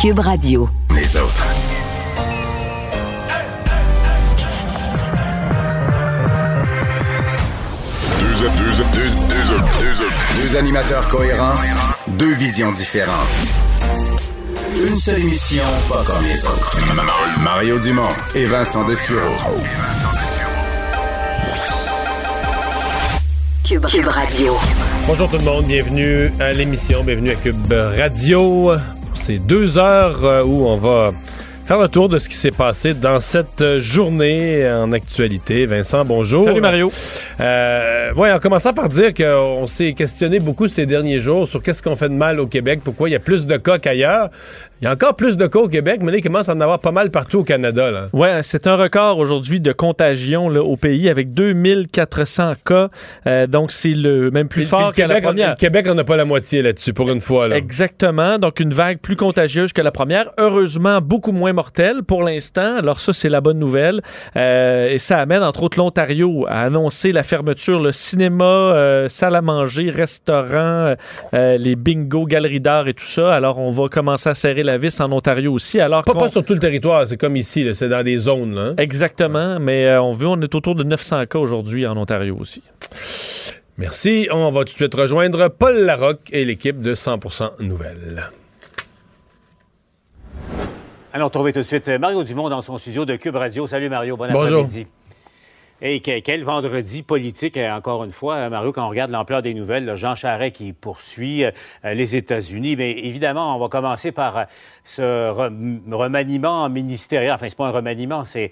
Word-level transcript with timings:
Cube 0.00 0.20
Radio. 0.20 0.66
Les 0.94 1.14
autres. 1.18 1.46
Deux, 8.18 8.48
deux, 8.48 8.84
deux, 8.94 9.92
deux, 9.92 10.42
deux 10.42 10.56
animateurs 10.56 11.06
cohérents, 11.08 11.52
deux 12.08 12.32
visions 12.32 12.72
différentes. 12.72 13.28
Une 14.74 14.96
seule 14.96 15.20
émission, 15.20 15.64
pas 15.90 16.02
comme 16.06 16.24
les 16.24 16.46
autres. 16.46 16.78
Mario 17.42 17.78
Dumont 17.78 18.08
et 18.34 18.46
Vincent 18.46 18.84
Dessureau. 18.84 19.28
Cube, 23.64 23.84
Cube 23.84 24.06
Radio. 24.06 24.56
Bonjour 25.06 25.28
tout 25.28 25.36
le 25.36 25.44
monde, 25.44 25.66
bienvenue 25.66 26.32
à 26.40 26.52
l'émission, 26.52 27.04
bienvenue 27.04 27.32
à 27.32 27.34
Cube 27.34 27.70
Radio. 27.70 28.72
Ces 29.20 29.38
deux 29.38 29.76
heures 29.76 30.24
euh, 30.24 30.42
où 30.42 30.66
on 30.66 30.78
va 30.78 31.12
faire 31.66 31.78
le 31.78 31.88
tour 31.88 32.08
de 32.08 32.18
ce 32.18 32.26
qui 32.26 32.34
s'est 32.34 32.50
passé 32.50 32.94
dans 32.94 33.20
cette 33.20 33.78
journée 33.78 34.66
en 34.66 34.92
actualité. 34.92 35.66
Vincent, 35.66 36.06
bonjour. 36.06 36.44
Salut 36.46 36.62
Mario. 36.62 36.90
Euh, 37.38 38.14
ouais, 38.14 38.32
en 38.32 38.38
commençant 38.38 38.72
par 38.72 38.88
dire 38.88 39.12
qu'on 39.12 39.66
s'est 39.66 39.92
questionné 39.92 40.40
beaucoup 40.40 40.68
ces 40.68 40.86
derniers 40.86 41.20
jours 41.20 41.46
sur 41.46 41.62
qu'est-ce 41.62 41.82
qu'on 41.82 41.96
fait 41.96 42.08
de 42.08 42.14
mal 42.14 42.40
au 42.40 42.46
Québec, 42.46 42.80
pourquoi 42.82 43.10
il 43.10 43.12
y 43.12 43.14
a 43.14 43.20
plus 43.20 43.44
de 43.44 43.58
cas 43.58 43.78
qu'ailleurs. 43.78 44.30
Il 44.80 44.86
y 44.86 44.88
a 44.88 44.92
encore 44.92 45.14
plus 45.14 45.36
de 45.36 45.46
cas 45.46 45.58
au 45.58 45.68
Québec, 45.68 46.00
mais 46.02 46.10
là, 46.10 46.16
il 46.18 46.22
commence 46.22 46.48
à 46.48 46.54
en 46.54 46.60
avoir 46.60 46.78
pas 46.78 46.90
mal 46.90 47.10
partout 47.10 47.40
au 47.40 47.44
Canada. 47.44 47.90
Là. 47.90 48.06
Ouais, 48.14 48.40
c'est 48.42 48.66
un 48.66 48.76
record 48.76 49.18
aujourd'hui 49.18 49.60
de 49.60 49.72
contagion 49.72 50.48
là, 50.48 50.62
au 50.62 50.78
pays 50.78 51.10
avec 51.10 51.34
2400 51.34 52.52
cas. 52.64 52.88
Euh, 53.26 53.46
donc, 53.46 53.72
c'est 53.72 53.90
le 53.92 54.30
même 54.30 54.48
plus 54.48 54.62
Puis- 54.62 54.70
fort 54.70 54.92
puis 54.92 55.02
que 55.02 55.06
la 55.08 55.16
Québec, 55.16 55.24
on- 55.24 55.26
première. 55.28 55.48
le 55.50 55.54
Québec, 55.56 55.86
on 55.90 55.94
n'a 55.94 56.04
pas 56.04 56.16
la 56.16 56.24
moitié 56.24 56.62
là-dessus 56.62 56.94
pour 56.94 57.10
une 57.10 57.20
fois. 57.20 57.46
Là. 57.48 57.56
Exactement. 57.58 58.38
Donc, 58.38 58.58
une 58.60 58.72
vague 58.72 58.98
plus 59.00 59.16
contagieuse 59.16 59.74
que 59.74 59.82
la 59.82 59.90
première. 59.92 60.30
Heureusement, 60.38 61.00
beaucoup 61.02 61.32
moins 61.32 61.52
mortelle 61.52 62.02
pour 62.02 62.22
l'instant. 62.22 62.76
Alors, 62.78 63.00
ça, 63.00 63.12
c'est 63.12 63.28
la 63.28 63.42
bonne 63.42 63.58
nouvelle. 63.58 64.00
Euh, 64.36 64.88
et 64.88 64.98
ça 64.98 65.18
amène, 65.18 65.42
entre 65.42 65.62
autres, 65.64 65.78
l'Ontario 65.78 66.46
à 66.48 66.62
annoncer 66.62 67.12
la 67.12 67.22
fermeture, 67.22 67.80
le 67.80 67.92
cinéma, 67.92 68.44
euh, 68.44 69.08
salle 69.08 69.34
à 69.36 69.42
manger, 69.42 69.90
restaurant, 69.90 70.94
les 71.34 71.76
bingo, 71.76 72.24
galeries 72.24 72.60
d'art 72.60 72.88
et 72.88 72.94
tout 72.94 73.04
ça. 73.04 73.34
Alors, 73.34 73.58
on 73.58 73.70
va 73.70 73.88
commencer 73.88 74.28
à 74.30 74.34
serrer 74.34 74.62
la 74.62 74.69
vis 74.78 75.00
en 75.00 75.10
Ontario 75.12 75.52
aussi. 75.52 75.80
Alors 75.80 76.04
Pas, 76.04 76.14
pas 76.14 76.28
sur 76.28 76.44
tout 76.44 76.54
le 76.54 76.60
territoire, 76.60 77.06
c'est 77.06 77.16
comme 77.16 77.36
ici, 77.36 77.64
là, 77.64 77.74
c'est 77.74 77.88
dans 77.88 78.02
des 78.02 78.18
zones. 78.18 78.54
Là, 78.54 78.60
hein? 78.70 78.74
Exactement, 78.78 79.58
mais 79.60 79.86
euh, 79.86 80.02
on 80.02 80.12
veut, 80.12 80.26
on 80.26 80.40
est 80.40 80.54
autour 80.54 80.74
de 80.74 80.82
900 80.84 81.26
cas 81.26 81.38
aujourd'hui 81.38 81.86
en 81.86 81.96
Ontario 81.96 82.36
aussi. 82.38 82.62
Merci. 83.78 84.28
On 84.30 84.50
va 84.52 84.60
tout 84.60 84.64
de 84.66 84.70
suite 84.70 84.94
rejoindre 84.94 85.48
Paul 85.48 85.74
Larocque 85.84 86.28
et 86.32 86.44
l'équipe 86.44 86.80
de 86.80 86.94
100% 86.94 87.62
Nouvelles. 87.62 88.24
Alors, 91.12 91.26
retrouver 91.28 91.52
tout 91.52 91.60
de 91.60 91.64
suite 91.64 91.88
Mario 91.88 92.22
Dumont 92.22 92.48
dans 92.48 92.62
son 92.62 92.78
studio 92.78 93.04
de 93.04 93.16
Cube 93.16 93.36
Radio. 93.36 93.66
Salut 93.66 93.88
Mario, 93.88 94.16
bon 94.16 94.28
Bonjour. 94.30 94.60
après-midi. 94.64 94.86
Et 95.82 96.00
que- 96.00 96.20
quel 96.20 96.44
vendredi 96.44 97.02
politique, 97.02 97.56
euh, 97.56 97.72
encore 97.72 98.04
une 98.04 98.10
fois, 98.10 98.34
euh, 98.34 98.50
Mario, 98.50 98.72
quand 98.72 98.84
on 98.86 98.90
regarde 98.90 99.10
l'ampleur 99.10 99.42
des 99.42 99.54
nouvelles, 99.54 99.94
Jean 99.96 100.14
Charest 100.14 100.56
qui 100.56 100.72
poursuit 100.72 101.44
euh, 101.44 101.50
les 101.84 102.16
États-Unis. 102.16 102.76
Mais 102.76 102.90
évidemment, 102.92 103.56
on 103.56 103.58
va 103.58 103.68
commencer 103.68 104.12
par 104.12 104.46
ce 104.84 105.30
rem- 105.30 105.80
remaniement 105.90 106.68
ministériel. 106.68 107.32
Enfin, 107.32 107.46
c'est 107.48 107.56
pas 107.56 107.66
un 107.66 107.70
remaniement, 107.70 108.24
c'est 108.24 108.50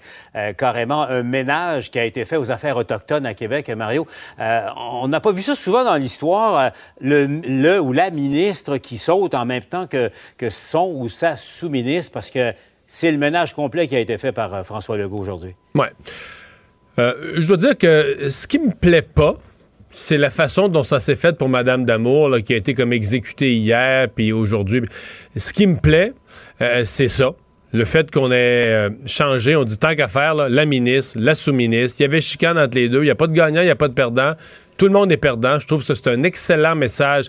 carrément 0.57 1.03
un 1.03 1.23
ménage 1.23 1.91
qui 1.91 1.99
a 1.99 2.05
été 2.05 2.25
fait 2.25 2.37
aux 2.37 2.51
affaires 2.51 2.77
autochtones 2.77 3.25
à 3.25 3.33
Québec, 3.33 3.69
Mario. 3.69 4.07
On 4.39 5.07
n'a 5.07 5.19
pas 5.19 5.31
vu 5.31 5.41
ça 5.41 5.55
souvent 5.55 5.83
dans 5.83 5.95
l'histoire, 5.95 6.71
le, 7.01 7.79
ou 7.79 7.93
la 7.93 8.09
ministre 8.11 8.77
qui 8.77 8.97
saute 8.97 9.33
en 9.35 9.45
même 9.45 9.63
temps 9.63 9.87
que, 9.87 10.09
que 10.37 10.49
son 10.49 10.91
ou 10.95 11.09
sa 11.09 11.37
sous-ministre, 11.37 12.11
parce 12.11 12.29
que 12.29 12.53
c'est 12.87 13.11
le 13.11 13.17
ménage 13.17 13.53
complet 13.53 13.87
qui 13.87 13.95
a 13.95 13.99
été 13.99 14.17
fait 14.17 14.31
par 14.31 14.65
François 14.65 14.97
Legault 14.97 15.19
aujourd'hui. 15.19 15.55
Ouais. 15.75 15.89
Euh, 16.99 17.13
je 17.35 17.47
dois 17.47 17.57
dire 17.57 17.77
que 17.77 18.29
ce 18.29 18.45
qui 18.47 18.59
me 18.59 18.71
plaît 18.71 19.01
pas, 19.01 19.35
c'est 19.89 20.17
la 20.17 20.29
façon 20.29 20.67
dont 20.67 20.83
ça 20.83 20.99
s'est 20.99 21.15
fait 21.15 21.37
pour 21.37 21.49
Madame 21.49 21.85
Damour, 21.85 22.29
là, 22.29 22.41
qui 22.41 22.53
a 22.53 22.57
été 22.57 22.73
comme 22.73 22.93
exécutée 22.93 23.55
hier, 23.55 24.07
puis 24.13 24.31
aujourd'hui. 24.31 24.81
Ce 25.35 25.53
qui 25.53 25.65
me 25.65 25.77
plaît, 25.77 26.13
euh, 26.61 26.83
c'est 26.83 27.07
ça. 27.07 27.31
Le 27.71 27.85
fait 27.85 28.11
qu'on 28.11 28.31
ait 28.31 28.35
euh, 28.35 28.89
changé, 29.05 29.55
on 29.55 29.63
dit 29.63 29.77
tant 29.77 29.95
qu'à 29.95 30.07
faire, 30.07 30.35
là, 30.35 30.49
la 30.49 30.65
ministre, 30.65 31.17
la 31.19 31.35
sous-ministre. 31.35 31.97
Il 31.99 32.03
y 32.03 32.05
avait 32.05 32.21
chicane 32.21 32.57
entre 32.57 32.75
les 32.75 32.89
deux. 32.89 33.01
Il 33.01 33.05
n'y 33.05 33.11
a 33.11 33.15
pas 33.15 33.27
de 33.27 33.33
gagnant, 33.33 33.61
il 33.61 33.65
n'y 33.65 33.71
a 33.71 33.75
pas 33.75 33.87
de 33.87 33.93
perdant. 33.93 34.33
Tout 34.77 34.85
le 34.85 34.91
monde 34.91 35.11
est 35.11 35.17
perdant. 35.17 35.59
Je 35.59 35.67
trouve 35.67 35.85
que 35.85 35.93
c'est 35.93 36.07
un 36.07 36.23
excellent 36.23 36.75
message 36.75 37.25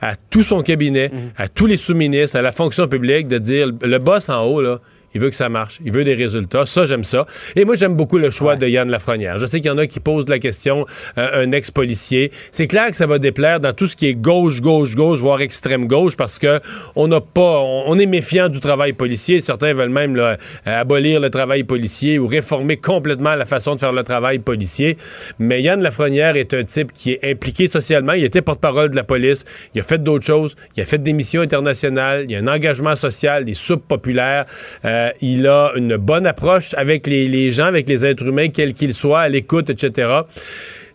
à 0.00 0.14
tout 0.16 0.42
son 0.42 0.62
cabinet, 0.62 1.10
à 1.36 1.48
tous 1.48 1.66
les 1.66 1.76
sous-ministres, 1.76 2.36
à 2.36 2.42
la 2.42 2.52
fonction 2.52 2.88
publique, 2.88 3.28
de 3.28 3.38
dire 3.38 3.68
le 3.82 3.98
boss 3.98 4.28
en 4.28 4.44
haut, 4.44 4.62
là, 4.62 4.80
il 5.14 5.20
veut 5.20 5.30
que 5.30 5.36
ça 5.36 5.48
marche. 5.48 5.78
Il 5.84 5.92
veut 5.92 6.04
des 6.04 6.14
résultats. 6.14 6.66
Ça, 6.66 6.86
j'aime 6.86 7.04
ça. 7.04 7.26
Et 7.56 7.64
moi, 7.64 7.74
j'aime 7.74 7.96
beaucoup 7.96 8.18
le 8.18 8.30
choix 8.30 8.56
de 8.56 8.66
Yann 8.66 8.88
Lafrenière. 8.88 9.38
Je 9.38 9.46
sais 9.46 9.60
qu'il 9.60 9.68
y 9.68 9.70
en 9.70 9.78
a 9.78 9.86
qui 9.86 10.00
posent 10.00 10.28
la 10.28 10.38
question, 10.38 10.86
euh, 11.18 11.44
un 11.44 11.52
ex-policier. 11.52 12.30
C'est 12.50 12.66
clair 12.66 12.90
que 12.90 12.96
ça 12.96 13.06
va 13.06 13.18
déplaire 13.18 13.60
dans 13.60 13.72
tout 13.72 13.86
ce 13.86 13.96
qui 13.96 14.06
est 14.06 14.14
gauche, 14.14 14.60
gauche, 14.60 14.94
gauche, 14.94 15.18
voire 15.18 15.40
extrême 15.40 15.86
gauche, 15.86 16.16
parce 16.16 16.38
que 16.38 16.60
on 16.96 17.08
n'a 17.08 17.20
pas, 17.20 17.58
on, 17.60 17.84
on 17.86 17.98
est 17.98 18.06
méfiant 18.06 18.48
du 18.48 18.60
travail 18.60 18.92
policier. 18.92 19.40
Certains 19.40 19.74
veulent 19.74 19.90
même 19.90 20.16
là, 20.16 20.36
euh, 20.66 20.80
abolir 20.80 21.20
le 21.20 21.30
travail 21.30 21.64
policier 21.64 22.18
ou 22.18 22.26
réformer 22.26 22.76
complètement 22.76 23.34
la 23.34 23.46
façon 23.46 23.74
de 23.74 23.80
faire 23.80 23.92
le 23.92 24.02
travail 24.02 24.38
policier. 24.38 24.96
Mais 25.38 25.62
Yann 25.62 25.80
Lafrenière 25.80 26.36
est 26.36 26.54
un 26.54 26.64
type 26.64 26.92
qui 26.92 27.12
est 27.12 27.30
impliqué 27.30 27.66
socialement. 27.66 28.12
Il 28.12 28.24
était 28.24 28.42
porte-parole 28.42 28.90
de 28.90 28.96
la 28.96 29.04
police. 29.04 29.44
Il 29.74 29.80
a 29.80 29.84
fait 29.84 30.02
d'autres 30.02 30.24
choses. 30.24 30.56
Il 30.76 30.82
a 30.82 30.86
fait 30.86 31.02
des 31.02 31.12
missions 31.12 31.42
internationales. 31.42 32.26
Il 32.28 32.36
a 32.36 32.38
un 32.38 32.48
engagement 32.48 32.94
social, 32.94 33.44
des 33.44 33.54
soupes 33.54 33.86
populaires. 33.86 34.46
Euh, 34.84 35.01
il 35.20 35.46
a 35.46 35.72
une 35.76 35.96
bonne 35.96 36.26
approche 36.26 36.74
avec 36.74 37.06
les, 37.06 37.52
gens, 37.52 37.66
avec 37.66 37.88
les 37.88 38.04
êtres 38.04 38.26
humains, 38.26 38.48
quels 38.48 38.74
qu'ils 38.74 38.94
soient, 38.94 39.20
à 39.20 39.28
l'écoute, 39.28 39.70
etc. 39.70 40.08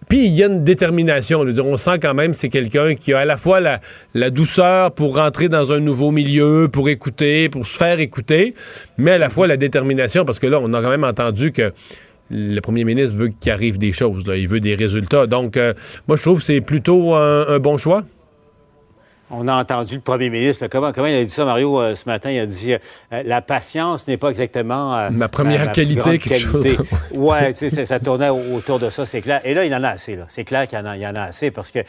Puis 0.10 0.26
il 0.26 0.34
y 0.34 0.44
a 0.44 0.48
une 0.48 0.64
détermination. 0.64 1.42
On 1.42 1.78
sent 1.78 2.00
quand 2.02 2.14
même 2.14 2.32
que 2.32 2.38
c'est 2.38 2.50
quelqu'un 2.50 2.96
qui 2.96 3.14
a 3.14 3.20
à 3.20 3.26
la 3.26 3.38
fois 3.38 3.60
la, 3.60 4.30
douceur 4.30 4.92
pour 4.92 5.16
rentrer 5.16 5.50
dans 5.50 5.74
un 5.74 5.80
nouveau 5.80 6.12
milieu, 6.12 6.70
pour 6.72 6.90
écouter, 6.90 7.50
pour 7.50 7.68
se 7.68 7.78
faire 7.78 8.00
écouter, 8.00 8.54
mais 8.98 9.12
à 9.12 9.18
la 9.18 9.30
fois 9.30 9.48
la 9.48 9.58
détermination, 9.58 10.24
parce 10.24 10.40
que 10.40 10.48
là, 10.48 10.60
on 10.62 10.74
a 10.74 10.82
quand 10.82 10.90
même 10.90 11.04
entendu 11.04 11.52
que 11.52 11.74
le 12.30 12.60
premier 12.60 12.84
ministre 12.84 13.18
veut 13.18 13.30
qu'il 13.40 13.52
arrive 13.52 13.78
des 13.78 13.92
choses. 13.92 14.24
Il 14.36 14.48
veut 14.48 14.60
des 14.60 14.76
résultats. 14.76 15.28
Donc, 15.28 15.56
euh, 15.56 15.74
moi, 16.08 16.18
je 16.18 16.24
trouve 16.24 16.40
que 16.40 16.46
c'est 16.46 16.62
plutôt 16.62 17.16
un 17.16 17.60
bon 17.60 17.78
choix. 17.78 18.04
On 19.30 19.48
a 19.50 19.56
entendu 19.56 19.96
le 19.96 20.02
premier 20.02 20.30
ministre. 20.30 20.64
là, 20.64 20.70
comment, 20.70 20.92
comment 20.94 21.08
il 21.08 21.16
a 21.16 21.24
dit 21.24 21.30
ça, 21.30 21.44
Mario, 21.44 21.82
euh, 21.82 21.96
ce 21.96 22.08
matin? 22.08 22.32
Il 22.32 22.40
a 22.40 22.46
dit 22.46 22.74
euh, 22.74 22.78
la 23.26 23.42
patience 23.42 24.08
n'est 24.08 24.16
pas 24.18 24.30
exactement. 24.30 24.96
euh, 24.98 25.10
Ma 25.12 25.28
première 25.28 25.72
qualité, 25.74 26.18
quelque 26.18 26.38
chose. 26.38 26.64
qualité. 26.64 26.78
ouais, 27.14 27.54
tu 27.54 27.70
sais, 27.70 27.86
ça- 27.86 28.00
tournait 28.00 28.30
au- 28.30 28.56
autour 28.56 28.80
de 28.80 28.90
ça, 28.90 29.06
c'est 29.06 29.22
clair. 29.22 29.42
Et 29.44 29.54
là, 29.54 29.66
il 29.66 29.74
en 29.76 29.84
a 29.84 29.90
assez. 29.90 30.16
là. 30.16 30.24
C'est 30.30 30.46
clair 30.46 30.66
qu'il 30.68 30.80
y, 30.80 30.82
en 30.82 30.86
a- 30.86 30.96
il 30.96 31.02
y 31.02 31.08
en 31.08 31.16
a 31.16 31.24
assez 31.24 31.52
parce 31.52 31.72
que. 31.72 31.80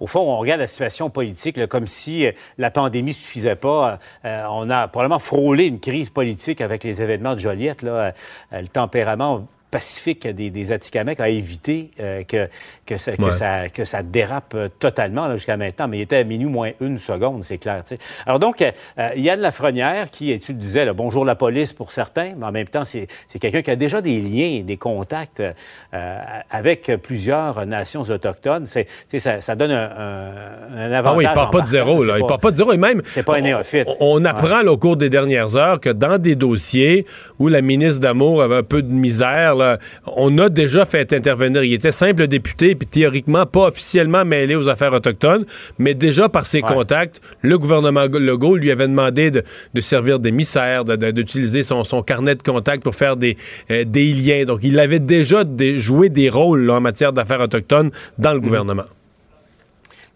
Au 0.00 0.06
fond, 0.08 0.18
on 0.20 0.38
regarde 0.38 0.58
la 0.60 0.66
situation 0.66 1.10
politique 1.10 1.56
là, 1.56 1.68
comme 1.68 1.86
si 1.86 2.26
euh, 2.26 2.32
la 2.58 2.72
pandémie 2.72 3.12
ne 3.12 3.16
suffisait 3.16 3.54
pas. 3.54 4.00
Euh, 4.24 4.42
on 4.50 4.68
a 4.68 4.88
probablement 4.88 5.20
frôlé 5.20 5.66
une 5.66 5.78
crise 5.78 6.10
politique 6.10 6.60
avec 6.60 6.82
les 6.82 7.00
événements 7.00 7.34
de 7.34 7.38
Joliette. 7.40 7.82
Là, 7.82 8.12
Euh, 8.52 8.60
le 8.60 8.66
tempérament 8.66 9.46
pacifique 9.72 10.28
des, 10.28 10.50
des 10.50 10.70
Atikamekw 10.70 11.20
a 11.20 11.28
évité 11.30 11.90
euh, 11.98 12.22
que, 12.22 12.48
que, 12.86 12.96
ça, 12.98 13.16
que 13.16 13.32
ça- 13.32 13.68
que 13.70 13.84
ça 13.84 14.02
dérape 14.04 14.52
euh, 14.54 14.68
totalement 14.78 15.28
jusqu'à 15.32 15.56
maintenant. 15.56 15.88
Mais 15.88 15.98
il 15.98 16.02
était 16.02 16.18
à 16.18 16.24
minuit 16.24 16.46
moins 16.46 16.70
une 16.80 16.98
seconde, 16.98 17.42
c'est 17.42 17.58
clair. 17.58 17.82
Alors 18.26 18.38
donc, 18.38 18.60
euh, 18.62 18.70
euh, 18.98 19.08
Yann 19.16 19.40
Lafrenière, 19.40 20.10
qui, 20.10 20.38
tu 20.38 20.52
le 20.52 20.58
disais, 20.58 20.84
là, 20.84 20.92
bonjour 20.92 21.24
la 21.24 21.34
police 21.34 21.72
pour 21.72 21.90
certains, 21.90 22.34
mais 22.36 22.44
en 22.46 22.52
même 22.52 22.68
temps, 22.68 22.84
c'est 22.84 23.08
quelqu'un 23.40 23.62
qui 23.62 23.70
a 23.70 23.76
déjà 23.76 24.00
des 24.02 24.20
liens, 24.20 24.62
des 24.62 24.76
contacts 24.76 25.40
euh, 25.40 26.18
avec 26.50 26.92
plusieurs 27.02 27.64
nations 27.66 28.02
autochtones. 28.02 28.66
Ça, 28.66 29.40
ça 29.40 29.54
donne 29.56 29.70
un, 29.72 29.90
un, 29.90 30.76
un 30.76 30.92
avantage. 30.92 31.12
Ah 31.12 31.16
oui, 31.16 31.24
il 31.28 31.34
part 31.34 31.50
pas 31.50 31.60
de 31.62 31.66
zéro. 31.66 32.04
Là. 32.04 32.18
Il 32.18 32.26
part 32.26 32.40
pas 32.40 32.50
de 32.50 32.56
zéro. 32.56 32.72
Et 32.72 32.76
même, 32.76 33.00
c'est 33.06 33.22
pas 33.22 33.36
un 33.36 33.40
néophyte. 33.40 33.88
On, 34.00 34.20
on 34.20 34.24
apprend 34.26 34.62
là, 34.62 34.70
au 34.70 34.76
cours 34.76 34.98
des 34.98 35.08
dernières 35.08 35.56
heures 35.56 35.80
que 35.80 35.88
dans 35.88 36.18
des 36.18 36.34
dossiers 36.36 37.06
où 37.38 37.48
la 37.48 37.62
ministre 37.62 38.00
d'Amour 38.00 38.42
avait 38.42 38.56
un 38.56 38.62
peu 38.62 38.82
de 38.82 38.92
misère, 38.92 39.56
là, 39.62 39.78
on 40.06 40.36
a 40.38 40.48
déjà 40.48 40.84
fait 40.84 41.12
intervenir. 41.12 41.62
Il 41.64 41.72
était 41.72 41.92
simple 41.92 42.26
député, 42.26 42.74
puis 42.74 42.86
théoriquement 42.86 43.46
pas 43.46 43.68
officiellement 43.68 44.24
mêlé 44.24 44.54
aux 44.54 44.68
affaires 44.68 44.92
autochtones, 44.92 45.44
mais 45.78 45.94
déjà 45.94 46.28
par 46.28 46.46
ses 46.46 46.62
Ouais. 46.62 46.68
contacts, 46.74 47.20
le 47.42 47.58
gouvernement 47.58 48.02
Legault 48.12 48.56
lui 48.56 48.70
avait 48.70 48.88
demandé 48.88 49.30
de, 49.30 49.42
de 49.74 49.80
servir 49.80 50.18
d'émissaire, 50.18 50.84
d'utiliser 50.84 51.62
son, 51.62 51.84
son 51.84 52.02
carnet 52.02 52.34
de 52.34 52.42
contacts 52.42 52.82
pour 52.82 52.94
faire 52.94 53.16
des, 53.16 53.36
euh, 53.70 53.84
des 53.84 54.12
liens. 54.12 54.44
Donc, 54.44 54.60
il 54.62 54.78
avait 54.78 55.00
déjà 55.00 55.44
des- 55.44 55.78
joué 55.78 56.08
des 56.08 56.28
rôles 56.30 56.62
là, 56.66 56.74
en 56.74 56.80
matière 56.80 57.12
d'affaires 57.12 57.40
autochtones 57.40 57.90
dans 58.18 58.32
le 58.32 58.38
Mhm. 58.38 58.44
gouvernement. 58.44 58.84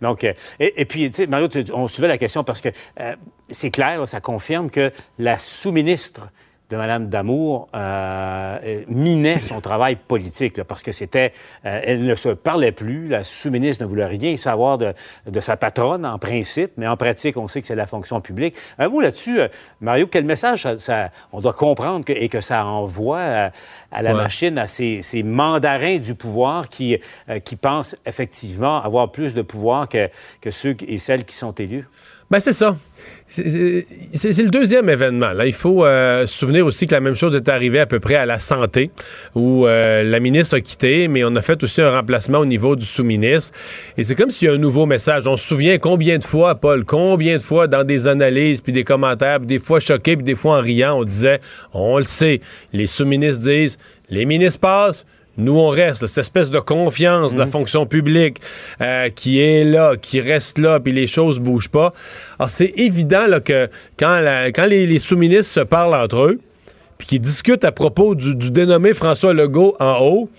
Donc, 0.02 0.24
euh, 0.24 0.32
et, 0.60 0.74
et 0.82 0.84
puis, 0.84 1.08
tu 1.10 1.16
sais, 1.16 1.26
Mario, 1.26 1.48
on 1.72 1.88
suivait 1.88 2.08
la 2.08 2.18
question 2.18 2.44
parce 2.44 2.60
que 2.60 2.68
euh, 3.00 3.14
c'est 3.50 3.70
clair, 3.70 4.00
là, 4.00 4.06
ça 4.06 4.20
confirme 4.20 4.68
que 4.70 4.90
la 5.18 5.38
sous-ministre 5.38 6.28
de 6.70 6.76
Mme 6.76 7.08
Damour 7.08 7.68
euh, 7.74 8.82
minait 8.88 9.38
son 9.38 9.60
travail 9.60 9.96
politique, 9.96 10.62
parce 10.64 10.82
que 10.82 10.92
c'était... 10.92 11.32
Euh, 11.64 11.80
elle 11.84 12.02
ne 12.02 12.14
se 12.14 12.30
parlait 12.30 12.72
plus, 12.72 13.08
la 13.08 13.22
sous-ministre 13.22 13.84
ne 13.84 13.88
voulait 13.88 14.06
rien 14.06 14.36
savoir 14.36 14.78
de, 14.78 14.92
sa 15.40 15.56
patronne, 15.56 16.04
en 16.04 16.18
principe, 16.18 16.72
mais 16.76 16.88
en 16.88 16.96
pratique, 16.96 17.36
on 17.36 17.46
sait 17.46 17.60
que 17.60 17.66
c'est 17.66 17.76
la 17.76 17.86
fonction 17.86 18.20
publique. 18.20 18.56
Un 18.78 18.88
mot 18.88 19.00
là-dessus, 19.00 19.40
euh, 19.40 19.48
Mario, 19.80 20.08
quel 20.08 20.24
message 20.24 20.66
ça, 20.78 21.10
on 21.32 21.40
doit 21.40 21.52
comprendre 21.52 22.04
et 22.08 22.28
que 22.28 22.40
ça 22.40 22.64
envoie 22.64 23.50
à, 23.92 24.02
la 24.02 24.14
machine, 24.14 24.58
à 24.58 24.66
ces, 24.66 25.02
mandarins 25.22 25.98
du 25.98 26.14
pouvoir 26.14 26.68
qui, 26.68 26.98
qui 27.44 27.56
pensent 27.56 27.96
effectivement 28.04 28.82
avoir 28.82 29.10
plus 29.10 29.34
de 29.34 29.42
pouvoir 29.42 29.88
que, 29.88 30.08
que 30.40 30.50
ceux 30.50 30.76
et 30.86 30.98
celles 30.98 31.24
qui 31.24 31.34
sont 31.34 31.52
élus? 31.52 31.86
Ben 32.30 32.40
c'est 32.40 32.52
ça. 32.52 32.76
C'est 33.28 34.42
le 34.42 34.50
deuxième 34.50 34.88
événement. 34.88 35.32
Là, 35.32 35.46
il 35.46 35.52
faut 35.52 35.84
euh, 35.84 36.26
se 36.26 36.38
souvenir 36.38 36.66
aussi 36.66 36.86
que 36.86 36.94
la 36.94 37.00
même 37.00 37.14
chose 37.14 37.34
est 37.34 37.48
arrivée 37.48 37.80
à 37.80 37.86
peu 37.86 38.00
près 38.00 38.14
à 38.14 38.26
la 38.26 38.38
santé, 38.38 38.90
où 39.34 39.66
euh, 39.66 40.02
la 40.02 40.20
ministre 40.20 40.56
a 40.56 40.60
quitté, 40.60 41.08
mais 41.08 41.24
on 41.24 41.34
a 41.36 41.42
fait 41.42 41.62
aussi 41.62 41.82
un 41.82 41.90
remplacement 41.90 42.38
au 42.38 42.46
niveau 42.46 42.76
du 42.76 42.86
sous-ministre. 42.86 43.56
Et 43.96 44.04
c'est 44.04 44.14
comme 44.14 44.30
s'il 44.30 44.48
y 44.48 44.50
a 44.50 44.54
un 44.54 44.58
nouveau 44.58 44.86
message. 44.86 45.26
On 45.26 45.36
se 45.36 45.46
souvient 45.46 45.78
combien 45.78 46.18
de 46.18 46.24
fois, 46.24 46.56
Paul, 46.56 46.84
combien 46.84 47.36
de 47.36 47.42
fois 47.42 47.66
dans 47.66 47.84
des 47.84 48.08
analyses, 48.08 48.60
puis 48.60 48.72
des 48.72 48.84
commentaires, 48.84 49.38
puis 49.38 49.46
des 49.46 49.58
fois 49.58 49.80
choqués, 49.80 50.16
puis 50.16 50.24
des 50.24 50.36
fois 50.36 50.58
en 50.58 50.60
riant, 50.60 50.98
on 50.98 51.04
disait, 51.04 51.40
on 51.74 51.98
le 51.98 52.04
sait, 52.04 52.40
les 52.72 52.86
sous-ministres 52.86 53.42
disent, 53.42 53.78
les 54.08 54.24
ministres 54.24 54.60
passent, 54.60 55.04
nous, 55.38 55.58
on 55.58 55.68
reste, 55.68 56.06
cette 56.06 56.18
espèce 56.18 56.50
de 56.50 56.58
confiance 56.58 57.34
de 57.34 57.38
la 57.38 57.46
mhm. 57.46 57.52
fonction 57.52 57.86
publique 57.86 58.40
euh, 58.80 59.08
qui 59.10 59.40
est 59.40 59.64
là, 59.64 59.96
qui 59.96 60.20
reste 60.20 60.58
là, 60.58 60.80
puis 60.80 60.92
les 60.92 61.06
choses 61.06 61.38
bougent 61.38 61.68
pas. 61.68 61.92
Alors, 62.38 62.50
c'est 62.50 62.72
évident 62.76 63.26
là, 63.26 63.40
que 63.40 63.68
quand, 63.98 64.22
quand 64.54 64.66
les, 64.66 64.98
sous-ministres 64.98 65.52
se 65.52 65.60
parlent 65.60 65.94
entre 65.94 66.22
eux, 66.22 66.40
puis 66.98 67.06
qu'ils 67.06 67.20
discutent 67.20 67.64
à 67.64 67.72
propos 67.72 68.14
du, 68.14 68.34
du 68.34 68.50
dénommé 68.50 68.94
François 68.94 69.34
Legault 69.34 69.76
en 69.78 69.98
haut, 70.00 70.30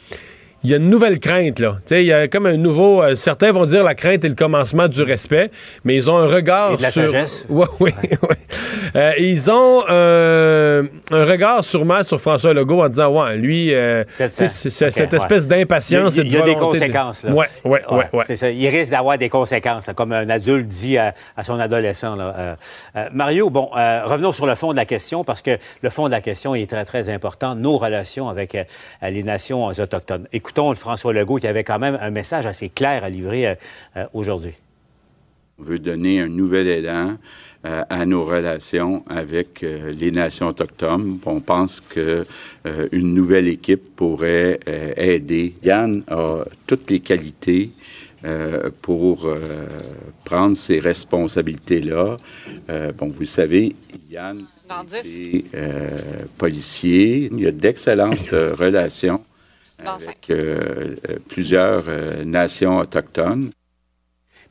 il 0.67 0.71
y 0.71 0.73
a 0.73 0.77
une 0.77 0.89
nouvelle 0.89 1.19
crainte, 1.19 1.59
là. 1.59 1.77
Il 1.91 2.01
y 2.01 2.11
a 2.11 2.27
comme 2.27 2.45
un 2.45 2.57
nouveau. 2.57 3.01
Euh, 3.01 3.15
certains 3.15 3.53
vont 3.53 3.65
dire 3.65 3.85
la 3.85 3.95
crainte 3.95 4.25
est 4.25 4.29
le 4.29 4.35
commencement 4.35 4.89
du 4.89 5.01
respect, 5.01 5.49
mais 5.85 5.95
ils 5.95 6.11
ont 6.11 6.17
un 6.17 6.27
regard 6.27 6.73
Et 6.73 6.77
de 6.77 6.81
la 6.81 6.91
sur. 6.91 7.03
Sagesse. 7.03 7.45
Oui, 7.49 7.65
oui, 7.79 7.91
oui. 8.03 8.35
Euh, 8.95 9.13
ils 9.17 9.49
ont 9.49 9.83
euh, 9.89 10.83
un 11.11 11.23
regard 11.23 11.63
sûrement 11.63 12.03
sur 12.03 12.19
François 12.19 12.53
Legault 12.53 12.83
en 12.83 12.89
disant 12.89 13.07
Ouais, 13.07 13.37
lui, 13.37 13.73
c'est 14.17 14.49
cette 14.49 15.13
espèce 15.13 15.47
d'impatience. 15.47 16.17
Il 16.17 16.29
y 16.29 16.37
a, 16.37 16.41
des 16.41 16.55
conséquences, 16.55 17.23
là. 17.23 17.31
Oui, 17.33 17.45
oui, 17.63 17.79
oui. 17.89 18.03
Ouais. 18.11 18.53
Il 18.53 18.67
risque 18.67 18.91
d'avoir 18.91 19.17
des 19.17 19.29
conséquences, 19.29 19.89
comme 19.95 20.11
un 20.11 20.29
adulte 20.29 20.67
dit 20.67 20.97
à, 20.97 21.13
son 21.43 21.59
adolescent. 21.61 22.17
Là. 22.17 22.57
Mario, 23.13 23.49
bon, 23.49 23.69
revenons 23.71 24.33
sur 24.33 24.45
le 24.45 24.55
fond 24.55 24.71
de 24.71 24.77
la 24.77 24.85
question, 24.85 25.23
parce 25.23 25.41
que 25.41 25.57
le 25.81 25.89
fond 25.89 26.07
de 26.07 26.11
la 26.11 26.21
question 26.21 26.55
est 26.55 26.69
très, 26.69 26.83
très 26.83 27.07
important. 27.07 27.55
Nos 27.55 27.77
relations 27.77 28.27
avec 28.27 28.57
les 29.01 29.23
nations 29.23 29.67
autochtones. 29.67 30.27
Écoutez, 30.33 30.56
écoutons 30.57 30.73
François 30.73 31.13
Legault 31.13 31.37
qui 31.37 31.45
avait 31.45 31.63
quand 31.63 31.77
même 31.77 31.99
un 32.01 32.09
message 32.09 32.47
assez 32.47 32.69
clair 32.69 33.03
à 33.03 33.11
livrer 33.11 33.47
euh, 33.47 33.55
euh, 33.95 34.05
aujourd'hui. 34.13 34.53
On 35.59 35.63
veut 35.63 35.77
donner 35.77 36.19
un 36.19 36.29
nouvel 36.29 36.65
élan 36.65 37.17
euh, 37.65 37.83
à 37.87 38.07
nos 38.07 38.23
relations 38.25 39.03
avec 39.07 39.61
les 39.61 40.11
nations 40.11 40.47
autochtones. 40.47 41.19
On 41.25 41.41
pense 41.41 41.79
que 41.79 42.25
une 42.91 43.13
nouvelle 43.13 43.47
équipe 43.47 43.95
pourrait 43.95 44.59
aider. 44.97 45.53
Yann 45.63 46.03
a 46.07 46.43
toutes 46.65 46.89
les 46.89 46.99
qualités 46.99 47.71
pour 48.81 49.27
prendre 50.25 50.55
ces 50.55 50.79
responsabilités-là. 50.79 52.17
bon, 52.97 53.07
vous 53.07 53.25
savez, 53.25 53.75
Yann 54.11 54.45
est 54.93 55.45
policier. 56.37 57.29
Il 57.31 57.39
y 57.39 57.47
a 57.47 57.51
d'excellentes 57.51 58.29
relations 58.29 59.21
avec 59.87 60.29
euh, 60.29 60.95
euh, 61.09 61.17
plusieurs 61.29 61.83
euh, 61.87 62.23
nations 62.23 62.77
autochtones. 62.77 63.49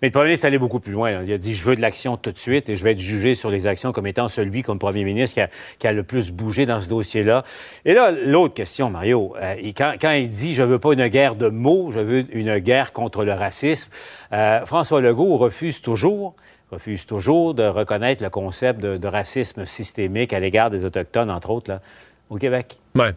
Mais 0.02 0.08
le 0.08 0.12
premier 0.12 0.26
ministre 0.26 0.44
est 0.44 0.48
allé 0.48 0.58
beaucoup 0.58 0.80
plus 0.80 0.92
loin. 0.92 1.22
Il 1.22 1.32
a 1.32 1.38
dit 1.38 1.54
Je 1.54 1.64
veux 1.64 1.74
de 1.74 1.80
l'action 1.80 2.18
tout 2.18 2.30
de 2.30 2.38
suite 2.38 2.68
et 2.68 2.76
je 2.76 2.84
vais 2.84 2.92
être 2.92 3.00
jugé 3.00 3.34
sur 3.34 3.50
les 3.50 3.66
actions 3.66 3.92
comme 3.92 4.06
étant 4.06 4.28
celui, 4.28 4.62
comme 4.62 4.78
premier 4.78 5.04
ministre, 5.04 5.40
qui 5.78 5.86
a, 5.86 5.92
le 5.92 6.02
plus 6.02 6.32
bougé 6.32 6.66
dans 6.66 6.82
ce 6.82 6.88
dossier-là. 6.88 7.44
Et 7.86 7.94
là, 7.94 8.10
l'autre 8.10 8.52
question, 8.52 8.90
Mario, 8.90 9.34
quand, 9.74 10.10
il 10.10 10.28
dit 10.28 10.52
Je 10.52 10.62
veux 10.62 10.78
pas 10.78 10.92
une 10.92 11.08
guerre 11.08 11.34
de 11.34 11.48
mots, 11.48 11.92
je 11.92 12.00
veux 12.00 12.26
une 12.36 12.58
guerre 12.58 12.92
contre 12.92 13.24
le 13.24 13.32
racisme, 13.32 13.90
François 14.66 15.00
Legault 15.00 15.38
refuse 15.38 15.80
toujours 15.80 16.34
refuse 16.70 17.06
toujours 17.06 17.54
de 17.54 17.62
reconnaître 17.62 18.24
le 18.24 18.28
concept 18.28 18.80
de, 18.80 18.96
de 18.96 19.08
racisme 19.08 19.64
systémique 19.66 20.32
à 20.32 20.40
l'égard 20.40 20.68
des 20.68 20.84
Autochtones, 20.84 21.30
entre 21.30 21.50
autres, 21.50 21.70
là, 21.70 21.80
au 22.30 22.36
Québec. 22.36 22.78
Ouais. 22.94 23.12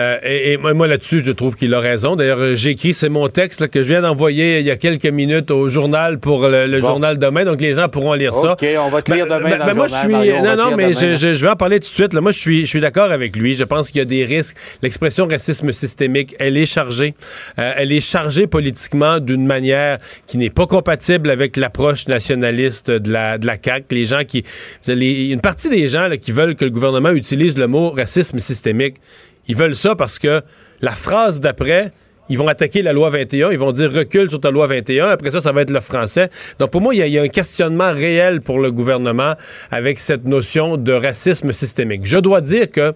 Euh, 0.00 0.18
et, 0.22 0.56
moi, 0.56 0.86
là-dessus, 0.86 1.22
je 1.22 1.30
trouve 1.30 1.56
qu'il 1.56 1.74
a 1.74 1.80
raison. 1.80 2.16
D'ailleurs, 2.16 2.38
euh, 2.38 2.56
j'ai 2.56 2.70
écrit, 2.70 2.94
c'est 2.94 3.08
mon 3.08 3.28
texte 3.28 3.68
que 3.68 3.82
je 3.82 3.88
viens 3.88 4.00
d'envoyer 4.00 4.60
il 4.60 4.66
y 4.66 4.70
a 4.70 4.76
quelques 4.76 5.06
minutes 5.06 5.50
au 5.50 5.68
journal 5.68 6.18
pour 6.18 6.48
le, 6.48 6.80
journal 6.80 7.18
demain, 7.18 7.44
donc 7.44 7.60
les 7.60 7.74
gens 7.74 7.88
pourront 7.88 8.14
lire 8.14 8.34
ça. 8.34 8.52
OK, 8.52 8.64
on 8.78 8.88
va 8.88 9.02
te 9.02 9.12
lire 9.12 9.26
demain 9.26 9.58
dans 9.58 9.66
le 9.66 9.74
moi, 9.74 9.86
journal, 9.88 10.24
je 10.24 10.32
suis, 10.32 10.42
non, 10.42 10.56
non, 10.56 10.76
mais 10.76 10.94
je, 10.94 11.42
vais 11.42 11.48
en 11.48 11.56
parler 11.56 11.80
tout 11.80 11.90
de 11.90 11.94
suite. 11.94 12.14
Moi, 12.14 12.32
je 12.32 12.38
suis, 12.38 12.60
je 12.62 12.66
suis 12.66 12.80
d'accord 12.80 13.10
avec 13.10 13.36
lui. 13.36 13.54
Je 13.54 13.64
pense 13.64 13.90
qu'il 13.90 13.98
y 13.98 14.02
a 14.02 14.06
des 14.06 14.24
risques. 14.24 14.56
L'expression 14.82 15.26
racisme 15.26 15.72
systémique, 15.72 16.34
elle 16.38 16.56
est 16.56 16.66
chargée. 16.66 17.14
Euh, 17.58 17.72
elle 17.76 17.92
est 17.92 18.00
chargée 18.00 18.46
politiquement 18.46 19.20
d'une 19.20 19.46
manière 19.46 19.98
qui 20.26 20.38
n'est 20.38 20.50
pas 20.50 20.66
compatible 20.66 21.30
avec 21.30 21.56
l'approche 21.56 22.08
nationaliste 22.08 22.90
de 22.90 23.12
la, 23.12 23.38
de 23.38 23.46
la 23.46 23.56
CAQ. 23.62 23.94
Les 23.94 24.06
gens 24.06 24.22
qui... 24.26 24.44
une 24.88 25.40
partie 25.40 25.68
des 25.68 25.88
gens 25.88 26.08
qui 26.20 26.32
veulent 26.32 26.56
que 26.56 26.64
le 26.64 26.70
gouvernement 26.70 27.10
utilise 27.10 27.58
le 27.58 27.66
mot 27.66 27.90
racisme 27.90 28.38
systémique, 28.38 28.96
ils 29.50 29.56
veulent 29.56 29.74
ça 29.74 29.96
parce 29.96 30.20
que 30.20 30.42
la 30.80 30.92
phrase 30.92 31.40
d'après, 31.40 31.90
ils 32.28 32.38
vont 32.38 32.46
attaquer 32.46 32.82
la 32.82 32.92
loi 32.92 33.10
21, 33.10 33.50
ils 33.50 33.58
vont 33.58 33.72
dire 33.72 33.92
recule 33.92 34.30
sur 34.30 34.40
ta 34.40 34.52
loi 34.52 34.68
21, 34.68 35.08
après 35.08 35.32
ça, 35.32 35.40
ça 35.40 35.50
va 35.50 35.62
être 35.62 35.70
le 35.70 35.80
français. 35.80 36.30
Donc 36.60 36.70
pour 36.70 36.80
moi, 36.80 36.94
il 36.94 37.04
y, 37.04 37.18
a 37.18 37.22
un 37.22 37.28
questionnement 37.28 37.92
réel 37.92 38.42
pour 38.42 38.60
le 38.60 38.70
gouvernement 38.70 39.34
avec 39.72 39.98
cette 39.98 40.24
notion 40.24 40.76
de 40.76 40.92
racisme 40.92 41.50
systémique. 41.50 42.02
Je 42.04 42.18
dois 42.18 42.40
dire 42.40 42.70
que 42.70 42.94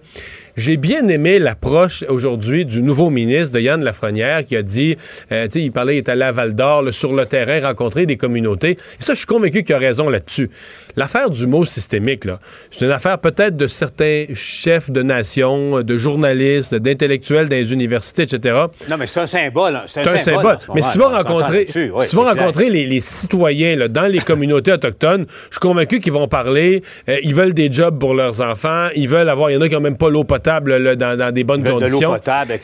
j'ai 0.57 0.77
bien 0.77 1.07
aimé 1.09 1.37
l'approche 1.37 2.03
aujourd'hui 2.07 2.65
du 2.65 2.81
nouveau 2.81 3.09
ministre 3.09 3.53
de 3.53 3.59
Yann 3.59 3.83
Lafrenière 3.83 4.45
qui 4.45 4.55
a 4.55 4.63
dit, 4.63 4.95
euh, 5.31 5.45
tu 5.45 5.51
sais, 5.51 5.61
il 5.61 5.71
parlait, 5.71 5.95
il 5.95 5.97
est 5.97 6.09
allé 6.09 6.23
à 6.23 6.31
Val 6.31 6.55
d'Or, 6.55 6.85
sur 6.91 7.13
le 7.13 7.25
terrain, 7.25 7.67
rencontrer 7.67 8.05
des 8.05 8.15
communautés. 8.15 8.71
Et 8.71 9.03
ça, 9.03 9.13
je 9.13 9.17
suis 9.17 9.25
convaincu 9.27 9.63
qu'il 9.63 9.75
a 9.75 9.77
raison 9.77 10.07
là-dessus. 10.07 10.49
L'affaire 10.95 11.29
du 11.29 11.45
mot 11.45 11.65
systémique, 11.65 12.23
là, 12.23 12.39
c'est 12.71 12.85
une 12.85 12.91
affaire 12.91 13.19
peut-être 13.19 13.57
de 13.57 13.67
certains 13.67 14.27
chefs 14.33 14.89
de 14.89 15.01
nation, 15.01 15.81
de 15.81 15.97
journalistes, 15.97 16.73
d'intellectuels 16.73 17.49
dans 17.49 17.57
les 17.57 17.73
universités, 17.73 18.23
etc. 18.23 18.55
Non, 18.89 18.95
mais 18.97 19.07
c'est 19.07 19.19
un 19.19 19.27
symbole. 19.27 19.81
C'est 19.87 20.07
un, 20.07 20.17
symbole. 20.17 20.57
Mais 20.73 20.81
si 20.81 20.91
tu 20.91 20.99
vas 20.99 21.17
rencontrer, 21.17 21.65
tu 21.65 21.89
vas 21.89 22.33
rencontrer 22.33 22.69
les, 22.69 22.99
citoyens 23.01 23.75
là, 23.75 23.87
dans 23.89 24.09
les 24.09 24.19
communautés 24.19 24.71
autochtones, 24.71 25.25
je 25.49 25.55
suis 25.55 25.59
convaincu 25.59 25.99
qu'ils 25.99 26.13
vont 26.13 26.29
parler. 26.29 26.81
Euh, 27.09 27.17
ils 27.23 27.35
veulent 27.35 27.53
des 27.53 27.69
jobs 27.69 27.99
pour 27.99 28.13
leurs 28.13 28.39
enfants. 28.39 28.87
Ils 28.95 29.09
veulent 29.09 29.27
avoir. 29.27 29.49
Il 29.49 29.55
y 29.55 29.57
en 29.57 29.61
a 29.61 29.67
qui 29.67 29.73
n'ont 29.73 29.81
même 29.81 29.97
pas 29.97 30.09
l'eau 30.09 30.23
potable 30.23 30.44
dans, 30.45 31.33
des 31.33 31.43
bonnes 31.43 31.63
conditions. 31.63 32.15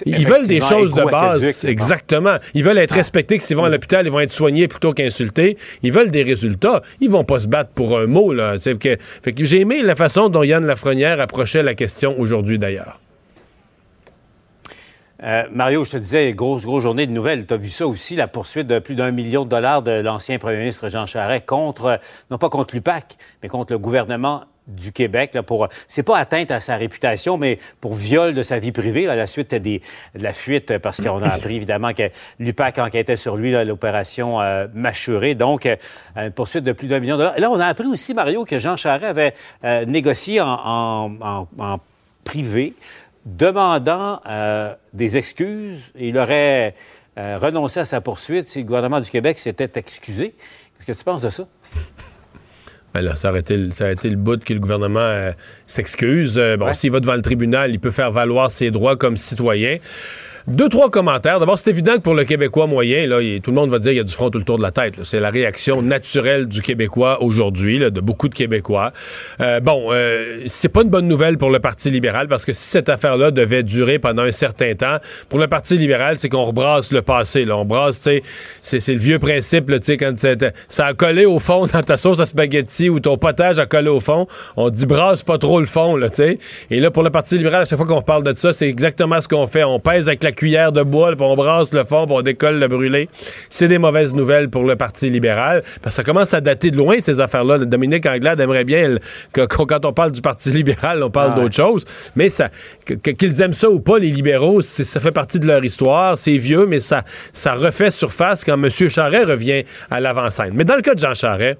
ils 0.05 0.27
veulent 0.27 0.47
des 0.47 0.61
choses 0.61 0.93
de 0.93 1.03
base. 1.03 1.65
Exactement. 1.65 2.37
Ils 2.53 2.63
veulent 2.63 2.77
être 2.77 2.93
ah. 2.93 2.97
respectés 2.97 3.37
que 3.37 3.43
s'ils 3.43 3.57
vont 3.57 3.65
à 3.65 3.69
l'hôpital, 3.69 4.05
ils 4.05 4.11
vont 4.11 4.19
être 4.19 4.31
soignés 4.31 4.67
plutôt 4.67 4.93
qu'insultés. 4.93 5.57
Ils 5.83 5.91
veulent 5.91 6.11
des 6.11 6.23
résultats. 6.23 6.81
Ils 6.99 7.09
vont 7.09 7.23
pas 7.23 7.39
se 7.39 7.47
battre 7.47 7.71
pour 7.71 7.97
un 7.97 8.07
mot. 8.07 8.33
Là. 8.33 8.57
Que, 8.57 8.97
j'ai 9.37 9.61
aimé 9.61 9.81
la 9.81 9.95
façon 9.95 10.29
dont 10.29 10.43
Yann 10.43 10.65
Lafrenière 10.65 11.19
approchait 11.19 11.63
la 11.63 11.75
question 11.75 12.19
aujourd'hui 12.19 12.57
d'ailleurs. 12.57 12.99
Euh, 15.23 15.43
Mario, 15.51 15.83
je 15.83 15.91
te 15.91 15.97
disais, 15.97 16.33
grosse, 16.33 16.65
grosse 16.65 16.81
journée 16.81 17.05
de 17.05 17.11
nouvelles. 17.11 17.45
Tu 17.45 17.53
as 17.53 17.57
vu 17.57 17.69
ça 17.69 17.85
aussi, 17.85 18.15
la 18.15 18.27
poursuite 18.27 18.65
de 18.65 18.79
plus 18.79 18.95
d'un 18.95 19.11
million 19.11 19.45
de 19.45 19.49
dollars 19.49 19.83
de 19.83 19.91
l'ancien 19.91 20.39
premier 20.39 20.57
ministre 20.57 20.89
Jean 20.89 21.05
Charest 21.05 21.45
contre, 21.45 21.99
non 22.31 22.39
pas 22.39 22.49
contre 22.49 22.73
l'UPAC, 22.73 23.17
mais 23.43 23.49
contre 23.49 23.73
le 23.73 23.77
gouvernement 23.77 24.45
du 24.71 24.91
Québec 24.91 25.31
là, 25.33 25.43
pour 25.43 25.67
c'est 25.87 26.03
pas 26.03 26.17
atteinte 26.17 26.51
à 26.51 26.59
sa 26.59 26.75
réputation 26.75 27.37
mais 27.37 27.59
pour 27.79 27.93
viol 27.93 28.33
de 28.33 28.43
sa 28.43 28.59
vie 28.59 28.71
privée 28.71 29.07
à 29.07 29.15
la 29.15 29.27
suite 29.27 29.53
des, 29.53 29.81
de 30.15 30.23
la 30.23 30.33
fuite 30.33 30.77
parce 30.79 31.01
qu'on 31.01 31.21
a 31.21 31.29
appris 31.29 31.55
évidemment 31.55 31.93
que 31.93 32.09
l'UPAC 32.39 32.79
enquêtait 32.79 33.15
sur 33.15 33.37
lui 33.37 33.51
l'opération 33.65 34.41
euh, 34.41 34.67
donc 35.35 35.65
euh, 35.65 35.75
une 36.15 36.31
poursuite 36.31 36.63
de 36.63 36.71
plus 36.71 36.87
d'un 36.87 36.99
million 36.99 37.15
de 37.15 37.21
dollars. 37.21 37.39
là 37.39 37.49
on 37.51 37.59
a 37.59 37.65
appris 37.65 37.87
aussi 37.87 38.13
Mario 38.13 38.45
que 38.45 38.59
Jean 38.59 38.77
Charest 38.77 39.05
avait 39.05 39.33
euh, 39.63 39.85
négocié 39.85 40.41
en, 40.41 41.11
en, 41.21 41.77
privé 42.23 42.73
demandant 43.25 44.19
euh, 44.27 44.73
des 44.93 45.17
excuses 45.17 45.91
il 45.95 46.17
aurait 46.17 46.75
renoncé 47.17 47.79
à 47.79 47.85
sa 47.85 48.01
poursuite 48.01 48.47
si 48.47 48.59
le 48.59 48.65
gouvernement 48.65 48.99
du 48.99 49.09
Québec 49.09 49.37
s'était 49.37 49.69
excusé. 49.75 50.33
Qu'est-ce 50.77 50.87
que 50.87 50.97
tu 50.97 51.03
penses 51.03 51.21
de 51.21 51.29
ça? 51.29 51.45
Ben 52.93 53.15
ça, 53.15 53.29
aurait 53.29 53.39
été, 53.39 53.71
ça 53.71 53.85
a 53.85 53.91
été 53.91 54.09
le 54.09 54.17
bout 54.17 54.43
que 54.43 54.53
le 54.53 54.59
gouvernement 54.59 54.99
euh, 54.99 55.31
s'excuse. 55.65 56.37
Euh, 56.37 56.57
bon, 56.57 56.73
s'il 56.73 56.91
va 56.91 56.99
devant 56.99 57.15
le 57.15 57.21
tribunal, 57.21 57.71
il 57.71 57.79
peut 57.79 57.91
faire 57.91 58.11
valoir 58.11 58.51
ses 58.51 58.71
droits 58.71 58.97
comme 58.97 59.17
citoyen. 59.17 59.77
Deux, 60.47 60.69
trois 60.69 60.89
commentaires. 60.89 61.39
D'abord, 61.39 61.59
c'est 61.59 61.69
évident 61.69 61.95
que 61.95 62.01
pour 62.01 62.15
le 62.15 62.23
Québécois 62.23 62.67
moyen, 62.67 63.07
là, 63.07 63.19
tout 63.41 63.51
le 63.51 63.55
monde 63.55 63.69
va 63.69 63.79
dire 63.79 63.91
qu'il 63.91 63.97
y 63.97 64.01
a 64.01 64.03
du 64.03 64.11
front 64.11 64.29
tout 64.29 64.39
le 64.39 64.43
tour 64.43 64.57
de 64.57 64.63
la 64.63 64.71
tête. 64.71 64.95
C'est 65.03 65.19
la 65.19 65.29
réaction 65.29 65.81
naturelle 65.81 66.47
du 66.47 66.61
Québécois 66.61 67.21
aujourd'hui, 67.21 67.79
de 67.79 68.01
beaucoup 68.01 68.27
de 68.27 68.33
Québécois. 68.33 68.91
Euh, 69.39 69.59
bon, 69.59 69.89
euh, 69.91 70.41
c'est 70.47 70.69
pas 70.69 70.81
une 70.81 70.89
bonne 70.89 71.07
nouvelle 71.07 71.37
pour 71.37 71.49
le 71.49 71.59
Parti 71.59 71.91
libéral 71.91 72.27
parce 72.27 72.45
que 72.45 72.53
si 72.53 72.63
cette 72.63 72.89
affaire-là 72.89 73.31
devait 73.31 73.63
durer 73.63 73.99
pendant 73.99 74.23
un 74.23 74.31
certain 74.31 74.73
temps, 74.73 74.97
pour 75.29 75.39
le 75.39 75.47
Parti 75.47 75.77
libéral, 75.77 76.17
c'est 76.17 76.29
qu'on 76.29 76.43
rebrasse 76.43 76.91
le 76.91 77.01
passé. 77.01 77.45
Là. 77.45 77.57
On 77.57 77.65
brasse, 77.65 78.01
c'est 78.61 78.87
le 78.87 78.99
vieux 78.99 79.19
principe, 79.19 79.71
sais, 79.81 79.97
quand 79.97 80.13
ça 80.69 80.85
a 80.85 80.93
collé 80.93 81.25
au 81.25 81.39
fond 81.39 81.67
dans 81.67 81.83
ta 81.83 81.97
sauce 81.97 82.19
à 82.19 82.25
spaghetti 82.25 82.89
ou 82.89 82.99
ton 82.99 83.17
potage 83.17 83.59
a 83.59 83.65
collé 83.65 83.89
au 83.89 83.99
fond, 83.99 84.27
on 84.57 84.69
dit 84.69 84.85
brasse 84.85 85.23
pas 85.23 85.37
trop 85.37 85.59
le 85.59 85.65
fond, 85.65 85.95
là, 85.95 86.09
tu 86.09 86.23
sais. 86.23 86.39
Et 86.69 86.79
là, 86.79 86.91
pour 86.91 87.03
le 87.03 87.09
Parti 87.09 87.37
libéral, 87.37 87.61
à 87.63 87.65
chaque 87.65 87.77
fois 87.77 87.87
qu'on 87.87 88.01
parle 88.01 88.23
de 88.23 88.33
ça, 88.35 88.53
c'est 88.53 88.67
exactement 88.67 89.21
ce 89.21 89.27
qu'on 89.27 89.47
fait. 89.47 89.63
On 89.63 89.79
pèse 89.79 90.07
avec 90.07 90.23
la 90.23 90.30
cuillère 90.31 90.71
de 90.71 90.83
bois, 90.83 91.15
puis 91.15 91.25
on 91.25 91.35
brasse 91.35 91.73
le 91.73 91.83
fond, 91.83 92.05
puis 92.05 92.15
on 92.17 92.21
décolle 92.21 92.59
le 92.59 92.67
brûlé. 92.67 93.09
C'est 93.49 93.67
des 93.67 93.77
mauvaises 93.77 94.13
nouvelles 94.13 94.49
pour 94.49 94.63
le 94.63 94.75
Parti 94.75 95.09
libéral, 95.09 95.63
parce 95.81 95.95
que 95.95 96.01
ça 96.01 96.03
commence 96.03 96.33
à 96.33 96.41
dater 96.41 96.71
de 96.71 96.77
loin, 96.77 96.95
ces 96.99 97.19
affaires-là. 97.19 97.59
Dominique 97.59 98.05
Anglade 98.05 98.39
aimerait 98.39 98.63
bien 98.63 98.97
que, 99.33 99.45
quand 99.45 99.85
on 99.85 99.93
parle 99.93 100.11
du 100.11 100.21
Parti 100.21 100.49
libéral, 100.51 101.03
on 101.03 101.09
parle 101.09 101.35
d'autre 101.35 101.55
chose. 101.55 101.85
Mais 102.15 102.29
ça, 102.29 102.49
qu'ils 102.85 103.41
aiment 103.41 103.53
ça 103.53 103.69
ou 103.69 103.79
pas, 103.79 103.99
les 103.99 104.09
libéraux, 104.09 104.61
ça 104.61 104.99
fait 104.99 105.11
partie 105.11 105.39
de 105.39 105.47
leur 105.47 105.63
histoire. 105.63 106.17
C'est 106.17 106.37
vieux, 106.37 106.65
mais 106.65 106.79
ça, 106.79 107.03
ça 107.33 107.53
refait 107.53 107.89
surface 107.91 108.43
quand 108.43 108.61
M. 108.61 108.69
Charret 108.69 109.23
revient 109.23 109.63
à 109.89 109.99
l'avant-scène. 109.99 110.51
Mais 110.53 110.63
dans 110.63 110.75
le 110.75 110.81
cas 110.81 110.93
de 110.93 110.99
Jean 110.99 111.13
Charret, 111.13 111.57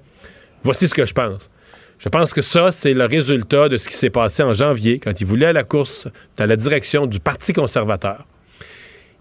voici 0.62 0.88
ce 0.88 0.94
que 0.94 1.06
je 1.06 1.12
pense. 1.12 1.50
Je 1.98 2.08
pense 2.08 2.34
que 2.34 2.42
ça, 2.42 2.72
c'est 2.72 2.94
le 2.94 3.04
résultat 3.04 3.68
de 3.68 3.76
ce 3.76 3.86
qui 3.86 3.94
s'est 3.94 4.10
passé 4.10 4.42
en 4.42 4.52
janvier, 4.52 4.98
quand 4.98 5.20
il 5.20 5.26
voulait 5.26 5.46
à 5.46 5.52
la 5.52 5.62
course 5.62 6.08
dans 6.36 6.46
la 6.46 6.56
direction 6.56 7.06
du 7.06 7.20
Parti 7.20 7.52
conservateur. 7.52 8.26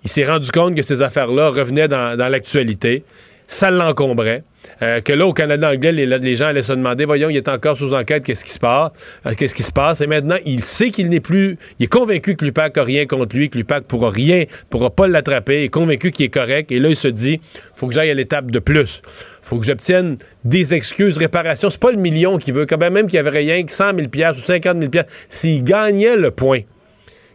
Il 0.03 0.09
s'est 0.09 0.25
rendu 0.25 0.51
compte 0.51 0.75
que 0.75 0.81
ces 0.81 1.01
affaires-là 1.01 1.49
revenaient 1.49 1.87
dans, 1.87 2.17
l'actualité. 2.17 3.03
Ça 3.47 3.69
l'encombrait. 3.69 4.43
Euh, 4.81 5.01
que 5.01 5.11
là, 5.11 5.25
au 5.25 5.33
Canada 5.33 5.71
anglais, 5.71 5.91
les, 5.91 6.35
gens 6.35 6.47
allaient 6.47 6.61
se 6.61 6.71
demander, 6.71 7.05
voyons, 7.05 7.29
il 7.29 7.35
est 7.35 7.49
encore 7.49 7.75
sous 7.75 7.93
enquête, 7.93 8.23
qu'est-ce 8.23 8.45
qui 8.45 8.51
se 8.51 8.59
passe? 8.59 8.91
Euh, 9.25 9.33
qu'est-ce 9.35 9.55
qui 9.55 9.63
se 9.63 9.71
passe? 9.71 10.01
Et 10.01 10.07
maintenant, 10.07 10.37
il 10.45 10.61
sait 10.61 10.91
qu'il 10.91 11.09
n'est 11.09 11.19
plus, 11.19 11.57
il 11.79 11.85
est 11.85 11.87
convaincu 11.87 12.35
que 12.35 12.45
l'UPAC 12.45 12.77
n'a 12.77 12.83
rien 12.83 13.05
contre 13.05 13.35
lui, 13.35 13.49
que 13.49 13.57
l'UPAC 13.57 13.85
pourra 13.85 14.09
rien, 14.09 14.45
pourra 14.69 14.91
pas 14.91 15.07
l'attraper, 15.07 15.61
il 15.61 15.65
est 15.65 15.69
convaincu 15.69 16.11
qu'il 16.11 16.25
est 16.27 16.29
correct. 16.29 16.71
Et 16.71 16.79
là, 16.79 16.89
il 16.89 16.95
se 16.95 17.07
dit, 17.07 17.41
faut 17.73 17.87
que 17.87 17.93
j'aille 17.93 18.11
à 18.11 18.13
l'étape 18.13 18.51
de 18.51 18.59
plus 18.59 19.01
faut 19.41 19.59
que 19.59 19.65
j'obtienne 19.65 20.17
des 20.45 20.73
excuses, 20.73 21.17
réparations. 21.17 21.69
C'est 21.69 21.81
pas 21.81 21.91
le 21.91 21.97
million 21.97 22.37
qu'il 22.37 22.53
veut, 22.53 22.65
quand 22.65 22.77
même 22.77 23.07
qu'il 23.07 23.15
y 23.15 23.19
avait 23.19 23.29
rien 23.29 23.63
que 23.63 23.71
100 23.71 23.95
000 23.95 24.31
ou 24.31 24.33
50 24.33 24.91
000 24.93 25.05
S'il 25.29 25.63
gagnait 25.63 26.15
le 26.15 26.31
point, 26.31 26.61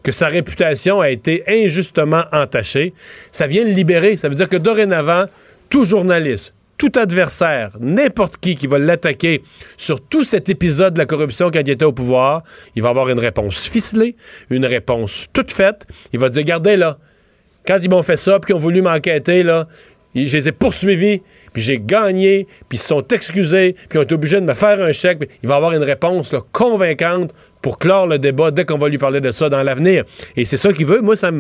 que 0.07 0.13
sa 0.13 0.29
réputation 0.29 1.01
a 1.01 1.11
été 1.11 1.43
injustement 1.49 2.23
entachée, 2.31 2.95
ça 3.33 3.49
vient 3.49 3.65
le 3.65 3.73
libérer. 3.73 4.17
Ça 4.17 4.29
veut 4.29 4.37
dire 4.37 4.49
que 4.49 4.57
dorénavant, 4.57 5.25
tout 5.69 5.83
journaliste, 5.83 6.55
tout 6.79 6.93
adversaire, 6.95 7.73
n'importe 7.81 8.37
qui 8.37 8.55
qui 8.55 8.69
va 8.69 8.79
l'attaquer 8.79 9.43
sur 9.77 10.01
tout 10.01 10.23
cet 10.23 10.49
épisode 10.49 10.95
de 10.95 11.01
la 11.01 11.07
corruption 11.07 11.51
quand 11.51 11.59
il 11.59 11.71
était 11.71 11.85
au 11.85 11.91
pouvoir, 11.91 12.45
il 12.77 12.85
va 12.85 12.91
avoir 12.91 13.09
une 13.09 13.19
réponse 13.19 13.67
ficelée, 13.67 14.15
une 14.49 14.65
réponse 14.65 15.27
toute 15.33 15.51
faite. 15.51 15.89
Il 16.13 16.21
va 16.21 16.29
dire, 16.29 16.43
regardez 16.43 16.77
là, 16.77 16.99
quand 17.67 17.81
ils 17.83 17.91
m'ont 17.91 18.05
fait 18.05 18.17
ça, 18.17 18.39
puis 18.39 18.47
qu'ils 18.47 18.55
ont 18.55 18.61
voulu 18.61 18.83
m'enquêter, 18.83 19.43
je 19.43 20.37
les 20.37 20.47
ai 20.47 20.53
poursuivis, 20.53 21.21
puis 21.53 21.63
j'ai 21.63 21.81
gagné, 21.81 22.47
puis 22.69 22.79
ils 22.79 22.81
se 22.81 22.87
sont 22.87 23.05
excusés, 23.09 23.73
puis 23.73 23.97
ils 23.97 23.99
ont 23.99 24.03
été 24.03 24.15
obligés 24.15 24.41
de 24.41 24.47
me 24.47 24.55
faire 24.55 24.81
un 24.81 24.93
chèque. 24.93 25.29
il 25.43 25.49
va 25.49 25.57
avoir 25.57 25.73
une 25.73 25.83
réponse 25.83 26.33
convaincante 26.53 27.35
pour 27.67 27.81
clore 27.81 28.07
le 28.07 28.21
débat 28.21 28.53
dès 28.53 28.65
qu'on 28.65 28.79
va 28.79 28.89
lui 28.89 28.97
parler 28.97 29.21
de 29.21 29.33
ça 29.33 29.49
dans 29.49 29.61
l'avenir. 29.61 30.05
Et 30.37 30.45
c'est 30.45 30.57
ça 30.57 30.73
qu'il 30.73 30.87
veut. 30.87 31.01
Moi, 31.01 31.17
ça, 31.17 31.33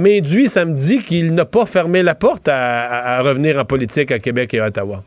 m'induit, 0.00 0.48
ça 0.48 0.64
me 0.64 0.72
dit 0.72 1.02
qu'il 1.02 1.34
n'a 1.34 1.44
pas 1.44 1.66
fermé 1.66 2.02
la 2.02 2.14
porte 2.14 2.48
à, 2.48 3.20
revenir 3.20 3.58
en 3.58 3.66
politique 3.66 4.10
à 4.10 4.18
Québec 4.18 4.54
et 4.54 4.60
à 4.60 4.68
Ottawa. 4.68 5.04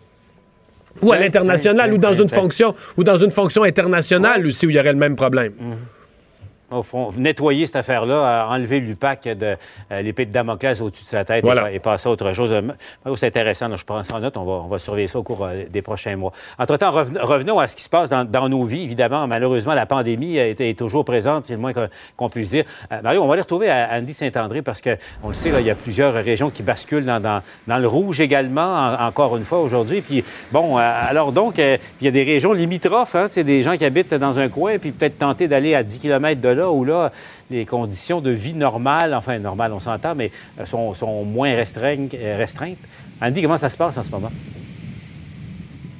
Ou 1.01 1.11
à 1.11 1.17
l'international, 1.17 1.91
ou 1.91 1.97
dans 1.97 2.13
une 2.13 2.27
fonction, 2.27 2.75
ou 2.97 3.03
dans 3.03 3.17
une 3.17 3.31
fonction 3.31 3.63
internationale 3.63 4.45
aussi 4.45 4.67
où 4.67 4.69
il 4.69 4.75
y 4.75 4.79
aurait 4.79 4.93
le 4.93 4.99
même 4.99 5.15
problème. 5.15 5.53
Mhm 5.59 5.75
au 6.77 6.83
fond, 6.83 7.11
nettoyer 7.17 7.65
cette 7.65 7.75
affaire-là, 7.75 8.47
enlever 8.49 8.79
l'UPAC 8.79 9.23
de 9.27 9.55
euh, 9.91 10.01
l'épée 10.01 10.25
de 10.25 10.31
Damoclès 10.31 10.79
au-dessus 10.81 11.03
de 11.03 11.09
sa 11.09 11.25
tête 11.25 11.45
et, 11.71 11.79
passer 11.79 12.07
à 12.07 12.11
autre 12.11 12.33
chose. 12.33 12.53
C'est 13.15 13.27
intéressant, 13.27 13.75
je 13.75 13.85
prends 13.85 14.03
ça 14.03 14.15
en 14.15 14.19
note, 14.19 14.37
on 14.37 14.43
va, 14.43 14.51
on 14.53 14.67
va 14.67 14.79
surveiller 14.79 15.07
ça 15.07 15.19
au 15.19 15.23
cours 15.23 15.45
euh, 15.45 15.63
des 15.69 15.81
prochains 15.81 16.15
mois. 16.15 16.31
Entre-temps, 16.57 16.91
revenons 16.91 17.59
à 17.59 17.67
ce 17.67 17.75
qui 17.75 17.83
se 17.83 17.89
passe 17.89 18.09
dans, 18.09 18.49
nos 18.49 18.63
vies. 18.63 18.83
Évidemment, 18.83 19.27
malheureusement, 19.27 19.73
la 19.73 19.85
pandémie 19.85 20.37
est, 20.37 20.77
toujours 20.77 21.05
présente, 21.05 21.45
c'est 21.45 21.53
le 21.53 21.59
moins 21.59 21.73
qu'on 22.15 22.29
puisse 22.29 22.49
dire. 22.49 22.65
Euh, 22.91 23.01
Mario, 23.01 23.21
on 23.23 23.27
va 23.27 23.33
aller 23.33 23.41
retrouver 23.41 23.69
à 23.69 23.89
Andy 23.93 24.13
Saint-André 24.13 24.61
parce 24.61 24.81
qu'on 24.81 25.27
le 25.27 25.33
sait, 25.33 25.51
il 25.59 25.65
y 25.65 25.69
a 25.69 25.75
plusieurs 25.75 26.13
régions 26.13 26.49
qui 26.49 26.63
basculent 26.63 27.05
dans, 27.05 27.21
dans, 27.21 27.77
le 27.77 27.87
rouge 27.87 28.19
également, 28.19 28.95
encore 28.99 29.37
une 29.37 29.43
fois, 29.43 29.59
aujourd'hui. 29.59 30.01
Puis, 30.01 30.23
bon, 30.51 30.77
alors 30.77 31.31
donc, 31.31 31.57
il 31.57 31.79
y 32.01 32.07
a 32.07 32.11
des 32.11 32.23
régions 32.23 32.53
limitrophes, 32.53 33.15
hein, 33.15 33.27
c'est 33.29 33.43
des 33.43 33.63
gens 33.63 33.77
qui 33.77 33.85
habitent 33.85 34.13
dans 34.13 34.39
un 34.39 34.49
coin, 34.49 34.77
puis 34.77 34.91
peut-être 34.91 35.17
tenter 35.17 35.47
d'aller 35.47 35.75
à 35.75 35.83
10 35.83 35.99
km 35.99 36.41
de 36.41 36.49
où 36.71 36.85
là, 36.85 37.11
les 37.49 37.65
conditions 37.65 38.21
de 38.21 38.31
vie 38.31 38.53
normales, 38.53 39.13
enfin 39.13 39.39
normales, 39.39 39.73
on 39.73 39.79
s'entend, 39.79 40.15
mais 40.15 40.31
euh, 40.59 40.65
sont, 40.65 41.23
moins 41.25 41.51
euh, 41.51 42.37
restreintes. 42.37 42.77
Andy, 43.21 43.41
comment 43.41 43.57
ça 43.57 43.69
se 43.69 43.77
passe 43.77 43.97
en 43.97 44.03
ce 44.03 44.11
moment? 44.11 44.31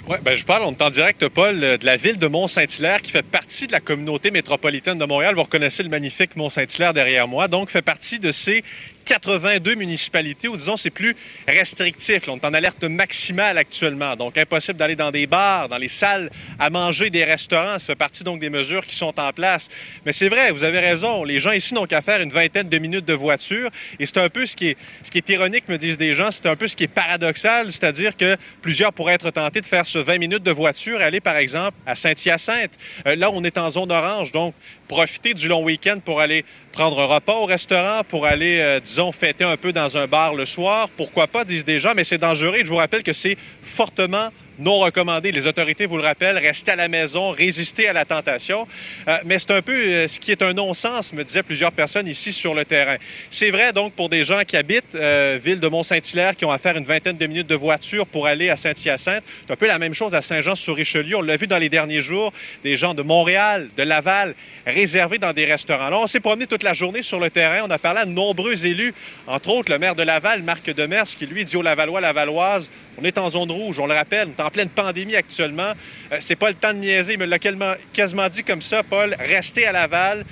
Oui, 0.06 0.18
ben 0.22 0.36
je 0.36 0.44
parle, 0.44 0.64
on 0.64 0.72
est 0.72 0.82
en 0.82 0.90
direct, 0.90 1.30
Paul, 1.30 1.64
euh, 1.64 1.78
de 1.78 1.86
la 1.86 1.96
ville 1.96 2.20
de 2.20 2.28
Mont-Saint-Hilaire 2.28 3.02
qui 3.02 3.12
fait 3.12 3.24
partie 3.24 3.68
de 3.68 3.72
la 3.72 3.80
communauté 3.80 4.32
métropolitaine 4.32 4.98
de 4.98 5.06
Montréal. 5.06 5.34
Vous 5.36 5.44
reconnaissez 5.44 5.82
le 5.82 5.88
magnifique 5.88 6.36
Mont-Saint-Hilaire 6.36 6.94
derrière 6.94 7.26
moi. 7.26 7.48
Donc, 7.48 7.70
fait 7.70 7.82
partie 7.82 8.20
de 8.20 8.34
ces 8.34 8.66
82 9.04 9.76
municipalités 9.76 10.48
où, 10.48 10.58
disons, 10.58 10.78
c'est 10.78 10.90
plus 10.90 11.16
restrictif. 11.48 12.24
on 12.28 12.38
est 12.38 12.46
en 12.46 12.54
alerte 12.54 12.84
maximale 12.84 13.58
actuellement. 13.58 14.16
Donc, 14.16 14.38
impossible 14.38 14.78
d'aller 14.78 14.96
dans 14.96 15.12
des 15.12 15.28
bars, 15.28 15.70
dans 15.70 15.78
les 15.78 15.90
salles 15.90 16.30
à 16.60 16.70
manger, 16.70 17.10
des 17.10 17.24
restaurants. 17.24 17.80
Ça 17.80 17.88
fait 17.88 17.96
partie 17.96 18.24
donc 18.24 18.40
des 18.40 18.50
mesures 18.50 18.86
qui 18.86 18.96
sont 18.96 19.20
en 19.20 19.32
place. 19.32 19.70
Mais 20.06 20.14
c'est 20.14 20.30
vrai, 20.30 20.52
vous 20.52 20.64
avez 20.64 20.80
raison. 20.80 21.24
Les 21.24 21.40
gens 21.40 21.52
ici 21.52 21.74
n'ont 21.74 21.86
qu'à 21.86 22.02
faire 22.02 22.22
une 22.22 22.32
vingtaine 22.32 22.70
de 22.70 22.78
minutes 22.78 23.06
de 23.06 23.14
voiture. 23.14 23.70
Et 24.00 24.06
c'est 24.06 24.18
un 24.18 24.30
peu 24.30 24.46
ce 24.46 24.56
qui 24.56 24.68
est, 24.70 25.30
ironique, 25.30 25.68
me 25.70 25.78
disent 25.78 25.98
des 25.98 26.14
gens, 26.14 26.32
c'est 26.32 26.46
un 26.46 26.56
peu 26.56 26.68
ce 26.68 26.76
qui 26.76 26.84
est 26.84 26.88
paradoxal, 26.88 27.72
c'est-à-dire 27.72 28.18
que 28.18 28.36
plusieurs 28.62 28.94
pourraient 28.94 29.14
être 29.14 29.32
tentés 29.32 29.62
de 29.62 29.66
faire 29.66 29.86
ce 29.86 30.00
20 30.00 30.18
minutes 30.18 30.44
de 30.44 30.52
voiture 30.52 31.02
aller, 31.02 31.20
par 31.20 31.38
exemple, 31.38 31.78
à 31.86 31.96
Saint-Hyacinthe. 31.96 32.72
Euh, 33.08 33.16
là, 33.16 33.30
on 33.32 33.44
est 33.44 33.58
en 33.58 33.70
zone 33.70 33.92
orange. 33.92 34.32
Donc, 34.32 34.54
profiter 34.88 35.34
du 35.34 35.48
long 35.48 35.64
week-end 35.64 36.00
pour 36.04 36.22
aller 36.22 36.46
prendre 36.72 37.00
un 37.00 37.06
repas 37.06 37.36
au 37.36 37.46
restaurant, 37.46 38.02
pour 38.08 38.26
aller, 38.26 38.60
euh, 38.60 38.80
fêter 39.16 39.44
un 39.44 39.58
peu 39.58 39.72
dans 39.72 39.98
un 39.98 40.08
bar 40.08 40.34
le 40.34 40.46
soir. 40.46 40.90
Pourquoi 40.96 41.28
pas, 41.28 41.44
disent 41.44 41.66
des 41.66 41.80
gens, 41.80 41.94
mais 41.96 42.04
c'est 42.04 42.18
dangereux. 42.18 42.60
je 42.64 42.70
vous 42.70 42.78
rappelle 42.78 43.04
que 43.04 43.14
c'est 43.14 43.38
fortement 43.62 44.30
non 44.60 44.80
recommandé. 44.80 45.32
Les 45.32 45.48
autorités 45.48 45.86
vous 45.86 45.98
le 45.98 46.04
rappellent, 46.04 46.38
restez 46.38 46.72
à 46.72 46.76
la 46.76 46.88
maison, 46.88 47.32
résistez 47.32 47.88
à 47.88 47.94
la 47.94 48.06
tentation. 48.06 48.68
Euh, 49.08 49.18
mais 49.26 49.40
c'est 49.40 49.52
un 49.52 49.62
peu 49.62 49.74
euh, 49.74 50.08
ce 50.08 50.20
qui 50.20 50.32
est 50.32 50.42
un 50.42 50.54
non-sens, 50.54 51.14
me 51.14 51.24
disaient 51.24 51.44
plusieurs 51.44 51.72
personnes 51.72 52.08
ici 52.08 52.32
sur 52.32 52.54
le 52.54 52.66
terrain. 52.66 52.98
C'est 53.32 53.52
vrai 53.52 53.74
donc 53.74 53.94
pour 53.94 54.10
des 54.10 54.24
gens 54.24 54.42
qui 54.46 54.58
habitent 54.58 54.96
euh, 54.96 55.40
ville 55.44 55.60
de 55.60 55.68
Mont-Saint-Hilaire, 55.68 56.36
qui 56.36 56.46
ont 56.46 56.52
à 56.52 56.58
faire 56.58 56.78
une 56.78 56.86
vingtaine 56.86 57.18
de 57.18 57.28
minutes 57.28 57.48
de 57.48 57.56
voiture 57.56 58.06
pour 58.06 58.28
aller 58.28 58.50
à 58.50 58.58
Saint-Hyacinthe. 58.58 59.24
C'est 59.46 59.54
un 59.54 59.58
peu 59.58 59.68
la 59.68 59.80
même 59.80 59.94
chose 59.94 60.14
à 60.14 60.22
Saint-Jean-sur-Richelieu. 60.22 61.18
On 61.18 61.22
l'a 61.22 61.38
vu 61.38 61.48
dans 61.48 61.58
les 61.58 61.70
derniers 61.70 62.02
jours, 62.02 62.34
des 62.64 62.78
gens 62.78 62.94
de 62.94 63.02
Montréal, 63.02 63.70
de 63.76 63.84
Laval, 63.84 64.36
réservés 64.66 65.18
dans 65.18 65.34
des 65.34 65.46
restaurants. 65.46 65.86
Alors, 65.86 66.04
on 66.04 66.08
s'est 66.08 66.20
promené 66.20 66.48
toute 66.48 66.64
la 66.64 66.74
journée 66.74 67.02
sur 67.02 67.20
le 67.20 67.30
terrain. 67.30 67.62
On 67.66 67.72
a 67.72 67.78
parlé 67.78 68.02
à 68.02 68.06
de 68.06 68.12
nombreux 68.12 68.66
élus, 68.66 68.94
entre 69.28 69.50
autres 69.50 69.72
le 69.72 69.80
maire 69.80 69.96
de 69.96 70.04
Laval, 70.04 70.44
Marc 70.44 70.70
Demers, 70.74 71.06
qui 71.06 71.26
lui 71.26 71.44
dit 71.44 71.58
aux 71.58 71.62
Lavallois, 71.62 72.02
Lavalloises, 72.02 72.70
on 72.98 73.04
est 73.04 73.18
en 73.18 73.30
zone 73.30 73.52
rouge, 73.52 73.80
on 73.80 73.88
le 73.88 73.94
rappelle, 73.94 74.30
on 74.38 74.42
est 74.42 74.46
en 74.46 74.50
pleine 74.50 74.70
pandémie 74.70 75.16
actuellement. 75.16 75.74
Euh, 76.12 76.18
c'est 76.20 76.36
pas 76.36 76.50
le 76.50 76.56
temps 76.56 76.74
de 76.74 76.80
niaiser, 76.80 77.18
mais 77.18 77.26
l'a 77.26 77.40
quasiment 77.40 78.30
dit 78.30 78.44
comme 78.44 78.62
ça, 78.62 78.84
Paul. 78.84 79.16
Restez 79.20 79.66
à 79.66 79.72
Laval. 79.72 80.26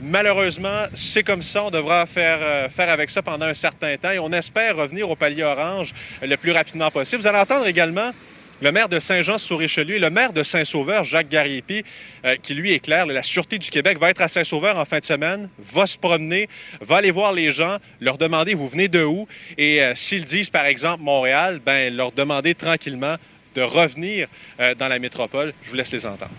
Malheureusement, 0.00 0.86
c'est 0.94 1.22
comme 1.22 1.42
ça. 1.42 1.64
On 1.64 1.70
devra 1.70 2.06
faire, 2.06 2.38
euh, 2.40 2.68
faire 2.68 2.90
avec 2.90 3.10
ça 3.10 3.22
pendant 3.22 3.46
un 3.46 3.54
certain 3.54 3.96
temps 3.96 4.10
et 4.10 4.18
on 4.18 4.32
espère 4.32 4.76
revenir 4.76 5.10
au 5.10 5.16
palier 5.16 5.42
orange 5.42 5.92
le 6.22 6.36
plus 6.36 6.52
rapidement 6.52 6.90
possible. 6.90 7.22
Vous 7.22 7.28
allez 7.28 7.38
entendre 7.38 7.66
également 7.66 8.12
le 8.60 8.72
maire 8.72 8.88
de 8.88 8.98
Saint-Jean-sur-Richelieu 8.98 9.98
le 9.98 10.10
maire 10.10 10.32
de 10.32 10.42
Saint-Sauveur, 10.42 11.04
Jacques 11.04 11.28
Gariepi, 11.28 11.84
euh, 12.24 12.36
qui 12.36 12.54
lui 12.54 12.72
est 12.72 12.80
clair, 12.80 13.06
la 13.06 13.22
Sûreté 13.22 13.58
du 13.58 13.70
Québec 13.70 13.98
va 13.98 14.10
être 14.10 14.20
à 14.20 14.28
Saint-Sauveur 14.28 14.76
en 14.76 14.84
fin 14.84 14.98
de 14.98 15.04
semaine, 15.04 15.48
va 15.72 15.86
se 15.86 15.98
promener, 15.98 16.48
va 16.80 16.96
aller 16.96 17.10
voir 17.10 17.32
les 17.32 17.52
gens, 17.52 17.78
leur 18.00 18.18
demander 18.18 18.54
vous 18.54 18.68
venez 18.68 18.88
de 18.88 19.02
où? 19.02 19.26
Et 19.56 19.82
euh, 19.82 19.94
s'ils 19.94 20.24
disent 20.24 20.50
par 20.50 20.66
exemple 20.66 21.02
Montréal, 21.02 21.60
ben 21.64 21.94
leur 21.94 22.12
demander 22.12 22.54
tranquillement 22.54 23.16
de 23.54 23.62
revenir 23.62 24.28
euh, 24.60 24.74
dans 24.74 24.88
la 24.88 24.98
métropole. 24.98 25.52
Je 25.62 25.70
vous 25.70 25.76
laisse 25.76 25.92
les 25.92 26.06
entendre. 26.06 26.30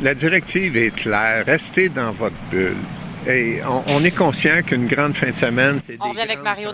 La 0.00 0.14
directive 0.14 0.76
est 0.76 0.94
claire, 0.94 1.44
restez 1.46 1.88
dans 1.88 2.10
votre 2.10 2.36
bulle. 2.50 2.76
Et 3.26 3.60
on, 3.64 4.04
est 4.04 4.10
conscient 4.10 4.62
qu'une 4.66 4.86
grande 4.86 5.14
fin 5.14 5.30
de 5.30 5.34
semaine, 5.34 5.78
c'est 5.78 5.96
On 6.00 6.08
revient 6.08 6.22
avec 6.22 6.42
Mario 6.42 6.70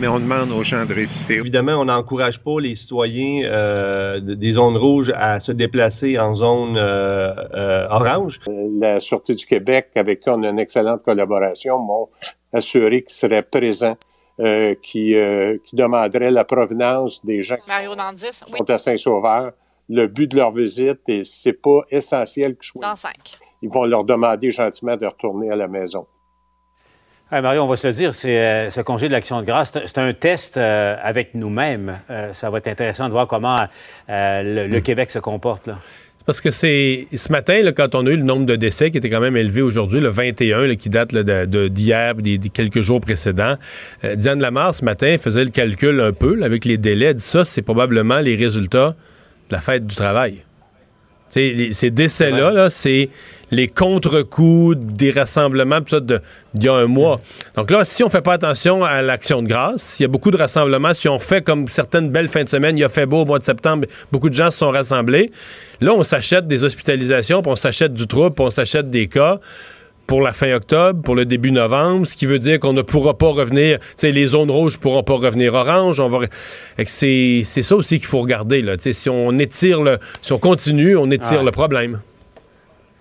mais 0.00 0.08
on 0.08 0.18
demande 0.18 0.50
aux 0.50 0.64
gens 0.64 0.84
de 0.84 0.94
résister. 0.94 1.34
Évidemment, 1.34 1.74
on 1.74 1.84
n'encourage 1.84 2.40
pas 2.40 2.58
les 2.60 2.74
citoyens 2.74 3.44
euh, 3.44 4.20
des 4.20 4.52
zones 4.52 4.76
rouges 4.76 5.12
à 5.16 5.38
se 5.38 5.52
déplacer 5.52 6.18
en 6.18 6.34
zone 6.34 6.76
euh, 6.76 7.32
euh, 7.54 7.86
orange. 7.90 8.40
La 8.80 8.98
Sûreté 8.98 9.34
du 9.34 9.46
Québec, 9.46 9.90
avec 9.94 10.20
qui 10.20 10.30
on 10.30 10.42
a 10.42 10.48
une 10.48 10.58
excellente 10.58 11.02
collaboration, 11.04 11.78
m'ont 11.78 12.08
assuré 12.52 13.02
qu'ils 13.02 13.14
seraient 13.14 13.42
présents, 13.42 13.96
euh, 14.40 14.74
qui, 14.82 15.14
euh, 15.14 15.58
qui 15.64 15.76
demanderaient 15.76 16.32
la 16.32 16.44
provenance 16.44 17.24
des 17.24 17.42
gens 17.42 17.56
Mario 17.68 17.94
Dandis, 17.94 18.42
qui 18.44 18.52
oui, 18.52 18.58
sont 18.58 18.70
à 18.70 18.78
Saint-Sauveur, 18.78 19.52
le 19.88 20.06
but 20.06 20.28
de 20.28 20.36
leur 20.36 20.52
visite, 20.52 21.00
et 21.06 21.22
c'est 21.22 21.52
pas 21.52 21.82
essentiel 21.90 22.56
qu'ils 22.56 22.66
soient. 22.66 22.82
dans 22.82 22.96
cinq. 22.96 23.38
Ils 23.64 23.70
vont 23.70 23.86
leur 23.86 24.04
demander 24.04 24.50
gentiment 24.50 24.96
de 24.96 25.06
retourner 25.06 25.50
à 25.50 25.56
la 25.56 25.66
maison. 25.68 26.06
Ah, 27.30 27.40
Mario, 27.40 27.62
on 27.62 27.66
va 27.66 27.76
se 27.76 27.86
le 27.86 27.94
dire, 27.94 28.14
c'est 28.14 28.38
euh, 28.38 28.68
ce 28.70 28.82
congé 28.82 29.08
de 29.08 29.12
l'action 29.12 29.40
de 29.40 29.46
grâce, 29.46 29.72
c'est 29.72 29.98
un 29.98 30.12
test 30.12 30.58
euh, 30.58 30.96
avec 31.02 31.34
nous-mêmes. 31.34 31.98
Euh, 32.10 32.32
ça 32.34 32.50
va 32.50 32.58
être 32.58 32.68
intéressant 32.68 33.06
de 33.06 33.12
voir 33.12 33.26
comment 33.26 33.66
euh, 34.10 34.42
le, 34.42 34.66
le 34.68 34.80
Québec 34.80 35.08
se 35.10 35.18
comporte. 35.18 35.66
Là. 35.66 35.78
Parce 36.26 36.42
que 36.42 36.50
c'est 36.50 37.06
ce 37.14 37.32
matin, 37.32 37.62
là, 37.62 37.72
quand 37.72 37.94
on 37.94 38.06
a 38.06 38.10
eu 38.10 38.16
le 38.18 38.22
nombre 38.22 38.44
de 38.44 38.54
décès 38.56 38.90
qui 38.90 38.98
était 38.98 39.08
quand 39.10 39.20
même 39.20 39.36
élevé 39.38 39.62
aujourd'hui, 39.62 40.00
le 40.00 40.08
21, 40.10 40.66
là, 40.66 40.76
qui 40.76 40.90
date 40.90 41.12
là, 41.12 41.22
de- 41.22 41.46
de- 41.46 41.68
d'hier, 41.68 42.14
des, 42.14 42.36
des 42.36 42.50
quelques 42.50 42.82
jours 42.82 43.00
précédents, 43.00 43.56
euh, 44.04 44.14
Diane 44.14 44.40
Lamarre, 44.40 44.74
ce 44.74 44.84
matin, 44.84 45.16
faisait 45.18 45.44
le 45.44 45.50
calcul 45.50 46.00
un 46.02 46.12
peu 46.12 46.34
là, 46.34 46.44
avec 46.46 46.66
les 46.66 46.76
délais. 46.76 47.06
Elle 47.06 47.14
dit 47.14 47.22
ça, 47.22 47.44
c'est 47.46 47.62
probablement 47.62 48.20
les 48.20 48.36
résultats 48.36 48.94
de 49.48 49.54
la 49.54 49.60
fête 49.62 49.86
du 49.86 49.96
travail. 49.96 50.44
Les- 51.34 51.72
ces 51.72 51.90
décès-là, 51.90 52.52
là, 52.52 52.70
c'est 52.70 53.08
les 53.50 53.68
contre-coups 53.68 54.76
des 54.78 55.10
rassemblements 55.10 55.80
ça, 55.86 56.00
de- 56.00 56.20
d'il 56.54 56.66
y 56.66 56.68
a 56.68 56.74
un 56.74 56.86
mois. 56.86 57.20
Donc 57.56 57.70
là, 57.70 57.84
si 57.84 58.02
on 58.02 58.08
fait 58.08 58.22
pas 58.22 58.34
attention 58.34 58.84
à 58.84 59.02
l'action 59.02 59.42
de 59.42 59.48
grâce, 59.48 59.98
il 59.98 60.02
y 60.02 60.06
a 60.06 60.08
beaucoup 60.08 60.30
de 60.30 60.36
rassemblements. 60.36 60.94
Si 60.94 61.08
on 61.08 61.18
fait 61.18 61.42
comme 61.42 61.68
certaines 61.68 62.10
belles 62.10 62.28
fins 62.28 62.44
de 62.44 62.48
semaine, 62.48 62.76
il 62.78 62.84
a 62.84 62.88
fait 62.88 63.06
beau 63.06 63.22
au 63.22 63.24
mois 63.24 63.38
de 63.38 63.44
septembre, 63.44 63.86
beaucoup 64.12 64.30
de 64.30 64.34
gens 64.34 64.50
se 64.50 64.58
sont 64.58 64.70
rassemblés. 64.70 65.30
Là, 65.80 65.92
on 65.94 66.02
s'achète 66.02 66.46
des 66.46 66.64
hospitalisations, 66.64 67.42
puis 67.42 67.50
on 67.52 67.56
s'achète 67.56 67.92
du 67.94 68.06
trouble, 68.06 68.34
puis 68.34 68.44
on 68.44 68.50
s'achète 68.50 68.90
des 68.90 69.08
cas 69.08 69.40
pour 70.06 70.20
la 70.20 70.34
fin 70.34 70.52
octobre, 70.54 71.00
pour 71.02 71.14
le 71.14 71.24
début 71.24 71.50
novembre, 71.50 72.06
ce 72.06 72.14
qui 72.14 72.26
veut 72.26 72.38
dire 72.38 72.58
qu'on 72.60 72.74
ne 72.74 72.82
pourra 72.82 73.16
pas 73.16 73.28
revenir, 73.30 73.78
tu 73.78 73.86
sais, 73.96 74.12
les 74.12 74.26
zones 74.26 74.50
rouges 74.50 74.74
ne 74.76 74.80
pourront 74.82 75.02
pas 75.02 75.14
revenir 75.14 75.54
orange. 75.54 75.98
On 75.98 76.10
va... 76.10 76.26
C'est 76.84 77.40
c'est 77.42 77.62
ça 77.62 77.74
aussi 77.74 77.96
qu'il 77.98 78.06
faut 78.06 78.20
regarder. 78.20 78.60
Là. 78.60 78.74
Si 78.78 79.08
on 79.08 79.38
étire 79.38 79.82
le, 79.82 79.98
si 80.20 80.32
on 80.34 80.38
continue, 80.38 80.96
on 80.96 81.10
étire 81.10 81.38
Ouais. 81.38 81.44
le 81.46 81.50
problème. 81.52 82.00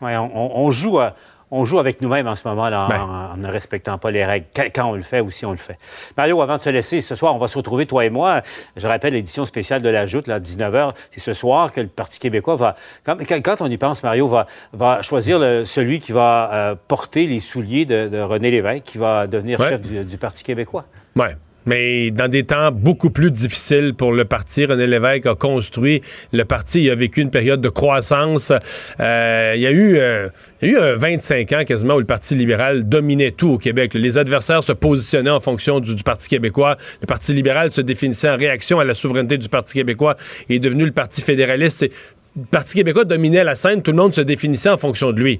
Ouais, 0.04 0.18
on, 0.18 0.72
joue, 0.72 1.00
à- 1.00 1.14
on 1.52 1.66
joue 1.66 1.80
avec 1.80 2.02
nous-mêmes 2.02 2.28
en 2.28 2.36
ce 2.36 2.48
moment 2.48 2.68
là, 2.70 2.86
en, 2.86 2.88
Ben. 2.88 3.30
en 3.34 3.38
ne 3.38 3.48
respectant 3.48 3.98
pas 3.98 4.12
les 4.12 4.26
règles. 4.26 4.48
Quand, 4.76 4.90
on 4.90 4.94
le 4.94 5.02
fait 5.04 5.22
ou 5.22 5.30
si 5.32 5.46
on 5.46 5.52
le 5.52 5.58
fait. 5.58 5.78
Mario, 6.18 6.42
avant 6.42 6.58
de 6.58 6.62
se 6.62 6.70
laisser, 6.70 7.00
ce 7.02 7.14
soir, 7.16 7.36
on 7.36 7.38
va 7.38 7.48
se 7.48 7.58
retrouver, 7.58 7.86
toi 7.86 8.04
et 8.06 8.10
moi. 8.10 8.42
Je 8.76 8.88
rappelle 8.88 9.14
l'édition 9.14 9.46
spéciale 9.46 9.82
de 9.82 9.90
la 9.90 10.08
Joute, 10.08 10.28
là, 10.28 10.36
à 10.36 10.40
19h. 10.40 10.94
C'est 11.12 11.20
ce 11.20 11.34
soir 11.34 11.72
que 11.72 11.82
le 11.82 11.88
Parti 11.88 12.20
québécois 12.20 12.56
va, 12.56 12.76
quand, 13.06 13.18
quand- 13.28 13.42
quand 13.44 13.62
on 13.62 13.68
y 13.70 13.78
pense, 13.78 14.02
Mario, 14.04 14.28
va, 14.28 14.48
va 14.74 15.02
choisir 15.04 15.38
le- 15.40 15.64
celui 15.66 16.00
qui 16.00 16.12
va 16.12 16.50
euh, 16.54 16.76
porter 16.88 17.28
les 17.28 17.40
souliers 17.40 17.86
de, 17.86 18.08
de 18.08 18.20
René 18.20 18.50
Lévesque, 18.52 18.84
qui 18.84 18.98
va 18.98 19.28
devenir 19.28 19.60
Ouais. 19.60 19.70
chef 19.70 19.82
du, 19.82 20.04
du 20.04 20.18
Parti 20.18 20.44
québécois. 20.44 20.86
Ouais. 21.16 21.36
Mais 21.66 22.12
dans 22.12 22.28
des 22.28 22.44
temps 22.44 22.72
beaucoup 22.72 23.10
plus 23.10 23.32
difficiles 23.32 23.94
pour 23.94 24.12
le 24.12 24.26
parti, 24.26 24.66
René 24.66 24.88
Lévesque 24.88 25.26
a 25.26 25.36
construit 25.36 26.02
le 26.32 26.46
parti. 26.46 26.84
Il 26.84 26.90
a 26.90 26.96
vécu 26.96 27.22
une 27.22 27.30
période 27.30 27.62
de 27.62 27.70
croissance. 27.70 28.52
Euh, 29.00 29.54
il, 29.56 29.62
y 29.62 29.68
a 29.68 29.72
eu, 29.72 29.98
euh, 29.98 30.30
il 30.62 30.70
y 30.70 30.76
a 30.76 30.80
eu 30.80 30.82
un 30.82 30.96
25 30.98 31.52
ans 31.54 31.64
quasiment 31.66 31.96
où 31.96 32.00
le 32.00 32.06
Parti 32.06 32.36
libéral 32.36 32.88
dominait 32.88 33.32
tout 33.32 33.50
au 33.50 33.58
Québec. 33.58 33.94
Les 33.94 34.18
adversaires 34.18 34.64
se 34.64 34.74
positionnaient 34.74 35.30
en 35.30 35.40
fonction 35.40 35.80
du, 35.80 35.96
du 35.96 36.04
Parti 36.04 36.28
québécois. 36.28 36.78
Le 37.02 37.08
Parti 37.08 37.34
libéral 37.34 37.72
se 37.72 37.82
définissait 37.82 38.30
en 38.30 38.38
réaction 38.38 38.80
à 38.80 38.84
la 38.84 38.94
souveraineté 38.94 39.38
du 39.38 39.50
Parti 39.50 39.74
québécois 39.74 40.16
et 40.50 40.56
est 40.56 40.60
devenu 40.60 40.86
le 40.86 40.92
Parti 40.92 41.22
fédéraliste. 41.22 41.90
Le 42.36 42.46
Parti 42.50 42.76
québécois 42.76 43.06
dominait 43.06 43.44
la 43.44 43.56
scène, 43.56 43.82
tout 43.82 43.92
le 43.92 43.98
monde 43.98 44.14
se 44.14 44.22
définissait 44.22 44.70
en 44.70 44.78
fonction 44.78 45.12
de 45.12 45.22
lui. 45.22 45.40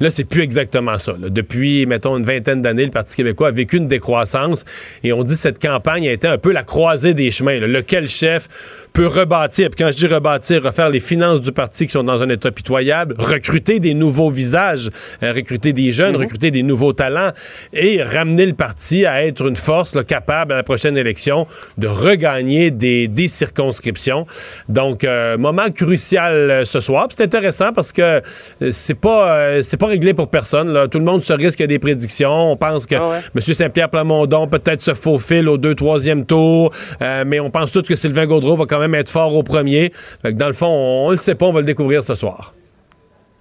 Là, 0.00 0.10
c'est 0.10 0.24
plus 0.24 0.40
exactement 0.40 0.96
ça. 0.96 1.12
là. 1.20 1.28
Depuis, 1.28 1.84
mettons, 1.84 2.16
une 2.16 2.24
vingtaine 2.24 2.62
d'années, 2.62 2.86
le 2.86 2.90
Parti 2.90 3.16
québécois 3.16 3.48
a 3.48 3.50
vécu 3.50 3.76
une 3.76 3.86
décroissance 3.86 4.64
et 5.04 5.12
on 5.12 5.22
dit 5.22 5.34
que 5.34 5.40
cette 5.40 5.60
campagne 5.60 6.08
a 6.08 6.12
été 6.12 6.26
un 6.26 6.38
peu 6.38 6.52
la 6.52 6.62
croisée 6.62 7.12
des 7.12 7.30
chemins. 7.30 7.60
là. 7.60 7.66
Lequel 7.66 8.08
chef 8.08 8.48
peut 8.92 9.06
rebâtir, 9.06 9.70
puis 9.70 9.84
quand 9.84 9.90
je 9.92 9.96
dis 9.96 10.06
rebâtir, 10.06 10.62
refaire 10.62 10.90
les 10.90 11.00
finances 11.00 11.40
du 11.40 11.52
parti 11.52 11.86
qui 11.86 11.92
sont 11.92 12.02
dans 12.02 12.22
un 12.22 12.28
état 12.28 12.50
pitoyable, 12.50 13.14
recruter 13.18 13.78
des 13.78 13.94
nouveaux 13.94 14.30
visages, 14.30 14.90
euh, 15.22 15.32
recruter 15.32 15.72
des 15.72 15.92
jeunes, 15.92 16.16
recruter 16.16 16.50
des 16.50 16.62
nouveaux 16.62 16.92
talents 16.92 17.30
et 17.72 18.02
ramener 18.02 18.46
le 18.46 18.54
parti 18.54 19.06
à 19.06 19.24
être 19.24 19.46
une 19.46 19.54
force 19.54 19.94
là, 19.94 20.02
capable 20.02 20.54
à 20.54 20.56
la 20.56 20.62
prochaine 20.62 20.96
élection 20.96 21.46
de 21.78 21.86
regagner 21.86 22.70
des, 22.70 23.06
des 23.06 23.28
circonscriptions. 23.28 24.26
Donc, 24.68 25.04
euh, 25.04 25.36
moment 25.38 25.70
crucial 25.70 26.32
euh, 26.32 26.64
ce 26.64 26.80
soir. 26.80 27.06
C'est 27.10 27.22
intéressant 27.22 27.72
parce 27.72 27.92
que 27.92 28.22
c'est 28.70 28.98
pas 28.98 29.62
c'est 29.62 29.76
pas 29.76 29.89
réglé 29.90 30.14
pour 30.14 30.28
personne. 30.28 30.72
là. 30.72 30.88
Tout 30.88 30.98
le 30.98 31.04
monde 31.04 31.22
se 31.22 31.32
risque 31.32 31.60
à 31.60 31.66
des 31.66 31.78
prédictions. 31.78 32.52
On 32.52 32.56
pense 32.56 32.86
que 32.86 32.94
Ah 32.94 33.08
ouais. 33.08 33.18
M. 33.34 33.40
Saint-Pierre 33.54 33.90
Plamondon 33.90 34.46
peut-être 34.48 34.80
se 34.80 34.94
faufile 34.94 35.48
au 35.48 35.58
deux, 35.58 35.74
troisième 35.74 36.24
tour, 36.24 36.72
euh, 37.02 37.24
mais 37.26 37.38
on 37.40 37.50
pense 37.50 37.70
tous 37.72 37.82
que 37.82 37.94
Sylvain 37.96 38.26
Gaudreau 38.26 38.56
va 38.56 38.64
quand 38.66 38.78
même 38.78 38.94
être 38.94 39.08
fort 39.10 39.34
au 39.34 39.42
premier. 39.42 39.92
Fait 40.22 40.32
que 40.32 40.38
dans 40.38 40.46
le 40.46 40.52
fond, 40.54 40.66
on, 40.68 41.08
on 41.08 41.10
le 41.10 41.16
sait 41.18 41.34
pas, 41.34 41.46
on 41.46 41.52
va 41.52 41.60
le 41.60 41.66
découvrir 41.66 42.02
ce 42.02 42.14
soir. 42.14 42.54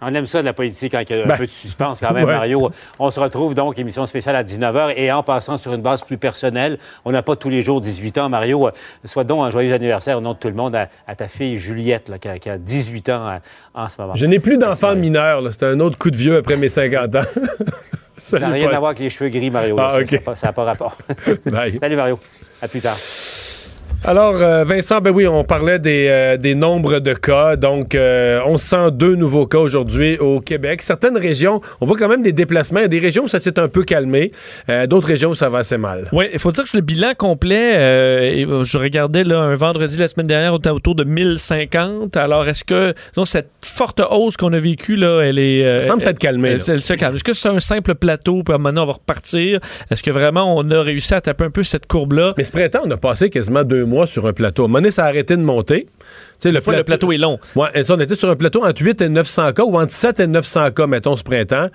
On 0.02 0.14
aime 0.14 0.26
ça 0.26 0.40
de 0.40 0.46
la 0.46 0.54
politique 0.54 0.94
quand 0.94 1.02
il 1.10 1.16
y 1.16 1.20
a 1.20 1.24
un 1.26 1.28
Ben, 1.28 1.38
peu 1.38 1.46
de 1.46 1.52
suspense 1.52 2.00
quand 2.00 2.14
même, 2.14 2.24
ouais. 2.28 2.34
Mario. 2.34 2.72
On 3.00 3.12
se 3.12 3.20
retrouve 3.20 3.54
donc, 3.54 3.78
émission 3.78 4.06
spéciale 4.06 4.36
à 4.38 4.44
19h. 4.44 4.94
Et 4.96 5.12
en 5.12 5.24
passant 5.24 5.58
sur 5.58 5.74
une 5.74 5.82
base 5.82 6.04
plus 6.04 6.18
personnelle, 6.18 6.78
on 7.06 7.12
n'a 7.12 7.22
pas 7.22 7.36
tous 7.36 7.50
les 7.50 7.62
jours 7.62 7.82
18 7.82 8.18
ans. 8.20 8.30
Mario, 8.30 8.68
euh, 8.68 8.72
souhaite 9.04 9.28
donc 9.28 9.46
un 9.46 9.50
joyeux 9.52 9.74
anniversaire 9.74 10.18
au 10.18 10.22
nom 10.22 10.34
de 10.34 10.38
tout 10.40 10.48
le 10.48 10.54
monde 10.54 10.76
à, 10.76 10.88
à 11.08 11.16
ta 11.16 11.28
fille 11.28 11.58
Juliette, 11.60 12.08
là, 12.10 12.18
qui, 12.18 12.28
a, 12.30 12.40
qui 12.40 12.50
a 12.50 12.58
18 12.58 13.10
ans 13.10 13.28
euh, 13.30 13.38
en 13.74 13.90
ce 13.90 14.00
moment. 14.00 14.16
Je 14.16 14.26
n'ai 14.26 14.40
plus 14.40 14.58
mineurs. 14.96 15.42
là. 15.42 15.52
C'est 15.52 15.64
un 15.66 15.80
autre 15.82 15.98
coup 15.98 16.12
de 16.12 16.18
vieux 16.18 16.38
après 16.38 16.56
mes 16.56 16.70
50 16.70 17.16
ans. 17.16 17.22
Ça 18.18 18.40
n'a 18.40 18.48
rien 18.52 18.68
à 18.70 18.80
voir 18.80 18.92
avec 18.92 19.00
les 19.00 19.10
cheveux 19.10 19.30
gris, 19.30 19.50
Mario. 19.52 19.76
Ah, 19.80 19.98
Ça- 20.36 20.48
n'a 20.48 20.54
pas, 20.54 20.64
rapport. 20.64 20.96
Bye. 21.46 21.78
Salut, 21.80 21.96
Mario. 21.96 22.20
À 22.62 22.68
plus 22.68 22.82
tard. 22.82 22.96
Alors, 24.06 24.36
euh, 24.42 24.64
Vincent, 24.64 25.02
ben 25.02 25.12
oui, 25.12 25.28
on 25.28 25.44
parlait 25.44 25.78
des, 25.78 26.08
euh, 26.10 26.38
des 26.38 26.56
nombres 26.56 27.00
de 27.00 27.14
cas. 27.14 27.58
Donc, 27.58 27.96
euh, 27.96 28.40
on 28.46 28.56
sent 28.56 28.92
deux 28.94 29.16
nouveaux 29.16 29.46
cas 29.46 29.58
aujourd'hui 29.58 30.18
au 30.20 30.40
Québec. 30.40 30.82
Certaines 30.82 31.18
régions, 31.18 31.60
on 31.82 31.86
voit 31.86 31.98
quand 31.98 32.08
même 32.08 32.24
des 32.24 32.32
déplacements. 32.32 32.80
Il 32.80 32.84
y 32.84 32.86
a 32.86 32.90
des 32.90 33.00
régions 33.00 33.24
où 33.26 33.28
ça 33.28 33.42
s'est 33.42 33.60
un 33.60 33.68
peu 33.68 33.84
calmé. 33.84 34.32
Euh, 34.70 34.88
D'autres 34.88 35.08
régions 35.10 35.32
où 35.32 35.36
ça 35.36 35.50
va 35.50 35.60
assez 35.60 35.78
mal. 35.78 36.08
Oui, 36.14 36.26
il 36.32 36.40
faut 36.40 36.52
dire 36.54 36.64
que 36.64 36.78
le 36.78 36.82
bilan 36.82 37.12
complet, 37.18 38.40
et, 38.40 38.48
je 38.64 38.78
regardais 38.78 39.26
là, 39.26 39.40
un 39.42 39.56
vendredi 39.56 39.98
la 39.98 40.08
semaine 40.08 40.28
dernière, 40.28 40.54
on 40.54 40.58
était 40.60 40.70
autour 40.70 40.96
de 40.96 41.04
1050. 41.04 42.16
Alors, 42.16 42.48
est-ce 42.48 42.64
que 42.64 42.94
disons, 43.14 43.26
cette 43.26 43.50
forte 43.62 44.02
hausse 44.10 44.38
qu'on 44.38 44.54
a 44.54 44.60
vécue, 44.60 44.96
là, 44.96 45.20
elle 45.24 45.40
est. 45.40 45.82
Ça 45.82 45.88
semble 45.88 46.02
s'être 46.02 46.20
calmé, 46.20 46.50
elle- 46.52 46.58
là. 46.60 46.64
elle 46.70 46.82
se 46.82 46.94
calme. 46.94 47.16
Est-ce 47.16 47.24
que 47.26 47.34
c'est 47.34 47.50
un 47.50 47.60
simple 47.60 47.96
plateau, 47.96 48.44
puis 48.44 48.56
maintenant 48.58 48.84
on 48.84 48.88
va 48.88 48.94
repartir? 48.94 49.60
Est-ce 49.92 50.02
que 50.02 50.12
vraiment 50.12 50.56
on 50.58 50.72
a 50.72 50.82
réussi 50.82 51.14
à 51.14 51.20
taper 51.22 51.44
un 51.44 51.52
peu 51.52 51.64
cette 51.64 51.86
courbe-là? 51.86 52.34
Mais 52.38 52.46
ce 52.46 52.52
printemps, 52.52 52.84
on 52.86 52.92
a 52.92 52.98
passé 52.98 53.30
quasiment 53.30 53.64
deux 53.66 53.86
mois 53.86 53.89
sur 54.06 54.26
un 54.28 54.34
plateau. 54.34 54.64
À 54.64 54.66
un 54.66 54.68
moment 54.68 54.80
donné, 54.80 54.92
ça 54.92 55.06
a 55.06 55.08
arrêté 55.08 55.36
de 55.38 55.42
monter. 55.42 55.86
Tu 56.40 56.48
sais, 56.48 56.52
Des 56.52 56.62
fois, 56.62 56.76
le 56.76 56.84
plateau 56.84 57.12
est 57.12 57.18
long. 57.18 57.40
Ouais, 57.56 57.70
et 57.74 57.84
ça, 57.84 57.96
on 57.96 58.00
était 58.00 58.16
sur 58.16 58.30
un 58.30 58.36
plateau 58.36 58.64
entre 58.66 58.82
8 58.82 59.02
et 59.02 59.10
900 59.10 59.54
cas 59.54 59.64
ou 59.64 59.78
entre 59.78 59.92
7 59.92 60.20
et 60.22 60.28
900 60.28 60.72
cas, 60.72 60.88
mettons, 60.88 61.16
ce 61.16 61.24
printemps. 61.24 61.70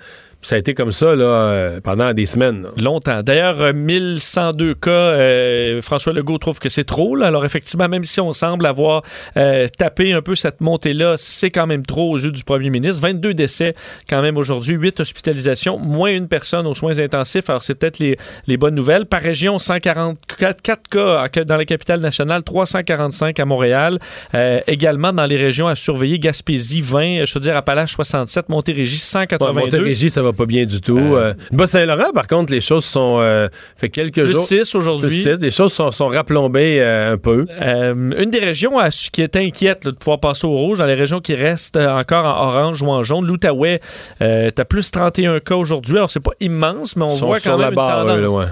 Ça 0.45 0.55
a 0.55 0.59
été 0.59 0.75
comme 0.75 0.91
ça 0.91 1.15
là, 1.15 1.25
euh, 1.25 1.79
pendant 1.81 2.13
des 2.13 2.27
semaines. 2.27 2.61
là. 2.63 2.69
Longtemps. 2.77 3.23
D'ailleurs, 3.23 3.59
euh, 3.61 3.73
1102 3.73 4.75
cas, 4.75 4.91
euh, 4.91 5.81
François 5.81 6.13
Legault 6.13 6.37
trouve 6.37 6.59
que 6.59 6.69
c'est 6.69 6.83
trop. 6.83 7.15
là. 7.15 7.25
Alors, 7.25 7.45
effectivement, 7.45 7.87
même 7.89 8.03
si 8.03 8.21
on 8.21 8.31
semble 8.31 8.67
avoir 8.67 9.01
euh, 9.37 9.67
tapé 9.75 10.13
un 10.13 10.21
peu 10.21 10.35
cette 10.35 10.61
montée-là, 10.61 11.15
c'est 11.17 11.49
quand 11.49 11.65
même 11.65 11.83
trop 11.83 12.11
aux 12.11 12.17
yeux 12.19 12.31
du 12.31 12.43
premier 12.43 12.69
ministre. 12.69 13.01
22 13.01 13.33
décès 13.33 13.73
quand 14.07 14.21
même 14.21 14.37
aujourd'hui, 14.37 14.75
8 14.75 14.99
hospitalisations, 14.99 15.79
moins 15.79 16.11
une 16.11 16.27
personne 16.27 16.67
aux 16.67 16.75
soins 16.75 16.99
intensifs. 16.99 17.49
Alors, 17.49 17.63
c'est 17.63 17.73
peut-être 17.73 17.97
les, 17.97 18.15
les 18.45 18.57
bonnes 18.57 18.75
nouvelles. 18.75 19.07
Par 19.07 19.21
région, 19.21 19.57
144 19.57 20.61
4 20.61 20.89
cas 20.89 21.43
dans 21.43 21.57
la 21.57 21.65
capitale 21.65 22.01
nationale, 22.01 22.43
345 22.43 23.39
à 23.39 23.45
Montréal. 23.45 23.97
Euh, 24.35 24.59
également 24.67 25.11
dans 25.11 25.25
les 25.25 25.37
régions 25.37 25.67
à 25.67 25.73
surveiller, 25.75 26.19
Gaspésie, 26.19 26.81
20, 26.81 27.25
je 27.25 27.33
veux 27.33 27.39
dire, 27.39 27.55
Appalaches, 27.57 27.93
67, 27.93 28.49
Montérégie, 28.49 28.95
Ouais, 28.95 28.99
182. 28.99 29.59
Montérégie, 29.61 30.09
ça 30.09 30.21
va 30.21 30.33
pas 30.35 30.45
bien 30.45 30.65
du 30.65 30.81
tout. 30.81 30.97
Euh, 30.97 31.33
Bas-Saint-Laurent, 31.51 32.11
par 32.13 32.27
contre, 32.27 32.51
les 32.51 32.61
choses 32.61 32.85
sont... 32.85 33.17
euh, 33.19 33.47
fait 33.77 33.89
quelques 33.89 34.23
Plus 34.23 34.33
jours... 34.33 34.45
6 34.45 34.75
aujourd'hui. 34.75 35.23
Six. 35.23 35.37
Les 35.41 35.51
choses 35.51 35.73
sont, 35.73 35.91
sont 35.91 36.07
raplombées 36.07 36.77
euh, 36.81 37.13
un 37.13 37.17
peu. 37.17 37.45
Euh, 37.61 37.93
une 37.95 38.29
des 38.29 38.39
régions 38.39 38.77
à- 38.77 38.89
qui 38.89 39.21
est 39.21 39.35
inquiète 39.35 39.85
là, 39.85 39.91
de 39.91 39.95
pouvoir 39.97 40.19
passer 40.19 40.45
au 40.47 40.51
rouge, 40.51 40.77
dans 40.77 40.85
les 40.85 40.93
régions 40.93 41.19
qui 41.21 41.35
restent 41.35 41.77
euh, 41.77 41.89
encore 41.89 42.25
en 42.25 42.47
orange 42.47 42.81
ou 42.81 42.87
en 42.87 43.03
jaune, 43.03 43.25
l'Outaouais, 43.25 43.79
euh, 44.21 44.51
t'as 44.53 44.65
plus 44.65 44.91
31 44.91 45.39
cas 45.39 45.55
aujourd'hui. 45.55 45.97
Alors, 45.97 46.11
c'est 46.11 46.19
pas 46.19 46.31
immense, 46.39 46.95
mais 46.95 47.03
on 47.03 47.15
voit 47.15 47.39
quand 47.39 47.57
la 47.57 47.65
même 47.67 47.75
barre, 47.75 48.07
une 48.09 48.15
tendance. 48.25 48.31
là, 48.35 48.39
ouais. 48.39 48.45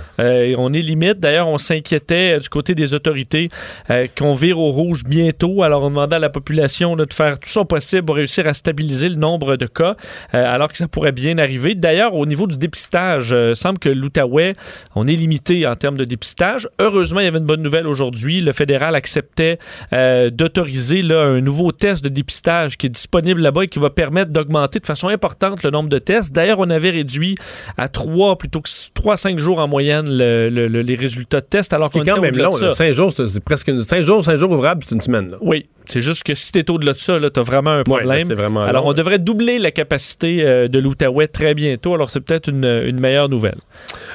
Euh, 0.51 0.55
on 0.57 0.73
est 0.73 0.81
limite. 0.81 1.19
D'ailleurs, 1.19 1.47
on 1.47 1.57
s'inquiétait 1.57 2.35
euh, 2.35 2.39
du 2.39 2.49
côté 2.49 2.75
des 2.75 2.93
autorités 2.93 3.47
euh, 3.89 4.07
qu'on 4.17 4.33
vire 4.33 4.59
au 4.59 4.69
rouge 4.69 5.03
bientôt. 5.03 5.63
Alors, 5.63 5.83
on 5.83 5.89
demandait 5.89 6.15
à 6.15 6.19
la 6.19 6.29
population 6.29 6.95
là, 6.95 7.05
de 7.05 7.13
faire 7.13 7.39
tout 7.39 7.49
son 7.49 7.65
possible 7.65 8.03
pour 8.05 8.15
réussir 8.15 8.47
à 8.47 8.53
stabiliser 8.53 9.09
le 9.09 9.15
nombre 9.15 9.55
de 9.55 9.65
cas, 9.65 9.95
euh, 10.33 10.53
alors 10.53 10.69
que 10.69 10.77
ça 10.77 10.87
pourrait 10.87 11.11
bien 11.11 11.37
arriver. 11.37 11.72
D'ailleurs, 11.75 12.13
au 12.15 12.25
niveau 12.25 12.47
du 12.47 12.57
dépistage, 12.57 13.31
euh, 13.33 13.55
semble 13.55 13.79
que 13.79 13.89
l'Outaouais, 13.89 14.53
on 14.95 15.07
est 15.07 15.15
limité 15.15 15.65
en 15.67 15.75
termes 15.75 15.97
de 15.97 16.05
dépistage. 16.05 16.67
Heureusement, 16.79 17.19
il 17.19 17.25
y 17.25 17.27
avait 17.27 17.39
une 17.39 17.45
bonne 17.45 17.61
nouvelle 17.61 17.87
aujourd'hui. 17.87 18.39
Le 18.39 18.51
fédéral 18.51 18.95
acceptait 18.95 19.57
euh, 19.93 20.29
d'autoriser 20.29 21.01
un 21.11 21.41
nouveau 21.41 21.71
test 21.71 22.03
de 22.03 22.09
dépistage 22.09 22.77
qui 22.77 22.87
est 22.87 22.89
disponible 22.89 23.41
là-bas 23.41 23.63
et 23.63 23.67
qui 23.67 23.79
va 23.79 23.89
permettre 23.89 24.31
d'augmenter 24.31 24.79
de 24.79 24.85
façon 24.85 25.07
importante 25.07 25.63
le 25.63 25.69
nombre 25.69 25.89
de 25.89 25.97
tests. 25.99 26.31
D'ailleurs, 26.33 26.59
on 26.59 26.69
avait 26.69 26.89
réduit 26.91 27.35
à 27.77 27.87
3 27.87 28.37
plutôt 28.37 28.61
que 28.61 28.69
3 28.93 29.17
5 29.17 29.39
jours 29.39 29.59
en 29.59 29.67
moyenne 29.67 30.05
le- 30.07 30.49
le- 30.49 30.67
le- 30.67 30.81
les 30.81 30.95
résultats 30.95 31.41
de 31.41 31.45
tests 31.45 31.73
alors 31.73 31.89
qu'on 31.89 32.03
quand 32.03 32.19
même 32.21 32.35
long. 32.37 32.51
de 32.53 32.57
ça. 32.57 32.65
là. 32.67 32.71
Cinq 32.73 32.91
jours, 32.93 33.13
c'est 33.15 33.43
presque 33.43 33.67
une... 33.67 33.81
cinq 33.81 34.01
jours, 34.01 34.23
cinq 34.23 34.37
jours 34.37 34.51
ouvrables, 34.51 34.83
c'est 34.87 34.95
une 34.95 35.01
semaine. 35.01 35.31
Là. 35.31 35.37
Oui, 35.41 35.65
c'est 35.85 36.01
juste 36.01 36.23
que 36.23 36.33
si 36.35 36.51
t'es 36.51 36.69
au-delà 36.69 36.93
de 36.93 36.97
ça, 36.97 37.19
là, 37.19 37.29
t'as 37.29 37.41
vraiment 37.41 37.71
un 37.71 37.83
problème. 37.83 38.31
vraiment 38.33 38.63
Alors, 38.63 38.83
long. 38.85 38.89
on 38.91 38.93
devrait 38.93 39.19
doubler 39.19 39.59
la 39.59 39.71
capacité 39.71 40.43
euh, 40.45 40.67
de 40.67 40.79
l'Outaouais 40.79 41.27
très 41.27 41.53
bientôt. 41.53 41.93
Alors, 41.93 42.09
c'est 42.09 42.21
peut-être 42.21 42.49
une, 42.49 42.65
une 42.65 42.99
meilleure 42.99 43.29
nouvelle. 43.29 43.57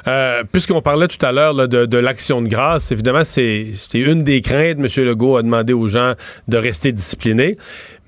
Euh, 0.07 0.43
Puisqu'on 0.51 0.81
parlait 0.81 1.07
tout 1.07 1.23
à 1.25 1.31
l'heure 1.31 1.53
de, 1.67 1.85
de 1.85 1.97
l'action 1.97 2.41
de 2.41 2.47
grâce, 2.47 2.91
évidemment, 2.91 3.23
c'est 3.23 3.71
une 3.93 4.23
des 4.23 4.41
craintes. 4.41 4.77
M. 4.79 4.87
Legault 5.05 5.37
a 5.37 5.43
demandé 5.43 5.73
aux 5.73 5.87
gens 5.87 6.13
de 6.47 6.57
rester 6.57 6.91
disciplinés. 6.91 7.57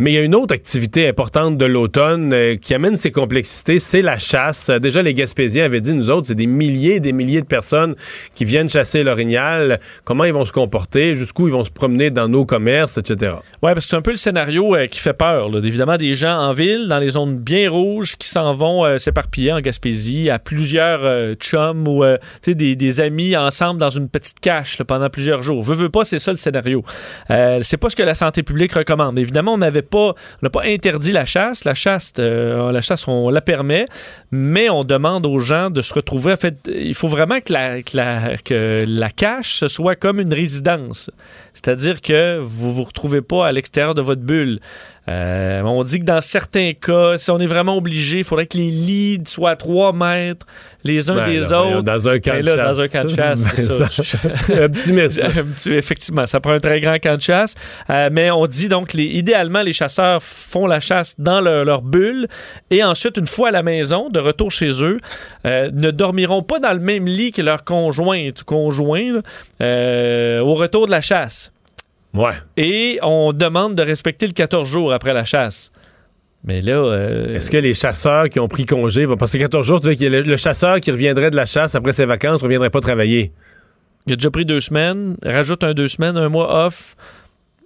Mais 0.01 0.13
il 0.13 0.15
y 0.15 0.17
a 0.17 0.23
une 0.23 0.33
autre 0.33 0.51
activité 0.51 1.07
importante 1.07 1.59
de 1.59 1.65
l'automne 1.65 2.33
euh, 2.33 2.55
qui 2.55 2.73
amène 2.73 2.95
ses 2.95 3.11
complexités, 3.11 3.77
c'est 3.77 4.01
la 4.01 4.17
chasse. 4.17 4.69
Euh, 4.69 4.79
déjà, 4.79 5.03
les 5.03 5.13
Gaspésiens 5.13 5.65
avaient 5.65 5.79
dit, 5.79 5.93
nous 5.93 6.09
autres, 6.09 6.25
c'est 6.25 6.33
des 6.33 6.47
milliers 6.47 6.95
et 6.95 6.99
des 6.99 7.13
milliers 7.13 7.41
de 7.41 7.45
personnes 7.45 7.93
qui 8.33 8.43
viennent 8.43 8.67
chasser 8.67 9.03
l'orignal. 9.03 9.79
Comment 10.03 10.23
ils 10.23 10.33
vont 10.33 10.43
se 10.43 10.53
comporter, 10.53 11.13
jusqu'où 11.13 11.49
ils 11.49 11.53
vont 11.53 11.63
se 11.63 11.69
promener 11.69 12.09
dans 12.09 12.27
nos 12.27 12.45
commerces, 12.45 12.97
etc. 12.97 13.33
Ouais, 13.61 13.75
parce 13.75 13.85
que 13.85 13.89
c'est 13.91 13.95
un 13.95 14.01
peu 14.01 14.09
le 14.09 14.17
scénario 14.17 14.75
euh, 14.75 14.87
qui 14.87 14.99
fait 14.99 15.13
peur. 15.13 15.49
là. 15.49 15.59
Évidemment, 15.63 15.97
des 15.97 16.15
gens 16.15 16.35
en 16.35 16.51
ville, 16.51 16.87
dans 16.87 16.97
les 16.97 17.11
zones 17.11 17.37
bien 17.37 17.69
rouges, 17.69 18.15
qui 18.17 18.27
s'en 18.27 18.55
vont 18.55 18.97
s'éparpiller 18.97 19.53
en 19.53 19.61
Gaspésie 19.61 20.31
à 20.31 20.39
plusieurs 20.39 21.35
chums 21.35 21.87
ou 21.87 22.03
des, 22.47 23.01
amis 23.01 23.37
ensemble 23.37 23.79
dans 23.79 23.91
une 23.91 24.09
petite 24.09 24.39
cache 24.39 24.81
pendant 24.81 25.11
plusieurs 25.11 25.43
jours. 25.43 25.61
Veux, 25.61 25.75
veux 25.75 25.89
pas, 25.89 26.05
c'est 26.05 26.17
ça 26.17 26.31
le 26.31 26.37
scénario. 26.37 26.83
C'est 27.29 27.77
pas 27.77 27.91
ce 27.91 27.95
que 27.95 28.01
la 28.01 28.15
santé 28.15 28.41
publique 28.41 28.73
recommande. 28.73 29.19
Évidemment, 29.19 29.53
on 29.53 29.59
n'avait 29.59 29.83
on 29.99 30.13
n'a 30.41 30.49
pas 30.49 30.63
interdit 30.65 31.11
la 31.11 31.25
chasse. 31.25 31.65
La 31.65 31.73
chasse, 31.73 32.13
euh, 32.19 32.71
la 32.71 32.81
chasse, 32.81 33.07
on 33.07 33.29
la 33.29 33.41
permet, 33.41 33.85
mais 34.31 34.69
on 34.69 34.83
demande 34.83 35.25
aux 35.25 35.39
gens 35.39 35.69
de 35.69 35.81
se 35.81 35.93
retrouver. 35.93 36.33
En 36.33 36.37
fait, 36.37 36.69
il 36.73 36.93
faut 36.93 37.07
vraiment 37.07 37.39
que 37.39 37.51
la, 37.53 39.09
cache, 39.09 39.55
ce 39.55 39.67
soit 39.67 39.95
comme 39.95 40.19
une 40.19 40.33
résidence. 40.33 41.09
C'est-à-dire 41.53 42.01
que 42.01 42.39
vous 42.39 42.71
vous 42.73 42.83
retrouvez 42.83 43.21
pas 43.21 43.47
à 43.47 43.51
l'extérieur 43.51 43.95
de 43.95 44.01
votre 44.01 44.21
bulle. 44.21 44.59
Euh, 45.09 45.61
on 45.63 45.83
dit 45.83 45.99
que 45.99 46.05
dans 46.05 46.21
certains 46.21 46.73
cas, 46.73 47.17
si 47.17 47.31
on 47.31 47.39
est 47.39 47.47
vraiment 47.47 47.75
obligé, 47.75 48.19
il 48.19 48.23
faudrait 48.23 48.45
que 48.45 48.57
les 48.57 48.69
lits 48.69 49.21
soient 49.25 49.51
à 49.51 49.55
3 49.55 49.93
mètres 49.93 50.45
les 50.83 51.09
uns 51.09 51.15
Ben, 51.15 51.27
des 51.27 51.39
là, 51.39 51.63
autres. 51.63 51.81
Dans 51.81 52.09
un 52.09 52.19
camp 52.19 52.31
Ben 52.33 52.41
de 52.41 52.45
là, 52.45 52.55
chasse. 52.55 52.77
dans 52.77 52.81
un 52.81 52.87
camp 52.87 53.03
de 53.03 53.09
chasse, 53.09 53.39
ça. 54.01 54.17
un 54.63 54.69
petit 54.69 54.93
message. 54.93 55.67
Effectivement, 55.67 56.25
ça 56.27 56.39
prend 56.39 56.51
un 56.51 56.59
très 56.59 56.79
grand 56.79 56.97
camp 56.99 57.15
de 57.15 57.21
chasse. 57.21 57.55
Euh, 57.89 58.09
mais 58.11 58.29
on 58.31 58.45
dit 58.45 58.69
donc, 58.69 58.93
les, 58.93 59.05
idéalement, 59.05 59.61
les 59.61 59.73
chasseurs 59.73 60.21
font 60.21 60.67
la 60.67 60.79
chasse 60.79 61.15
dans 61.17 61.41
leur, 61.41 61.65
leur 61.65 61.81
bulle 61.81 62.27
et 62.69 62.83
ensuite, 62.83 63.17
une 63.17 63.27
fois 63.27 63.49
à 63.49 63.51
la 63.51 63.63
maison, 63.63 64.09
de 64.09 64.19
retour 64.19 64.51
chez 64.51 64.83
eux, 64.83 64.99
euh, 65.45 65.69
ne 65.73 65.91
dormiront 65.91 66.43
pas 66.43 66.59
dans 66.59 66.73
le 66.73 66.79
même 66.79 67.05
lit 67.07 67.31
que 67.31 67.41
leur 67.41 67.63
conjointe 67.63 68.41
ou 68.41 68.45
conjoint 68.45 69.21
euh, 69.61 70.39
au 70.41 70.53
retour 70.53 70.85
de 70.85 70.91
la 70.91 71.01
chasse. 71.01 71.51
Ouais. 72.13 72.33
Et 72.57 72.99
on 73.01 73.31
demande 73.33 73.75
de 73.75 73.81
respecter 73.83 74.27
le 74.27 74.33
14 74.33 74.67
jours 74.67 74.93
après 74.93 75.13
la 75.13 75.23
chasse. 75.23 75.71
Mais 76.43 76.59
là, 76.61 76.73
euh, 76.73 77.35
Est-ce 77.35 77.51
que 77.51 77.57
les 77.57 77.73
chasseurs 77.73 78.29
qui 78.29 78.39
ont 78.39 78.47
pris 78.47 78.65
congé 78.65 79.05
vont 79.05 79.15
passer 79.15 79.37
14 79.39 79.65
jours? 79.65 79.79
Tu 79.79 79.87
veux 79.93 80.09
le, 80.09 80.21
le 80.21 80.37
chasseur 80.37 80.79
qui 80.79 80.91
reviendrait 80.91 81.29
de 81.29 81.35
la 81.35 81.45
chasse 81.45 81.75
après 81.75 81.91
ses 81.91 82.05
vacances 82.05 82.41
ne 82.41 82.45
reviendrait 82.45 82.71
pas 82.71 82.81
travailler? 82.81 83.31
il 84.07 84.13
a 84.13 84.15
déjà 84.15 84.31
pris 84.31 84.45
deux 84.45 84.59
semaines, 84.59 85.15
rajoute 85.23 85.63
un 85.63 85.73
deux 85.73 85.87
semaines, 85.87 86.17
un 86.17 86.29
mois 86.29 86.65
off. 86.65 86.95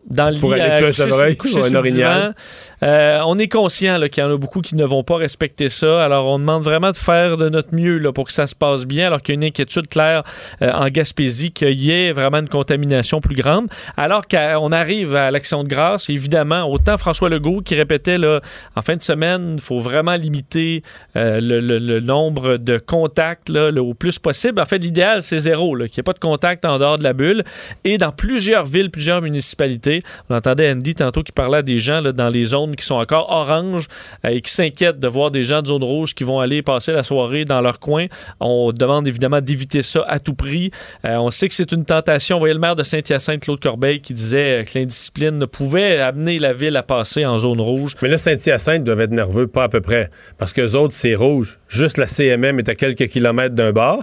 Dans 0.07 0.29
le 0.31 0.39
Pour 0.39 0.53
lit, 0.53 0.61
aller 0.61 0.77
tuer 0.77 0.87
un 0.87 0.91
chevreuil 0.91 1.37
ou 1.55 1.63
un 1.63 1.75
orignal. 1.75 2.35
Euh, 2.83 3.19
on 3.25 3.39
est 3.39 3.47
conscient 3.47 3.99
qu'il 4.11 4.23
y 4.23 4.27
en 4.27 4.31
a 4.31 4.37
beaucoup 4.37 4.61
qui 4.61 4.75
ne 4.75 4.85
vont 4.85 5.03
pas 5.03 5.15
respecter 5.15 5.67
ça. 5.69 6.03
Alors, 6.03 6.27
on 6.27 6.37
demande 6.37 6.61
vraiment 6.63 6.91
de 6.91 6.95
faire 6.95 7.37
de 7.37 7.49
notre 7.49 7.73
mieux 7.73 7.97
là, 7.97 8.13
pour 8.13 8.25
que 8.25 8.31
ça 8.33 8.45
se 8.45 8.53
passe 8.53 8.85
bien, 8.85 9.07
alors 9.07 9.21
qu'il 9.21 9.33
y 9.33 9.37
a 9.37 9.39
une 9.41 9.45
inquiétude 9.45 9.87
claire 9.87 10.21
euh, 10.61 10.71
en 10.71 10.89
Gaspésie 10.89 11.51
qu'il 11.51 11.81
y 11.81 11.89
ait 11.91 12.11
vraiment 12.11 12.37
une 12.37 12.49
contamination 12.49 13.19
plus 13.19 13.35
grande. 13.35 13.67
Alors 13.97 14.27
qu'on 14.27 14.71
arrive 14.71 15.15
à 15.15 15.31
l'action 15.31 15.63
de 15.63 15.69
grâce, 15.69 16.07
évidemment, 16.09 16.69
autant 16.69 16.97
François 16.99 17.29
Legault 17.29 17.61
qui 17.61 17.73
répétait 17.73 18.19
là, 18.19 18.41
en 18.75 18.81
fin 18.83 18.95
de 18.95 19.01
semaine, 19.01 19.53
il 19.55 19.61
faut 19.61 19.79
vraiment 19.79 20.13
limiter 20.13 20.83
euh, 21.15 21.39
le, 21.41 21.59
le- 21.59 21.79
le 21.79 21.99
nombre 21.99 22.57
de 22.57 22.77
contacts 22.77 23.49
là, 23.49 23.71
le- 23.71 23.81
au 23.81 23.95
plus 23.95 24.19
possible. 24.19 24.61
En 24.61 24.65
fait, 24.65 24.77
l'idéal, 24.77 25.23
c'est 25.23 25.39
zéro, 25.39 25.75
qu'il 25.77 25.83
n'y 25.85 25.99
ait 25.99 26.03
pas 26.03 26.13
de 26.13 26.19
contact 26.19 26.63
en 26.65 26.77
dehors 26.77 26.99
de 26.99 27.03
la 27.03 27.13
bulle. 27.13 27.43
Et 27.83 27.97
dans 27.97 28.11
plusieurs 28.11 28.65
villes, 28.65 28.91
plusieurs 28.91 29.21
municipalités, 29.23 29.94
on 30.29 30.35
entendait 30.35 30.71
Andy 30.71 30.95
tantôt 30.95 31.23
qui 31.23 31.31
parlait 31.31 31.59
à 31.59 31.61
des 31.61 31.79
gens 31.79 32.01
dans 32.01 32.29
les 32.29 32.45
zones 32.45 32.75
qui 32.75 32.85
sont 32.85 32.95
encore 32.95 33.29
oranges 33.31 33.87
euh, 34.25 34.29
et 34.29 34.41
qui 34.41 34.51
s'inquiètent 34.51 34.99
de 34.99 35.07
voir 35.07 35.31
des 35.31 35.43
gens 35.43 35.61
de 35.61 35.67
zone 35.67 35.83
rouge 35.83 36.13
qui 36.13 36.23
vont 36.23 36.39
aller 36.39 36.61
passer 36.61 36.91
la 36.91 37.03
soirée 37.03 37.45
dans 37.45 37.61
leur 37.61 37.79
coin. 37.79 38.05
On 38.39 38.71
demande 38.71 39.07
évidemment 39.07 39.41
d'éviter 39.41 39.81
ça 39.81 40.03
à 40.07 40.19
tout 40.19 40.35
prix. 40.35 40.71
Euh, 41.05 41.15
on 41.17 41.31
sait 41.31 41.47
que 41.47 41.55
c'est 41.55 41.71
une 41.71 41.85
tentation. 41.85 42.35
Vous 42.35 42.41
voyez 42.41 42.53
le 42.53 42.59
maire 42.59 42.75
de 42.75 42.83
Saint-Hyacinthe, 42.83 43.41
Claude 43.41 43.59
Corbeil, 43.59 44.01
qui 44.01 44.13
disait 44.13 44.61
euh, 44.61 44.63
que 44.63 44.77
l'indiscipline 44.77 45.45
pouvait 45.47 45.99
amener 45.99 46.39
la 46.39 46.53
ville 46.53 46.77
à 46.77 46.83
passer 46.83 47.25
en 47.25 47.39
zone 47.39 47.61
rouge. 47.61 47.95
Mais 48.01 48.09
là, 48.09 48.17
Saint-Hyacinthe 48.17 48.83
doivent 48.83 49.01
être 49.01 49.11
nerveux, 49.11 49.47
pas 49.47 49.63
à 49.63 49.69
peu 49.69 49.81
près. 49.81 50.09
Parce 50.37 50.53
que 50.53 50.75
autres, 50.75 50.93
c'est 50.93 51.15
rouge. 51.15 51.59
Juste 51.67 51.97
la 51.97 52.07
CMM 52.07 52.59
est 52.59 52.69
à 52.69 52.75
quelques 52.75 53.07
kilomètres 53.07 53.55
d'un 53.55 53.71
bar. 53.71 53.99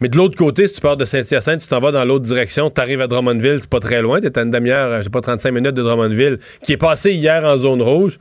Mais 0.00 0.08
de 0.08 0.16
l'autre 0.16 0.36
côté, 0.36 0.66
si 0.66 0.74
tu 0.74 0.80
pars 0.80 0.96
de 0.96 1.04
Saint-Hyacinthe, 1.04 1.60
tu 1.60 1.68
t'en 1.68 1.80
vas 1.80 1.92
dans 1.92 2.04
l'autre 2.04 2.24
direction, 2.24 2.70
tu 2.70 2.80
arrives 2.80 3.00
à 3.00 3.06
Drummondville, 3.06 3.58
c'est 3.60 3.70
pas 3.70 3.80
très 3.80 4.02
loin. 4.02 4.20
Tu 4.20 4.26
à 4.34 4.42
une 4.42 4.50
demi-heure, 4.50 4.98
je 4.98 5.02
sais 5.02 5.10
pas, 5.10 5.20
35 5.30 5.50
minutes 5.52 5.74
de 5.74 5.82
Drummondville, 5.82 6.38
qui 6.64 6.72
est 6.72 6.76
passé 6.76 7.12
hier 7.12 7.44
en 7.44 7.56
zone 7.56 7.82
rouge. 7.82 8.18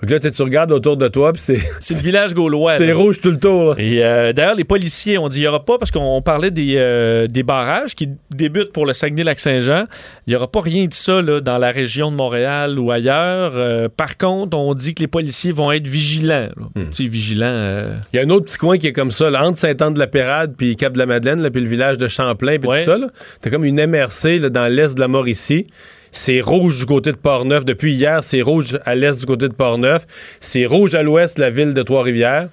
Donc 0.00 0.10
là, 0.10 0.20
tu 0.20 0.42
regardes 0.42 0.70
autour 0.70 0.96
de 0.96 1.08
toi, 1.08 1.32
puis 1.32 1.42
c'est. 1.42 1.58
C'est 1.80 1.94
le 1.94 2.02
village 2.04 2.32
gaulois. 2.32 2.76
C'est 2.76 2.92
rouge 2.92 3.20
tout 3.20 3.30
le 3.32 3.36
tour. 3.36 3.70
là. 3.70 3.74
Et 3.78 4.04
euh, 4.04 4.32
d'ailleurs, 4.32 4.54
les 4.54 4.62
policiers 4.62 5.18
ont 5.18 5.28
dit 5.28 5.38
il 5.38 5.40
n'y 5.40 5.48
aura 5.48 5.64
pas, 5.64 5.76
parce 5.76 5.90
qu'on 5.90 5.98
on 6.16 6.22
parlait 6.22 6.52
des, 6.52 6.74
euh, 6.76 7.26
des 7.26 7.42
barrages 7.42 7.96
qui 7.96 8.08
débutent 8.32 8.70
pour 8.72 8.86
le 8.86 8.92
Saguenay-Lac-Saint-Jean. 8.92 9.86
Il 10.26 10.30
n'y 10.30 10.36
aura 10.36 10.46
pas 10.48 10.60
rien 10.60 10.84
de 10.86 10.92
ça 10.94 11.20
là, 11.20 11.40
dans 11.40 11.58
la 11.58 11.72
région 11.72 12.12
de 12.12 12.16
Montréal 12.16 12.78
ou 12.78 12.92
ailleurs. 12.92 13.54
Euh, 13.56 13.88
par 13.88 14.16
contre, 14.16 14.56
on 14.56 14.72
dit 14.74 14.94
que 14.94 15.00
les 15.00 15.08
policiers 15.08 15.50
vont 15.50 15.72
être 15.72 15.88
vigilants. 15.88 16.50
Hmm. 16.76 16.90
Tu 16.92 17.04
sais, 17.04 17.10
vigilants. 17.10 17.98
Il 18.12 18.16
y 18.16 18.20
a 18.20 18.22
un 18.24 18.30
autre 18.30 18.44
petit 18.46 18.58
coin 18.58 18.78
qui 18.78 18.86
est 18.86 18.92
comme 18.92 19.10
ça, 19.10 19.30
là, 19.30 19.44
entre 19.44 19.58
Saint-Anne-de-la-Pérade 19.58 20.54
puis 20.56 20.76
Cap-de-la-Madeleine, 20.76 21.50
puis 21.50 21.60
le 21.60 21.68
village 21.68 21.98
de 21.98 22.06
Champlain, 22.06 22.58
puis 22.60 22.68
Ouais. 22.70 22.84
tout 22.84 22.90
ça. 22.92 22.98
T'as 23.40 23.50
comme 23.50 23.64
une 23.64 23.84
MRC 23.84 24.38
là, 24.38 24.48
dans 24.48 24.68
l'est 24.72 24.94
de 24.94 25.00
la 25.00 25.08
Mauricie. 25.08 25.66
C'est 26.10 26.40
rouge 26.40 26.78
du 26.78 26.86
côté 26.86 27.12
de 27.12 27.16
Port-Neuf. 27.16 27.64
Depuis 27.64 27.94
hier, 27.94 28.22
c'est 28.22 28.42
rouge 28.42 28.78
à 28.84 28.94
l'est 28.94 29.18
du 29.18 29.26
côté 29.26 29.48
de 29.48 29.54
Port-Neuf. 29.54 30.06
C'est 30.40 30.66
rouge 30.66 30.94
à 30.94 31.02
l'ouest 31.02 31.36
de 31.36 31.42
la 31.42 31.50
ville 31.50 31.74
de 31.74 31.82
Trois-Rivières. 31.82 32.48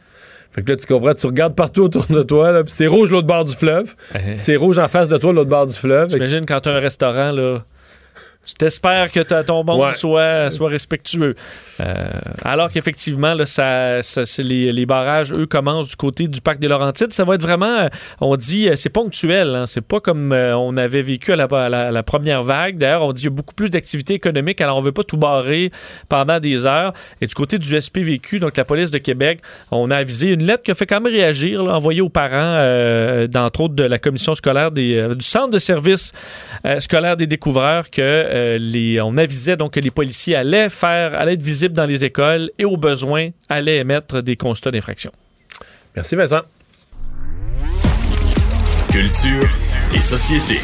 Fait 0.51 0.63
que 0.63 0.71
là, 0.71 0.77
tu 0.77 0.85
comprends, 0.85 1.13
tu 1.13 1.27
regardes 1.27 1.55
partout 1.55 1.83
autour 1.83 2.05
de 2.05 2.23
toi, 2.23 2.63
c'est 2.67 2.87
rouge 2.87 3.11
l'autre 3.11 3.27
bord 3.27 3.43
du 3.43 3.53
fleuve. 3.53 3.93
C'est 4.37 4.55
rouge 4.55 4.77
en 4.77 4.87
face 4.87 5.09
de 5.09 5.17
toi, 5.17 5.33
l'autre 5.33 5.49
bord 5.49 5.67
du 5.67 5.73
fleuve. 5.73 6.07
T'imagines 6.07 6.45
quand 6.45 6.61
tu 6.61 6.69
as 6.69 6.73
un 6.73 6.79
restaurant, 6.79 7.31
là. 7.31 7.65
Tu 8.45 8.53
t'espères 8.53 9.11
que 9.11 9.19
ton 9.41 9.63
monde 9.63 9.79
Ouais. 9.81 9.93
soit, 9.95 10.51
soit 10.51 10.69
respectueux. 10.69 11.33
Euh, 11.81 12.05
alors 12.43 12.69
qu'effectivement, 12.69 13.33
là, 13.33 13.45
ça, 13.45 14.03
ça- 14.03 14.25
c'est 14.25 14.43
les, 14.43 14.71
les 14.71 14.85
barrages, 14.85 15.33
eux, 15.33 15.47
commencent 15.47 15.89
du 15.89 15.95
côté 15.95 16.27
du 16.27 16.41
parc 16.41 16.59
des 16.59 16.67
Laurentides. 16.67 17.11
Ça 17.11 17.23
va 17.23 17.35
être 17.35 17.41
vraiment, 17.41 17.65
euh, 17.79 17.87
on 18.21 18.35
dit, 18.35 18.69
euh, 18.69 18.75
c'est 18.75 18.89
ponctuel. 18.89 19.55
hein. 19.55 19.65
C'est 19.67 19.81
pas 19.81 19.99
comme 19.99 20.31
euh, 20.31 20.55
on 20.57 20.77
avait 20.77 21.01
vécu 21.01 21.33
à 21.33 21.35
la, 21.35 21.45
à 21.45 21.69
la- 21.69 21.87
à 21.87 21.91
la 21.91 22.03
première 22.03 22.43
vague. 22.43 22.77
D'ailleurs, 22.77 23.03
on 23.03 23.13
dit 23.13 23.23
qu'il 23.23 23.31
y 23.31 23.33
a 23.33 23.35
beaucoup 23.35 23.55
plus 23.55 23.69
d'activités 23.69 24.13
économiques. 24.13 24.61
Alors, 24.61 24.77
on 24.77 24.81
veut 24.81 24.91
pas 24.91 25.03
tout 25.03 25.17
barrer 25.17 25.71
pendant 26.07 26.39
des 26.39 26.65
heures. 26.67 26.93
Et 27.21 27.27
du 27.27 27.33
côté 27.33 27.57
du 27.57 27.75
SPVQ, 27.81 28.39
donc 28.39 28.55
la 28.57 28.65
police 28.65 28.91
de 28.91 28.99
Québec, 28.99 29.39
on 29.71 29.89
a 29.89 29.97
avisé 29.97 30.29
une 30.31 30.43
lettre 30.43 30.63
qui 30.63 30.71
a 30.71 30.75
fait 30.75 30.85
quand 30.85 31.01
même 31.01 31.11
réagir, 31.11 31.63
là, 31.63 31.73
envoyée 31.73 32.01
aux 32.01 32.09
parents, 32.09 32.29
euh, 32.35 33.25
d'entre 33.27 33.61
autres 33.61 33.75
de 33.75 33.83
la 33.83 33.97
commission 33.97 34.35
scolaire 34.35 34.69
des, 34.71 35.07
du 35.15 35.25
centre 35.25 35.49
de 35.49 35.59
service 35.59 36.11
scolaire 36.79 37.17
des 37.17 37.27
découvreurs 37.27 37.89
que 37.89 38.01
euh, 38.35 38.57
les, 38.59 38.99
on 39.01 39.17
avisait 39.17 39.55
donc 39.55 39.73
que 39.73 39.79
les 39.79 39.91
policiers 39.91 40.35
allaient 40.35 40.69
faire, 40.69 41.13
allaient 41.15 41.33
être 41.33 41.43
visibles 41.43 41.73
dans 41.73 41.85
les 41.85 42.03
écoles 42.03 42.51
et 42.59 42.65
au 42.65 42.77
besoin 42.77 43.29
allaient 43.49 43.77
émettre 43.77 44.21
des 44.21 44.35
constats 44.35 44.71
d'infraction. 44.71 45.11
Merci, 45.95 46.15
Vincent. 46.15 46.41
Culture 48.91 49.49
et 49.93 49.99
société. 49.99 50.59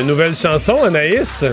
Une 0.00 0.06
nouvelle 0.06 0.34
chanson, 0.34 0.84
Anaïs? 0.84 1.44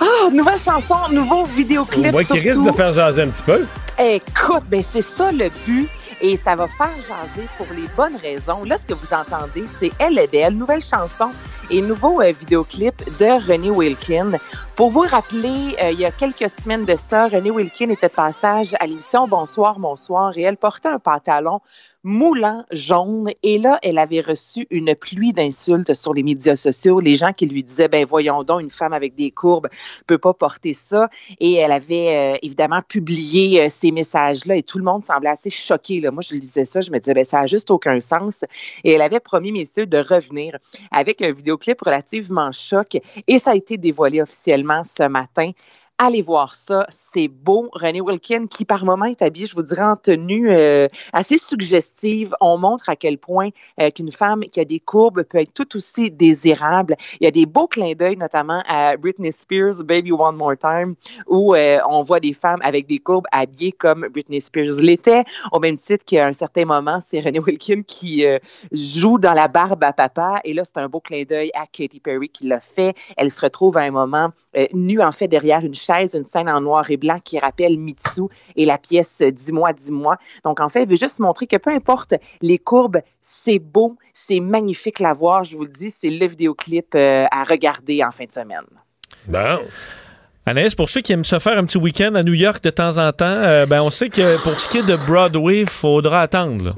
Ah, 0.00 0.30
nouvelle 0.32 0.58
chanson, 0.58 0.96
nouveau 1.10 1.44
vidéoclip. 1.44 2.12
Ouais, 2.12 2.24
qui 2.24 2.40
risque 2.40 2.64
de 2.64 2.72
faire 2.72 2.92
jaser 2.92 3.22
un 3.22 3.28
petit 3.28 3.44
peu. 3.44 3.64
Écoute, 3.98 4.64
ben 4.68 4.82
c'est 4.82 5.02
ça 5.02 5.30
le 5.30 5.48
but. 5.64 5.88
Et 6.22 6.38
ça 6.38 6.56
va 6.56 6.66
faire 6.66 6.94
jaser 6.96 7.46
pour 7.58 7.66
les 7.76 7.86
bonnes 7.94 8.16
raisons. 8.16 8.64
Là, 8.64 8.78
ce 8.78 8.86
que 8.86 8.94
vous 8.94 9.12
entendez, 9.12 9.64
c'est 9.78 9.92
Elle 9.98 10.18
est 10.18 10.26
belle, 10.26 10.54
nouvelle 10.54 10.82
chanson 10.82 11.30
et 11.70 11.82
nouveau 11.82 12.20
euh, 12.20 12.32
vidéoclip 12.32 12.94
de 13.18 13.46
René 13.48 13.70
Wilkin. 13.70 14.32
Pour 14.74 14.90
vous 14.90 15.00
rappeler, 15.00 15.76
euh, 15.80 15.90
il 15.92 16.00
y 16.00 16.04
a 16.04 16.10
quelques 16.10 16.50
semaines 16.50 16.84
de 16.84 16.96
ça, 16.96 17.28
René 17.28 17.50
Wilkin 17.50 17.88
était 17.90 18.08
de 18.08 18.12
passage 18.12 18.74
à 18.78 18.86
l'émission 18.86 19.26
Bonsoir, 19.26 19.78
bonsoir 19.78 20.36
et 20.36 20.42
elle 20.42 20.56
portait 20.56 20.88
un 20.88 20.98
pantalon 20.98 21.60
moulant 22.06 22.64
jaune. 22.70 23.30
Et 23.42 23.58
là, 23.58 23.78
elle 23.82 23.98
avait 23.98 24.20
reçu 24.20 24.66
une 24.70 24.94
pluie 24.94 25.32
d'insultes 25.32 25.92
sur 25.92 26.14
les 26.14 26.22
médias 26.22 26.54
sociaux. 26.54 27.00
Les 27.00 27.16
gens 27.16 27.32
qui 27.32 27.46
lui 27.46 27.64
disaient, 27.64 27.88
ben 27.88 28.06
voyons 28.06 28.42
donc, 28.42 28.60
une 28.60 28.70
femme 28.70 28.92
avec 28.92 29.16
des 29.16 29.32
courbes 29.32 29.68
peut 30.06 30.16
pas 30.16 30.32
porter 30.32 30.72
ça. 30.72 31.10
Et 31.40 31.54
elle 31.54 31.72
avait 31.72 32.34
euh, 32.34 32.38
évidemment 32.42 32.80
publié 32.80 33.60
euh, 33.60 33.66
ces 33.68 33.90
messages-là 33.90 34.54
et 34.54 34.62
tout 34.62 34.78
le 34.78 34.84
monde 34.84 35.02
semblait 35.02 35.30
assez 35.30 35.50
choqué. 35.50 36.00
Là. 36.00 36.12
Moi, 36.12 36.22
je 36.22 36.36
lisais 36.36 36.64
ça, 36.64 36.80
je 36.80 36.92
me 36.92 37.00
disais, 37.00 37.12
ben 37.12 37.24
ça 37.24 37.40
a 37.40 37.46
juste 37.46 37.72
aucun 37.72 38.00
sens. 38.00 38.44
Et 38.84 38.92
elle 38.92 39.02
avait 39.02 39.20
promis, 39.20 39.50
messieurs, 39.50 39.86
de 39.86 39.98
revenir 39.98 40.58
avec 40.92 41.22
un 41.22 41.32
relativement 41.84 42.52
choc. 42.52 42.96
Et 43.26 43.38
ça 43.38 43.52
a 43.52 43.54
été 43.54 43.76
dévoilé 43.76 44.22
officiellement 44.22 44.82
ce 44.84 45.08
matin. 45.08 45.50
Allez 45.98 46.20
voir 46.20 46.54
ça, 46.54 46.84
c'est 46.90 47.26
beau. 47.26 47.70
René 47.72 48.02
Wilkin, 48.02 48.48
qui 48.48 48.66
par 48.66 48.84
moment 48.84 49.06
est 49.06 49.22
habillé, 49.22 49.46
je 49.46 49.54
vous 49.54 49.62
dirais, 49.62 49.80
en 49.80 49.96
tenue 49.96 50.50
euh, 50.50 50.88
assez 51.14 51.38
suggestive. 51.38 52.34
On 52.42 52.58
montre 52.58 52.90
à 52.90 52.96
quel 52.96 53.16
point 53.16 53.48
euh, 53.80 53.90
qu'une 53.90 54.12
femme 54.12 54.40
qui 54.40 54.60
a 54.60 54.66
des 54.66 54.78
courbes 54.78 55.22
peut 55.22 55.38
être 55.38 55.54
tout 55.54 55.74
aussi 55.74 56.10
désirable. 56.10 56.96
Il 57.18 57.24
y 57.24 57.26
a 57.26 57.30
des 57.30 57.46
beaux 57.46 57.66
clins 57.66 57.94
d'œil, 57.94 58.18
notamment 58.18 58.62
à 58.68 58.98
Britney 58.98 59.32
Spears, 59.32 59.84
Baby 59.84 60.12
One 60.12 60.36
More 60.36 60.58
Time, 60.58 60.96
où 61.28 61.54
euh, 61.54 61.78
on 61.88 62.02
voit 62.02 62.20
des 62.20 62.34
femmes 62.34 62.60
avec 62.62 62.86
des 62.86 62.98
courbes 62.98 63.26
habillées 63.32 63.72
comme 63.72 64.06
Britney 64.12 64.42
Spears 64.42 64.82
l'était. 64.82 65.24
Au 65.50 65.60
même 65.60 65.76
titre 65.76 66.04
qu'à 66.04 66.26
un 66.26 66.34
certain 66.34 66.66
moment, 66.66 66.98
c'est 67.02 67.20
René 67.20 67.38
Wilkin 67.40 67.80
qui 67.86 68.26
euh, 68.26 68.38
joue 68.70 69.18
dans 69.18 69.32
la 69.32 69.48
barbe 69.48 69.82
à 69.82 69.94
papa. 69.94 70.40
Et 70.44 70.52
là, 70.52 70.62
c'est 70.66 70.76
un 70.76 70.90
beau 70.90 71.00
clin 71.00 71.22
d'œil 71.22 71.50
à 71.54 71.66
Katy 71.66 72.00
Perry 72.00 72.28
qui 72.28 72.46
l'a 72.46 72.60
fait. 72.60 72.92
Elle 73.16 73.30
se 73.30 73.40
retrouve 73.40 73.78
à 73.78 73.80
un 73.80 73.90
moment 73.90 74.28
euh, 74.58 74.66
nue, 74.74 75.00
en 75.00 75.12
fait, 75.12 75.28
derrière 75.28 75.64
une 75.64 75.74
chaise, 75.86 76.14
une 76.14 76.24
scène 76.24 76.48
en 76.48 76.60
noir 76.60 76.90
et 76.90 76.96
blanc 76.96 77.18
qui 77.22 77.38
rappelle 77.38 77.78
Mitsu 77.78 78.22
et 78.56 78.64
la 78.64 78.78
pièce 78.78 79.22
Dis-moi, 79.22 79.72
dis-moi. 79.72 80.16
Donc, 80.44 80.60
en 80.60 80.68
fait, 80.68 80.82
elle 80.82 80.88
veut 80.88 80.96
juste 80.96 81.20
montrer 81.20 81.46
que 81.46 81.56
peu 81.56 81.70
importe 81.70 82.14
les 82.42 82.58
courbes, 82.58 83.00
c'est 83.20 83.58
beau, 83.58 83.96
c'est 84.12 84.40
magnifique 84.40 85.00
à 85.00 85.12
voir. 85.12 85.44
Je 85.44 85.56
vous 85.56 85.64
le 85.64 85.70
dis, 85.70 85.90
c'est 85.90 86.10
le 86.10 86.26
vidéoclip 86.26 86.94
euh, 86.94 87.26
à 87.30 87.44
regarder 87.44 88.02
en 88.04 88.10
fin 88.10 88.24
de 88.24 88.32
semaine. 88.32 88.66
Bon. 89.26 89.58
Anaïs, 90.48 90.74
pour 90.76 90.88
ceux 90.88 91.00
qui 91.00 91.12
aiment 91.12 91.24
se 91.24 91.38
faire 91.40 91.58
un 91.58 91.64
petit 91.64 91.78
week-end 91.78 92.14
à 92.14 92.22
New 92.22 92.34
York 92.34 92.62
de 92.62 92.70
temps 92.70 92.98
en 92.98 93.12
temps, 93.12 93.34
euh, 93.36 93.66
ben 93.66 93.82
on 93.82 93.90
sait 93.90 94.08
que 94.08 94.40
pour 94.42 94.60
ce 94.60 94.68
qui 94.68 94.78
est 94.78 94.86
de 94.86 94.94
Broadway, 94.94 95.60
il 95.62 95.68
faudra 95.68 96.22
attendre. 96.22 96.66
là. 96.66 96.72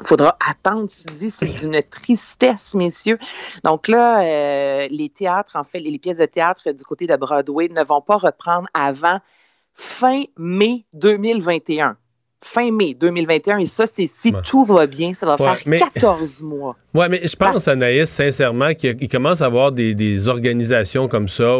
Il 0.00 0.06
faudra 0.06 0.36
attendre, 0.46 0.88
tu 0.90 1.14
dis, 1.14 1.30
c'est 1.30 1.46
d'une 1.46 1.80
tristesse, 1.90 2.74
messieurs. 2.74 3.18
Donc 3.64 3.88
là, 3.88 4.22
euh, 4.22 4.88
les 4.90 5.08
théâtres, 5.08 5.56
en 5.56 5.64
fait, 5.64 5.80
les 5.80 5.98
pièces 5.98 6.18
de 6.18 6.26
théâtre 6.26 6.70
du 6.72 6.84
côté 6.84 7.06
de 7.06 7.16
Broadway 7.16 7.68
ne 7.68 7.82
vont 7.82 8.02
pas 8.02 8.16
reprendre 8.16 8.68
avant 8.74 9.18
fin 9.74 10.22
mai 10.38 10.84
2021. 10.92 11.96
Fin 12.42 12.70
mai 12.70 12.94
2021. 12.94 13.58
Et 13.58 13.64
ça, 13.64 13.86
c'est 13.86 14.06
si 14.06 14.30
Ouais. 14.30 14.40
tout 14.44 14.64
va 14.64 14.86
bien, 14.86 15.14
ça 15.14 15.24
va 15.26 15.32
Ouais, 15.36 15.38
faire 15.54 15.58
mais- 15.66 15.78
14 15.78 16.40
mois. 16.42 16.76
Ouais, 16.94 17.08
mais 17.08 17.26
je 17.26 17.34
pense, 17.34 17.66
Anaïs, 17.66 18.10
sincèrement, 18.10 18.74
qu'il 18.74 18.96
il 19.00 19.08
commence 19.08 19.40
à 19.40 19.46
avoir 19.46 19.72
des, 19.72 19.94
des 19.94 20.28
organisations 20.28 21.08
comme 21.08 21.28
ça 21.28 21.58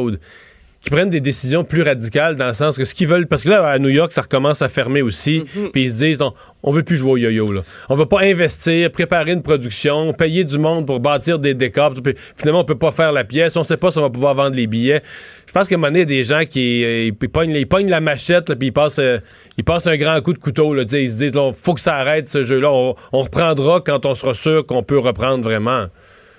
qui 0.87 0.90
prennent 0.90 1.09
des 1.09 1.20
décisions 1.20 1.64
plus 1.64 1.83
radicales 1.83 2.37
dans 2.37 2.46
le 2.46 2.53
sens 2.53 2.79
que 2.79 2.85
ce 2.85 2.94
qu'ils 2.94 3.09
veulent, 3.09 3.27
parce 3.27 3.42
que 3.42 3.49
là, 3.49 3.66
à 3.66 3.77
New 3.81 3.88
York, 3.88 4.12
ça 4.12 4.22
recommence 4.22 4.62
à 4.62 4.68
fermer 4.68 5.03
aussi, 5.03 5.42
puis 5.72 5.83
ils 5.83 5.90
se 5.90 5.96
disent, 5.96 6.20
non, 6.20 6.33
on 6.62 6.70
veut 6.70 6.85
plus 6.85 6.96
jouer 6.96 7.11
au 7.11 7.16
yo-yo, 7.16 7.51
là. 7.51 7.62
On 7.88 7.96
va 7.96 8.07
pas 8.07 8.20
investir, 8.20 8.92
préparer 8.92 9.33
une 9.33 9.42
production, 9.42 10.12
payer 10.12 10.44
du 10.44 10.59
monde 10.59 10.87
pour 10.87 11.01
bâtir 11.01 11.40
des 11.40 11.55
décors, 11.55 11.92
puis 11.92 12.14
finalement, 12.37 12.61
on 12.61 12.64
peut 12.64 12.79
pas 12.79 12.92
faire 12.92 13.11
la 13.11 13.25
pièce, 13.25 13.57
on 13.57 13.64
sait 13.64 13.77
pas 13.77 13.90
si 13.90 13.99
on 13.99 14.03
va 14.03 14.11
pouvoir 14.11 14.37
vendre 14.37 14.55
les 14.55 14.68
billets. 14.68 15.03
Je 15.49 15.53
pense 15.53 15.68
qu'à 15.68 15.75
un 15.75 15.79
moment 15.79 15.88
donné, 15.88 16.03
il 16.03 16.09
y 16.09 16.14
a 16.18 16.18
des 16.18 16.22
gens 16.22 16.44
qui 16.49 16.85
euh, 16.85 17.11
ils 17.20 17.29
pognent, 17.29 17.51
ils 17.51 17.66
pognent 17.66 17.90
la 17.90 18.01
machette, 18.01 18.49
là, 18.49 18.55
puis 18.55 18.68
ils 18.68 18.72
passent, 18.72 19.01
euh, 19.01 19.18
ils 19.59 19.64
passent 19.64 19.88
un 19.88 19.96
grand 19.96 20.20
coup 20.20 20.35
de 20.35 20.38
couteau, 20.38 20.72
là, 20.72 20.85
ils 20.85 21.11
se 21.11 21.16
disent, 21.16 21.35
là, 21.35 21.51
faut 21.53 21.75
que 21.75 21.81
ça 21.81 21.96
arrête, 21.96 22.29
ce 22.29 22.44
jeu-là, 22.44 22.70
on, 22.70 22.94
on 23.12 23.22
reprendra 23.22 23.81
quand 23.85 24.07
on 24.07 24.14
sera 24.14 24.35
sûr 24.35 24.64
qu'on 24.64 24.85
peut 24.85 25.01
reprendre 25.01 25.42
vraiment. 25.42 25.87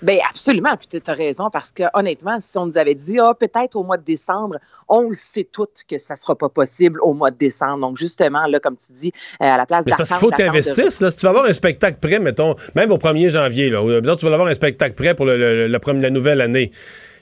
Ben 0.03 0.19
absolument, 0.29 0.75
puis 0.77 0.87
tu 1.01 1.09
as 1.09 1.13
raison, 1.13 1.49
parce 1.49 1.71
que 1.71 1.83
honnêtement, 1.95 2.39
si 2.39 2.55
on 2.57 2.67
nous 2.67 2.77
avait 2.77 2.93
dit, 2.93 3.19
ah, 3.19 3.33
peut-être 3.33 3.75
au 3.75 3.83
mois 3.83 3.97
de 3.97 4.03
décembre, 4.03 4.57
on 4.87 5.09
le 5.09 5.15
sait 5.15 5.47
toutes 5.51 5.83
que 5.89 5.97
ça 5.97 6.15
sera 6.15 6.35
pas 6.35 6.49
possible 6.49 6.99
au 7.01 7.13
mois 7.13 7.31
de 7.31 7.37
décembre. 7.37 7.79
Donc 7.79 7.97
justement, 7.97 8.45
là, 8.47 8.59
comme 8.59 8.75
tu 8.77 8.93
dis, 8.93 9.11
euh, 9.41 9.45
à 9.45 9.57
la 9.57 9.65
place 9.65 9.85
Mais 9.87 9.93
parce 9.97 10.09
qu'il 10.09 10.17
faut 10.19 10.29
de- 10.31 10.35
t'investir. 10.35 10.85
là. 11.01 11.11
Si 11.11 11.17
tu 11.17 11.23
vas 11.25 11.29
avoir 11.29 11.45
un 11.45 11.53
spectacle 11.53 11.97
prêt, 11.99 12.19
mettons, 12.19 12.55
même 12.75 12.91
au 12.91 12.97
1er 12.97 13.29
janvier, 13.31 13.69
là, 13.71 13.81
ou, 13.83 13.87
mettons, 13.87 14.15
tu 14.15 14.25
vas 14.27 14.33
avoir 14.33 14.47
un 14.49 14.53
spectacle 14.53 14.93
prêt 14.95 15.15
pour 15.15 15.25
le- 15.25 15.37
le- 15.37 15.67
le 15.67 15.79
premier- 15.79 16.01
la 16.03 16.09
nouvelle 16.11 16.41
année. 16.41 16.71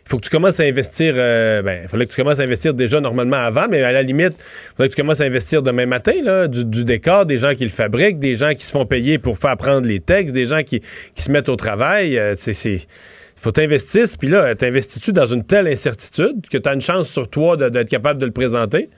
Faut 0.08 0.18
que 0.18 0.24
tu 0.24 0.30
commences 0.30 0.60
à 0.60 0.64
investir. 0.64 1.16
euh, 1.18 1.64
ben, 1.64 1.82
il 1.84 1.90
fallait 1.90 2.06
que 2.06 2.12
tu 2.12 2.22
commences 2.22 2.40
à 2.40 2.44
investir 2.44 2.76
déjà 2.76 3.02
normalement 3.02 3.38
avant, 3.38 3.68
mais 3.68 3.82
à 3.82 3.92
la 3.92 4.04
limite, 4.04 4.34
il 4.38 4.70
faudrait 4.70 4.90
que 4.90 4.94
tu 4.94 5.02
commences 5.02 5.22
à 5.22 5.24
investir 5.24 5.64
demain 5.64 5.88
matin, 5.88 6.14
là, 6.24 6.48
du, 6.48 6.84
décor, 6.84 7.26
des 7.26 7.38
gens 7.38 7.56
qui 7.56 7.64
le 7.64 7.72
fabriquent, 7.72 8.20
des 8.20 8.36
gens 8.36 8.54
qui 8.54 8.66
se 8.66 8.72
font 8.72 8.86
payer 8.86 9.18
pour 9.18 9.40
faire 9.40 9.58
prendre 9.58 9.88
les 9.88 10.00
textes, 10.00 10.36
des 10.36 10.46
gens 10.46 10.62
qui, 10.62 10.82
qui 11.16 11.24
se 11.24 11.32
mettent 11.32 11.50
au 11.50 11.56
travail. 11.56 12.20
Euh, 12.20 12.36
c'est. 12.38 12.86
faut 13.36 13.52
t'investir, 13.52 14.06
puis 14.20 14.28
là, 14.28 14.54
t'investis-tu 14.54 15.12
dans 15.12 15.26
une 15.26 15.44
telle 15.44 15.68
incertitude 15.68 16.48
que 16.52 16.60
tu 16.60 16.70
as 16.70 16.74
une 16.74 16.82
chance 16.82 17.10
sur 17.10 17.28
toi 17.28 17.58
d'être 17.58 17.90
capable 17.90 18.20
de 18.20 18.28
le 18.28 18.32
présenter? 18.32 18.90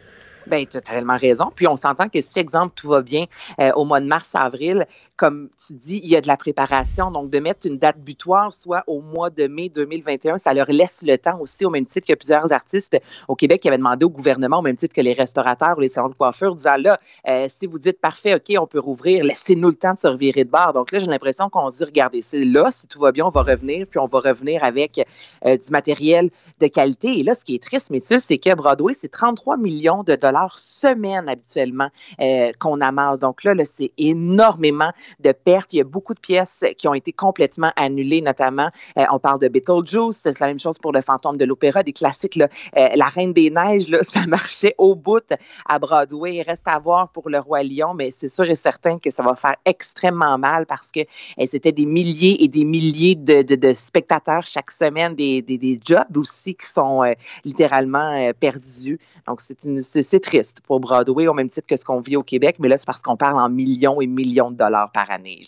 Ben, 0.47 0.65
tu 0.65 0.77
as 0.77 0.81
tellement 0.81 1.17
raison. 1.17 1.51
Puis 1.53 1.67
on 1.67 1.75
s'entend 1.75 2.09
que 2.09 2.21
si, 2.21 2.39
exemple, 2.39 2.73
tout 2.75 2.87
va 2.87 3.01
bien 3.01 3.25
euh, 3.59 3.71
au 3.75 3.85
mois 3.85 3.99
de 3.99 4.07
mars-avril, 4.07 4.87
comme 5.15 5.49
tu 5.57 5.73
dis, 5.73 5.99
il 6.03 6.09
y 6.09 6.15
a 6.15 6.21
de 6.21 6.27
la 6.27 6.37
préparation. 6.37 7.11
Donc, 7.11 7.29
de 7.29 7.39
mettre 7.39 7.67
une 7.67 7.77
date 7.77 7.99
butoir, 7.99 8.53
soit 8.53 8.83
au 8.87 9.01
mois 9.01 9.29
de 9.29 9.47
mai 9.47 9.69
2021, 9.69 10.37
ça 10.37 10.53
leur 10.53 10.67
laisse 10.71 10.99
le 11.03 11.17
temps 11.17 11.39
aussi, 11.39 11.65
au 11.65 11.69
même 11.69 11.85
titre 11.85 12.11
a 12.11 12.15
plusieurs 12.15 12.53
artistes 12.53 12.97
au 13.27 13.35
Québec 13.35 13.61
qui 13.61 13.67
avaient 13.67 13.77
demandé 13.77 14.05
au 14.05 14.09
gouvernement, 14.09 14.59
au 14.59 14.61
même 14.61 14.75
titre 14.75 14.95
que 14.95 15.01
les 15.01 15.13
restaurateurs 15.13 15.77
ou 15.77 15.81
les 15.81 15.87
salons 15.87 16.09
de 16.09 16.13
coiffure, 16.13 16.55
disant 16.55 16.77
là, 16.77 16.99
euh, 17.27 17.47
si 17.49 17.67
vous 17.67 17.79
dites 17.79 17.99
parfait, 17.99 18.35
OK, 18.35 18.53
on 18.59 18.67
peut 18.67 18.79
rouvrir, 18.79 19.23
laissez-nous 19.23 19.69
le 19.69 19.75
temps 19.75 19.93
de 19.93 19.99
se 19.99 20.07
revirer 20.07 20.43
de 20.43 20.49
bord. 20.49 20.73
Donc 20.73 20.91
là, 20.91 20.99
j'ai 20.99 21.07
l'impression 21.07 21.49
qu'on 21.49 21.69
se 21.69 21.77
dit, 21.77 21.83
regardez, 21.83 22.21
c'est 22.21 22.45
là, 22.45 22.71
si 22.71 22.87
tout 22.87 22.99
va 22.99 23.11
bien, 23.11 23.25
on 23.25 23.29
va 23.29 23.41
revenir, 23.41 23.87
puis 23.87 23.99
on 23.99 24.07
va 24.07 24.19
revenir 24.19 24.63
avec 24.63 25.05
euh, 25.45 25.57
du 25.57 25.71
matériel 25.71 26.29
de 26.59 26.67
qualité. 26.67 27.19
Et 27.19 27.23
là, 27.23 27.35
ce 27.35 27.43
qui 27.43 27.55
est 27.55 27.63
triste, 27.63 27.89
messieurs, 27.89 28.19
c'est 28.19 28.37
que 28.37 28.53
Broadway, 28.55 28.93
c'est 28.93 29.09
33 29.09 29.57
millions 29.57 30.03
de 30.03 30.15
dollars 30.15 30.36
semaine 30.57 31.27
habituellement 31.29 31.89
euh, 32.21 32.51
qu'on 32.59 32.79
amasse. 32.79 33.19
Donc 33.19 33.43
là, 33.43 33.53
c'est 33.65 33.91
énormément 33.97 34.91
de 35.19 35.31
pertes. 35.31 35.73
Il 35.73 35.77
y 35.77 35.81
a 35.81 35.83
beaucoup 35.83 36.13
de 36.13 36.19
pièces 36.19 36.63
qui 36.77 36.87
ont 36.87 36.93
été 36.93 37.11
complètement 37.11 37.71
annulées, 37.75 38.21
notamment, 38.21 38.69
euh, 38.97 39.05
on 39.11 39.19
parle 39.19 39.39
de 39.39 39.47
Beetlejuice, 39.47 40.17
c'est 40.17 40.39
la 40.39 40.47
même 40.47 40.59
chose 40.59 40.79
pour 40.79 40.91
le 40.91 41.01
fantôme 41.01 41.37
de 41.37 41.45
l'opéra, 41.45 41.83
des 41.83 41.93
classiques, 41.93 42.37
euh, 42.37 42.47
La 42.73 43.05
Reine 43.05 43.33
des 43.33 43.49
Neiges, 43.49 43.95
ça 44.01 44.25
marchait 44.27 44.75
au 44.77 44.95
bout 44.95 45.33
à 45.65 45.79
Broadway. 45.79 46.35
Il 46.35 46.41
reste 46.43 46.67
à 46.67 46.79
voir 46.79 47.09
pour 47.09 47.29
le 47.29 47.39
Roi 47.39 47.63
Lion, 47.63 47.93
mais 47.93 48.11
c'est 48.11 48.29
sûr 48.29 48.49
et 48.49 48.55
certain 48.55 48.99
que 48.99 49.09
ça 49.11 49.23
va 49.23 49.35
faire 49.35 49.55
extrêmement 49.65 50.37
mal 50.37 50.65
parce 50.65 50.91
que 50.91 51.01
euh, 51.01 51.45
c'était 51.45 51.71
des 51.71 51.85
milliers 51.85 52.43
et 52.43 52.47
des 52.47 52.65
milliers 52.65 53.15
de, 53.15 53.73
spectateurs 53.73 54.45
chaque 54.45 54.71
semaine, 54.71 55.15
des, 55.15 55.79
jobs 55.85 56.17
aussi 56.17 56.55
qui 56.55 56.65
sont 56.65 57.03
littéralement 57.43 58.31
perdus. 58.39 58.99
Donc, 59.27 59.41
c'est 59.41 59.63
une- 59.63 59.83
c'est 59.83 60.03
triste 60.27 60.59
pour 60.65 60.79
Broadway, 60.79 61.27
au 61.27 61.33
même 61.33 61.49
titre 61.49 61.67
que 61.67 61.77
ce 61.77 61.85
qu'on 61.85 62.01
vit 62.01 62.17
au 62.17 62.23
Québec, 62.23 62.57
mais 62.59 62.67
là, 62.67 62.77
c'est 62.77 62.85
parce 62.85 63.01
qu'on 63.01 63.17
parle 63.17 63.39
en 63.39 63.49
millions 63.49 64.01
et 64.01 64.07
millions 64.07 64.51
de 64.51 64.57
dollars 64.57 64.91
par 64.91 65.09
année. 65.09 65.41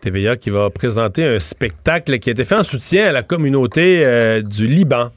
TVA 0.00 0.36
qui 0.36 0.50
va 0.50 0.70
présenter 0.70 1.24
un 1.24 1.38
spectacle 1.38 2.18
qui 2.18 2.30
a 2.30 2.32
été 2.32 2.44
fait 2.44 2.56
en 2.56 2.62
soutien 2.62 3.06
à 3.06 3.12
la 3.12 3.22
communauté 3.22 4.04
euh, 4.04 4.42
du 4.42 4.66
Liban. 4.66 5.10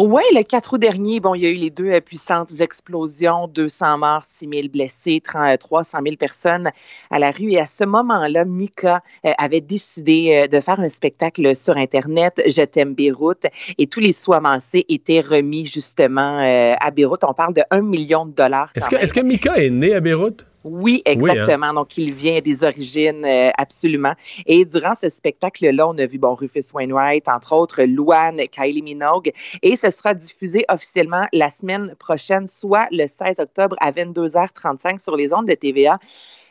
Oui, 0.00 0.22
le 0.32 0.44
4 0.44 0.74
août 0.74 0.78
dernier, 0.78 1.18
bon, 1.18 1.34
il 1.34 1.42
y 1.42 1.46
a 1.46 1.50
eu 1.50 1.54
les 1.54 1.70
deux 1.70 1.90
euh, 1.90 2.00
puissantes 2.00 2.60
explosions, 2.60 3.48
200 3.48 3.98
morts, 3.98 4.22
6 4.22 4.48
000 4.48 4.68
blessés, 4.72 5.20
30, 5.20 5.58
300 5.58 5.98
000 6.04 6.14
personnes 6.14 6.70
à 7.10 7.18
la 7.18 7.32
rue. 7.32 7.50
Et 7.50 7.58
à 7.58 7.66
ce 7.66 7.82
moment-là, 7.82 8.44
Mika 8.44 9.02
euh, 9.26 9.32
avait 9.38 9.60
décidé 9.60 10.44
euh, 10.44 10.46
de 10.46 10.60
faire 10.60 10.78
un 10.78 10.88
spectacle 10.88 11.56
sur 11.56 11.76
Internet, 11.76 12.40
Je 12.46 12.62
t'aime 12.62 12.94
Beyrouth, 12.94 13.46
et 13.76 13.88
tous 13.88 13.98
les 13.98 14.12
sous 14.12 14.34
amassés 14.34 14.84
étaient 14.88 15.18
remis 15.18 15.66
justement 15.66 16.38
euh, 16.38 16.74
à 16.78 16.92
Beyrouth. 16.92 17.24
On 17.24 17.34
parle 17.34 17.54
de 17.54 17.62
1 17.72 17.80
million 17.80 18.24
de 18.24 18.30
dollars. 18.30 18.70
Est-ce 18.76 18.88
que, 18.88 19.20
que 19.20 19.26
Mika 19.26 19.56
est 19.56 19.70
né 19.70 19.96
à 19.96 20.00
Beyrouth? 20.00 20.47
Oui, 20.64 21.02
hein. 21.06 21.12
exactement. 21.12 21.72
Donc, 21.72 21.96
il 21.96 22.12
vient 22.12 22.40
des 22.40 22.64
origines 22.64 23.24
euh, 23.24 23.50
absolument. 23.56 24.14
Et 24.46 24.64
durant 24.64 24.94
ce 24.94 25.08
spectacle-là, 25.08 25.88
on 25.88 25.96
a 25.98 26.06
vu 26.06 26.18
bon 26.18 26.34
Rufus 26.34 26.72
Wainwright, 26.72 27.28
entre 27.28 27.54
autres, 27.54 27.82
Luan, 27.82 28.36
Kylie 28.50 28.82
Minogue, 28.82 29.32
et 29.62 29.76
ce 29.76 29.90
sera 29.90 30.14
diffusé 30.14 30.64
officiellement 30.68 31.26
la 31.32 31.50
semaine 31.50 31.94
prochaine, 31.98 32.46
soit 32.46 32.88
le 32.90 33.06
16 33.06 33.40
octobre 33.40 33.76
à 33.80 33.90
22h35 33.90 35.02
sur 35.02 35.16
les 35.16 35.32
ondes 35.32 35.46
de 35.46 35.54
TVA. 35.54 35.98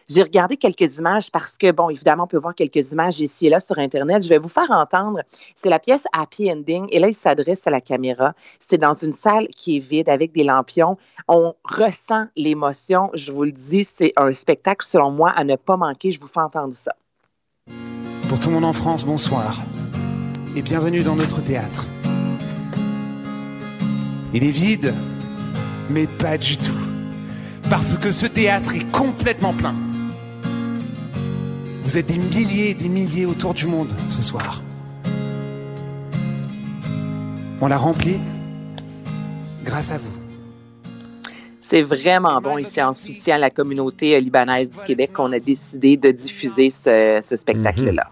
J'ai 0.10 0.24
regardé 0.24 0.56
quelques 0.56 1.00
images 1.00 1.30
parce 1.32 1.58
que, 1.58 1.70
bon, 1.72 1.89
évidemment, 1.89 2.24
on 2.24 2.28
peut 2.28 2.38
voir 2.38 2.56
quelques 2.56 2.93
images 2.93 3.20
ici 3.20 3.48
et 3.48 3.50
là 3.50 3.60
sur 3.60 3.78
Internet. 3.78 4.24
Je 4.24 4.30
vais 4.30 4.38
vous 4.38 4.48
faire 4.48 4.72
entendre. 4.72 5.20
C'est 5.56 5.70
la 5.70 5.80
pièce 5.80 6.06
Happy 6.13 6.50
Ending. 6.50 6.88
Et 6.91 7.00
là, 7.00 7.10
il 7.10 7.13
s'adresse 7.13 7.67
à 7.67 7.72
la 7.72 7.82
caméra. 7.82 8.34
C'est 8.62 8.78
dans 8.78 8.93
une 8.93 9.12
salle 9.12 9.50
qui 9.50 9.78
est 9.78 9.80
vide 9.80 10.08
avec 10.08 10.32
des 10.32 10.46
lampions. 10.46 10.98
On 11.28 11.56
ressent 11.65 12.28
l'émotion. 12.38 13.10
Je 13.15 13.34
vous 13.34 13.43
le 13.43 13.52
dis, 13.52 13.84
c'est 13.84 14.13
un 14.15 14.32
spectacle, 14.32 14.86
selon 14.88 15.12
moi, 15.12 15.32
à 15.32 15.43
ne 15.43 15.58
pas 15.58 15.76
manquer. 15.76 16.13
Je 16.13 16.22
vous 16.22 16.28
fais 16.28 16.39
entendre 16.39 16.74
ça. 16.74 16.93
Pour 18.30 18.39
tout 18.39 18.48
le 18.48 18.56
monde 18.56 18.65
en 18.65 18.74
France, 18.74 19.04
bonsoir. 19.04 19.60
Et 20.56 20.62
bienvenue 20.62 21.04
dans 21.04 21.17
notre 21.17 21.43
théâtre. 21.43 21.86
Il 24.34 24.41
est 24.41 24.52
vide, 24.52 24.93
mais 25.89 26.08
pas 26.08 26.38
du 26.38 26.58
tout. 26.58 26.72
Parce 27.70 27.98
que 27.98 28.12
ce 28.12 28.26
théâtre 28.26 28.74
est 28.74 28.89
complètement 28.91 29.54
plein. 29.54 29.76
Vous 31.88 31.97
êtes 31.97 32.08
des 32.08 32.17
milliers 32.17 32.71
et 32.71 32.73
des 32.73 32.89
milliers 32.89 33.26
autour 33.26 33.54
du 33.54 33.65
monde 33.65 33.88
ce 34.10 34.21
soir. 34.21 34.62
On 37.62 37.67
l'a 37.67 37.78
rempli 37.78 38.19
grâce 39.63 39.93
à 39.93 39.97
vous. 39.97 40.12
C'est 41.62 41.84
vraiment 41.84 42.41
bon 42.41 42.58
ici 42.58 42.82
en 42.82 42.93
soutien 42.93 43.36
à 43.36 43.38
la 43.38 43.50
communauté 43.50 44.17
euh, 44.17 44.19
libanaise 44.19 44.69
du 44.69 44.82
Québec 44.82 45.13
qu'on 45.13 45.32
a 45.32 45.39
décidé 45.39 45.95
de 45.95 46.12
diffuser 46.12 46.71
ce, 46.71 47.19
ce 47.23 47.38
spectacle-là. 47.38 48.12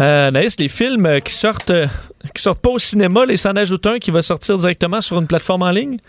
Euh, 0.00 0.30
Naïs, 0.30 0.60
les 0.60 0.68
films 0.68 1.22
qui 1.22 1.32
sortent, 1.32 1.70
euh, 1.70 1.86
qui 2.34 2.42
sortent 2.42 2.60
pas 2.60 2.70
au 2.70 2.78
cinéma, 2.78 3.24
les 3.24 3.38
s'en 3.38 3.56
ajoutent 3.56 3.86
un 3.86 3.98
qui 3.98 4.10
va 4.10 4.20
sortir 4.20 4.58
directement 4.58 5.00
sur 5.00 5.18
une 5.18 5.26
plateforme 5.26 5.62
en 5.62 5.70
ligne? 5.70 6.00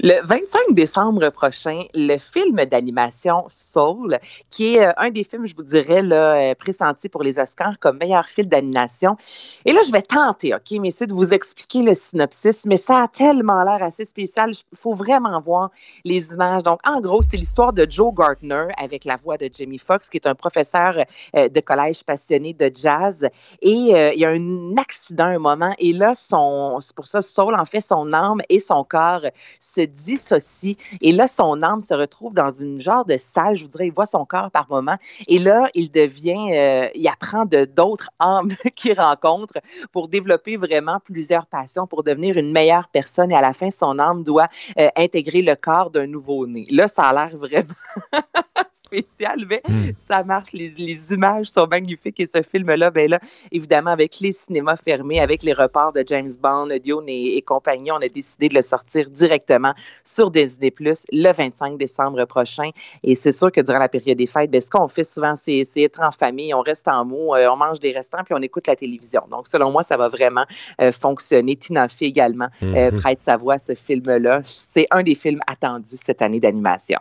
Le 0.00 0.20
25 0.22 0.74
décembre 0.74 1.30
prochain, 1.30 1.84
le 1.94 2.18
film 2.18 2.62
d'animation 2.66 3.46
Soul, 3.48 4.18
qui 4.50 4.74
est 4.74 4.86
euh, 4.86 4.92
un 4.98 5.08
des 5.08 5.24
films, 5.24 5.46
je 5.46 5.56
vous 5.56 5.62
dirais, 5.62 6.02
là, 6.02 6.50
euh, 6.50 6.54
pressenti 6.54 7.08
pour 7.08 7.22
les 7.22 7.38
Oscars 7.38 7.78
comme 7.78 7.96
meilleur 7.96 8.26
film 8.26 8.46
d'animation. 8.46 9.16
Et 9.64 9.72
là, 9.72 9.80
je 9.86 9.92
vais 9.92 10.02
tenter, 10.02 10.54
OK, 10.54 10.78
messieurs, 10.80 11.06
de 11.06 11.14
vous 11.14 11.32
expliquer 11.32 11.80
le 11.80 11.94
synopsis, 11.94 12.66
mais 12.66 12.76
ça 12.76 13.04
a 13.04 13.08
tellement 13.08 13.64
l'air 13.64 13.82
assez 13.82 14.04
spécial. 14.04 14.50
Il 14.70 14.76
faut 14.76 14.92
vraiment 14.92 15.40
voir 15.40 15.70
les 16.04 16.26
images. 16.26 16.62
Donc, 16.62 16.80
en 16.86 17.00
gros, 17.00 17.22
c'est 17.22 17.38
l'histoire 17.38 17.72
de 17.72 17.86
Joe 17.88 18.12
Gardner 18.14 18.66
avec 18.76 19.06
la 19.06 19.16
voix 19.16 19.38
de 19.38 19.48
Jamie 19.50 19.78
Foxx, 19.78 20.10
qui 20.10 20.18
est 20.18 20.26
un 20.26 20.34
professeur 20.34 20.94
euh, 21.34 21.48
de 21.48 21.60
collège 21.60 22.04
passionné 22.04 22.52
de 22.52 22.70
jazz. 22.74 23.26
Et 23.62 23.70
il 23.72 24.18
y 24.18 24.24
a 24.26 24.28
un 24.28 24.76
accident, 24.76 25.24
un 25.24 25.38
moment, 25.38 25.74
et 25.78 25.94
là, 25.94 26.12
c'est 26.14 26.94
pour 26.94 27.06
ça, 27.06 27.22
Soul, 27.22 27.54
en 27.54 27.64
fait, 27.64 27.80
son 27.80 28.12
âme 28.12 28.42
et 28.50 28.58
son 28.58 28.84
corps 28.84 29.22
se 29.58 29.85
dissocient. 29.86 30.74
Et 31.00 31.12
là, 31.12 31.26
son 31.26 31.62
âme 31.62 31.80
se 31.80 31.94
retrouve 31.94 32.34
dans 32.34 32.50
une 32.50 32.80
genre 32.80 33.04
de 33.04 33.16
salle, 33.16 33.56
je 33.56 33.64
vous 33.64 33.70
dirais, 33.70 33.86
il 33.86 33.92
voit 33.92 34.06
son 34.06 34.24
corps 34.24 34.50
par 34.50 34.68
moment. 34.68 34.96
Et 35.28 35.38
là, 35.38 35.68
il 35.74 35.90
devient, 35.90 36.52
euh, 36.52 36.88
il 36.94 37.06
apprend 37.08 37.44
de 37.44 37.64
d'autres 37.64 38.10
âmes 38.20 38.50
qu'il 38.74 38.98
rencontre 38.98 39.54
pour 39.92 40.08
développer 40.08 40.56
vraiment 40.56 41.00
plusieurs 41.04 41.46
passions, 41.46 41.86
pour 41.86 42.02
devenir 42.02 42.36
une 42.36 42.52
meilleure 42.52 42.88
personne. 42.88 43.32
Et 43.32 43.36
à 43.36 43.40
la 43.40 43.52
fin, 43.52 43.70
son 43.70 43.98
âme 43.98 44.24
doit 44.24 44.48
euh, 44.78 44.88
intégrer 44.96 45.42
le 45.42 45.54
corps 45.56 45.90
d'un 45.90 46.06
nouveau-né. 46.06 46.64
Là, 46.70 46.88
ça 46.88 47.04
a 47.04 47.12
l'air 47.12 47.36
vraiment 47.36 47.74
spécial, 48.86 49.44
mais 49.48 49.62
ça 49.98 50.22
marche. 50.22 50.52
Les, 50.52 50.70
les 50.70 51.12
images 51.12 51.46
sont 51.46 51.66
magnifiques 51.66 52.20
et 52.20 52.26
ce 52.26 52.42
film-là, 52.42 52.90
ben 52.90 53.10
là, 53.10 53.20
évidemment, 53.52 53.90
avec 53.90 54.20
les 54.20 54.32
cinémas 54.32 54.76
fermés, 54.76 55.20
avec 55.20 55.42
les 55.42 55.52
reports 55.52 55.92
de 55.92 56.04
James 56.06 56.32
Bond, 56.40 56.68
et, 56.70 57.36
et 57.36 57.42
compagnie, 57.42 57.92
on 57.92 57.96
a 57.96 58.08
décidé 58.08 58.48
de 58.48 58.54
le 58.54 58.62
sortir 58.62 59.10
directement 59.10 59.74
sur 60.04 60.30
Disney 60.30 60.70
Plus 60.70 61.04
le 61.12 61.32
25 61.32 61.78
décembre 61.78 62.24
prochain. 62.24 62.70
Et 63.02 63.14
c'est 63.14 63.32
sûr 63.32 63.50
que 63.52 63.60
durant 63.60 63.78
la 63.78 63.88
période 63.88 64.18
des 64.18 64.26
fêtes, 64.26 64.50
ben, 64.50 64.60
ce 64.60 64.70
qu'on 64.70 64.88
fait 64.88 65.04
souvent, 65.04 65.34
c'est 65.36 65.64
être 65.76 66.00
en 66.00 66.10
famille, 66.10 66.52
on 66.54 66.60
reste 66.62 66.88
en 66.88 67.04
mots, 67.04 67.34
euh, 67.34 67.48
on 67.50 67.56
mange 67.56 67.80
des 67.80 67.92
restaurants 67.92 68.24
puis 68.24 68.34
on 68.36 68.42
écoute 68.42 68.66
la 68.66 68.76
télévision. 68.76 69.22
Donc, 69.30 69.48
selon 69.48 69.70
moi, 69.70 69.82
ça 69.82 69.96
va 69.96 70.08
vraiment 70.08 70.44
euh, 70.80 70.92
fonctionner. 70.92 71.56
Tina 71.56 71.88
Fey 71.88 72.06
également 72.06 72.48
euh, 72.62 72.90
Mhm. 72.90 73.00
prête 73.00 73.20
sa 73.20 73.36
voix 73.36 73.54
à 73.54 73.58
ce 73.58 73.74
film-là. 73.74 74.40
C'est 74.44 74.86
un 74.90 75.02
des 75.02 75.14
films 75.14 75.40
attendus 75.46 75.96
cette 75.96 76.22
année 76.22 76.40
d'animation. 76.40 76.98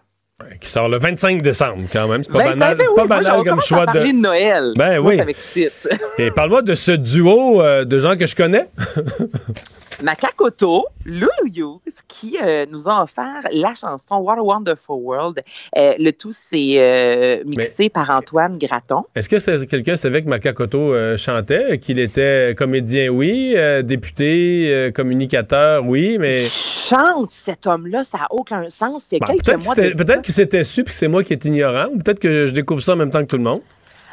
Qui 0.60 0.70
sort 0.70 0.90
le 0.90 0.98
25 1.00 1.42
décembre, 1.42 1.84
quand 1.94 2.10
même. 2.10 2.22
C'est 2.22 2.32
pas 2.32 2.40
Ben, 2.40 2.50
banal, 2.60 2.78
ben 2.78 2.86
oui, 2.90 2.96
pas 2.98 3.06
moi, 3.06 3.22
banal 3.22 3.44
comme 3.46 3.62
choix 3.62 3.86
de. 3.86 4.00
de 4.00 4.12
Noël. 4.12 4.74
Ben 4.76 5.00
Moi, 5.00 5.12
oui. 5.12 5.18
ça 5.18 5.24
m'excite. 5.26 5.90
Et 6.18 6.30
parle-moi 6.30 6.62
de 6.62 6.76
ce 6.76 6.92
duo 6.92 7.62
euh, 7.62 7.86
de 7.86 8.00
gens 8.00 8.18
que 8.18 8.28
je 8.28 8.36
connais. 8.36 8.66
Makakoto, 10.03 10.86
Lulu 11.05 11.29
Hughes, 11.53 11.79
qui 12.08 12.38
euh, 12.41 12.65
nous 12.71 12.88
a 12.88 13.03
offert 13.03 13.41
la 13.51 13.73
chanson 13.73 14.17
What 14.17 14.38
a 14.38 14.41
Wonderful 14.43 14.97
World. 15.01 15.41
Euh, 15.77 15.93
le 15.99 16.12
tout, 16.12 16.31
c'est 16.31 16.75
euh, 16.77 17.43
mixé 17.45 17.89
par 17.89 18.10
Antoine 18.10 18.58
Graton. 18.58 19.03
Est-ce 19.15 19.29
que 19.29 19.39
c'est- 19.39 19.67
quelqu'un 19.67 19.95
savait 19.95 20.23
que 20.23 20.29
Makakoto 20.29 20.93
chantait, 21.17 21.77
qu'il 21.79 21.99
était 21.99 22.53
comédien, 22.58 23.10
oui, 23.10 23.55
député, 23.84 24.91
communicateur, 24.93 25.84
oui, 25.86 26.17
mais 26.19 26.43
Chante 26.43 27.31
cet 27.31 27.65
homme-là, 27.67 28.03
ça 28.03 28.19
n'a 28.19 28.27
aucun 28.31 28.69
sens. 28.69 29.13
Bon, 29.19 29.25
quelques 29.25 29.97
peut-être 29.97 30.21
qu'il 30.21 30.34
s'était 30.34 30.63
su 30.63 30.84
puis 30.84 30.91
que 30.93 30.97
c'est 30.97 31.08
moi 31.08 31.23
qui 31.23 31.34
est 31.34 31.45
ignorant, 31.45 31.88
ou 31.93 31.97
peut-être 31.97 32.19
que 32.19 32.47
je 32.47 32.51
découvre 32.53 32.81
ça 32.81 32.93
en 32.93 32.95
même 32.97 33.10
temps 33.10 33.21
que 33.21 33.27
tout 33.27 33.38
le 33.38 33.43
monde. 33.43 33.62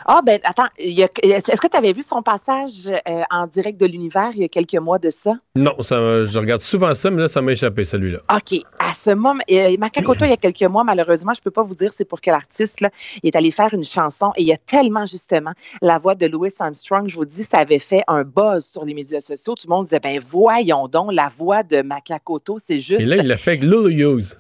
Ah, 0.06 0.20
ben, 0.24 0.38
attends, 0.44 0.66
est-ce 0.78 1.60
que 1.60 1.66
tu 1.66 1.76
avais 1.76 1.92
vu 1.92 2.02
son 2.02 2.22
passage 2.22 2.88
euh, 2.88 3.22
en 3.30 3.46
direct 3.46 3.80
de 3.80 3.86
l'univers 3.86 4.30
il 4.34 4.42
y 4.42 4.44
a 4.44 4.48
quelques 4.48 4.74
mois 4.74 4.98
de 4.98 5.10
ça? 5.10 5.34
Non, 5.54 5.74
ça, 5.80 6.24
je 6.24 6.38
regarde 6.38 6.60
souvent 6.60 6.94
ça, 6.94 7.10
mais 7.10 7.22
là, 7.22 7.28
ça 7.28 7.42
m'a 7.42 7.52
échappé, 7.52 7.84
celui-là. 7.84 8.18
OK. 8.34 8.60
À 8.78 8.94
ce 8.94 9.10
moment, 9.10 9.40
euh, 9.50 9.76
Makakoto, 9.78 10.24
il 10.24 10.30
y 10.30 10.32
a 10.32 10.36
quelques 10.36 10.62
mois, 10.62 10.84
malheureusement, 10.84 11.32
je 11.34 11.40
peux 11.40 11.50
pas 11.50 11.62
vous 11.62 11.74
dire 11.74 11.92
c'est 11.92 12.04
pour 12.04 12.20
quel 12.20 12.34
artiste, 12.34 12.80
là, 12.80 12.90
il 13.22 13.28
est 13.28 13.36
allé 13.36 13.50
faire 13.50 13.72
une 13.72 13.84
chanson 13.84 14.32
et 14.36 14.42
il 14.42 14.48
y 14.48 14.52
a 14.52 14.56
tellement, 14.56 15.06
justement, 15.06 15.52
la 15.80 15.98
voix 15.98 16.14
de 16.14 16.26
Louis 16.26 16.50
Armstrong, 16.58 17.08
je 17.08 17.14
vous 17.14 17.24
dis, 17.24 17.42
ça 17.42 17.58
avait 17.58 17.78
fait 17.78 18.02
un 18.08 18.24
buzz 18.24 18.64
sur 18.64 18.84
les 18.84 18.94
médias 18.94 19.20
sociaux. 19.20 19.54
Tout 19.54 19.66
le 19.68 19.74
monde 19.74 19.84
disait, 19.84 20.00
ben, 20.00 20.18
voyons 20.20 20.88
donc, 20.88 21.12
la 21.12 21.28
voix 21.28 21.62
de 21.62 21.82
Makakoto, 21.82 22.58
c'est 22.64 22.80
juste. 22.80 23.00
Et 23.00 23.06
là, 23.06 23.16
il 23.16 23.26
l'a 23.26 23.36
fait 23.36 23.52
avec 23.52 23.62
Lulu 23.62 23.92
Hughes, 23.94 24.36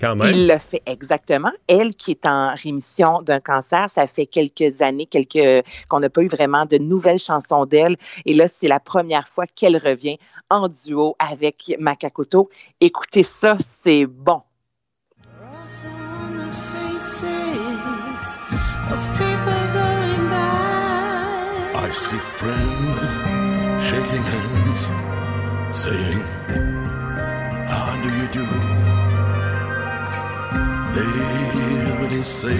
quand 0.00 0.16
même. 0.16 0.34
Il 0.34 0.46
le 0.46 0.58
fait 0.58 0.82
exactement. 0.86 1.52
Elle 1.68 1.94
qui 1.94 2.12
est 2.12 2.26
en 2.26 2.54
rémission 2.54 3.22
d'un 3.22 3.40
cancer, 3.40 3.88
ça 3.90 4.06
fait 4.06 4.26
quelques 4.26 4.82
années, 4.82 5.06
quelques 5.06 5.64
qu'on 5.88 6.00
n'a 6.00 6.10
pas 6.10 6.22
eu 6.22 6.28
vraiment 6.28 6.66
de 6.66 6.78
nouvelles 6.78 7.18
chansons 7.18 7.66
d'elle. 7.66 7.96
Et 8.24 8.34
là, 8.34 8.48
c'est 8.48 8.68
la 8.68 8.80
première 8.80 9.26
fois 9.28 9.46
qu'elle 9.46 9.76
revient 9.76 10.18
en 10.50 10.68
duo 10.68 11.16
avec 11.18 11.74
Makakoto. 11.78 12.48
Écoutez 12.80 13.22
ça, 13.22 13.56
c'est 13.82 14.06
bon. 14.06 14.42
I 21.78 21.90
see 21.90 22.18
friends 22.18 23.00
shaking 23.80 24.22
hands, 24.22 24.90
saying, 25.70 26.22
They're 30.96 31.98
really 32.00 32.22
saying, 32.24 32.56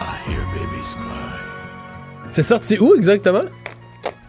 I 0.00 0.16
hear 0.26 0.44
babies 0.54 0.94
cry. 0.94 2.30
C'est 2.30 2.42
sorti 2.42 2.78
où 2.78 2.94
exactement? 2.94 3.42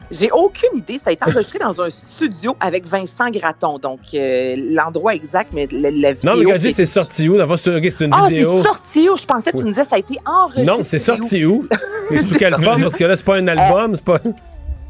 J'ai 0.09 0.29
aucune 0.31 0.75
idée. 0.75 0.97
Ça 0.97 1.11
a 1.11 1.13
été 1.13 1.23
enregistré 1.23 1.59
dans 1.59 1.79
un 1.81 1.89
studio 1.89 2.57
avec 2.59 2.85
Vincent 2.85 3.29
Gratton. 3.29 3.79
Donc, 3.79 3.99
euh, 4.13 4.55
l'endroit 4.57 5.15
exact, 5.15 5.51
mais 5.53 5.67
la, 5.71 5.89
la 5.89 6.11
vidéo... 6.11 6.29
Non, 6.31 6.37
mais 6.37 6.43
regardez, 6.45 6.67
qui 6.69 6.73
c'est 6.73 6.83
est- 6.83 6.85
sorti 6.85 7.29
où? 7.29 7.37
C'est 7.55 7.89
c'est 7.91 8.03
une 8.05 8.13
Ah, 8.13 8.27
vidéo. 8.27 8.57
c'est 8.57 8.63
sorti 8.63 9.09
où? 9.09 9.15
Je 9.15 9.25
pensais 9.25 9.51
que 9.51 9.57
tu 9.57 9.63
Oui. 9.63 9.69
me 9.69 9.73
disais 9.73 9.85
ça 9.85 9.95
a 9.95 9.99
été 9.99 10.17
enregistré. 10.25 10.65
Non, 10.65 10.83
c'est 10.83 10.99
sorti 10.99 11.45
où? 11.45 11.65
Et 12.11 12.19
sous 12.19 12.35
quelle 12.35 12.55
forme? 12.55 12.81
Parce 12.81 12.95
que 12.95 13.03
là, 13.03 13.15
c'est 13.15 13.25
pas 13.25 13.37
un 13.37 13.47
album, 13.47 13.95
c'est 13.95 14.05
pas. 14.05 14.19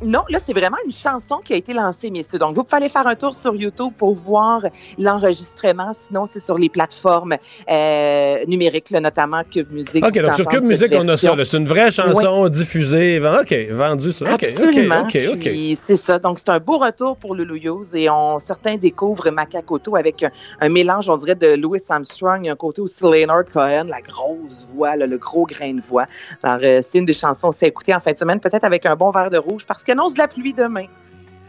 Non, 0.04 0.22
là, 0.30 0.40
c'est 0.44 0.54
vraiment 0.54 0.78
une 0.86 0.92
chanson 0.92 1.38
qui 1.44 1.54
a 1.54 1.56
été 1.56 1.74
lancée, 1.74 2.10
messieurs. 2.10 2.40
Donc, 2.40 2.56
vous 2.56 2.64
pouvez 2.64 2.78
aller 2.78 2.90
faire 2.90 3.06
un 3.06 3.16
tour 3.16 3.36
sur 3.36 3.56
YouTube 3.56 3.94
pour 3.98 4.16
voir 4.16 4.66
l'enregistrement. 4.98 5.92
Sinon, 5.94 6.26
c'est 6.26 6.40
sur 6.40 6.58
les 6.58 6.70
plateformes 6.70 7.36
euh, 7.70 8.46
numériques, 8.48 8.90
là, 8.90 9.00
notamment 9.00 9.44
Cube 9.44 9.72
Music. 9.72 10.04
OK, 10.04 10.20
donc 10.20 10.34
sur 10.34 10.48
Cube 10.48 10.64
Music, 10.64 10.92
on 10.96 11.08
a 11.08 11.18
ça. 11.18 11.36
C'est 11.44 11.58
une 11.58 11.68
vraie 11.68 11.92
chanson 11.92 12.48
diffusée. 12.50 13.20
OK, 13.20 13.54
vendue 13.72 14.12
ça. 14.12 14.34
OK, 14.34 14.44
Absolument. 14.44 15.02
OK, 15.02 15.16
OK, 15.16 15.34
OK. 15.34 15.40
Puis 15.40 15.78
c'est 15.80 15.98
ça. 15.98 16.18
Donc, 16.20 16.40
c'est 16.40 16.50
un 16.50 16.60
beau 16.60 16.78
retour 16.78 17.18
pour 17.18 17.36
Lulu 17.36 17.60
Hughes 17.60 17.96
et 17.96 18.10
on, 18.10 18.40
certains 18.40 18.78
découvrent 18.78 19.30
Makakoto 19.30 19.96
avec 19.96 20.24
un, 20.24 20.32
un 20.62 20.70
mélange, 20.70 21.10
on 21.10 21.18
dirait, 21.18 21.36
de 21.36 21.56
Louis 21.56 21.80
Armstrong. 21.90 22.48
A 22.48 22.52
un 22.52 22.56
côté 22.56 22.82
aussi 22.82 23.04
Leonard 23.04 23.46
Cohen, 23.54 23.86
la 23.88 24.02
grosse 24.02 24.68
voix, 24.74 24.96
là, 24.96 25.06
le 25.06 25.18
gros 25.18 25.46
grain 25.46 25.74
de 25.74 25.82
voix. 25.82 26.08
Alors, 26.42 26.60
euh, 26.64 26.82
c'est 26.84 26.98
une 26.98 27.06
des 27.06 27.14
chansons 27.14 27.50
aussi 27.50 27.66
à 27.66 27.68
écouter 27.68 27.94
en 27.94 28.00
fin 28.00 28.14
de 28.14 28.18
semaine, 28.18 28.40
peut-être 28.40 28.64
avec 28.64 28.86
un 28.86 28.96
bon 28.96 29.12
verre 29.12 29.30
de 29.30 29.38
rouge 29.38 29.66
parce 29.66 29.84
qu'il 29.92 30.00
annonce 30.00 30.14
de 30.14 30.20
la 30.20 30.28
pluie 30.28 30.54
demain. 30.54 30.86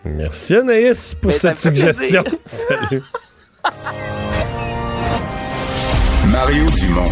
Merci 0.05 0.57
Anaïs 0.57 1.15
pour 1.15 1.29
Mais 1.31 1.39
ça 1.39 1.55
cette 1.55 1.75
suggestion. 1.75 2.25
Salut. 2.45 3.03
Mario 6.27 6.65
Dumont, 6.71 7.11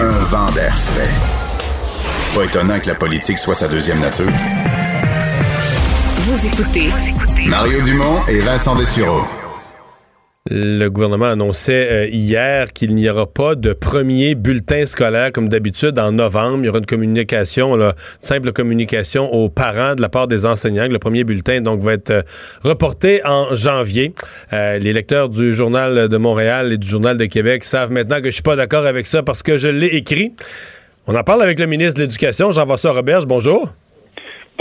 un 0.00 0.18
vent 0.24 0.50
d'air 0.52 0.74
frais. 0.74 1.10
Pas 2.34 2.44
étonnant 2.44 2.80
que 2.80 2.88
la 2.88 2.94
politique 2.94 3.38
soit 3.38 3.54
sa 3.54 3.68
deuxième 3.68 4.00
nature. 4.00 4.32
Vous 6.20 6.46
écoutez 6.46 6.88
Mario 7.46 7.82
Dumont 7.82 8.24
et 8.28 8.38
Vincent 8.38 8.74
Dessureau. 8.74 9.41
Le 10.50 10.88
gouvernement 10.88 11.26
annonçait 11.26 11.88
euh, 11.88 12.08
hier 12.08 12.72
qu'il 12.72 12.96
n'y 12.96 13.08
aura 13.08 13.32
pas 13.32 13.54
de 13.54 13.72
premier 13.72 14.34
bulletin 14.34 14.86
scolaire 14.86 15.30
comme 15.30 15.48
d'habitude 15.48 16.00
en 16.00 16.10
novembre. 16.10 16.58
Il 16.62 16.66
y 16.66 16.68
aura 16.68 16.80
une 16.80 16.86
communication, 16.86 17.76
une 17.76 17.92
simple 18.20 18.50
communication 18.50 19.32
aux 19.32 19.48
parents 19.48 19.94
de 19.94 20.02
la 20.02 20.08
part 20.08 20.26
des 20.26 20.44
enseignants. 20.44 20.88
Le 20.88 20.98
premier 20.98 21.22
bulletin 21.22 21.60
donc 21.60 21.80
va 21.80 21.92
être 21.92 22.10
euh, 22.10 22.22
reporté 22.64 23.24
en 23.24 23.54
janvier. 23.54 24.14
Euh, 24.52 24.78
les 24.78 24.92
lecteurs 24.92 25.28
du 25.28 25.54
journal 25.54 26.08
de 26.08 26.16
Montréal 26.16 26.72
et 26.72 26.76
du 26.76 26.88
journal 26.88 27.16
de 27.18 27.26
Québec 27.26 27.62
savent 27.62 27.92
maintenant 27.92 28.18
que 28.18 28.26
je 28.26 28.34
suis 28.34 28.42
pas 28.42 28.56
d'accord 28.56 28.84
avec 28.84 29.06
ça 29.06 29.22
parce 29.22 29.44
que 29.44 29.56
je 29.56 29.68
l'ai 29.68 29.94
écrit. 29.94 30.34
On 31.06 31.14
en 31.14 31.22
parle 31.22 31.42
avec 31.42 31.60
le 31.60 31.66
ministre 31.66 31.94
de 31.94 32.00
l'Éducation, 32.00 32.50
Jean-François 32.50 32.94
Roberge. 32.94 33.26
Bonjour. 33.26 33.72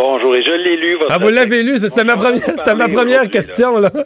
Bonjour, 0.04 0.36
et 0.36 0.42
je 0.42 0.52
l'ai 0.52 0.78
lu. 0.78 0.98
Votre 0.98 1.12
Ah, 1.14 1.18
vous 1.20 1.30
l'avez 1.30 1.62
lu, 1.62 1.78
c'était 1.78 2.04
ma 2.04 2.18
première, 2.18 2.42
c'était 2.58 2.74
ma 2.74 2.88
première 2.88 3.30
question. 3.30 3.78
Là. 3.78 3.92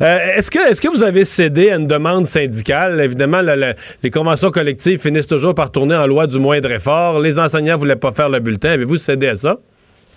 Euh, 0.00 0.18
est-ce, 0.36 0.50
que, 0.50 0.58
est-ce 0.70 0.80
que 0.80 0.88
vous 0.88 1.02
avez 1.02 1.24
cédé 1.24 1.70
à 1.70 1.76
une 1.76 1.86
demande 1.86 2.24
syndicale? 2.26 2.98
Évidemment, 3.00 3.42
le- 3.42 3.54
le- 3.56 3.74
les 4.02 4.10
conventions 4.10 4.50
collectives 4.50 5.00
finissent 5.00 5.26
toujours 5.26 5.54
par 5.54 5.70
tourner 5.70 5.94
en 5.96 6.06
loi 6.06 6.26
du 6.26 6.38
moindre 6.38 6.70
effort. 6.72 7.20
Les 7.20 7.38
enseignants 7.38 7.76
voulaient 7.76 7.94
pas 7.96 8.10
faire 8.12 8.28
le 8.30 8.40
bulletin. 8.40 8.70
Avez-vous 8.70 8.96
cédé 8.96 9.28
à 9.28 9.34
ça? 9.34 9.58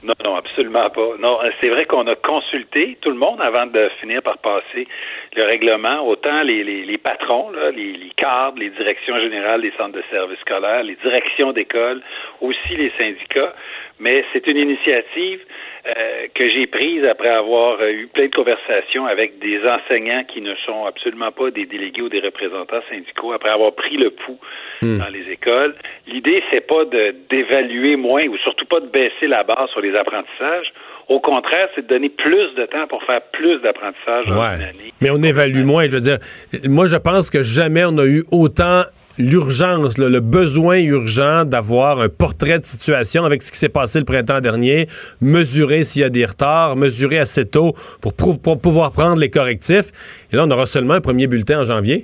Non, 0.06 0.14
non, 0.24 0.36
absolument 0.36 0.88
pas. 0.91 1.18
Non, 1.18 1.41
euh, 1.41 1.49
c'est 1.60 1.70
vrai 1.70 1.86
qu'on 1.86 2.06
a 2.06 2.16
consulté 2.16 2.95
tout 3.01 3.10
le 3.10 3.16
monde 3.16 3.41
avant 3.41 3.66
de 3.66 3.89
finir 3.99 4.22
par 4.22 4.38
passer 4.38 4.88
le 5.36 5.43
règlement, 5.43 6.08
autant 6.08 6.43
les, 6.43 6.64
les, 6.64 6.86
les 6.86 6.97
patrons, 6.99 7.49
là, 7.49 7.72
les, 7.72 7.93
les 7.93 8.12
cadres, 8.16 8.60
les 8.60 8.70
directions 8.70 9.18
générales 9.18 9.62
des 9.62 9.72
centres 9.72 9.97
de 9.97 10.03
services 10.12 10.39
scolaires, 10.41 10.84
les 10.84 10.95
directions 10.97 11.53
d'école, 11.53 12.03
aussi 12.39 12.76
les 12.78 12.91
syndicats. 12.99 13.56
Mais 13.99 14.24
c'est 14.32 14.45
une 14.45 14.58
initiative 14.58 15.39
euh, 15.88 16.28
que 16.34 16.50
j'ai 16.50 16.66
prise 16.66 17.04
après 17.06 17.30
avoir 17.30 17.80
euh, 17.80 17.92
eu 17.92 18.08
plein 18.08 18.26
de 18.26 18.36
conversations 18.36 19.06
avec 19.06 19.38
des 19.38 19.60
enseignants 19.68 20.24
qui 20.24 20.42
ne 20.42 20.56
sont 20.66 20.86
absolument 20.86 21.32
pas 21.32 21.52
des 21.52 21.68
délégués 21.68 22.02
ou 22.02 22.10
des 22.10 22.22
représentants 22.22 22.82
syndicaux, 22.90 23.34
après 23.34 23.50
avoir 23.52 23.72
pris 23.74 23.96
le 23.96 24.10
pouls 24.10 24.40
dans 24.82 25.08
les 25.14 25.32
écoles. 25.32 25.76
L'idée, 26.08 26.42
c'est 26.50 26.66
pas 26.66 26.86
de 26.86 27.16
d'évaluer 27.30 27.96
moins 27.98 28.26
ou 28.26 28.38
surtout 28.38 28.66
pas 28.66 28.80
de 28.80 28.88
baisser 28.88 29.28
la 29.28 29.44
barre 29.44 29.70
sur 29.70 29.82
les 29.82 29.96
apprentissages. 29.96 30.74
Au 31.08 31.20
contraire, 31.20 31.70
c'est 31.76 31.84
de 31.84 31.88
donner 31.88 32.10
plus 32.10 32.56
de 32.56 32.66
temps 32.66 32.88
pour 32.88 33.04
faire 33.04 33.22
plus 33.32 33.62
d'apprentissage 33.62 34.26
dans 34.26 34.34
une 34.34 34.64
année. 34.64 34.94
Mais 35.02 35.12
on 35.12 35.22
évalue 35.22 35.64
moins. 35.64 35.86
Je 35.86 35.98
veux 35.98 36.02
dire, 36.02 36.18
moi, 36.64 36.88
je 36.88 36.96
pense 36.96 37.30
que 37.30 37.44
jamais 37.44 37.86
on 37.86 37.98
a 38.00 38.06
eu 38.06 38.24
autant 38.32 38.82
l'urgence, 39.18 39.97
le 39.97 40.20
besoin 40.20 40.78
urgent 40.78 41.45
d'avoir 41.45 41.99
un 41.99 42.09
portrait 42.09 42.59
de 42.59 42.66
situation 42.66 43.24
avec 43.26 43.41
ce 43.41 43.51
qui 43.51 43.57
s'est 43.57 43.70
passé 43.70 43.99
le 43.99 44.05
printemps 44.05 44.41
dernier, 44.41 44.88
mesurer 45.22 45.84
s'il 45.84 46.01
y 46.01 46.05
a 46.05 46.09
des 46.09 46.26
retards, 46.26 46.76
mesurer 46.76 47.20
assez 47.20 47.49
tôt 47.49 47.74
pour, 48.01 48.13
pouvoir 48.61 48.91
prendre 48.91 49.20
les 49.20 49.30
correctifs. 49.30 49.91
Et 50.32 50.36
là, 50.36 50.43
on 50.45 50.51
aura 50.51 50.66
seulement 50.66 50.95
un 50.95 51.01
premier 51.01 51.28
bulletin 51.28 51.61
en 51.61 51.63
janvier. 51.63 52.03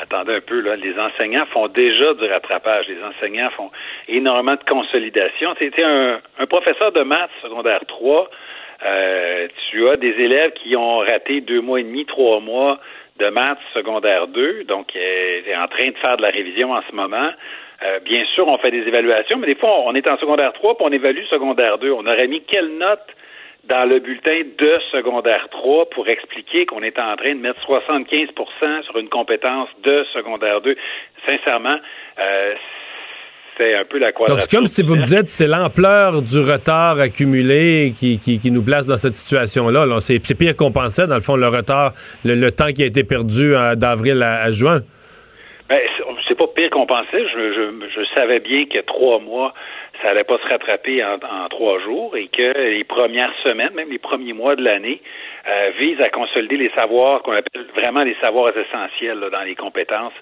Attendez 0.00 0.36
un 0.36 0.40
peu, 0.40 0.60
là. 0.60 0.76
Les 0.76 0.98
enseignants 0.98 1.44
font 1.52 1.68
déjà 1.68 2.14
du 2.14 2.24
rattrapage. 2.24 2.86
Les 2.88 3.02
enseignants 3.04 3.50
font 3.50 3.70
énormément 4.08 4.54
de 4.54 4.64
consolidation. 4.68 5.54
Sais, 5.58 5.70
un, 5.84 6.18
un 6.38 6.46
professeur 6.46 6.92
de 6.92 7.02
maths 7.02 7.30
secondaire 7.42 7.80
3, 7.86 8.30
euh, 8.84 9.48
tu 9.70 9.88
as 9.88 9.96
des 9.96 10.14
élèves 10.18 10.52
qui 10.54 10.74
ont 10.76 10.98
raté 10.98 11.40
deux 11.40 11.60
mois 11.60 11.80
et 11.80 11.84
demi, 11.84 12.04
trois 12.06 12.40
mois 12.40 12.80
de 13.18 13.28
maths 13.28 13.58
secondaire 13.74 14.26
2, 14.26 14.64
donc 14.64 14.94
euh, 14.96 15.42
est 15.46 15.56
en 15.56 15.68
train 15.68 15.90
de 15.90 15.96
faire 15.98 16.16
de 16.16 16.22
la 16.22 16.30
révision 16.30 16.72
en 16.72 16.82
ce 16.88 16.94
moment. 16.94 17.30
Euh, 17.84 17.98
bien 18.00 18.24
sûr, 18.34 18.46
on 18.48 18.58
fait 18.58 18.70
des 18.70 18.86
évaluations, 18.86 19.38
mais 19.38 19.46
des 19.46 19.54
fois, 19.54 19.80
on 19.84 19.94
est 19.94 20.06
en 20.06 20.16
secondaire 20.18 20.52
3 20.52 20.76
puis 20.76 20.86
on 20.88 20.92
évalue 20.92 21.24
secondaire 21.24 21.78
2. 21.78 21.90
On 21.90 22.06
aurait 22.06 22.28
mis 22.28 22.42
quelle 22.42 22.78
note 22.78 23.06
dans 23.64 23.88
le 23.88 23.98
bulletin 24.00 24.42
de 24.58 24.78
secondaire 24.90 25.48
3 25.50 25.90
pour 25.90 26.08
expliquer 26.08 26.66
qu'on 26.66 26.82
est 26.82 26.98
en 26.98 27.16
train 27.16 27.34
de 27.34 27.40
mettre 27.40 27.60
75% 27.66 28.82
sur 28.84 28.98
une 28.98 29.08
compétence 29.08 29.68
de 29.82 30.04
secondaire 30.12 30.60
2. 30.60 30.76
Sincèrement, 31.26 31.76
euh, 32.18 32.54
c'est 33.58 33.74
un 33.74 33.84
peu 33.84 33.98
la 33.98 34.08
Donc, 34.12 34.16
quadrature. 34.18 34.42
c'est 34.50 34.56
comme 34.56 34.66
si 34.66 34.82
vous 34.82 34.96
me 34.96 35.04
dites, 35.04 35.28
c'est 35.28 35.46
l'ampleur 35.46 36.22
du 36.22 36.38
retard 36.40 36.98
accumulé 36.98 37.92
qui, 37.94 38.18
qui, 38.18 38.38
qui 38.38 38.50
nous 38.50 38.62
place 38.62 38.86
dans 38.86 38.96
cette 38.96 39.14
situation-là. 39.14 39.86
Là. 39.86 40.00
C'est, 40.00 40.18
pire 40.36 40.56
qu'on 40.56 40.72
pensait, 40.72 41.06
dans 41.06 41.14
le 41.16 41.20
fond, 41.20 41.36
le 41.36 41.48
retard, 41.48 41.92
le, 42.24 42.34
le 42.34 42.50
temps 42.50 42.72
qui 42.72 42.82
a 42.82 42.86
été 42.86 43.04
perdu 43.04 43.54
euh, 43.54 43.74
d'avril 43.74 44.22
à, 44.22 44.42
à 44.42 44.50
juin. 44.50 44.80
Ben, 45.68 45.78
c'est- 45.96 46.34
pas 46.34 46.46
pire 46.56 46.70
qu'on 46.70 46.86
pensait. 46.86 47.22
Je, 47.34 47.52
je, 47.54 47.86
je 47.94 48.00
savais 48.14 48.40
bien 48.40 48.64
que 48.64 48.78
trois 48.86 49.20
mois, 49.20 49.52
ça 50.02 50.10
allait 50.10 50.24
pas 50.24 50.38
se 50.38 50.48
rattraper 50.48 51.02
en, 51.04 51.48
trois 51.48 51.78
jours 51.80 52.16
et 52.16 52.28
que 52.28 52.58
les 52.58 52.84
premières 52.84 53.32
semaines, 53.42 53.72
même 53.74 53.90
les 53.90 53.98
premiers 53.98 54.32
mois 54.32 54.56
de 54.56 54.62
l'année, 54.62 55.00
euh, 55.48 55.70
visent 55.78 56.00
à 56.00 56.08
consolider 56.08 56.56
les 56.56 56.70
savoirs 56.70 57.22
qu'on 57.22 57.32
appelle 57.32 57.66
vraiment 57.74 58.02
les 58.02 58.16
savoirs 58.20 58.52
essentiels 58.56 59.20
dans 59.32 59.42
les 59.42 59.54
compétences 59.54 60.12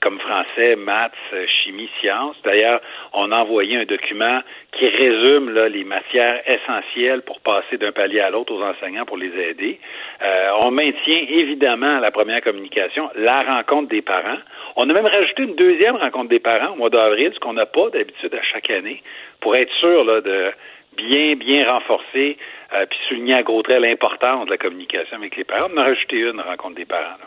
comme 0.00 0.18
français, 0.18 0.76
maths, 0.76 1.12
euh, 1.32 1.46
chimie, 1.46 1.90
sciences. 2.00 2.36
D'ailleurs, 2.44 2.80
on 3.12 3.32
a 3.32 3.36
envoyé 3.36 3.76
un 3.76 3.84
document 3.84 4.40
qui 4.72 4.88
résume 4.88 5.50
les 5.68 5.84
matières 5.84 6.40
essentielles 6.46 7.22
pour 7.22 7.40
passer 7.40 7.76
d'un 7.76 7.92
palier 7.92 8.20
à 8.20 8.30
l'autre 8.30 8.54
aux 8.54 8.62
enseignants 8.62 9.04
pour 9.04 9.16
les 9.16 9.32
aider. 9.38 9.78
Euh, 10.22 10.50
on 10.64 10.70
maintient 10.70 11.24
évidemment 11.28 11.98
la 11.98 12.10
première 12.10 12.40
communication 12.40 13.10
la 13.16 13.42
rencontre 13.42 13.88
des 13.88 14.02
parents. 14.02 14.38
On 14.76 14.88
a 14.88 14.92
même 14.92 15.06
rajouté 15.06 15.42
une 15.42 15.56
deuxième 15.56 15.96
rencontre 15.96 16.28
des 16.28 16.40
parents 16.40 16.72
au 16.72 16.76
mois 16.76 16.90
d'avril, 16.90 17.32
ce 17.34 17.40
qu'on 17.40 17.54
n'a 17.54 17.66
pas 17.66 17.90
d'habitude 17.90 18.34
à 18.34 18.42
chaque 18.42 18.70
année, 18.70 19.02
pour 19.40 19.56
être 19.56 19.72
sûr 19.80 20.04
là, 20.04 20.20
de 20.20 20.50
bien, 20.96 21.36
bien 21.36 21.70
renforcer 21.70 22.36
euh, 22.72 22.86
puis 22.88 22.98
souligner 23.08 23.34
à 23.34 23.42
gros 23.42 23.62
traits 23.62 23.80
l'importance 23.80 24.46
de 24.46 24.50
la 24.50 24.58
communication 24.58 25.16
avec 25.16 25.36
les 25.36 25.44
parents. 25.44 25.68
On 25.72 25.76
a 25.76 25.84
rajouté 25.84 26.16
une 26.16 26.40
rencontre 26.40 26.76
des 26.76 26.84
parents. 26.84 27.18
là. 27.20 27.26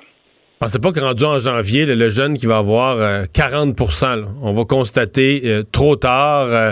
Pensez 0.63 0.79
pas 0.79 0.93
que 0.93 0.99
rendu 1.01 1.25
en 1.25 1.39
janvier, 1.39 1.85
le, 1.85 2.09
jeune 2.09 2.37
qui 2.37 2.45
va 2.45 2.59
avoir 2.59 2.97
euh, 2.97 3.25
40 3.33 3.77
là, 4.01 4.29
on 4.41 4.53
va 4.53 4.63
constater 4.63 5.41
euh, 5.43 5.63
trop 5.69 5.97
tard 5.97 6.47
euh, 6.47 6.71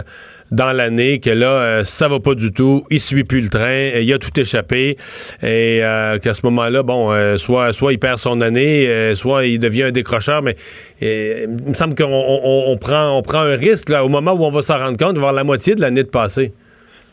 dans 0.52 0.74
l'année 0.74 1.20
que 1.20 1.30
là, 1.30 1.48
euh, 1.48 1.84
ça 1.84 2.08
va 2.08 2.20
pas 2.20 2.36
du 2.36 2.52
tout, 2.52 2.84
il 2.90 3.00
suit 3.00 3.24
plus 3.24 3.42
le 3.42 3.50
train, 3.50 3.96
euh, 3.96 4.02
il 4.02 4.14
a 4.14 4.20
tout 4.20 4.38
échappé, 4.40 4.98
et 5.42 5.84
euh, 5.84 6.20
qu'à 6.20 6.34
ce 6.34 6.46
moment-là, 6.46 6.84
bon, 6.84 7.12
euh, 7.12 7.38
soit, 7.38 7.74
soit 7.74 7.94
il 7.94 8.00
perd 8.00 8.18
son 8.18 8.42
année, 8.42 8.88
euh, 8.88 9.16
soit 9.16 9.46
il 9.46 9.60
devient 9.60 9.84
un 9.84 9.92
décrocheur, 9.92 10.42
mais 10.42 10.56
euh, 11.02 11.46
il 11.48 11.70
me 11.70 11.74
semble 11.74 11.96
qu'on 11.96 12.12
on, 12.12 12.72
on 12.72 12.78
prend, 12.78 13.18
on 13.18 13.22
prend 13.22 13.40
un 13.40 13.56
risque 13.56 13.90
là, 13.90 14.04
au 14.04 14.10
moment 14.10 14.34
où 14.34 14.44
on 14.46 14.52
va 14.52 14.62
s'en 14.62 14.78
rendre 14.78 14.98
compte 14.98 15.18
voir 15.18 15.34
la 15.34 15.44
moitié 15.44 15.76
de 15.76 15.82
l'année 15.82 16.04
de 16.04 16.10
passé. 16.10 16.52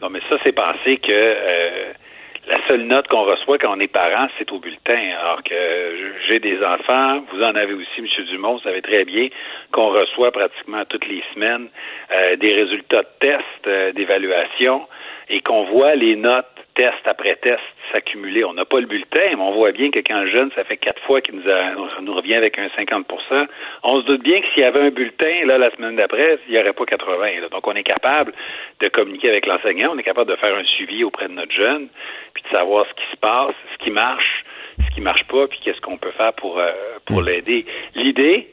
Non, 0.03 0.11
mais 0.11 0.21
ça, 0.29 0.37
c'est 0.45 0.53
penser 0.53 0.99
que 1.05 1.98
la 2.49 2.67
seule 2.67 2.83
note 2.83 3.07
qu'on 3.09 3.25
reçoit 3.25 3.59
quand 3.59 3.77
on 3.77 3.81
est 3.81 3.93
parent, 3.93 4.29
c'est 4.39 4.51
au 4.53 4.59
bulletin. 4.59 4.99
Alors 5.21 5.43
que 5.43 5.55
j'ai 6.27 6.41
des 6.41 6.65
enfants, 6.65 7.21
vous 7.33 7.43
en 7.43 7.55
avez 7.55 7.75
aussi, 7.75 7.99
M. 7.99 8.25
Dumont, 8.27 8.55
vous 8.55 8.63
savez 8.63 8.81
très 8.81 9.05
bien 9.05 9.29
qu'on 9.73 9.91
reçoit 9.91 10.33
pratiquement 10.33 10.85
toutes 10.87 11.07
les 11.07 11.23
semaines 11.35 11.69
euh, 12.11 12.37
des 12.37 12.55
résultats 12.55 13.03
de 13.03 13.09
tests, 13.21 13.67
euh, 13.67 13.93
d'évaluation, 13.93 14.87
et 15.31 15.41
qu'on 15.41 15.65
voit 15.65 15.95
les 15.95 16.17
notes 16.17 16.47
test 16.75 16.95
après 17.07 17.35
test 17.37 17.61
s'accumuler. 17.93 18.45
On 18.45 18.53
n'a 18.53 18.65
pas 18.65 18.79
le 18.81 18.87
bulletin, 18.87 19.31
mais 19.31 19.41
on 19.41 19.53
voit 19.53 19.73
bien 19.73 19.91
que 19.91 19.99
quand 19.99 20.21
le 20.21 20.31
jeune, 20.31 20.51
ça 20.55 20.63
fait 20.65 20.77
quatre 20.77 21.03
fois 21.03 21.21
qu'il 21.21 21.35
nous, 21.37 21.51
a- 21.51 22.01
nous 22.03 22.15
revient 22.15 22.35
avec 22.35 22.57
un 22.59 22.69
50% 22.77 23.47
on 23.83 24.01
se 24.01 24.07
doute 24.07 24.23
bien 24.23 24.41
que 24.41 24.47
s'il 24.55 24.63
y 24.63 24.65
avait 24.65 24.81
un 24.81 24.91
bulletin, 24.91 25.45
là, 25.47 25.59
la 25.59 25.71
semaine 25.73 25.97
d'après, 25.97 26.39
il 26.49 26.53
n'y 26.55 26.61
aurait 26.61 26.73
pas 26.73 26.85
80. 26.85 27.41
là. 27.41 27.49
Donc, 27.49 27.67
on 27.67 27.73
est 27.75 27.83
capable 27.83 28.33
de 28.81 28.89
communiquer 28.89 29.29
avec 29.29 29.47
l'enseignant, 29.47 29.93
on 29.95 29.99
est 29.99 30.03
capable 30.05 30.31
de 30.31 30.37
faire 30.37 30.55
un 30.57 30.65
suivi 30.65 31.03
auprès 31.05 31.27
de 31.29 31.33
notre 31.33 31.53
jeune, 31.53 31.89
puis 32.35 32.43
de 32.45 32.49
savoir 32.51 32.87
ce 32.87 32.95
qui 32.95 33.11
se 33.11 33.17
passe, 33.17 33.55
ce 33.73 33.85
qui 33.85 33.91
marche, 33.91 34.45
ce 34.89 34.95
qui 34.95 35.01
marche 35.01 35.25
pas, 35.25 35.47
puis 35.49 35.59
qu'est-ce 35.65 35.81
qu'on 35.81 35.97
peut 35.99 36.13
faire 36.13 36.33
pour, 36.35 36.59
euh, 36.61 36.71
pour 37.07 37.23
l'aider. 37.23 37.67
L'idée, 37.97 38.49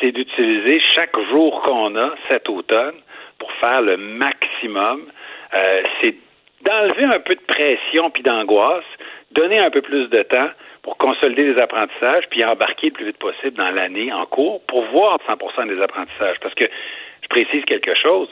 c'est 0.00 0.12
d'utiliser 0.12 0.80
chaque 0.94 1.18
jour 1.30 1.62
qu'on 1.62 1.96
a 1.96 2.14
cet 2.28 2.48
automne 2.48 2.94
pour 3.38 3.50
faire 3.52 3.82
le 3.82 3.96
maximum. 3.96 5.02
Euh, 5.54 5.82
c'est 6.00 6.14
d'enlever 6.64 7.04
un 7.04 7.20
peu 7.20 7.34
de 7.34 7.40
pression 7.46 8.10
puis 8.10 8.22
d'angoisse, 8.22 8.84
donner 9.32 9.58
un 9.58 9.70
peu 9.70 9.82
plus 9.82 10.08
de 10.08 10.22
temps 10.22 10.50
pour 10.82 10.96
consolider 10.98 11.52
les 11.52 11.60
apprentissages 11.60 12.24
puis 12.30 12.44
embarquer 12.44 12.88
le 12.88 12.92
plus 12.92 13.06
vite 13.06 13.18
possible 13.18 13.56
dans 13.56 13.70
l'année 13.70 14.12
en 14.12 14.26
cours 14.26 14.62
pour 14.66 14.84
voir 14.86 15.18
100% 15.28 15.68
des 15.68 15.80
apprentissages. 15.82 16.36
Parce 16.40 16.54
que 16.54 16.64
je 17.22 17.28
précise 17.28 17.64
quelque 17.64 17.94
chose. 18.00 18.28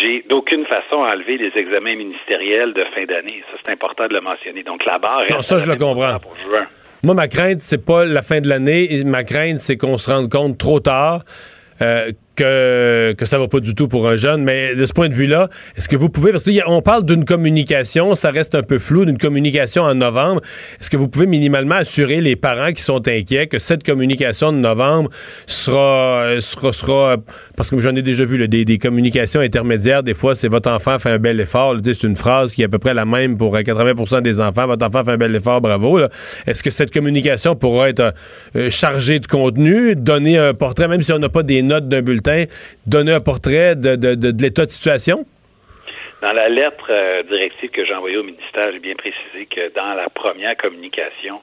J'ai 0.00 0.24
d'aucune 0.28 0.66
façon 0.66 0.96
enlevé 0.96 1.38
les 1.38 1.52
examens 1.58 1.96
ministériels 1.96 2.74
de 2.74 2.84
fin 2.94 3.04
d'année. 3.06 3.42
Ça, 3.50 3.58
c'est 3.64 3.72
important 3.72 4.06
de 4.06 4.14
le 4.14 4.20
mentionner. 4.20 4.62
Donc, 4.62 4.84
la 4.84 4.98
barre 4.98 5.22
Non, 5.30 5.42
ça, 5.42 5.58
je 5.58 5.66
le 5.66 5.76
comprends. 5.76 6.18
pour 6.20 6.36
juin. 6.36 6.66
Moi, 7.02 7.14
ma 7.14 7.28
crainte, 7.28 7.60
c'est 7.60 7.84
pas 7.84 8.04
la 8.04 8.22
fin 8.22 8.40
de 8.40 8.48
l'année. 8.48 9.02
Ma 9.06 9.24
crainte, 9.24 9.58
c'est 9.58 9.78
qu'on 9.78 9.96
se 9.96 10.10
rende 10.10 10.30
compte 10.30 10.58
trop 10.58 10.80
tard 10.80 11.22
euh, 11.80 12.12
que, 12.40 13.12
que 13.16 13.26
ça 13.26 13.38
va 13.38 13.48
pas 13.48 13.60
du 13.60 13.74
tout 13.74 13.88
pour 13.88 14.08
un 14.08 14.16
jeune. 14.16 14.42
Mais 14.42 14.74
de 14.74 14.86
ce 14.86 14.92
point 14.92 15.08
de 15.08 15.14
vue-là, 15.14 15.48
est-ce 15.76 15.88
que 15.88 15.96
vous 15.96 16.08
pouvez, 16.08 16.32
parce 16.32 16.44
qu'on 16.44 16.82
parle 16.82 17.04
d'une 17.04 17.24
communication, 17.24 18.14
ça 18.14 18.30
reste 18.30 18.54
un 18.54 18.62
peu 18.62 18.78
flou, 18.78 19.04
d'une 19.04 19.18
communication 19.18 19.82
en 19.82 19.94
novembre. 19.94 20.40
Est-ce 20.80 20.90
que 20.90 20.96
vous 20.96 21.08
pouvez 21.08 21.26
minimalement 21.26 21.76
assurer 21.76 22.20
les 22.20 22.36
parents 22.36 22.72
qui 22.72 22.82
sont 22.82 23.06
inquiets 23.06 23.46
que 23.46 23.58
cette 23.58 23.84
communication 23.84 24.52
de 24.52 24.58
novembre 24.58 25.10
sera, 25.46 26.40
sera, 26.40 26.72
sera 26.72 27.16
parce 27.56 27.70
que 27.70 27.78
j'en 27.78 27.94
ai 27.94 28.02
déjà 28.02 28.24
vu 28.24 28.46
des, 28.48 28.64
des, 28.64 28.78
communications 28.78 29.40
intermédiaires, 29.40 30.02
des 30.02 30.14
fois, 30.14 30.34
c'est 30.34 30.48
votre 30.48 30.70
enfant 30.70 30.98
fait 30.98 31.10
un 31.10 31.18
bel 31.18 31.40
effort. 31.40 31.76
C'est 31.82 32.04
une 32.04 32.16
phrase 32.16 32.52
qui 32.52 32.62
est 32.62 32.66
à 32.66 32.68
peu 32.68 32.78
près 32.78 32.94
la 32.94 33.04
même 33.04 33.36
pour 33.36 33.56
80% 33.56 34.22
des 34.22 34.40
enfants. 34.40 34.66
Votre 34.66 34.86
enfant 34.86 35.04
fait 35.04 35.12
un 35.12 35.16
bel 35.16 35.34
effort, 35.34 35.60
bravo. 35.60 36.00
Est-ce 36.46 36.62
que 36.62 36.70
cette 36.70 36.92
communication 36.92 37.54
pourra 37.54 37.90
être 37.90 38.14
euh, 38.56 38.70
chargée 38.70 39.18
de 39.18 39.26
contenu, 39.26 39.94
donner 39.96 40.38
un 40.38 40.54
portrait, 40.54 40.88
même 40.88 41.02
si 41.02 41.12
on 41.12 41.18
n'a 41.18 41.28
pas 41.28 41.42
des 41.42 41.62
notes 41.62 41.88
d'un 41.88 42.02
bulletin, 42.02 42.29
donner 42.86 43.12
un 43.12 43.20
portrait 43.20 43.76
de, 43.76 44.42
l'état 44.42 44.66
de 44.66 44.70
situation? 44.70 45.26
Dans 46.20 46.32
la 46.32 46.50
lettre 46.50 46.86
euh, 46.90 47.22
directive 47.22 47.70
que 47.70 47.82
j'ai 47.86 47.94
envoyée 47.94 48.18
au 48.18 48.22
ministère, 48.22 48.72
j'ai 48.72 48.78
bien 48.78 48.94
précisé 48.94 49.46
que 49.46 49.72
dans 49.74 49.94
la 49.94 50.10
première 50.10 50.54
communication, 50.54 51.40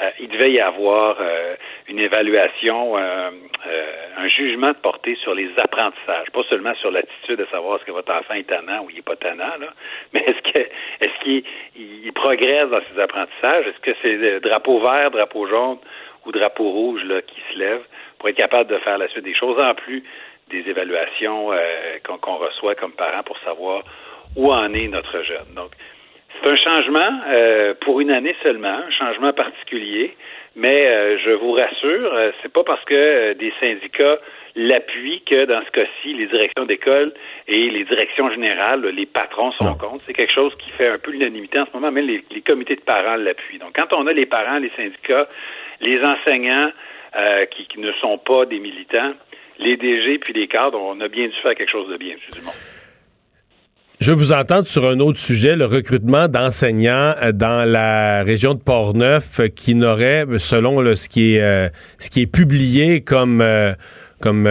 euh, 0.00 0.10
il 0.20 0.28
devait 0.28 0.52
y 0.52 0.60
avoir 0.60 1.16
euh, 1.18 1.54
une 1.88 1.98
évaluation, 1.98 2.96
un 2.98 4.28
jugement 4.28 4.72
de 4.72 4.76
portée 4.76 5.16
sur 5.22 5.34
les 5.34 5.48
apprentissages, 5.56 6.30
pas 6.32 6.42
seulement 6.50 6.74
sur 6.74 6.90
l'attitude 6.90 7.38
de 7.38 7.46
savoir 7.46 7.76
est-ce 7.76 7.86
que 7.86 7.92
votre 7.92 8.12
enfant 8.12 8.34
est 8.34 8.46
tannant 8.46 8.84
ou 8.84 8.90
il 8.90 8.96
n'est 8.96 9.02
pas 9.02 9.16
tannant, 9.16 9.54
mais 10.12 10.24
est-ce 10.26 11.22
qu'il 11.22 11.42
il 11.76 12.12
progresse 12.12 12.68
dans 12.68 12.80
ses 12.92 13.00
apprentissages? 13.00 13.66
Est-ce 13.66 13.80
que 13.80 13.96
c'est 14.02 14.40
drapeau 14.40 14.78
vert, 14.80 15.10
drapeau 15.10 15.46
jaune 15.46 15.78
ou 16.26 16.32
drapeau 16.32 16.70
rouge 16.70 17.02
là, 17.04 17.22
qui 17.22 17.40
se 17.52 17.58
lève 17.58 17.80
pour 18.18 18.28
être 18.28 18.36
capable 18.36 18.68
de 18.68 18.76
faire 18.78 18.98
la 18.98 19.08
suite 19.08 19.24
des 19.24 19.34
choses? 19.34 19.58
En 19.58 19.74
plus 19.74 20.04
des 20.50 20.68
évaluations 20.68 21.50
qu'on, 22.04 22.18
qu'on 22.18 22.36
reçoit 22.36 22.74
comme 22.74 22.92
parents 22.92 23.22
pour 23.22 23.38
savoir 23.40 23.82
où 24.36 24.52
en 24.52 24.72
est 24.74 24.88
notre 24.88 25.22
jeune. 25.22 25.54
Donc, 25.54 25.72
c'est 26.40 26.48
un 26.48 26.56
changement 26.56 27.20
euh, 27.28 27.74
pour 27.80 28.00
une 28.00 28.10
année 28.10 28.36
seulement, 28.42 28.68
un 28.86 28.90
changement 28.90 29.32
particulier, 29.32 30.14
mais 30.54 30.86
euh, 30.86 31.18
je 31.18 31.30
vous 31.30 31.52
rassure, 31.52 32.14
euh, 32.14 32.30
c'est 32.42 32.52
pas 32.52 32.64
parce 32.64 32.84
que 32.84 33.32
des 33.32 33.52
syndicats 33.60 34.18
l'appuient 34.54 35.22
que 35.22 35.44
dans 35.46 35.62
ce 35.64 35.70
cas-ci, 35.70 36.14
les 36.14 36.26
directions 36.26 36.64
d'école 36.64 37.12
et 37.46 37.70
les 37.70 37.84
directions 37.84 38.30
générales, 38.30 38.82
les 38.86 39.06
patrons 39.06 39.52
sont 39.52 39.74
contre. 39.74 40.02
C'est 40.06 40.14
quelque 40.14 40.32
chose 40.32 40.54
qui 40.58 40.70
fait 40.70 40.88
un 40.88 40.98
peu 40.98 41.10
l'unanimité 41.10 41.58
en 41.58 41.66
ce 41.66 41.70
moment, 41.74 41.90
même 41.90 42.06
les, 42.06 42.24
les 42.30 42.40
comités 42.40 42.76
de 42.76 42.80
parents 42.82 43.16
l'appuient. 43.16 43.58
Donc, 43.58 43.74
quand 43.74 43.92
on 43.92 44.06
a 44.06 44.12
les 44.12 44.26
parents, 44.26 44.58
les 44.58 44.72
syndicats, 44.76 45.28
les 45.80 46.02
enseignants 46.02 46.70
qui, 47.50 47.66
qui, 47.66 47.80
ne 47.80 47.90
sont 47.92 48.18
pas 48.18 48.44
des 48.44 48.58
militants, 48.58 49.12
les 49.58 49.76
DG 49.76 50.18
puis 50.18 50.32
les 50.32 50.48
cadres, 50.48 50.78
on 50.80 51.00
a 51.00 51.08
bien 51.08 51.26
dû 51.26 51.34
faire 51.42 51.54
quelque 51.54 51.70
chose 51.70 51.88
de 51.90 51.96
bien, 51.96 52.14
M. 52.14 52.18
Dumont. 52.34 52.52
Je 54.00 54.12
vous 54.12 54.30
entendre 54.30 54.64
sur 54.68 54.86
un 54.86 55.00
autre 55.00 55.18
sujet, 55.18 55.56
le 55.56 55.64
recrutement 55.64 56.28
d'enseignants 56.28 57.14
euh, 57.20 57.32
dans 57.32 57.68
la 57.68 58.22
région 58.22 58.54
de 58.54 58.60
Portneuf 58.60 59.40
euh, 59.40 59.48
qui 59.48 59.74
n'aurait, 59.74 60.24
selon 60.38 60.94
ce, 60.94 61.08
qui 61.08 61.34
est, 61.34 61.42
euh, 61.42 61.68
ce 61.98 62.08
qui 62.08 62.22
est 62.22 62.26
publié 62.26 63.00
comme, 63.00 63.44
comme 64.20 64.48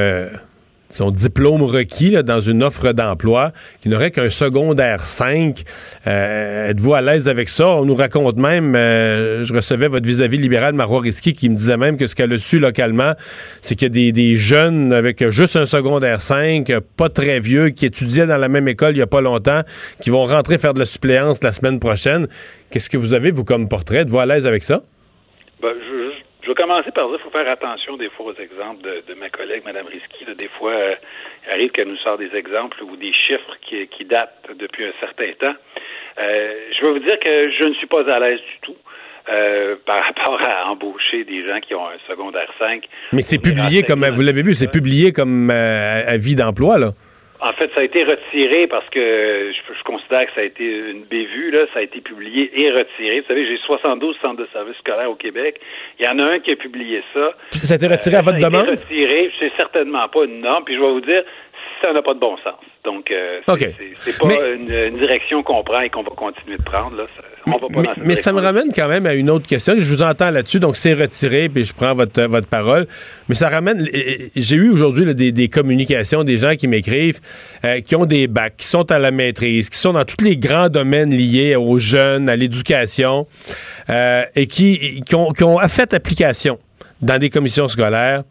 son 0.89 1.11
diplôme 1.11 1.63
requis 1.63 2.11
là, 2.11 2.23
dans 2.23 2.39
une 2.39 2.63
offre 2.63 2.93
d'emploi, 2.93 3.51
qui 3.81 3.89
n'aurait 3.89 4.11
qu'un 4.11 4.29
secondaire 4.29 5.01
5. 5.01 5.63
Euh, 6.05 6.69
Êtes-vous 6.69 6.93
à 6.93 7.01
l'aise 7.01 7.29
avec 7.29 7.49
ça? 7.49 7.67
On 7.69 7.85
nous 7.85 7.95
raconte 7.95 8.37
même, 8.37 8.75
euh, 8.75 9.43
je 9.43 9.53
recevais 9.53 9.87
votre 9.87 10.05
vis-à-vis 10.05 10.37
libéral, 10.37 10.73
Marois 10.73 11.01
Risky, 11.01 11.33
qui 11.33 11.49
me 11.49 11.55
disait 11.55 11.77
même 11.77 11.97
que 11.97 12.07
ce 12.07 12.15
qu'elle 12.15 12.33
a 12.33 12.37
su 12.37 12.59
localement, 12.59 13.13
c'est 13.61 13.75
qu'il 13.75 13.85
y 13.85 13.91
a 13.91 14.11
des, 14.11 14.11
des, 14.11 14.35
jeunes 14.37 14.93
avec 14.93 15.29
juste 15.29 15.55
un 15.55 15.65
secondaire 15.65 16.21
5, 16.21 16.71
pas 16.95 17.09
très 17.09 17.39
vieux, 17.39 17.69
qui 17.69 17.85
étudiaient 17.85 18.27
dans 18.27 18.37
la 18.37 18.47
même 18.47 18.67
école 18.67 18.91
il 18.91 18.97
n'y 18.97 19.01
a 19.01 19.07
pas 19.07 19.21
longtemps, 19.21 19.61
qui 20.01 20.09
vont 20.09 20.25
rentrer 20.25 20.57
faire 20.57 20.73
de 20.73 20.79
la 20.79 20.85
suppléance 20.85 21.43
la 21.43 21.51
semaine 21.51 21.79
prochaine. 21.79 22.27
Qu'est-ce 22.69 22.89
que 22.89 22.97
vous 22.97 23.13
avez, 23.13 23.31
vous, 23.31 23.43
comme 23.43 23.67
portrait? 23.67 23.99
Êtes-vous 23.99 24.19
à 24.19 24.25
l'aise 24.25 24.45
avec 24.45 24.63
ça? 24.63 24.83
Ben, 25.61 25.69
je 25.73 26.16
je 26.47 26.53
vais 26.53 26.63
commencer 26.63 26.91
par 26.91 27.09
dire 27.09 27.17
qu'il 27.17 27.25
faut 27.25 27.37
faire 27.37 27.51
attention 27.51 27.97
des 27.97 28.09
fois 28.09 28.27
aux 28.27 28.41
exemples 28.41 28.81
de, 28.81 29.03
de 29.05 29.19
ma 29.19 29.29
collègue, 29.29 29.63
Mme 29.65 29.85
Risky. 29.85 30.23
Là, 30.25 30.33
des 30.33 30.47
fois, 30.47 30.71
euh, 30.71 30.95
il 31.45 31.51
arrive 31.51 31.71
qu'elle 31.71 31.89
nous 31.89 31.97
sort 31.97 32.17
des 32.17 32.33
exemples 32.33 32.81
ou 32.83 32.95
des 32.95 33.11
chiffres 33.11 33.57
qui, 33.67 33.85
qui 33.87 34.05
datent 34.05 34.47
depuis 34.57 34.85
un 34.85 34.93
certain 35.01 35.33
temps. 35.37 35.55
Euh, 36.17 36.53
je 36.71 36.85
vais 36.85 36.91
vous 36.93 36.99
dire 36.99 37.19
que 37.19 37.51
je 37.51 37.65
ne 37.65 37.73
suis 37.73 37.87
pas 37.87 38.09
à 38.09 38.19
l'aise 38.19 38.39
du 38.39 38.59
tout. 38.61 38.77
Euh, 39.29 39.75
par 39.85 40.05
rapport 40.05 40.41
à 40.41 40.71
embaucher 40.71 41.25
des 41.25 41.45
gens 41.45 41.59
qui 41.59 41.75
ont 41.75 41.85
un 41.85 41.99
secondaire 42.07 42.49
5. 42.59 42.87
Mais 43.11 43.21
c'est 43.21 43.39
publié 43.39 43.83
comme, 43.83 44.05
vous 44.05 44.21
l'avez 44.21 44.41
vu, 44.41 44.53
c'est 44.53 44.71
publié 44.71 45.11
comme 45.11 45.49
avis 45.49 46.35
d'emploi, 46.35 46.77
là. 46.77 46.91
En 47.39 47.53
fait, 47.53 47.69
ça 47.75 47.81
a 47.81 47.83
été 47.83 48.03
retiré 48.03 48.65
parce 48.67 48.89
que 48.89 49.51
je, 49.53 49.73
je, 49.73 49.83
considère 49.83 50.25
que 50.25 50.33
ça 50.33 50.41
a 50.41 50.43
été 50.43 50.63
une 50.63 51.03
bévue, 51.03 51.51
là. 51.51 51.65
Ça 51.73 51.79
a 51.79 51.81
été 51.83 52.01
publié 52.01 52.49
et 52.53 52.71
retiré. 52.71 53.21
Vous 53.21 53.27
savez, 53.27 53.45
j'ai 53.45 53.57
72 53.57 54.17
centres 54.21 54.41
de 54.41 54.47
services 54.51 54.77
scolaires 54.77 55.11
au 55.11 55.15
Québec. 55.15 55.59
Il 55.99 56.05
y 56.05 56.07
en 56.07 56.17
a 56.17 56.23
un 56.23 56.39
qui 56.39 56.51
a 56.51 56.55
publié 56.55 57.03
ça. 57.13 57.33
Ça 57.51 57.75
a 57.75 57.77
été 57.77 57.87
retiré 57.87 58.15
euh, 58.15 58.19
à 58.19 58.21
votre 58.23 58.39
ça 58.39 58.47
a 58.47 58.49
demande? 58.49 58.69
Été 58.69 58.83
retiré. 58.83 59.31
C'est 59.39 59.51
certainement 59.55 60.07
pas 60.09 60.25
une 60.25 60.41
norme. 60.41 60.63
Puis 60.65 60.75
je 60.75 60.79
vais 60.79 60.91
vous 60.91 61.01
dire, 61.01 61.23
ça 61.81 61.93
n'a 61.93 62.01
pas 62.01 62.13
de 62.13 62.19
bon 62.19 62.35
sens. 62.37 62.55
Donc, 62.83 63.11
euh, 63.11 63.39
okay. 63.47 63.73
c'est 63.99 64.17
pas 64.17 64.27
mais, 64.27 64.55
une, 64.55 64.93
une, 64.93 64.97
direction 64.97 65.43
qu'on 65.43 65.63
prend 65.63 65.81
et 65.81 65.89
qu'on 65.89 66.03
va 66.03 66.11
continuer 66.11 66.57
de 66.57 66.63
prendre. 66.63 66.95
Là. 66.95 67.03
Mais, 67.45 67.55
mais, 67.69 67.89
mais 67.97 68.15
ça 68.15 68.33
me 68.33 68.41
ramène 68.41 68.69
quand 68.75 68.87
même 68.87 69.05
à 69.05 69.13
une 69.13 69.29
autre 69.29 69.47
question. 69.47 69.73
Je 69.77 69.93
vous 69.93 70.03
entends 70.03 70.29
là-dessus, 70.29 70.59
donc 70.59 70.75
c'est 70.75 70.93
retiré, 70.93 71.49
puis 71.49 71.63
je 71.63 71.73
prends 71.73 71.95
votre, 71.95 72.21
votre 72.23 72.47
parole. 72.47 72.87
Mais 73.29 73.35
ça 73.35 73.49
ramène. 73.49 73.87
J'ai 74.35 74.55
eu 74.55 74.69
aujourd'hui 74.69 75.13
des, 75.15 75.31
des, 75.31 75.47
communications, 75.47 76.23
des 76.23 76.37
gens 76.37 76.55
qui 76.55 76.67
m'écrivent, 76.67 77.19
euh, 77.65 77.81
qui 77.81 77.95
ont 77.95 78.05
des 78.05 78.27
bacs, 78.27 78.57
qui 78.57 78.67
sont 78.67 78.91
à 78.91 78.99
la 78.99 79.11
maîtrise, 79.11 79.69
qui 79.69 79.77
sont 79.77 79.93
dans 79.93 80.05
tous 80.05 80.23
les 80.23 80.37
grands 80.37 80.69
domaines 80.69 81.11
liés 81.11 81.55
aux 81.55 81.79
jeunes, 81.79 82.29
à 82.29 82.35
l'éducation, 82.35 83.27
euh, 83.89 84.23
et 84.35 84.47
qui, 84.47 85.01
qui, 85.05 85.15
ont, 85.15 85.31
qui 85.31 85.43
ont 85.43 85.59
fait 85.67 85.93
application 85.93 86.59
dans 87.01 87.17
des 87.17 87.29
commissions 87.29 87.67
scolaires 87.67 88.23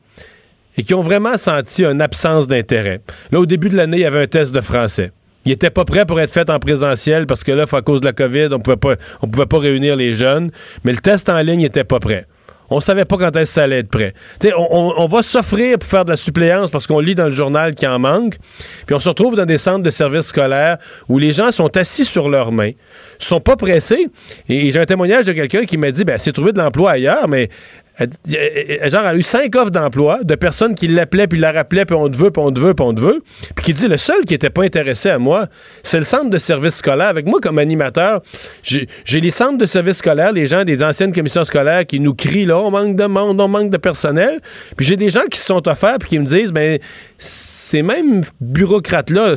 et 0.77 0.83
qui 0.83 0.95
ont 0.95 1.03
vraiment 1.03 1.37
senti 1.37 1.85
une 1.85 2.01
absence 2.01 2.47
d'intérêt. 2.47 3.01
Là, 3.31 3.41
au 3.41 3.47
début 3.47 3.69
de 3.69 3.77
l'année, 3.77 3.99
il 3.99 4.03
y 4.03 4.07
avait 4.07 4.23
un 4.23 4.27
test 4.27 4.55
de 4.55 4.61
français. 4.61 5.13
Il 5.45 5.53
était 5.53 5.71
pas 5.71 5.85
prêt 5.85 6.05
pour 6.05 6.21
être 6.21 6.33
fait 6.33 6.51
en 6.51 6.59
présentiel 6.59 7.27
parce 7.27 7.45
que 7.45 7.53
là, 7.53 7.67
à 7.71 7.83
cause 7.83 8.01
de 8.01 8.07
la 8.07 8.13
COVID, 8.13 8.49
on 8.53 8.59
pouvait 8.59 8.77
pas, 8.77 8.97
on 9.23 9.29
pouvait 9.29 9.47
pas 9.47 9.59
réunir 9.59 9.95
les 9.95 10.15
jeunes. 10.15 10.51
Mais 10.85 10.93
le 10.93 10.99
test 10.99 11.29
en 11.29 11.39
ligne 11.39 11.61
était 11.61 11.85
pas 11.85 12.01
prêt. 12.01 12.27
On 12.69 12.81
savait 12.81 13.05
pas 13.05 13.17
quand 13.17 13.37
est-ce 13.37 13.51
que 13.51 13.55
ça 13.55 13.63
allait 13.63 13.79
être 13.79 13.91
prêt. 13.91 14.13
On, 14.45 14.67
on, 14.71 14.95
on, 14.99 15.07
va 15.07 15.23
s'offrir 15.23 15.79
pour 15.79 15.89
faire 15.89 16.05
de 16.05 16.11
la 16.11 16.17
suppléance 16.17 16.71
parce 16.71 16.87
qu'on 16.87 16.99
lit 16.99 17.15
dans 17.15 17.27
le 17.27 17.31
journal 17.31 17.75
qu'il 17.75 17.87
en 17.87 17.99
manque. 17.99 18.39
Puis 18.87 18.97
on 18.97 18.99
se 19.01 19.09
retrouve 19.09 19.37
dans 19.37 19.45
des 19.45 19.59
centres 19.59 19.85
de 19.85 19.91
services 19.91 20.27
scolaires 20.27 20.79
où 21.09 21.19
les 21.19 21.33
gens 21.33 21.53
sont 21.53 21.77
assis 21.77 22.05
sur 22.05 22.29
leurs 22.29 22.51
mains, 22.51 22.73
sont 23.19 23.41
pas 23.41 23.55
pressés. 23.55 24.09
Et 24.49 24.73
j'ai 24.73 24.81
un 24.81 24.85
témoignage 24.85 25.27
de 25.27 25.33
quelqu'un 25.33 25.65
qui 25.65 25.77
m'a 25.77 25.93
dit, 25.93 26.05
ben, 26.05 26.19
c'est 26.19 26.33
trouvé 26.33 26.53
de 26.53 26.59
l'emploi 26.59 26.93
ailleurs, 26.93 27.29
mais 27.29 27.51
genre, 27.99 29.01
elle 29.01 29.07
a 29.07 29.15
eu 29.15 29.23
cinq 29.23 29.55
offres 29.57 29.71
d'emploi 29.71 30.23
de 30.23 30.35
personnes 30.35 30.75
qui 30.75 30.87
l'appelaient, 30.89 31.27
puis 31.27 31.39
la 31.39 31.53
rappelaient, 31.53 31.85
puis 31.87 31.97
on 31.97 32.09
te 32.09 32.17
veut, 32.17 32.31
puis 32.31 32.43
on 32.43 32.53
te 32.53 32.61
veut, 32.61 32.75
puis 32.75 32.85
on 32.85 32.95
te 32.95 33.01
veut. 33.01 33.23
Puis 33.55 33.65
qui 33.65 33.73
dit, 33.73 33.89
le 33.89 33.97
seul 33.97 34.25
qui 34.27 34.35
était 34.35 34.51
pas 34.51 34.65
intéressé 34.65 35.09
à 35.09 35.19
moi, 35.19 35.47
c'est 35.83 35.99
le 35.99 36.05
centre 36.05 36.29
de 36.29 36.39
services 36.39 36.77
scolaires. 36.77 37.09
Avec 37.09 37.27
moi, 37.27 37.41
comme 37.41 37.59
animateur, 37.59 38.23
j'ai 38.63 39.21
les 39.21 39.31
centres 39.31 39.59
de 39.59 39.67
services 39.67 39.99
scolaires, 39.99 40.33
les 40.33 40.47
gens 40.47 40.65
des 40.65 40.83
anciennes 40.83 41.13
commissions 41.13 41.45
scolaires 41.45 41.87
qui 41.87 42.01
nous 42.01 42.15
crient, 42.15 42.47
là, 42.47 42.59
on 42.59 42.71
manque 42.71 42.97
de 42.97 43.07
monde, 43.07 43.41
on 43.41 43.49
manque 43.49 43.71
de 43.71 43.79
personnel. 43.79 44.41
Puis 44.77 44.87
j'ai 44.87 44.97
des 44.97 45.11
gens 45.11 45.25
qui 45.31 45.39
se 45.39 45.47
sont 45.47 45.67
offerts, 45.69 45.99
puis 45.99 46.11
qui 46.11 46.19
me 46.19 46.27
disent, 46.27 46.53
ben, 46.53 46.79
ces 47.19 47.83
mêmes 47.83 48.23
bureaucrates-là, 48.41 49.35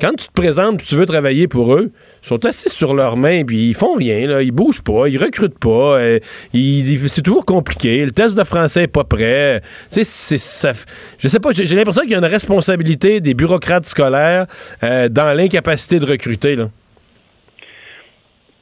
quand 0.00 0.12
tu 0.12 0.28
te 0.28 0.32
présentes, 0.32 0.82
tu 0.84 0.94
veux 0.94 1.06
travailler 1.06 1.48
pour 1.48 1.74
eux, 1.74 1.90
sont 2.26 2.44
assis 2.44 2.68
sur 2.68 2.92
leurs 2.92 3.16
mains, 3.16 3.44
puis 3.44 3.68
ils 3.68 3.74
font 3.74 3.94
rien, 3.94 4.26
là. 4.26 4.42
ils 4.42 4.50
bougent 4.50 4.82
pas, 4.82 5.06
ils 5.06 5.16
recrutent 5.16 5.60
pas, 5.60 6.00
euh, 6.00 6.18
c'est 6.52 7.22
toujours 7.22 7.46
compliqué, 7.46 8.04
le 8.04 8.10
test 8.10 8.36
de 8.36 8.42
français 8.42 8.82
est 8.84 8.92
pas 8.92 9.04
prêt. 9.04 9.60
Je 9.94 10.02
sais 10.02 11.40
pas, 11.40 11.50
j'ai 11.52 11.76
l'impression 11.76 12.02
qu'il 12.02 12.10
y 12.10 12.14
a 12.16 12.18
une 12.18 12.24
responsabilité 12.24 13.20
des 13.20 13.34
bureaucrates 13.34 13.84
scolaires 13.84 14.46
euh, 14.82 15.08
dans 15.08 15.36
l'incapacité 15.36 16.00
de 16.00 16.06
recruter. 16.06 16.56
Là. 16.56 16.64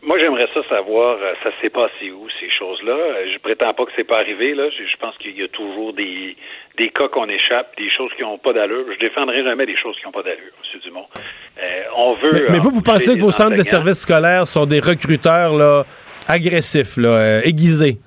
Moi, 0.03 0.19
j'aimerais 0.19 0.49
ça 0.53 0.61
savoir, 0.69 1.17
euh, 1.17 1.33
ça 1.43 1.49
s'est 1.63 1.71
passé 1.71 2.11
où, 2.11 2.29
ces 2.39 2.51
choses-là? 2.51 3.25
Je 3.33 3.39
prétends 3.39 3.73
pas 3.73 3.87
que 3.87 3.93
c'est 3.97 4.05
pas 4.05 4.19
arrivé, 4.19 4.55
là. 4.55 4.65
Je 4.69 4.97
pense 4.99 5.17
qu'il 5.17 5.39
y 5.39 5.43
a 5.43 5.49
toujours 5.49 5.95
des, 5.95 6.37
des 6.77 6.91
cas 6.91 7.09
qu'on 7.09 7.29
échappe, 7.29 7.77
des 7.77 7.91
choses 7.91 8.11
qui 8.17 8.23
n'ont 8.23 8.39
pas 8.39 8.53
d'allure. 8.53 8.85
Je 8.93 8.99
défendrai 8.99 9.45
jamais 9.45 9.67
des 9.67 9.77
choses 9.77 9.97
qui 9.99 10.05
n'ont 10.07 10.13
pas 10.13 10.23
d'allure, 10.23 10.53
M. 10.75 10.81
Dumont. 10.83 11.07
Euh, 11.59 11.63
on 11.97 12.15
veut. 12.15 12.33
Mais, 12.33 12.55
mais 12.55 12.59
vous, 12.59 12.71
vous 12.71 12.83
pensez 12.83 13.17
que 13.17 13.21
vos 13.21 13.31
centres 13.31 13.57
de 13.57 13.63
services 13.63 14.01
scolaires 14.01 14.47
sont 14.47 14.67
des 14.67 14.81
recruteurs, 14.81 15.55
là, 15.55 15.85
agressifs, 16.29 16.97
là, 16.97 17.09
euh, 17.09 17.41
aiguisés? 17.45 17.99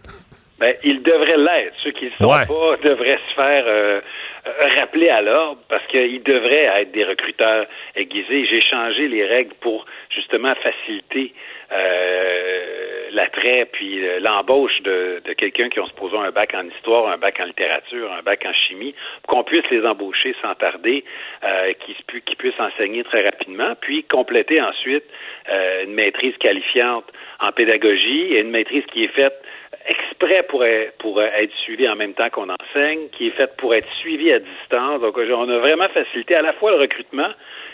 Ben, 0.59 0.73
ils 0.83 1.01
devraient 1.03 1.37
l'être. 1.37 1.73
Ceux 1.83 1.91
qui 1.91 2.05
ne 2.05 2.11
sont 2.17 2.25
ouais. 2.25 2.45
pas 2.47 2.77
devraient 2.83 3.19
se 3.29 3.35
faire 3.35 3.63
euh, 3.67 4.01
rappeler 4.77 5.09
à 5.09 5.21
l'ordre 5.21 5.61
parce 5.69 5.85
qu'ils 5.87 6.23
devraient 6.23 6.69
être 6.81 6.91
des 6.91 7.03
recruteurs 7.03 7.65
aiguisés. 7.95 8.45
J'ai 8.45 8.61
changé 8.61 9.07
les 9.07 9.25
règles 9.25 9.53
pour 9.61 9.85
justement 10.09 10.53
faciliter 10.55 11.33
euh, 11.71 13.09
la 13.11 13.27
après, 13.37 13.65
puis 13.71 14.05
euh, 14.05 14.19
l'embauche 14.19 14.81
de, 14.81 15.21
de 15.23 15.33
quelqu'un 15.33 15.69
qui 15.69 15.79
ont 15.79 15.85
supposons 15.85 16.21
un 16.21 16.31
bac 16.31 16.53
en 16.55 16.67
histoire, 16.67 17.07
un 17.07 17.17
bac 17.17 17.39
en 17.39 17.45
littérature, 17.45 18.11
un 18.11 18.21
bac 18.21 18.45
en 18.45 18.53
chimie, 18.53 18.95
pour 19.23 19.35
qu'on 19.35 19.43
puisse 19.43 19.69
les 19.69 19.85
embaucher 19.85 20.35
sans 20.41 20.55
tarder, 20.55 21.03
euh, 21.43 21.73
qu'ils 21.73 22.37
puissent 22.37 22.59
enseigner 22.59 23.03
très 23.03 23.23
rapidement, 23.23 23.73
puis 23.79 24.03
compléter 24.03 24.61
ensuite 24.61 25.03
euh, 25.49 25.83
une 25.83 25.93
maîtrise 25.93 26.35
qualifiante 26.37 27.05
en 27.39 27.51
pédagogie 27.51 28.33
et 28.33 28.41
une 28.41 28.51
maîtrise 28.51 28.83
qui 28.91 29.03
est 29.03 29.13
faite 29.13 29.39
exprès 29.87 30.43
pour 30.43 30.63
être, 30.65 30.97
pour 30.97 31.21
être 31.21 31.53
suivie 31.63 31.87
en 31.87 31.95
même 31.95 32.13
temps 32.13 32.29
qu'on 32.29 32.47
enseigne, 32.49 33.09
qui 33.11 33.27
est 33.27 33.31
faite 33.31 33.55
pour 33.57 33.73
être 33.73 33.89
suivie 34.01 34.31
à 34.31 34.39
distance. 34.39 35.01
Donc, 35.01 35.17
on 35.17 35.49
a 35.49 35.57
vraiment 35.59 35.87
facilité 35.89 36.35
à 36.35 36.41
la 36.41 36.53
fois 36.53 36.71
le 36.71 36.77
recrutement, 36.77 37.29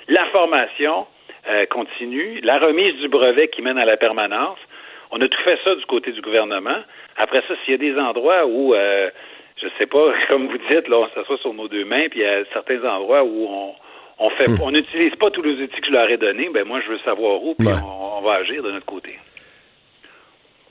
la 0.07 0.25
formation 0.25 1.07
euh, 1.49 1.65
continue, 1.67 2.39
la 2.43 2.57
remise 2.59 2.95
du 3.01 3.07
brevet 3.07 3.47
qui 3.49 3.61
mène 3.61 3.77
à 3.77 3.85
la 3.85 3.97
permanence. 3.97 4.59
On 5.11 5.19
a 5.21 5.27
tout 5.27 5.41
fait 5.43 5.59
ça 5.63 5.75
du 5.75 5.85
côté 5.85 6.11
du 6.11 6.21
gouvernement. 6.21 6.77
Après 7.17 7.41
ça, 7.47 7.53
s'il 7.63 7.71
y 7.71 7.75
a 7.75 7.77
des 7.77 7.99
endroits 7.99 8.45
où, 8.45 8.73
euh, 8.73 9.09
je 9.61 9.67
sais 9.77 9.85
pas, 9.85 10.13
comme 10.27 10.47
vous 10.47 10.57
dites, 10.69 10.87
là, 10.87 10.97
on 10.97 11.09
s'assoit 11.09 11.37
sur 11.37 11.53
nos 11.53 11.67
deux 11.67 11.85
mains, 11.85 12.07
puis 12.09 12.19
il 12.21 12.23
y 12.23 12.25
a 12.25 12.43
certains 12.53 12.83
endroits 12.83 13.23
où 13.23 13.47
on 13.49 13.73
on 14.19 14.29
fait, 14.29 14.45
on 14.63 14.69
n'utilise 14.69 15.15
pas 15.15 15.31
tous 15.31 15.41
les 15.41 15.55
outils 15.63 15.81
que 15.81 15.87
je 15.87 15.91
leur 15.91 16.07
ai 16.09 16.17
donnés, 16.17 16.47
ben 16.53 16.65
moi, 16.65 16.79
je 16.85 16.91
veux 16.91 16.99
savoir 16.99 17.43
où, 17.43 17.55
puis 17.55 17.67
Ouais. 17.67 17.73
on, 17.83 18.19
on 18.19 18.21
va 18.21 18.33
agir 18.35 18.61
de 18.61 18.69
notre 18.71 18.85
côté. 18.85 19.17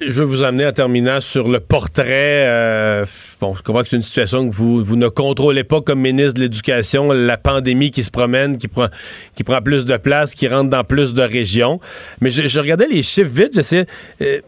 Je 0.06 0.14
veux 0.14 0.24
vous 0.24 0.42
amener 0.42 0.66
en 0.66 0.72
terminant 0.72 1.20
sur 1.20 1.48
le 1.48 1.60
portrait. 1.60 2.46
euh, 2.46 3.04
bon, 3.40 3.54
je 3.54 3.62
comprends 3.62 3.82
que 3.82 3.88
c'est 3.88 3.96
une 3.96 4.02
situation 4.02 4.48
que 4.48 4.54
vous, 4.54 4.82
vous 4.82 4.96
ne 4.96 5.08
contrôlez 5.08 5.64
pas 5.64 5.80
comme 5.80 6.00
ministre 6.00 6.34
de 6.34 6.40
l'Éducation, 6.40 7.12
la 7.12 7.36
pandémie 7.36 7.90
qui 7.90 8.02
se 8.02 8.10
promène, 8.10 8.56
qui 8.58 8.68
prend, 8.68 8.88
qui 9.34 9.44
prend 9.44 9.60
plus 9.60 9.84
de 9.84 9.96
place, 9.96 10.34
qui 10.34 10.48
rentre 10.48 10.70
dans 10.70 10.84
plus 10.84 11.14
de 11.14 11.22
régions. 11.22 11.78
Mais 12.20 12.30
je, 12.30 12.48
je 12.48 12.60
regardais 12.60 12.88
les 12.88 13.02
chiffres 13.02 13.30
vite, 13.30 13.50
j'essayais, 13.54 13.86
euh, 14.22 14.40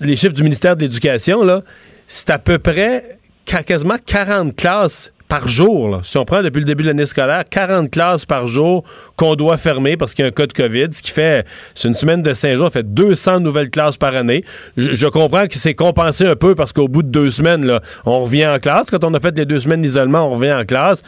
les 0.00 0.16
chiffres 0.16 0.34
du 0.34 0.42
ministère 0.42 0.76
de 0.76 0.82
l'Éducation, 0.82 1.44
là, 1.44 1.62
c'est 2.06 2.30
à 2.30 2.38
peu 2.38 2.58
près 2.58 3.18
quasiment 3.44 3.96
40 4.04 4.56
classes 4.56 5.12
par 5.32 5.48
jour. 5.48 6.02
Si 6.04 6.18
on 6.18 6.26
prend 6.26 6.42
depuis 6.42 6.58
le 6.58 6.66
début 6.66 6.82
de 6.82 6.88
l'année 6.88 7.06
scolaire, 7.06 7.44
40 7.48 7.90
classes 7.90 8.26
par 8.26 8.48
jour 8.48 8.84
qu'on 9.16 9.34
doit 9.34 9.56
fermer 9.56 9.96
parce 9.96 10.12
qu'il 10.12 10.24
y 10.24 10.26
a 10.26 10.28
un 10.28 10.30
cas 10.30 10.46
de 10.46 10.52
COVID, 10.52 10.88
ce 10.90 11.00
qui 11.00 11.10
fait, 11.10 11.46
c'est 11.74 11.88
une 11.88 11.94
semaine 11.94 12.20
de 12.20 12.34
5 12.34 12.54
jours, 12.56 12.66
ça 12.66 12.70
fait 12.72 12.92
200 12.92 13.40
nouvelles 13.40 13.70
classes 13.70 13.96
par 13.96 14.14
année. 14.14 14.44
Je, 14.76 15.06
comprends 15.06 15.46
que 15.46 15.54
c'est 15.54 15.72
compensé 15.72 16.26
un 16.26 16.36
peu 16.36 16.54
parce 16.54 16.74
qu'au 16.74 16.86
bout 16.86 17.02
de 17.02 17.08
deux 17.08 17.30
semaines, 17.30 17.80
on 18.04 18.24
revient 18.24 18.46
en 18.46 18.58
classe. 18.58 18.90
Quand 18.90 19.04
on 19.04 19.14
a 19.14 19.20
fait 19.20 19.34
les 19.38 19.46
deux 19.46 19.60
semaines 19.60 19.80
d'isolement, 19.80 20.28
on 20.28 20.34
revient 20.34 20.52
en 20.52 20.66
classe. 20.66 21.02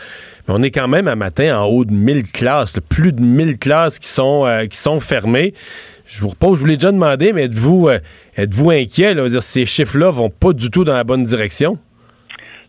Mais 0.49 0.55
on 0.57 0.63
est 0.63 0.71
quand 0.71 0.89
même 0.89 1.07
à 1.07 1.17
matin 1.17 1.59
en 1.61 1.67
haut 1.67 1.85
de 1.85 1.93
1000 1.93 2.33
classes, 2.33 2.73
plus 2.89 3.13
de 3.13 3.21
1000 3.21 3.59
classes 3.59 3.99
qui 3.99 4.09
sont, 4.09 4.47
euh, 4.47 4.65
qui 4.65 4.79
sont 4.79 5.01
fermées. 5.01 5.53
Je 6.07 6.23
vous 6.23 6.29
repose, 6.29 6.57
je 6.57 6.61
vous 6.61 6.67
l'ai 6.67 6.79
déjà 6.79 6.93
demandé, 6.93 7.35
mais 7.35 7.45
êtes-vous 7.45 7.89
euh, 7.89 7.99
êtes-vous 8.39 8.71
inquiet? 8.71 9.15
Ces 9.43 9.67
chiffres-là 9.67 10.11
vont 10.11 10.31
pas 10.31 10.55
du 10.55 10.71
tout 10.71 10.85
dans 10.85 10.95
la 10.95 11.05
bonne 11.05 11.25
direction. 11.25 11.79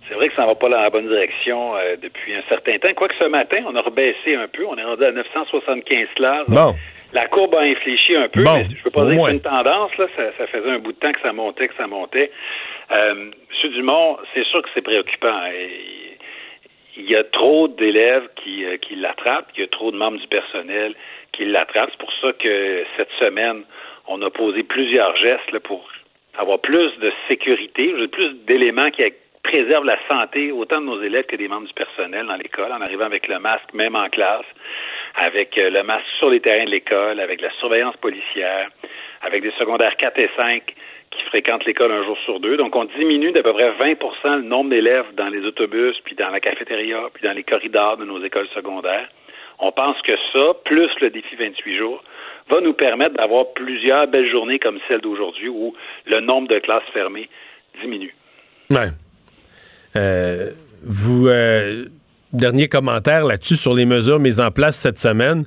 C'est 0.07 0.15
vrai 0.15 0.29
que 0.29 0.35
ça 0.35 0.43
ne 0.43 0.47
va 0.47 0.55
pas 0.55 0.69
dans 0.69 0.81
la 0.81 0.89
bonne 0.89 1.07
direction 1.07 1.75
euh, 1.75 1.95
depuis 2.01 2.33
un 2.35 2.43
certain 2.47 2.77
temps. 2.77 2.93
Quoique 2.95 3.15
ce 3.17 3.25
matin, 3.25 3.63
on 3.65 3.75
a 3.75 3.81
rebaissé 3.81 4.35
un 4.35 4.47
peu. 4.47 4.65
On 4.65 4.77
est 4.77 4.83
rendu 4.83 5.03
à 5.03 5.11
975 5.11 6.07
classes. 6.15 6.47
Bon. 6.47 6.75
La 7.13 7.27
courbe 7.27 7.55
a 7.55 7.61
infléchi 7.61 8.15
un 8.15 8.27
peu. 8.27 8.43
Bon, 8.43 8.55
mais 8.55 8.75
je 8.75 8.83
peux 8.83 8.91
pas 8.91 9.05
dire 9.05 9.17
que 9.19 9.27
c'est 9.27 9.33
une 9.33 9.41
tendance. 9.41 9.97
Là. 9.97 10.07
Ça, 10.15 10.23
ça 10.37 10.47
faisait 10.47 10.69
un 10.69 10.79
bout 10.79 10.91
de 10.91 10.97
temps 10.97 11.11
que 11.11 11.21
ça 11.21 11.33
montait, 11.33 11.67
que 11.67 11.75
ça 11.75 11.87
montait. 11.87 12.31
Euh, 12.91 13.31
Monsieur 13.49 13.69
Dumont, 13.69 14.17
c'est 14.33 14.45
sûr 14.45 14.61
que 14.61 14.69
c'est 14.73 14.81
préoccupant. 14.81 15.41
Il 16.97 17.09
y 17.09 17.15
a 17.15 17.23
trop 17.23 17.67
d'élèves 17.67 18.27
qui, 18.35 18.65
euh, 18.65 18.77
qui 18.77 18.95
l'attrapent. 18.95 19.49
Il 19.55 19.61
y 19.61 19.63
a 19.63 19.67
trop 19.67 19.91
de 19.91 19.97
membres 19.97 20.19
du 20.19 20.27
personnel 20.27 20.93
qui 21.31 21.45
l'attrapent. 21.45 21.89
C'est 21.91 21.99
pour 21.99 22.13
ça 22.21 22.33
que 22.33 22.83
cette 22.97 23.11
semaine, 23.19 23.63
on 24.07 24.21
a 24.21 24.29
posé 24.29 24.63
plusieurs 24.63 25.15
gestes 25.17 25.51
là, 25.51 25.59
pour 25.59 25.87
avoir 26.37 26.59
plus 26.59 26.91
de 26.99 27.11
sécurité, 27.27 27.93
plus 28.11 28.33
d'éléments 28.45 28.91
qui 28.91 29.03
préservent 29.45 29.85
la 29.85 29.97
santé 30.07 30.51
autant 30.51 30.81
de 30.81 30.85
nos 30.85 31.01
élèves 31.01 31.25
que 31.25 31.35
des 31.35 31.47
membres 31.47 31.67
du 31.67 31.73
personnel 31.73 32.25
dans 32.25 32.35
l'école, 32.35 32.71
en 32.71 32.81
arrivant 32.81 33.05
avec 33.05 33.27
le 33.27 33.39
masque 33.39 33.73
même 33.73 33.95
en 33.95 34.09
classe, 34.09 34.45
avec 35.15 35.57
euh, 35.57 35.69
le 35.69 35.83
masque 35.83 36.07
sur 36.17 36.29
les 36.29 36.39
terrains 36.39 36.65
de 36.65 36.71
l'école, 36.71 37.19
avec 37.19 37.41
la 37.41 37.51
surveillance 37.59 37.95
policière, 37.97 38.69
avec 39.21 39.43
des 39.43 39.51
secondaires 39.51 39.95
4 39.97 40.19
et 40.19 40.29
5 40.35 40.63
qui 41.11 41.23
fréquentent 41.23 41.65
l'école 41.65 41.91
un 41.91 42.03
jour 42.03 42.17
sur 42.25 42.39
deux. 42.39 42.57
Donc, 42.57 42.75
on 42.75 42.85
diminue 42.85 43.31
d'à 43.31 43.43
peu 43.43 43.53
près 43.53 43.71
20 43.71 44.37
le 44.37 44.41
nombre 44.41 44.71
d'élèves 44.71 45.13
dans 45.15 45.29
les 45.29 45.45
autobus, 45.45 45.95
puis 46.03 46.15
dans 46.15 46.29
la 46.29 46.39
cafétéria, 46.39 46.99
puis 47.13 47.23
dans 47.23 47.33
les 47.33 47.43
corridors 47.43 47.97
de 47.97 48.05
nos 48.05 48.21
écoles 48.23 48.47
secondaires. 48.53 49.07
On 49.59 49.71
pense 49.71 50.01
que 50.01 50.17
ça, 50.33 50.53
plus 50.65 50.89
le 50.99 51.09
défi 51.11 51.35
28 51.35 51.77
jours, 51.77 52.03
va 52.49 52.59
nous 52.59 52.73
permettre 52.73 53.13
d'avoir 53.13 53.53
plusieurs 53.53 54.07
belles 54.07 54.29
journées 54.29 54.59
comme 54.59 54.79
celle 54.87 54.99
d'aujourd'hui 54.99 55.47
où 55.47 55.73
le 56.05 56.19
nombre 56.19 56.49
de 56.49 56.59
classes 56.59 56.83
fermées 56.93 57.29
diminue. 57.81 58.13
Ouais. 58.69 58.89
Euh, 59.95 60.51
vous, 60.83 61.27
euh, 61.27 61.85
dernier 62.33 62.67
commentaire 62.67 63.25
là-dessus 63.25 63.55
sur 63.55 63.73
les 63.73 63.85
mesures 63.85 64.19
mises 64.19 64.39
en 64.39 64.51
place 64.51 64.75
cette 64.75 64.99
semaine. 64.99 65.45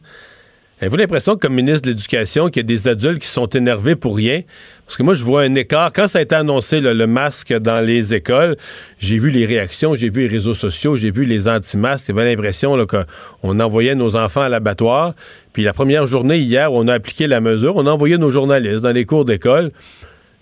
Avez-vous 0.80 0.96
l'impression, 0.96 1.36
comme 1.36 1.55
ministre 1.55 1.82
de 1.82 1.88
l'Éducation, 1.88 2.49
qu'il 2.49 2.62
y 2.62 2.64
a 2.64 2.66
des 2.66 2.86
adultes 2.86 3.20
qui 3.20 3.28
sont 3.28 3.49
énervés 3.49 3.96
pour 3.96 4.14
rien? 4.14 4.42
Parce 4.86 4.96
que 4.96 5.03
moi, 5.03 5.14
je 5.14 5.24
vois 5.24 5.42
un 5.42 5.57
écart. 5.57 5.92
Quand 5.92 6.07
ça 6.07 6.20
a 6.20 6.22
été 6.22 6.36
annoncé, 6.36 6.80
le 6.80 7.07
masque 7.07 7.53
dans 7.53 7.84
les 7.84 8.14
écoles, 8.14 8.57
j'ai 9.01 9.18
vu 9.18 9.30
les 9.30 9.44
réactions, 9.44 9.96
j'ai 9.96 10.09
vu 10.09 10.22
les 10.22 10.28
réseaux 10.28 10.55
sociaux, 10.55 10.96
j'ai 10.96 11.11
vu 11.11 11.24
les 11.24 11.49
anti-masques. 11.49 12.07
J'avais 12.07 12.24
l'impression 12.24 12.76
qu'on 12.86 13.61
envoyait 13.61 13.96
nos 13.96 14.14
enfants 14.14 14.42
à 14.42 14.49
l'abattoir. 14.49 15.14
Puis 15.53 15.64
la 15.64 15.72
première 15.72 16.07
journée, 16.07 16.38
hier, 16.38 16.72
on 16.72 16.86
a 16.86 16.94
appliqué 16.94 17.26
la 17.26 17.40
mesure, 17.40 17.74
on 17.74 17.86
a 17.88 17.90
envoyé 17.90 18.16
nos 18.16 18.30
journalistes 18.30 18.82
dans 18.82 18.92
les 18.92 19.05
cours 19.05 19.24
d'école. 19.24 19.72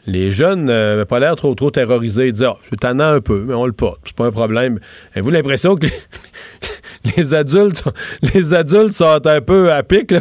Les 0.07 0.31
jeunes 0.31 0.65
n'avaient 0.67 1.05
pas 1.05 1.19
l'air 1.19 1.35
trop 1.37 1.55
trop 1.55 1.71
terrorisés. 1.71 2.27
Ils 2.29 2.33
disaient 2.33 2.47
ah, 2.47 2.57
je 2.71 2.77
t'en 2.77 2.99
un 3.01 3.21
peu, 3.21 3.41
mais 3.47 3.55
on 3.55 3.67
le 3.67 3.73
porte. 3.73 4.01
C'est 4.05 4.17
pas 4.17 4.27
un 4.27 4.31
problème. 4.33 4.79
Avez-vous 5.13 5.31
l'impression 5.31 5.75
que 5.77 5.87
les, 5.87 5.93
les 7.17 7.35
adultes 7.35 7.77
sont- 7.77 7.93
les 8.35 8.55
adultes 8.55 8.93
sont 8.93 9.27
un 9.27 9.41
peu 9.41 9.73
à 9.73 9.83
pic, 9.83 10.11
là? 10.13 10.21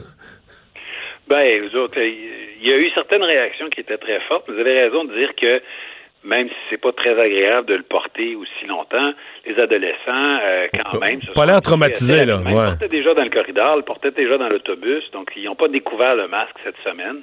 Ben, 1.28 1.62
vous 1.68 1.76
autres, 1.78 1.98
il 2.00 2.68
y 2.68 2.72
a 2.72 2.78
eu 2.78 2.90
certaines 2.94 3.24
réactions 3.24 3.68
qui 3.70 3.82
étaient 3.82 3.98
très 3.98 4.20
fortes. 4.28 4.46
Vous 4.48 4.60
avez 4.60 4.82
raison 4.84 5.06
de 5.06 5.14
dire 5.14 5.30
que 5.40 5.62
même 6.24 6.48
si 6.50 6.56
c'est 6.72 6.82
pas 6.82 6.92
très 6.92 7.20
agréable 7.20 7.68
de 7.68 7.76
le 7.76 7.84
porter 7.84 8.36
aussi 8.36 8.66
longtemps, 8.68 9.14
les 9.46 9.60
adolescents, 9.60 10.40
euh, 10.44 10.68
quand 10.74 11.00
même, 11.00 11.22
se 11.22 11.32
Pas 11.34 11.46
l'air 11.46 11.62
traumatisés, 11.62 12.26
là, 12.26 12.42
Ils 12.44 12.54
ouais. 12.54 12.66
portaient 12.66 12.88
déjà 12.88 13.14
dans 13.14 13.24
le 13.24 13.30
corridor, 13.30 13.76
le 13.78 13.84
portaient 13.84 14.10
déjà 14.12 14.36
dans 14.40 14.50
l'autobus, 14.50 15.04
donc 15.14 15.32
ils 15.36 15.46
n'ont 15.46 15.56
pas 15.56 15.68
découvert 15.68 16.16
le 16.16 16.28
masque 16.28 16.56
cette 16.64 16.78
semaine. 16.84 17.18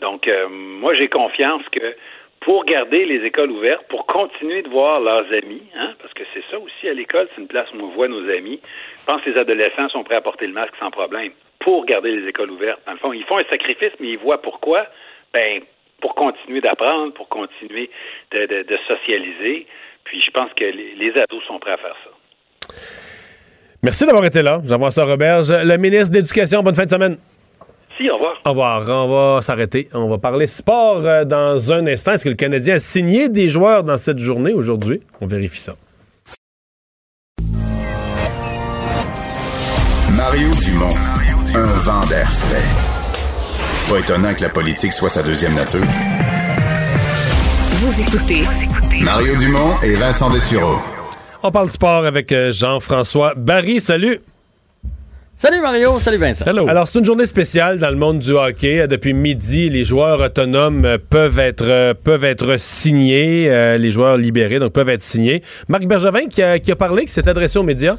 Donc, 0.00 0.28
euh, 0.28 0.48
moi, 0.48 0.94
j'ai 0.94 1.08
confiance 1.08 1.62
que 1.70 1.94
pour 2.40 2.64
garder 2.66 3.06
les 3.06 3.24
écoles 3.24 3.50
ouvertes, 3.50 3.86
pour 3.88 4.06
continuer 4.06 4.62
de 4.62 4.68
voir 4.68 5.00
leurs 5.00 5.26
amis, 5.32 5.62
hein, 5.76 5.94
parce 6.00 6.12
que 6.12 6.24
c'est 6.34 6.44
ça 6.50 6.58
aussi 6.58 6.88
à 6.88 6.92
l'école, 6.92 7.26
c'est 7.34 7.40
une 7.40 7.48
place 7.48 7.68
où 7.72 7.82
on 7.82 7.88
voit 7.88 8.08
nos 8.08 8.28
amis. 8.30 8.60
Je 9.00 9.04
pense 9.06 9.22
que 9.22 9.30
les 9.30 9.38
adolescents 9.38 9.88
sont 9.88 10.04
prêts 10.04 10.16
à 10.16 10.20
porter 10.20 10.46
le 10.46 10.52
masque 10.52 10.74
sans 10.78 10.90
problème 10.90 11.32
pour 11.60 11.86
garder 11.86 12.10
les 12.10 12.28
écoles 12.28 12.50
ouvertes. 12.50 12.80
Dans 12.86 12.92
le 12.92 12.98
fond, 12.98 13.12
ils 13.14 13.24
font 13.24 13.38
un 13.38 13.44
sacrifice, 13.44 13.92
mais 13.98 14.08
ils 14.08 14.18
voient 14.18 14.42
pourquoi? 14.42 14.86
Ben, 15.32 15.62
pour 16.00 16.14
continuer 16.14 16.60
d'apprendre, 16.60 17.14
pour 17.14 17.28
continuer 17.28 17.88
de, 18.30 18.78
socialiser. 18.86 19.66
Puis 20.04 20.20
je 20.20 20.30
pense 20.30 20.52
que 20.52 20.64
les, 20.64 20.94
les 20.96 21.18
ados 21.18 21.42
sont 21.46 21.58
prêts 21.58 21.72
à 21.72 21.78
faire 21.78 21.96
ça. 22.04 22.10
Merci 23.82 24.04
d'avoir 24.04 24.24
été 24.24 24.42
là. 24.42 24.60
Jean-François 24.62 25.04
Roberge, 25.04 25.50
le 25.50 25.76
ministre 25.78 26.10
de 26.10 26.16
l'Éducation. 26.16 26.62
Bonne 26.62 26.74
fin 26.74 26.84
de 26.84 26.90
semaine. 26.90 27.16
Si, 27.96 28.10
au 28.10 28.14
revoir. 28.14 28.32
Au 28.44 28.50
revoir. 28.50 29.06
On 29.06 29.36
va 29.36 29.42
s'arrêter. 29.42 29.88
On 29.92 30.08
va 30.08 30.18
parler 30.18 30.46
sport 30.46 31.02
euh, 31.04 31.24
dans 31.24 31.72
un 31.72 31.86
instant. 31.86 32.12
Est-ce 32.12 32.24
que 32.24 32.28
le 32.30 32.34
Canadien 32.34 32.74
a 32.74 32.78
signé 32.78 33.28
des 33.28 33.48
joueurs 33.48 33.84
dans 33.84 33.98
cette 33.98 34.18
journée 34.18 34.52
aujourd'hui? 34.52 35.00
On 35.20 35.26
vérifie 35.26 35.60
ça. 35.60 35.74
Mario 40.16 40.48
Dumont, 40.64 40.94
un 41.54 41.64
vent 41.64 42.06
d'air 42.06 42.28
frais. 42.28 42.62
Pas 43.88 43.98
étonnant 44.00 44.34
que 44.34 44.42
la 44.42 44.48
politique 44.48 44.92
soit 44.92 45.08
sa 45.08 45.22
deuxième 45.22 45.54
nature. 45.54 45.84
Vous 47.78 48.00
écoutez 48.00 48.44
Mario 49.02 49.36
Dumont 49.36 49.74
et 49.82 49.94
Vincent 49.94 50.30
Dessureau. 50.30 50.76
On 51.42 51.50
parle 51.50 51.68
sport 51.68 52.06
avec 52.06 52.32
euh, 52.32 52.50
Jean-François 52.50 53.34
Barry. 53.36 53.80
Salut. 53.80 54.20
Salut 55.36 55.60
Mario, 55.60 55.98
salut 55.98 56.16
Vincent. 56.18 56.44
Alors, 56.46 56.86
c'est 56.86 56.98
une 57.00 57.04
journée 57.04 57.26
spéciale 57.26 57.78
dans 57.78 57.90
le 57.90 57.96
monde 57.96 58.20
du 58.20 58.30
hockey. 58.32 58.86
Depuis 58.86 59.12
midi, 59.14 59.68
les 59.68 59.82
joueurs 59.84 60.20
autonomes 60.20 60.84
euh, 60.84 60.96
peuvent 61.10 61.40
être, 61.40 61.64
euh, 61.66 61.92
peuvent 61.92 62.24
être 62.24 62.56
signés, 62.58 63.50
euh, 63.50 63.76
les 63.76 63.90
joueurs 63.90 64.16
libérés, 64.16 64.60
donc 64.60 64.72
peuvent 64.72 64.88
être 64.88 65.02
signés. 65.02 65.42
Marc 65.68 65.86
Bergevin 65.86 66.26
qui 66.28 66.40
a, 66.42 66.58
qui 66.60 66.70
a 66.70 66.76
parlé, 66.76 67.04
qui 67.04 67.10
s'est 67.12 67.28
adressé 67.28 67.58
aux 67.58 67.64
médias. 67.64 67.96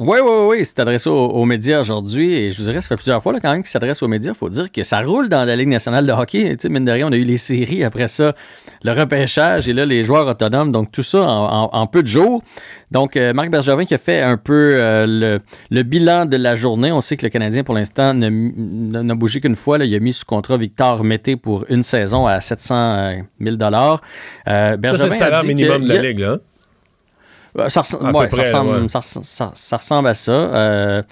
Oui, 0.00 0.18
oui, 0.22 0.30
oui, 0.48 0.56
il 0.60 0.66
s'est 0.66 0.78
adressé 0.80 1.08
aux, 1.10 1.14
aux 1.16 1.44
médias 1.44 1.80
aujourd'hui 1.80 2.32
et 2.32 2.52
je 2.52 2.58
vous 2.58 2.64
dirais, 2.68 2.80
ça 2.80 2.86
fait 2.86 2.94
plusieurs 2.94 3.20
fois 3.20 3.32
là, 3.32 3.40
quand 3.42 3.50
même 3.50 3.62
qu'il 3.62 3.70
s'adresse 3.70 4.00
aux 4.00 4.06
médias. 4.06 4.30
Il 4.30 4.38
faut 4.38 4.48
dire 4.48 4.70
que 4.70 4.84
ça 4.84 5.00
roule 5.00 5.28
dans 5.28 5.44
la 5.44 5.56
Ligue 5.56 5.70
nationale 5.70 6.06
de 6.06 6.12
hockey. 6.12 6.50
Tu 6.50 6.56
sais, 6.60 6.68
mine 6.68 6.84
de 6.84 6.92
rien, 6.92 7.08
on 7.08 7.12
a 7.12 7.16
eu 7.16 7.24
les 7.24 7.36
séries, 7.36 7.82
après 7.82 8.06
ça, 8.06 8.36
le 8.84 8.92
repêchage 8.92 9.68
et 9.68 9.72
là, 9.72 9.86
les 9.86 10.04
joueurs 10.04 10.28
autonomes. 10.28 10.70
Donc, 10.70 10.92
tout 10.92 11.02
ça 11.02 11.22
en, 11.22 11.64
en- 11.64 11.70
en 11.72 11.86
peu 11.88 12.04
de 12.04 12.08
jours. 12.08 12.44
Donc, 12.90 13.16
euh, 13.16 13.32
Marc 13.34 13.50
Bergevin 13.50 13.84
qui 13.84 13.94
a 13.94 13.98
fait 13.98 14.22
un 14.22 14.36
peu 14.38 14.76
euh, 14.80 15.06
le, 15.06 15.40
le 15.70 15.82
bilan 15.82 16.24
de 16.24 16.36
la 16.38 16.56
journée. 16.56 16.90
On 16.90 17.00
sait 17.02 17.16
que 17.18 17.24
le 17.26 17.30
Canadien, 17.30 17.62
pour 17.62 17.74
l'instant, 17.74 18.14
n'a 18.14 19.14
bougé 19.14 19.40
qu'une 19.40 19.56
fois. 19.56 19.76
là. 19.78 19.84
Il 19.84 19.94
a 19.94 19.98
mis 20.00 20.12
sous 20.14 20.24
contrat 20.24 20.56
Victor 20.56 21.04
Mété 21.04 21.36
pour 21.36 21.64
une 21.68 21.82
saison 21.82 22.26
à 22.26 22.40
700 22.40 23.10
000 23.40 23.56
euh, 23.60 23.60
Ça, 23.60 24.00
c'est 24.72 24.76
Bergevin 24.78 25.06
le 25.06 25.12
a 25.12 25.16
salaire 25.16 25.40
dit 25.42 25.48
minimum 25.48 25.82
que- 25.82 25.88
de 25.88 25.92
la 25.92 25.98
a- 25.98 26.02
Ligue, 26.02 26.18
là. 26.20 26.30
hein? 26.32 26.38
Ouais, 27.54 27.70
ça, 27.70 27.80
ressemble, 27.80 28.04
ça 28.30 28.42
ressemble- 28.42 28.70
ouais. 28.82 28.88
ça 28.88 28.98
res- 29.00 29.22
ça- 29.24 29.52
ça 29.54 29.76
ressemble 29.76 30.08
à 30.08 30.14
ça. 30.14 30.32
Euh, 30.32 31.02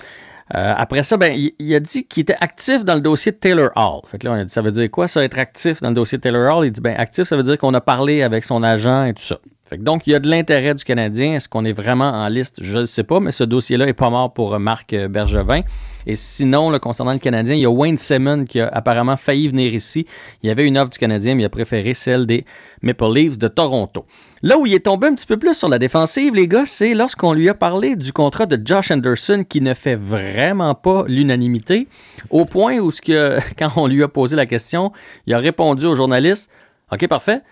euh, 0.54 0.74
après 0.76 1.02
ça, 1.02 1.16
ben, 1.16 1.32
il, 1.34 1.52
il 1.58 1.74
a 1.74 1.80
dit 1.80 2.04
qu'il 2.04 2.20
était 2.22 2.36
actif 2.40 2.84
dans 2.84 2.94
le 2.94 3.00
dossier 3.00 3.32
de 3.32 3.36
Taylor 3.36 3.70
Hall. 3.74 4.02
Fait 4.10 4.18
que 4.18 4.26
là, 4.26 4.32
on 4.32 4.36
a 4.36 4.44
dit, 4.44 4.52
ça 4.52 4.62
veut 4.62 4.70
dire 4.70 4.90
quoi, 4.90 5.08
ça, 5.08 5.24
être 5.24 5.38
actif 5.38 5.80
dans 5.82 5.88
le 5.88 5.94
dossier 5.94 6.18
de 6.18 6.22
Taylor 6.22 6.56
Hall? 6.58 6.66
Il 6.66 6.70
dit, 6.72 6.80
ben, 6.80 6.94
actif, 6.96 7.24
ça 7.24 7.36
veut 7.36 7.42
dire 7.42 7.58
qu'on 7.58 7.74
a 7.74 7.80
parlé 7.80 8.22
avec 8.22 8.44
son 8.44 8.62
agent 8.62 9.06
et 9.06 9.14
tout 9.14 9.22
ça. 9.24 9.38
Fait 9.68 9.78
que 9.78 9.82
donc, 9.82 10.06
il 10.06 10.10
y 10.10 10.14
a 10.14 10.20
de 10.20 10.28
l'intérêt 10.28 10.74
du 10.74 10.84
Canadien. 10.84 11.34
Est-ce 11.34 11.48
qu'on 11.48 11.64
est 11.64 11.72
vraiment 11.72 12.10
en 12.10 12.28
liste? 12.28 12.62
Je 12.62 12.78
ne 12.78 12.84
sais 12.84 13.02
pas, 13.02 13.18
mais 13.18 13.32
ce 13.32 13.42
dossier-là 13.42 13.86
n'est 13.86 13.92
pas 13.92 14.10
mort 14.10 14.32
pour 14.32 14.56
Marc 14.60 14.92
euh, 14.92 15.08
Bergevin. 15.08 15.62
Et 16.06 16.14
sinon, 16.14 16.70
là, 16.70 16.78
concernant 16.78 17.12
le 17.12 17.18
Canadien, 17.18 17.56
il 17.56 17.62
y 17.62 17.66
a 17.66 17.70
Wayne 17.70 17.98
Simmons 17.98 18.44
qui 18.44 18.60
a 18.60 18.68
apparemment 18.68 19.16
failli 19.16 19.48
venir 19.48 19.74
ici. 19.74 20.06
Il 20.42 20.46
y 20.46 20.50
avait 20.50 20.64
une 20.64 20.78
offre 20.78 20.90
du 20.90 20.98
Canadien, 20.98 21.34
mais 21.34 21.42
il 21.42 21.46
a 21.46 21.50
préféré 21.50 21.94
celle 21.94 22.26
des 22.26 22.44
Maple 22.82 23.12
Leafs 23.12 23.38
de 23.38 23.48
Toronto. 23.48 24.06
Là 24.42 24.56
où 24.56 24.66
il 24.66 24.74
est 24.74 24.84
tombé 24.84 25.08
un 25.08 25.14
petit 25.16 25.26
peu 25.26 25.36
plus 25.36 25.54
sur 25.54 25.68
la 25.68 25.80
défensive, 25.80 26.32
les 26.32 26.46
gars, 26.46 26.64
c'est 26.64 26.94
lorsqu'on 26.94 27.32
lui 27.32 27.48
a 27.48 27.54
parlé 27.54 27.96
du 27.96 28.12
contrat 28.12 28.46
de 28.46 28.64
Josh 28.64 28.92
Anderson 28.92 29.44
qui 29.48 29.60
ne 29.60 29.74
fait 29.74 29.96
vraiment 29.96 30.76
pas 30.76 31.04
l'unanimité, 31.08 31.88
au 32.30 32.44
point 32.44 32.78
où, 32.78 32.92
ce 32.92 33.00
que, 33.00 33.38
quand 33.58 33.70
on 33.74 33.88
lui 33.88 34.04
a 34.04 34.08
posé 34.08 34.36
la 34.36 34.46
question, 34.46 34.92
il 35.26 35.34
a 35.34 35.38
répondu 35.38 35.86
aux 35.86 35.96
journalistes 35.96 36.50
OK, 36.92 37.08
parfait. 37.08 37.42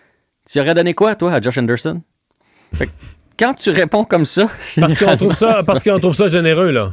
Tu 0.51 0.61
aurais 0.61 0.75
donné 0.75 0.95
quoi, 0.95 1.15
toi, 1.15 1.33
à 1.33 1.41
Josh 1.41 1.59
Anderson? 1.59 2.03
Fait 2.73 2.87
que 2.87 2.93
Quand 3.39 3.55
tu 3.55 3.71
réponds 3.71 4.05
comme 4.05 4.25
ça, 4.27 4.47
Parce 4.79 4.99
qu'on 4.99 5.17
trouve 5.17 5.35
ça, 5.35 5.63
parce 5.65 5.83
qu'on 5.83 5.99
trouve 5.99 6.15
ça 6.15 6.29
généreux, 6.29 6.71
là. 6.71 6.93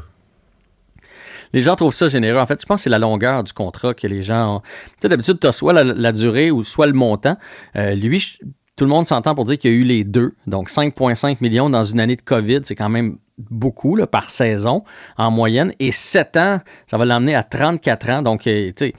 Les 1.53 1.59
gens 1.59 1.75
trouvent 1.75 1.93
ça 1.93 2.07
généreux. 2.07 2.39
En 2.39 2.45
fait, 2.45 2.61
je 2.61 2.65
pense 2.65 2.77
que 2.79 2.83
c'est 2.83 2.89
la 2.89 2.99
longueur 2.99 3.43
du 3.43 3.51
contrat 3.51 3.93
que 3.93 4.07
les 4.07 4.21
gens 4.23 4.55
ont. 4.57 4.59
Tu 4.61 4.67
sais, 5.01 5.09
d'habitude, 5.09 5.37
tu 5.39 5.47
as 5.47 5.51
soit 5.51 5.73
la, 5.73 5.83
la 5.83 6.11
durée 6.13 6.49
ou 6.49 6.63
soit 6.63 6.87
le 6.87 6.93
montant. 6.93 7.35
Euh, 7.75 7.93
lui, 7.93 8.19
je- 8.19 8.37
tout 8.77 8.85
le 8.85 8.89
monde 8.89 9.05
s'entend 9.05 9.35
pour 9.35 9.43
dire 9.43 9.57
qu'il 9.57 9.71
y 9.71 9.75
a 9.75 9.77
eu 9.77 9.83
les 9.83 10.05
deux. 10.05 10.33
Donc, 10.47 10.69
5,5 10.69 11.37
millions 11.41 11.69
dans 11.69 11.83
une 11.83 11.99
année 11.99 12.15
de 12.15 12.21
COVID, 12.21 12.61
c'est 12.63 12.75
quand 12.75 12.87
même 12.89 13.17
beaucoup 13.49 13.95
là, 13.97 14.07
par 14.07 14.29
saison 14.29 14.85
en 15.17 15.29
moyenne. 15.29 15.73
Et 15.79 15.91
7 15.91 16.37
ans, 16.37 16.61
ça 16.87 16.97
va 16.97 17.03
l'emmener 17.03 17.35
à 17.35 17.43
34 17.43 18.09
ans. 18.09 18.21
Donc, 18.21 18.47
euh, 18.47 18.67
tu 18.69 18.85
sais, 18.85 18.93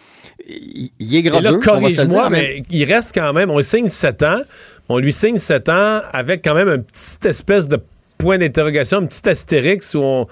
il, 0.49 1.14
est 1.14 1.18
Et 1.18 1.22
gradeux. 1.22 1.43
là, 1.45 1.51
on 1.51 1.55
va 1.55 1.61
se 1.61 1.66
le 1.66 1.80
corrige-moi, 1.80 2.30
mais 2.30 2.62
il 2.70 2.84
reste 2.84 3.14
quand 3.14 3.32
même, 3.32 3.51
on 3.51 3.59
lui 3.59 3.64
signe 3.64 3.88
7 3.88 4.22
ans, 4.22 4.40
on 4.88 4.99
lui 4.99 5.12
signe 5.12 5.38
7 5.38 5.68
ans 5.68 6.01
avec 6.12 6.43
quand 6.45 6.55
même 6.55 6.68
un 6.68 6.78
petit 6.78 7.26
espèce 7.28 7.68
de 7.68 7.78
point 8.18 8.38
d'interrogation, 8.38 8.99
un 8.99 9.07
petit 9.07 9.28
astérix 9.28 9.95
où 9.95 10.26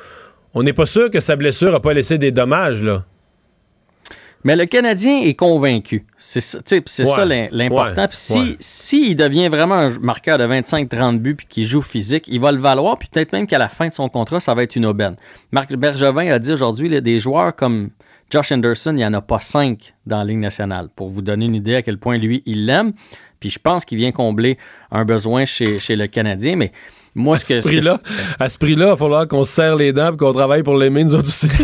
on 0.54 0.62
n'est 0.62 0.72
pas 0.72 0.86
sûr 0.86 1.10
que 1.10 1.20
sa 1.20 1.36
blessure 1.36 1.72
n'a 1.72 1.80
pas 1.80 1.92
laissé 1.92 2.18
des 2.18 2.32
dommages, 2.32 2.82
là. 2.82 3.04
Mais 4.42 4.56
le 4.56 4.64
Canadien 4.64 5.20
est 5.20 5.34
convaincu. 5.34 6.06
C'est 6.16 6.40
ça, 6.40 6.58
Ouais, 7.04 7.48
l'important. 7.52 8.00
ouais, 8.02 8.08
Puis 8.08 8.16
si, 8.16 8.38
ouais. 8.38 8.56
si 8.58 9.10
il 9.10 9.14
devient 9.14 9.48
vraiment 9.48 9.74
un 9.74 9.98
marqueur 9.98 10.38
de 10.38 10.44
25-30 10.44 11.18
buts 11.18 11.34
puis 11.34 11.46
qu'il 11.46 11.66
joue 11.66 11.82
physique, 11.82 12.24
il 12.26 12.40
va 12.40 12.50
le 12.50 12.58
valoir. 12.58 12.98
Puis 12.98 13.08
peut-être 13.12 13.32
même 13.34 13.46
qu'à 13.46 13.58
la 13.58 13.68
fin 13.68 13.88
de 13.88 13.92
son 13.92 14.08
contrat, 14.08 14.40
ça 14.40 14.54
va 14.54 14.62
être 14.62 14.76
une 14.76 14.86
aubaine. 14.86 15.16
Marc 15.52 15.74
Bergevin 15.74 16.30
a 16.30 16.38
dit 16.38 16.52
aujourd'hui, 16.52 17.02
des 17.02 17.20
joueurs 17.20 17.54
comme 17.54 17.90
Josh 18.30 18.52
Anderson, 18.52 18.90
il 18.92 18.96
n'y 18.96 19.04
en 19.04 19.12
a 19.14 19.20
pas 19.20 19.38
cinq 19.40 19.94
dans 20.06 20.18
la 20.18 20.24
Ligue 20.24 20.38
nationale. 20.38 20.88
Pour 20.94 21.08
vous 21.08 21.22
donner 21.22 21.46
une 21.46 21.54
idée 21.56 21.74
à 21.74 21.82
quel 21.82 21.98
point 21.98 22.16
lui, 22.18 22.42
il 22.46 22.66
l'aime. 22.66 22.92
Puis 23.40 23.50
je 23.50 23.58
pense 23.58 23.84
qu'il 23.84 23.98
vient 23.98 24.12
combler 24.12 24.56
un 24.90 25.04
besoin 25.04 25.44
chez, 25.46 25.78
chez 25.78 25.96
le 25.96 26.06
Canadien. 26.06 26.56
Mais 26.56 26.72
moi, 27.14 27.36
ce 27.38 27.44
À 27.44 27.56
que. 27.56 27.60
ce 27.60 27.68
je- 27.68 27.72
prix-là, 27.78 28.00
à 28.38 28.48
ce 28.48 28.58
prix-là, 28.58 28.86
il 28.86 28.90
va 28.90 28.96
falloir 28.96 29.26
qu'on 29.28 29.44
se 29.44 29.52
serre 29.52 29.76
les 29.76 29.92
dents 29.92 30.12
et 30.12 30.16
qu'on 30.16 30.32
travaille 30.32 30.62
pour 30.62 30.76
l'aimer, 30.76 31.04
nous 31.04 31.14
autres 31.14 31.28
aussi. 31.28 31.48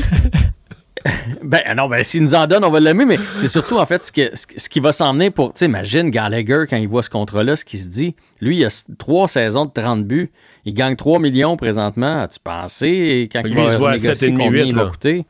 Ben 1.44 1.60
non, 1.76 1.88
ben 1.88 2.02
s'il 2.02 2.22
nous 2.24 2.34
en 2.34 2.48
donne, 2.48 2.64
on 2.64 2.70
va 2.70 2.80
l'aimer, 2.80 3.04
mais 3.04 3.18
c'est 3.36 3.46
surtout 3.46 3.78
en 3.78 3.86
fait 3.86 4.02
ce, 4.02 4.10
que- 4.10 4.34
ce, 4.34 4.44
ce 4.56 4.68
qui 4.68 4.80
va 4.80 4.90
s'emmener 4.90 5.30
pour. 5.30 5.54
Tu 5.54 5.64
imagine 5.64 6.10
Gallagher 6.10 6.64
quand 6.68 6.78
il 6.78 6.88
voit 6.88 7.04
ce 7.04 7.10
contrat-là, 7.10 7.54
ce 7.54 7.64
qu'il 7.64 7.78
se 7.78 7.86
dit. 7.86 8.16
Lui, 8.40 8.56
il 8.56 8.64
a 8.64 8.84
trois 8.98 9.28
saisons 9.28 9.66
de 9.66 9.70
30 9.70 10.04
buts. 10.04 10.32
Il 10.64 10.74
gagne 10.74 10.96
3 10.96 11.20
millions 11.20 11.56
présentement. 11.56 12.22
As-tu 12.22 12.40
pensé 12.42 13.28
quand 13.32 13.42
il 13.44 13.54
va 13.54 13.62
il 13.62 13.70
se 13.70 13.76
voit 13.76 13.90
à 13.90 13.92
renégocier 13.92 14.30
7,5, 14.30 14.36
combien 14.36 14.62
8, 14.64 14.68
il 14.68 14.74
va 14.74 14.86
coûter? 14.86 15.24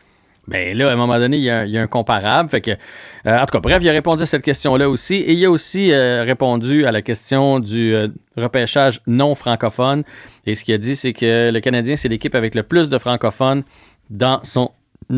Ben 0.48 0.76
là, 0.76 0.88
à 0.90 0.92
un 0.92 0.96
moment 0.96 1.18
donné, 1.18 1.36
il 1.36 1.42
y 1.42 1.50
a, 1.50 1.64
un 1.80 1.86
comparable. 1.86 2.48
Fait 2.50 2.60
que, 2.60 2.70
euh, 2.70 3.38
en 3.38 3.40
tout 3.40 3.52
cas, 3.52 3.60
bref, 3.60 3.78
il 3.82 3.88
a 3.88 3.92
répondu 3.92 4.22
à 4.22 4.26
cette 4.26 4.42
question-là 4.42 4.88
aussi. 4.88 5.16
Et 5.16 5.32
il 5.32 5.44
a 5.44 5.50
aussi 5.50 5.92
euh, 5.92 6.22
répondu 6.22 6.86
à 6.86 6.92
la 6.92 7.02
question 7.02 7.58
du 7.58 7.94
euh, 7.94 8.08
repêchage 8.36 9.00
non 9.06 9.34
francophone. 9.34 10.04
Et 10.46 10.54
ce 10.54 10.64
qu'il 10.64 10.74
a 10.74 10.78
dit, 10.78 10.94
c'est 10.94 11.12
que 11.12 11.50
le 11.50 11.60
Canadien, 11.60 11.96
c'est 11.96 12.08
l'équipe 12.08 12.34
avec 12.34 12.54
le 12.54 12.62
plus 12.62 12.88
de 12.88 12.98
francophones 12.98 13.64
dans 14.10 14.40
son 14.44 14.70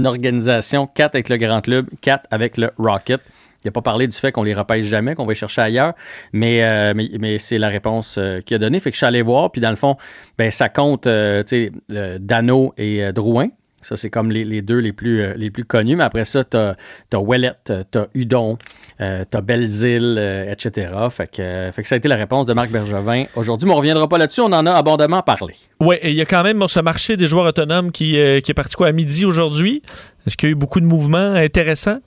organisation. 0.05 0.87
4 0.87 1.15
avec 1.15 1.29
le 1.29 1.37
Grand 1.37 1.61
Club, 1.61 1.89
4 2.01 2.27
avec 2.31 2.57
le 2.57 2.71
Rocket. 2.79 3.21
Il 3.65 3.69
n'a 3.69 3.73
pas 3.73 3.83
parlé 3.83 4.07
du 4.07 4.17
fait 4.17 4.31
qu'on 4.31 4.45
les 4.45 4.55
repêche 4.55 4.85
jamais, 4.85 5.17
qu'on 5.17 5.25
va 5.25 5.33
les 5.33 5.35
chercher 5.35 5.63
ailleurs, 5.63 5.95
mais, 6.33 6.95
mais, 6.95 7.11
mais 7.19 7.39
c'est 7.39 7.59
la 7.59 7.69
réponse 7.69 8.17
euh, 8.17 8.39
qu'il 8.41 8.55
a 8.55 8.59
donnée. 8.59 8.79
Fait 8.79 8.91
que 8.91 8.95
je 8.95 8.99
suis 8.99 9.07
allé 9.07 9.21
voir, 9.21 9.51
puis 9.51 9.61
dans 9.61 9.71
le 9.71 9.77
fond, 9.77 9.97
ben, 10.39 10.51
ça 10.53 10.69
compte 10.69 11.09
euh, 11.09 11.43
Dano 11.89 12.73
et 12.79 13.13
Drouin. 13.13 13.49
Ça, 13.81 13.97
c'est 13.97 14.11
comme 14.11 14.31
les, 14.31 14.45
les 14.45 14.61
deux 14.61 14.79
les 14.79 14.93
plus, 14.93 15.23
euh, 15.23 15.35
les 15.37 15.51
plus 15.51 15.65
connus. 15.65 15.97
Mais 15.97 16.05
après 16.05 16.25
ça, 16.25 16.45
tu 16.45 16.57
as, 16.57 16.77
Ouellet, 17.21 17.53
tu 17.65 17.73
as 17.73 18.09
Udon, 18.15 18.59
euh, 19.01 19.25
tu 19.31 19.37
as 19.37 19.41
Belzile, 19.41 20.17
euh, 20.19 20.53
etc. 20.53 20.93
Fait 21.11 21.31
que, 21.31 21.43
euh, 21.43 21.73
fait 21.73 21.83
que 21.83 21.89
ça 21.89 21.95
a 21.95 21.99
été 21.99 22.09
la 22.09 22.17
réponse 22.17 22.47
de 22.47 22.55
Marc 22.55 22.71
Bergevin 22.71 23.25
aujourd'hui. 23.37 23.67
Mais 23.67 23.73
on 23.73 23.77
ne 23.77 23.81
reviendra 23.81 24.09
pas 24.09 24.19
là-dessus. 24.19 24.41
On 24.41 24.53
en 24.53 24.67
a 24.67 24.73
abondamment 24.73 25.23
parlé. 25.23 25.55
Oui, 25.81 25.97
et 26.03 26.11
il 26.11 26.17
y 26.17 26.21
a 26.21 26.27
quand 26.27 26.43
même 26.43 26.67
ce 26.67 26.81
marché 26.81 27.17
des 27.17 27.29
joueurs 27.29 27.47
autonomes 27.47 27.93
qui, 27.93 28.13
qui 28.13 28.51
est 28.51 28.55
parti 28.55 28.75
quoi 28.75 28.89
à 28.89 28.93
midi 28.93 29.25
aujourd'hui? 29.25 29.83
Est-ce 30.27 30.37
qu'il 30.37 30.49
y 30.49 30.51
a 30.51 30.53
eu 30.53 30.57
beaucoup 30.57 30.81
de 30.81 30.87
mouvements 30.87 31.35
intéressants? 31.35 32.01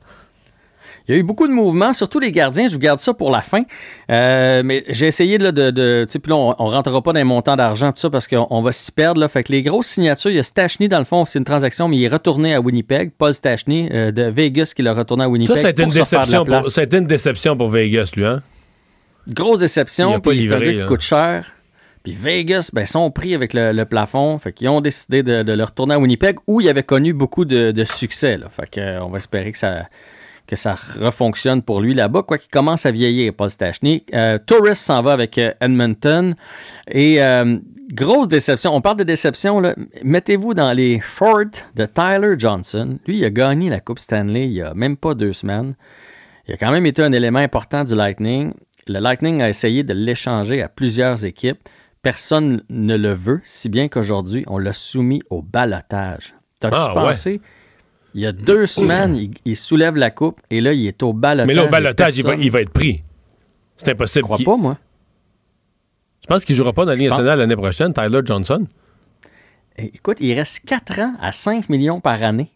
Il 1.11 1.15
y 1.15 1.17
a 1.17 1.19
eu 1.19 1.23
beaucoup 1.23 1.45
de 1.45 1.51
mouvements, 1.51 1.91
surtout 1.91 2.19
les 2.19 2.31
gardiens. 2.31 2.69
Je 2.69 2.73
vous 2.73 2.79
garde 2.79 2.99
ça 2.99 3.13
pour 3.13 3.31
la 3.31 3.41
fin. 3.41 3.63
Euh, 4.09 4.61
mais 4.63 4.85
j'ai 4.87 5.07
essayé 5.07 5.37
là, 5.37 5.51
de. 5.51 5.69
de 5.69 6.05
tu 6.07 6.13
sais, 6.13 6.19
puis 6.19 6.29
là, 6.29 6.37
on, 6.37 6.49
ne 6.51 6.71
rentrera 6.71 7.01
pas 7.01 7.11
dans 7.11 7.19
les 7.19 7.25
montants 7.25 7.57
d'argent, 7.57 7.91
tout 7.91 7.99
ça, 7.99 8.09
parce 8.09 8.29
qu'on 8.29 8.47
on 8.49 8.61
va 8.61 8.71
s'y 8.71 8.93
perdre. 8.93 9.19
Là. 9.19 9.27
Fait 9.27 9.43
que 9.43 9.51
les 9.51 9.61
grosses 9.61 9.87
signatures, 9.87 10.31
il 10.31 10.37
y 10.37 10.39
a 10.39 10.43
Stachny, 10.43 10.87
dans 10.87 10.99
le 10.99 11.03
fond, 11.03 11.25
c'est 11.25 11.37
une 11.37 11.43
transaction, 11.43 11.89
mais 11.89 11.97
il 11.97 12.05
est 12.05 12.07
retourné 12.07 12.55
à 12.55 12.61
Winnipeg. 12.61 13.11
Paul 13.17 13.33
Stachny 13.33 13.89
euh, 13.91 14.13
de 14.13 14.23
Vegas 14.23 14.71
qui 14.73 14.83
l'a 14.83 14.93
retourné 14.93 15.25
à 15.25 15.29
Winnipeg. 15.29 15.53
Ça, 15.53 15.61
ça 15.63 15.67
a 15.67 15.71
été 15.71 15.83
une 15.83 15.89
pour 15.89 15.99
déception. 15.99 16.45
Pour, 16.45 16.65
ça 16.67 16.79
a 16.79 16.83
été 16.85 16.97
une 16.97 17.07
déception 17.07 17.57
pour 17.57 17.67
Vegas, 17.67 18.11
lui, 18.15 18.25
hein? 18.25 18.41
Grosse 19.27 19.59
déception, 19.59 20.21
puis 20.21 20.39
qui 20.39 20.53
hein. 20.53 20.85
coûte 20.87 21.01
cher. 21.01 21.45
Puis 22.03 22.13
Vegas, 22.13 22.71
ben, 22.73 22.85
sont 22.85 23.11
pris 23.11 23.35
avec 23.35 23.53
le, 23.53 23.73
le 23.73 23.83
plafond. 23.83 24.39
Fait 24.39 24.53
qu'ils 24.53 24.69
ont 24.69 24.79
décidé 24.79 25.23
de, 25.23 25.43
de 25.43 25.51
le 25.51 25.63
retourner 25.65 25.95
à 25.95 25.99
Winnipeg 25.99 26.37
où 26.47 26.61
il 26.61 26.69
avait 26.69 26.83
connu 26.83 27.11
beaucoup 27.11 27.43
de, 27.43 27.71
de 27.71 27.83
succès. 27.83 28.37
Là. 28.37 28.47
Fait 28.49 28.69
que, 28.69 28.79
euh, 28.79 29.03
on 29.03 29.09
va 29.09 29.17
espérer 29.17 29.51
que 29.51 29.57
ça, 29.57 29.83
que 30.51 30.57
ça 30.57 30.73
refonctionne 30.73 31.61
pour 31.61 31.79
lui 31.79 31.93
là-bas. 31.93 32.23
Quoi 32.23 32.37
qu'il 32.37 32.51
commence 32.51 32.85
à 32.85 32.91
vieillir, 32.91 33.33
Paul 33.33 33.49
Stachny. 33.49 34.03
Euh, 34.13 34.37
Torres 34.37 34.75
s'en 34.75 35.01
va 35.01 35.13
avec 35.13 35.37
euh, 35.37 35.53
Edmonton. 35.61 36.35
Et 36.89 37.23
euh, 37.23 37.57
grosse 37.93 38.27
déception. 38.27 38.75
On 38.75 38.81
parle 38.81 38.97
de 38.97 39.05
déception. 39.05 39.61
Mettez-vous 40.03 40.53
dans 40.53 40.73
les 40.73 40.99
Ford 40.99 41.45
de 41.77 41.85
Tyler 41.85 42.35
Johnson. 42.37 42.97
Lui, 43.07 43.19
il 43.19 43.23
a 43.23 43.29
gagné 43.29 43.69
la 43.69 43.79
Coupe 43.79 43.99
Stanley 43.99 44.47
il 44.47 44.51
y 44.51 44.61
a 44.61 44.73
même 44.73 44.97
pas 44.97 45.13
deux 45.13 45.31
semaines. 45.31 45.75
Il 46.49 46.53
a 46.53 46.57
quand 46.57 46.71
même 46.71 46.85
été 46.85 47.01
un 47.01 47.13
élément 47.13 47.39
important 47.39 47.85
du 47.85 47.95
Lightning. 47.95 48.53
Le 48.87 48.99
Lightning 48.99 49.41
a 49.41 49.47
essayé 49.47 49.83
de 49.83 49.93
l'échanger 49.93 50.61
à 50.61 50.67
plusieurs 50.67 51.23
équipes. 51.23 51.69
Personne 52.01 52.61
ne 52.69 52.97
le 52.97 53.13
veut, 53.13 53.39
si 53.45 53.69
bien 53.69 53.87
qu'aujourd'hui, 53.87 54.43
on 54.47 54.57
l'a 54.57 54.73
soumis 54.73 55.21
au 55.29 55.41
balotage. 55.41 56.35
T'as-tu 56.59 56.75
Ah, 56.77 56.91
pensé? 56.93 57.39
Il 58.13 58.21
y 58.21 58.25
a 58.25 58.31
deux 58.31 58.65
semaines, 58.65 59.15
il, 59.15 59.31
il 59.45 59.55
soulève 59.55 59.95
la 59.95 60.11
coupe 60.11 60.39
et 60.49 60.59
là, 60.61 60.73
il 60.73 60.85
est 60.85 61.01
au 61.03 61.13
balotage. 61.13 61.47
Mais 61.47 61.53
là, 61.53 61.65
au 61.65 61.69
balotage, 61.69 62.17
il 62.17 62.23
va, 62.23 62.35
il 62.35 62.51
va 62.51 62.61
être 62.61 62.71
pris. 62.71 63.03
C'est 63.77 63.91
impossible. 63.91 64.25
Je 64.29 64.33
crois 64.33 64.55
pas, 64.55 64.61
moi. 64.61 64.77
Je 66.21 66.27
pense 66.27 66.45
qu'il 66.45 66.53
ne 66.53 66.57
jouera 66.57 66.73
pas 66.73 66.85
dans 66.85 66.91
la 66.91 66.95
Ligue 66.97 67.09
nationale 67.09 67.39
l'année 67.39 67.55
prochaine, 67.55 67.93
Tyler 67.93 68.19
Johnson. 68.23 68.65
Eh, 69.77 69.91
Écoute, 69.95 70.17
il 70.19 70.33
reste 70.33 70.61
4 70.65 70.99
ans 70.99 71.13
à 71.21 71.31
5 71.31 71.69
millions 71.69 71.99
par 71.99 72.21
année. 72.21 72.49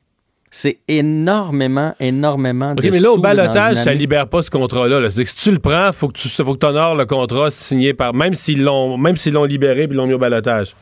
C'est 0.52 0.78
énormément, 0.88 1.96
énormément 2.00 2.72
OK, 2.72 2.82
de 2.82 2.90
mais 2.90 3.00
là, 3.00 3.12
au 3.12 3.18
balotage, 3.18 3.78
ça 3.78 3.94
libère 3.94 4.30
pas 4.30 4.42
ce 4.42 4.50
contrat-là. 4.50 5.02
là. 5.02 5.10
C'est 5.10 5.24
que 5.24 5.30
si 5.30 5.36
tu 5.36 5.52
le 5.52 5.60
prends, 5.60 5.92
faut 5.92 6.08
que 6.08 6.18
tu 6.18 6.30
faut 6.30 6.56
que 6.56 6.66
honores 6.66 6.96
le 6.96 7.06
contrat 7.06 7.52
signé 7.52 7.94
par. 7.94 8.14
Même 8.14 8.36
s'ils 8.36 8.64
l'ont 8.64 8.98
même 8.98 9.18
s'ils 9.18 9.34
l'ont 9.34 9.44
libéré 9.44 9.84
et 9.84 9.88
l'ont 9.88 10.08
mis 10.08 10.14
au 10.14 10.18
balotage. 10.18 10.74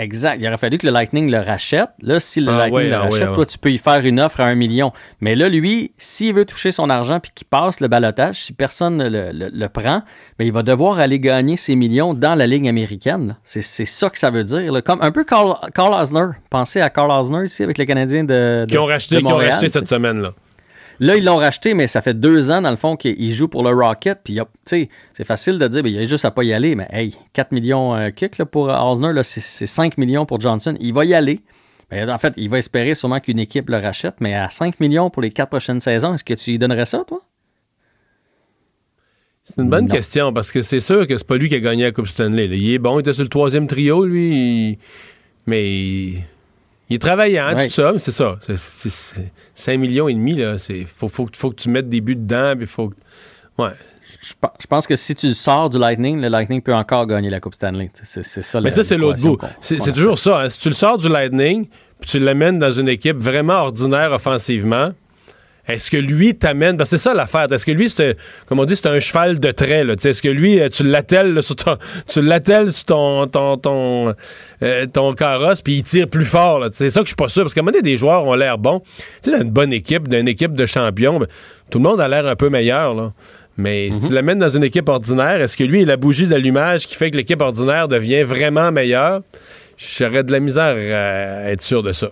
Exact. 0.00 0.38
Il 0.40 0.46
aurait 0.46 0.56
fallu 0.56 0.78
que 0.78 0.86
le 0.86 0.92
Lightning 0.92 1.30
le 1.30 1.38
rachète. 1.38 1.90
Là, 2.00 2.20
si 2.20 2.40
le 2.40 2.50
Ah 2.50 2.58
Lightning 2.58 2.74
ouais, 2.74 2.88
le 2.88 2.94
ah 2.94 3.00
rachète, 3.02 3.28
ah 3.30 3.34
toi, 3.34 3.44
tu 3.44 3.58
peux 3.58 3.70
y 3.70 3.76
faire 3.78 4.04
une 4.04 4.18
offre 4.18 4.40
à 4.40 4.44
un 4.44 4.54
million. 4.54 4.92
Mais 5.20 5.34
là, 5.36 5.48
lui, 5.50 5.92
s'il 5.98 6.32
veut 6.34 6.46
toucher 6.46 6.72
son 6.72 6.88
argent 6.88 7.20
puis 7.20 7.30
qu'il 7.34 7.46
passe 7.46 7.80
le 7.80 7.88
balotage, 7.88 8.36
si 8.44 8.52
personne 8.54 8.96
ne 8.96 9.08
le, 9.08 9.30
le- 9.32 9.50
le 9.52 9.68
prend, 9.68 10.02
ben, 10.38 10.46
il 10.46 10.52
va 10.52 10.62
devoir 10.62 10.98
aller 10.98 11.20
gagner 11.20 11.56
ses 11.56 11.76
millions 11.76 12.14
dans 12.14 12.34
la 12.34 12.46
Ligue 12.46 12.66
américaine. 12.66 13.36
C'est 13.44 13.62
c'est 13.62 13.84
ça 13.84 14.08
que 14.08 14.18
ça 14.18 14.30
veut 14.30 14.44
dire. 14.44 14.72
là. 14.72 14.80
Comme 14.80 15.02
un 15.02 15.12
peu 15.12 15.24
Carl, 15.24 15.54
Carl 15.74 15.92
Osner. 15.92 16.30
Pensez 16.48 16.80
à 16.80 16.88
Carl 16.88 17.10
Osner 17.10 17.44
ici 17.44 17.62
avec 17.62 17.76
les 17.76 17.84
Canadiens 17.86 18.24
de, 18.24 18.64
Qui 18.68 18.78
ont 18.78 18.86
racheté, 18.86 19.16
de 19.16 19.20
qui 19.20 19.26
ont 19.26 19.30
Montréal, 19.30 19.52
racheté 19.52 19.68
cette 19.68 19.86
semaine-là. 19.88 20.28
Là, 20.28 20.34
ils 21.00 21.24
l'ont 21.24 21.36
racheté, 21.36 21.72
mais 21.74 21.86
ça 21.86 22.02
fait 22.02 22.14
deux 22.14 22.50
ans, 22.50 22.60
dans 22.60 22.70
le 22.70 22.76
fond, 22.76 22.96
qu'il 22.96 23.32
joue 23.32 23.48
pour 23.48 23.62
le 23.62 23.70
Rocket. 23.70 24.20
Puis, 24.22 24.34
tu 24.34 24.40
sais, 24.66 24.88
c'est 25.14 25.24
facile 25.24 25.58
de 25.58 25.66
dire, 25.68 25.82
ben, 25.82 25.90
il 25.92 25.98
a 25.98 26.04
juste 26.04 26.24
à 26.26 26.30
pas 26.30 26.44
y 26.44 26.52
aller. 26.52 26.74
Mais, 26.74 26.86
hey, 26.92 27.16
4 27.32 27.52
millions 27.52 27.94
euh, 27.96 28.10
kick 28.10 28.36
là, 28.38 28.44
pour 28.46 28.68
Osner, 28.68 29.12
là, 29.12 29.22
c'est, 29.22 29.40
c'est 29.40 29.66
5 29.66 29.96
millions 29.98 30.26
pour 30.26 30.40
Johnson. 30.40 30.76
Il 30.80 30.92
va 30.92 31.04
y 31.06 31.14
aller. 31.14 31.40
Ben, 31.90 32.08
en 32.10 32.18
fait, 32.18 32.34
il 32.36 32.48
va 32.50 32.58
espérer 32.58 32.94
sûrement 32.94 33.18
qu'une 33.20 33.38
équipe 33.38 33.68
le 33.70 33.78
rachète. 33.78 34.16
Mais 34.20 34.34
à 34.34 34.48
5 34.50 34.78
millions 34.78 35.10
pour 35.10 35.22
les 35.22 35.30
quatre 35.30 35.48
prochaines 35.50 35.80
saisons, 35.80 36.14
est-ce 36.14 36.22
que 36.24 36.34
tu 36.34 36.50
lui 36.50 36.58
donnerais 36.58 36.86
ça, 36.86 37.02
toi? 37.06 37.20
C'est 39.44 39.62
une 39.62 39.70
bonne 39.70 39.86
Non. 39.86 39.94
question 39.94 40.32
parce 40.32 40.52
que 40.52 40.62
c'est 40.62 40.80
sûr 40.80 41.06
que 41.06 41.16
c'est 41.18 41.26
pas 41.26 41.36
lui 41.36 41.48
qui 41.48 41.54
a 41.56 41.60
gagné 41.60 41.84
la 41.84 41.92
Coupe 41.92 42.06
Stanley. 42.06 42.46
là. 42.46 42.54
Il 42.54 42.70
est 42.70 42.78
bon, 42.78 42.98
il 42.98 43.00
était 43.00 43.12
sur 43.12 43.22
le 43.24 43.28
troisième 43.28 43.66
trio, 43.66 44.04
lui. 44.04 44.32
il- 44.72 44.78
Mais 45.46 46.22
il... 46.90 46.92
il 46.92 46.96
est 46.96 46.98
travaillant, 46.98 47.54
Ouais. 47.54 47.66
tout 47.68 47.72
ça, 47.72 47.92
mais 47.92 47.98
c'est 47.98 48.12
ça. 48.12 48.36
C'est, 48.40 48.58
c'est- 48.58 48.90
c'est 48.90 49.32
5 49.54 49.78
millions 49.78 50.08
et 50.08 50.14
demi, 50.14 50.34
là. 50.34 50.58
C'est... 50.58 50.84
Faut, 50.84 51.08
faut, 51.08 51.26
que- 51.26 51.36
faut 51.36 51.50
que 51.50 51.56
tu 51.56 51.68
mettes 51.70 51.88
des 51.88 52.00
buts 52.00 52.16
dedans, 52.16 52.54
puis 52.56 52.66
faut 52.66 52.92
Ouais. 53.58 53.70
Je, 54.22 54.32
pe- 54.40 54.48
je 54.60 54.66
pense 54.66 54.86
que 54.88 54.96
si 54.96 55.14
tu 55.14 55.28
le 55.28 55.34
sors 55.34 55.70
du 55.70 55.78
Lightning, 55.78 56.20
le 56.20 56.28
Lightning 56.28 56.60
peut 56.62 56.74
encore 56.74 57.06
gagner 57.06 57.30
la 57.30 57.38
Coupe 57.38 57.54
Stanley. 57.54 57.90
C'est, 58.02 58.24
c'est 58.24 58.42
ça. 58.42 58.60
Mais 58.60 58.70
la- 58.70 58.76
ça, 58.76 58.82
c'est 58.82 58.96
l'autre 58.98 59.20
bout. 59.22 59.36
qu'on- 59.36 59.46
C'est, 59.60 59.76
qu'on 59.78 59.84
c'est 59.84 59.90
a. 59.90 59.94
toujours 59.94 60.18
ça. 60.18 60.40
hein. 60.40 60.48
Si 60.50 60.58
tu 60.58 60.68
le 60.68 60.74
sors 60.74 60.98
du 60.98 61.08
Lightning, 61.08 61.68
puis 62.00 62.10
tu 62.10 62.18
l'amènes 62.18 62.58
dans 62.58 62.72
une 62.72 62.88
équipe 62.88 63.16
vraiment 63.16 63.54
ordinaire 63.62 64.10
offensivement, 64.12 64.92
est-ce 65.70 65.90
que 65.90 65.96
lui 65.96 66.34
t'amène. 66.34 66.76
Parce 66.76 66.90
que 66.90 66.96
c'est 66.96 67.02
ça 67.02 67.14
l'affaire. 67.14 67.50
Est-ce 67.50 67.64
que 67.64 67.70
lui, 67.72 67.88
c'est, 67.88 68.16
comme 68.46 68.60
on 68.60 68.64
dit, 68.64 68.76
c'est 68.76 68.88
un 68.88 69.00
cheval 69.00 69.38
de 69.38 69.50
trait. 69.50 69.84
Est-ce 69.86 70.22
que 70.22 70.28
lui, 70.28 70.60
euh, 70.60 70.68
tu 70.68 70.82
l'attelles 70.82 71.42
sur 71.42 71.56
ton, 71.56 71.76
tu 72.06 72.22
l'attelles 72.22 72.72
sur 72.72 72.84
ton, 72.86 73.26
ton, 73.26 73.56
ton, 73.56 74.14
euh, 74.62 74.86
ton 74.86 75.14
carrosse, 75.14 75.62
puis 75.62 75.74
il 75.74 75.82
tire 75.82 76.08
plus 76.08 76.24
fort. 76.24 76.64
C'est 76.72 76.90
ça 76.90 77.00
que 77.00 77.06
je 77.06 77.10
suis 77.10 77.16
pas 77.16 77.28
sûr. 77.28 77.42
Parce 77.42 77.54
qu'à 77.54 77.60
un 77.60 77.62
moment 77.62 77.72
donné, 77.72 77.82
des 77.82 77.96
joueurs 77.96 78.24
ont 78.26 78.34
l'air 78.34 78.58
bons. 78.58 78.80
Tu 79.22 79.30
sais, 79.30 79.36
dans 79.36 79.42
une 79.42 79.50
bonne 79.50 79.72
équipe, 79.72 80.08
d'une 80.08 80.28
équipe 80.28 80.54
de 80.54 80.66
champions, 80.66 81.18
ben, 81.18 81.26
tout 81.70 81.78
le 81.78 81.84
monde 81.84 82.00
a 82.00 82.08
l'air 82.08 82.26
un 82.26 82.36
peu 82.36 82.48
meilleur. 82.48 82.94
Là. 82.94 83.12
Mais 83.56 83.90
si 83.92 84.08
tu 84.08 84.14
l'amènes 84.14 84.38
dans 84.38 84.48
une 84.48 84.64
équipe 84.64 84.88
ordinaire, 84.88 85.40
est-ce 85.40 85.56
que 85.56 85.64
lui 85.64 85.82
est 85.82 85.84
la 85.84 85.96
bougie 85.96 86.26
d'allumage 86.26 86.86
qui 86.86 86.94
fait 86.94 87.10
que 87.10 87.16
l'équipe 87.16 87.40
ordinaire 87.40 87.88
devient 87.88 88.22
vraiment 88.22 88.72
meilleure? 88.72 89.20
J'aurais 89.76 90.24
de 90.24 90.32
la 90.32 90.40
misère 90.40 90.76
à 90.76 91.50
être 91.50 91.62
sûr 91.62 91.82
de 91.82 91.92
ça. 91.92 92.10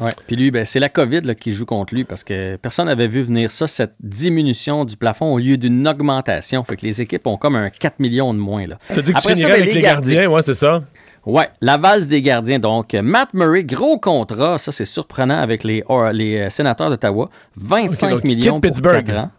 Ouais. 0.00 0.10
Puis 0.26 0.34
lui, 0.36 0.50
ben, 0.50 0.64
c'est 0.64 0.80
la 0.80 0.88
COVID 0.88 1.20
là, 1.20 1.34
qui 1.36 1.52
joue 1.52 1.66
contre 1.66 1.94
lui 1.94 2.02
parce 2.04 2.24
que 2.24 2.56
personne 2.56 2.86
n'avait 2.86 3.06
vu 3.06 3.22
venir 3.22 3.50
ça, 3.50 3.66
cette 3.68 3.94
diminution 4.00 4.84
du 4.84 4.96
plafond 4.96 5.32
au 5.32 5.38
lieu 5.38 5.56
d'une 5.56 5.86
augmentation. 5.86 6.64
Fait 6.64 6.76
que 6.76 6.84
les 6.84 7.00
équipes 7.00 7.26
ont 7.28 7.36
comme 7.36 7.54
un 7.54 7.70
4 7.70 8.00
millions 8.00 8.34
de 8.34 8.38
moins. 8.40 8.66
Là. 8.66 8.78
T'as 8.88 8.94
dit 8.96 9.00
que 9.02 9.06
tu 9.06 9.10
Après 9.16 9.28
ça, 9.30 9.34
finirais 9.36 9.52
ben, 9.52 9.62
avec 9.62 9.74
les 9.74 9.80
gardiens, 9.82 10.28
ouais, 10.30 10.42
c'est 10.42 10.54
ça? 10.54 10.82
Ouais, 11.26 11.48
la 11.60 11.76
valse 11.76 12.06
des 12.08 12.20
gardiens. 12.22 12.58
Donc, 12.58 12.92
Matt 12.92 13.32
Murray, 13.34 13.64
gros 13.64 13.98
contrat. 13.98 14.58
Ça, 14.58 14.72
c'est 14.72 14.84
surprenant 14.84 15.38
avec 15.38 15.64
les, 15.64 15.82
or- 15.88 16.12
les 16.12 16.38
euh, 16.38 16.50
sénateurs 16.50 16.90
d'Ottawa. 16.90 17.30
25 17.56 18.06
Ok, 18.06 18.12
donc 18.12 18.20
il 18.24 18.28
quitte 18.30 18.38
millions 18.38 18.52
pour 18.54 18.60
Pittsburgh. 18.62 19.06
4 19.06 19.18
ans. 19.18 19.30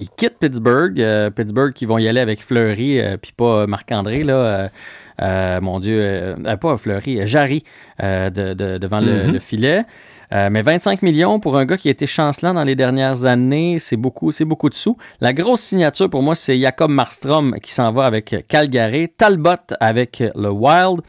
Ils 0.00 0.08
quittent 0.10 0.38
Pittsburgh. 0.38 1.00
euh, 1.00 1.30
Pittsburgh 1.30 1.72
qui 1.72 1.86
vont 1.86 1.98
y 1.98 2.06
aller 2.06 2.20
avec 2.20 2.42
Fleury, 2.44 3.00
euh, 3.00 3.16
puis 3.16 3.32
pas 3.36 3.66
Marc-André, 3.66 4.24
là. 4.24 4.34
euh, 4.34 4.68
mon 5.20 5.80
Dieu, 5.80 5.98
euh, 6.00 6.34
euh, 6.46 6.56
pas 6.56 6.76
Fleury, 6.76 7.20
euh, 7.20 7.26
Jarry 7.26 7.62
euh, 8.02 8.30
de- 8.30 8.54
de- 8.54 8.78
devant 8.78 9.00
le- 9.00 9.26
Mhm. 9.26 9.32
le, 9.32 9.38
filet. 9.38 9.82
Euh, 10.32 10.48
mais 10.50 10.62
25 10.62 11.02
millions 11.02 11.38
pour 11.38 11.56
un 11.58 11.64
gars 11.64 11.76
qui 11.76 11.88
a 11.88 11.90
été 11.90 12.06
chancelant 12.06 12.54
dans 12.54 12.64
les 12.64 12.74
dernières 12.74 13.24
années, 13.24 13.78
c'est 13.78 13.96
beaucoup, 13.96 14.32
c'est 14.32 14.44
beaucoup 14.46 14.68
de 14.70 14.74
sous. 14.74 14.96
La 15.20 15.32
grosse 15.32 15.60
signature 15.60 16.08
pour 16.10 16.22
moi, 16.22 16.34
c'est 16.34 16.58
Jacob 16.58 16.90
Marstrom 16.90 17.54
qui 17.62 17.72
s'en 17.72 17.92
va 17.92 18.06
avec 18.06 18.34
Calgary, 18.48 19.08
Talbot 19.10 19.54
avec 19.80 20.22
le 20.34 20.50
Wild, 20.50 21.02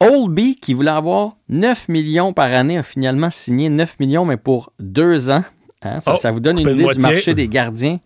Oldby 0.00 0.56
qui 0.56 0.74
voulait 0.74 0.90
avoir 0.90 1.36
9 1.48 1.88
millions 1.88 2.32
par 2.32 2.46
année 2.52 2.78
a 2.78 2.82
finalement 2.82 3.30
signé 3.30 3.68
9 3.68 4.00
millions, 4.00 4.24
mais 4.24 4.36
pour 4.36 4.72
deux 4.80 5.30
ans. 5.30 5.44
Hein, 5.82 6.00
ça, 6.00 6.14
Oh, 6.14 6.16
ça 6.16 6.30
vous 6.32 6.40
donne 6.40 6.58
une 6.58 6.64
idée 6.70 6.82
du 6.94 7.02
marché 7.02 7.34
des 7.34 7.48
gardiens. 7.48 7.98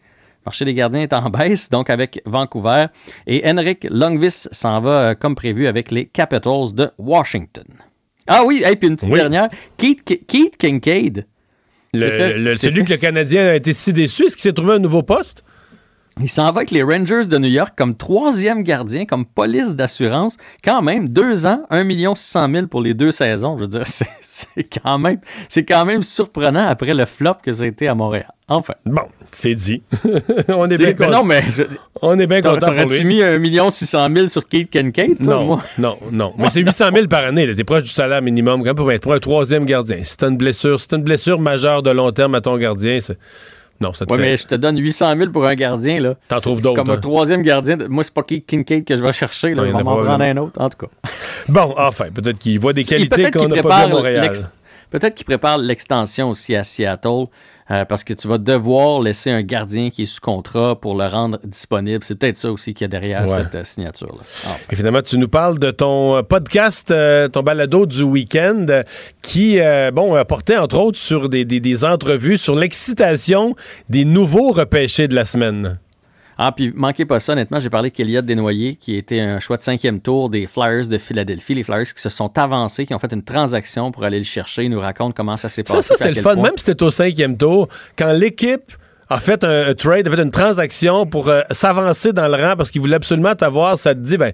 Marché 0.46 0.64
des 0.64 0.74
gardiens 0.74 1.00
est 1.02 1.12
en 1.12 1.28
baisse, 1.30 1.68
donc 1.70 1.90
avec 1.90 2.22
Vancouver. 2.24 2.86
Et 3.26 3.42
Henrik 3.44 3.86
Longvis 3.90 4.46
s'en 4.52 4.80
va 4.80 4.90
euh, 5.10 5.14
comme 5.14 5.34
prévu 5.34 5.66
avec 5.66 5.90
les 5.90 6.06
Capitals 6.06 6.72
de 6.72 6.90
Washington. 6.98 7.64
Ah 8.28 8.44
oui, 8.46 8.62
et 8.64 8.76
puis 8.76 8.88
une 8.88 8.96
petite 8.96 9.10
Oui. 9.10 9.18
dernière. 9.20 9.48
Keith, 9.76 10.04
Keith 10.26 10.56
Kincaid. 10.56 11.26
Le- 11.94 12.00
fait- 12.10 12.56
celui 12.56 12.84
que 12.84 12.92
le 12.92 12.98
Canadien 12.98 13.46
a 13.46 13.54
été 13.54 13.72
si 13.72 13.92
déçu, 13.92 14.24
est-ce 14.26 14.36
qu'il 14.36 14.42
s'est 14.42 14.52
trouvé 14.52 14.74
un 14.74 14.78
nouveau 14.78 15.02
poste? 15.02 15.44
Il 16.22 16.30
s'en 16.30 16.44
va 16.44 16.48
avec 16.60 16.70
les 16.70 16.82
Rangers 16.82 17.26
de 17.26 17.36
New 17.36 17.48
York 17.50 17.74
comme 17.76 17.94
troisième 17.94 18.62
gardien, 18.62 19.04
comme 19.04 19.26
police 19.26 19.76
d'assurance. 19.76 20.38
Quand 20.64 20.80
même, 20.80 21.10
deux 21.10 21.44
ans, 21.46 21.64
1 21.68 21.86
600 22.14 22.48
000 22.54 22.66
pour 22.68 22.80
les 22.80 22.94
deux 22.94 23.10
saisons. 23.10 23.58
Je 23.58 23.64
veux 23.64 23.68
dire, 23.68 23.82
c'est 23.84 24.08
c'est 24.22 24.64
quand 24.82 24.98
même, 24.98 25.18
c'est 25.50 25.64
quand 25.64 25.84
même 25.84 26.00
surprenant 26.02 26.66
après 26.66 26.94
le 26.94 27.04
flop 27.04 27.34
que 27.42 27.52
ça 27.52 27.64
a 27.64 27.66
été 27.66 27.86
à 27.86 27.94
Montréal. 27.94 28.32
Enfin. 28.48 28.72
Bon, 28.86 29.02
c'est 29.30 29.54
dit. 29.54 29.82
On 30.48 30.64
est 30.66 30.78
C'est- 30.78 30.84
bien 30.84 30.92
content. 30.94 31.10
non, 31.18 31.24
mais 31.24 31.42
je- 31.54 31.64
On 32.00 32.18
est 32.18 32.26
bien 32.26 32.40
content 32.40 32.72
pour 32.72 32.88
lui. 32.90 33.04
mis 33.04 33.22
1 33.22 33.68
600 33.70 34.08
000 34.14 34.26
sur 34.28 34.48
Kate 34.48 34.70
Kincaid, 34.70 35.18
toi, 35.22 35.34
Non, 35.34 35.44
moi? 35.44 35.62
non, 35.76 35.98
non. 36.12 36.32
Mais 36.38 36.48
c'est 36.48 36.62
800 36.62 36.92
000 36.94 37.08
par 37.08 37.24
année. 37.26 37.46
là. 37.46 37.54
T'es 37.54 37.64
proche 37.64 37.82
du 37.82 37.90
salaire 37.90 38.22
minimum 38.22 38.60
quand 38.60 38.66
même 38.68 38.76
pour, 38.76 38.90
être- 38.90 39.02
pour 39.02 39.12
un 39.12 39.18
troisième 39.18 39.66
gardien. 39.66 39.98
Si 40.02 40.16
t'as 40.16 40.28
une 40.30 40.38
blessure, 40.38 40.80
si 40.80 40.88
t'as 40.88 40.96
une 40.96 41.04
blessure 41.04 41.40
majeure 41.40 41.82
de 41.82 41.90
long 41.90 42.10
terme 42.10 42.34
à 42.36 42.40
ton 42.40 42.56
gardien, 42.56 43.00
c'est... 43.00 43.18
Non, 43.80 43.92
ça 43.92 44.06
te 44.06 44.12
Ouais, 44.12 44.18
fait... 44.18 44.22
mais 44.24 44.36
je 44.36 44.46
te 44.46 44.54
donne 44.54 44.78
800 44.78 45.16
000 45.16 45.30
pour 45.30 45.46
un 45.46 45.54
gardien, 45.54 46.00
là. 46.00 46.14
T'en 46.28 46.40
trouves 46.40 46.60
d'autres, 46.62 46.76
Comme 46.82 46.90
un 46.90 46.94
hein. 46.94 47.00
troisième 47.00 47.42
gardien. 47.42 47.76
Moi, 47.88 48.04
c'est 48.04 48.14
pas 48.14 48.22
Kincaid 48.22 48.84
que 48.84 48.96
je 48.96 49.02
vais 49.02 49.12
chercher, 49.12 49.54
là. 49.54 49.62
Ouais, 49.62 49.68
il 49.68 49.70
y 49.70 49.72
je 49.72 49.74
en 49.74 49.78
vais 49.78 49.82
a 49.82 49.84
m'en 49.84 50.02
prendre 50.02 50.22
un 50.22 50.36
autre, 50.38 50.60
en 50.60 50.70
tout 50.70 50.86
cas. 50.86 51.10
Bon, 51.48 51.74
enfin, 51.76 52.06
peut-être 52.12 52.38
qu'il 52.38 52.58
voit 52.58 52.72
des 52.72 52.84
qualités 52.84 53.30
qu'on 53.30 53.48
n'a 53.48 53.62
pas 53.62 53.76
à 53.76 53.86
Montréal. 53.86 54.32
Peut-être 54.90 55.14
qu'il 55.14 55.26
prépare 55.26 55.58
l'extension 55.58 56.30
aussi 56.30 56.54
à 56.54 56.64
Seattle, 56.64 57.26
euh, 57.70 57.84
parce 57.84 58.04
que 58.04 58.12
tu 58.14 58.28
vas 58.28 58.38
devoir 58.38 59.00
laisser 59.00 59.30
un 59.30 59.42
gardien 59.42 59.90
qui 59.90 60.02
est 60.04 60.06
sous 60.06 60.20
contrat 60.20 60.80
pour 60.80 60.94
le 60.96 61.06
rendre 61.06 61.38
disponible. 61.44 62.04
C'est 62.04 62.14
peut-être 62.16 62.36
ça 62.36 62.52
aussi 62.52 62.74
qu'il 62.74 62.84
y 62.84 62.86
a 62.86 62.88
derrière 62.88 63.22
Ouais. 63.26 63.36
cette 63.38 63.54
euh, 63.56 63.64
signature-là. 63.64 64.20
Enfin. 64.20 64.56
Et 64.70 64.76
finalement, 64.76 65.02
tu 65.02 65.18
nous 65.18 65.28
parles 65.28 65.58
de 65.58 65.70
ton 65.70 66.16
euh, 66.16 66.22
podcast, 66.22 66.90
euh, 66.90 67.28
ton 67.28 67.42
balado 67.42 67.86
du 67.86 68.02
week-end, 68.02 68.66
qui, 69.22 69.58
bon, 69.92 70.14
a 70.14 70.24
porté 70.24 70.56
entre 70.56 70.78
autres 70.78 70.98
sur 70.98 71.28
des, 71.28 71.44
des- 71.44 71.60
des 71.60 71.84
entrevues 71.84 72.36
sur 72.38 72.54
l'excitation 72.54 73.54
des 73.88 74.04
nouveaux 74.04 74.52
repêchés 74.52 75.08
de 75.08 75.14
la 75.14 75.24
semaine. 75.24 75.78
Ah, 76.38 76.52
puis 76.52 76.70
manquez 76.74 77.06
pas 77.06 77.18
ça, 77.18 77.32
honnêtement, 77.32 77.60
j'ai 77.60 77.70
parlé 77.70 77.90
qu'Eliott 77.90 78.24
Desnoyers, 78.24 78.76
qui 78.76 78.96
était 78.96 79.20
un 79.20 79.38
choix 79.40 79.56
de 79.56 79.62
cinquième 79.62 80.00
tour 80.00 80.28
des 80.28 80.46
Flyers 80.46 80.86
de 80.86 80.98
Philadelphie. 80.98 81.54
Les 81.54 81.62
Flyers 81.62 81.94
qui 81.94 82.02
se 82.02 82.10
sont 82.10 82.30
avancés, 82.38 82.84
qui 82.84 82.94
ont 82.94 82.98
fait 82.98 83.12
une 83.12 83.22
transaction 83.22 83.90
pour 83.90 84.04
aller 84.04 84.18
le 84.18 84.24
chercher. 84.24 84.64
Ils 84.64 84.70
nous 84.70 84.80
racontent 84.80 85.12
comment 85.16 85.38
ça 85.38 85.48
s'est 85.48 85.62
passé. 85.62 85.80
Ça, 85.80 85.96
ça 85.96 86.04
c'est 86.04 86.08
le 86.12 86.20
fun. 86.22 86.34
point- 86.34 86.42
Même 86.44 86.52
si 86.58 86.64
c'était 86.66 86.82
au 86.82 86.90
cinquième 86.90 87.38
tour, 87.38 87.68
quand 87.98 88.12
l'équipe 88.12 88.72
a 89.08 89.18
fait 89.18 89.44
un, 89.44 89.68
un 89.68 89.74
trade, 89.74 90.08
a 90.08 90.10
fait 90.10 90.22
une 90.22 90.30
transaction 90.30 91.06
pour 91.06 91.28
euh, 91.28 91.40
s'avancer 91.52 92.12
dans 92.12 92.28
le 92.28 92.34
rang 92.42 92.54
parce 92.56 92.70
qu'il 92.70 92.82
voulait 92.82 92.96
absolument 92.96 93.34
t'avoir, 93.34 93.78
ça 93.78 93.94
te 93.94 94.00
dit, 94.00 94.18
ben, 94.18 94.32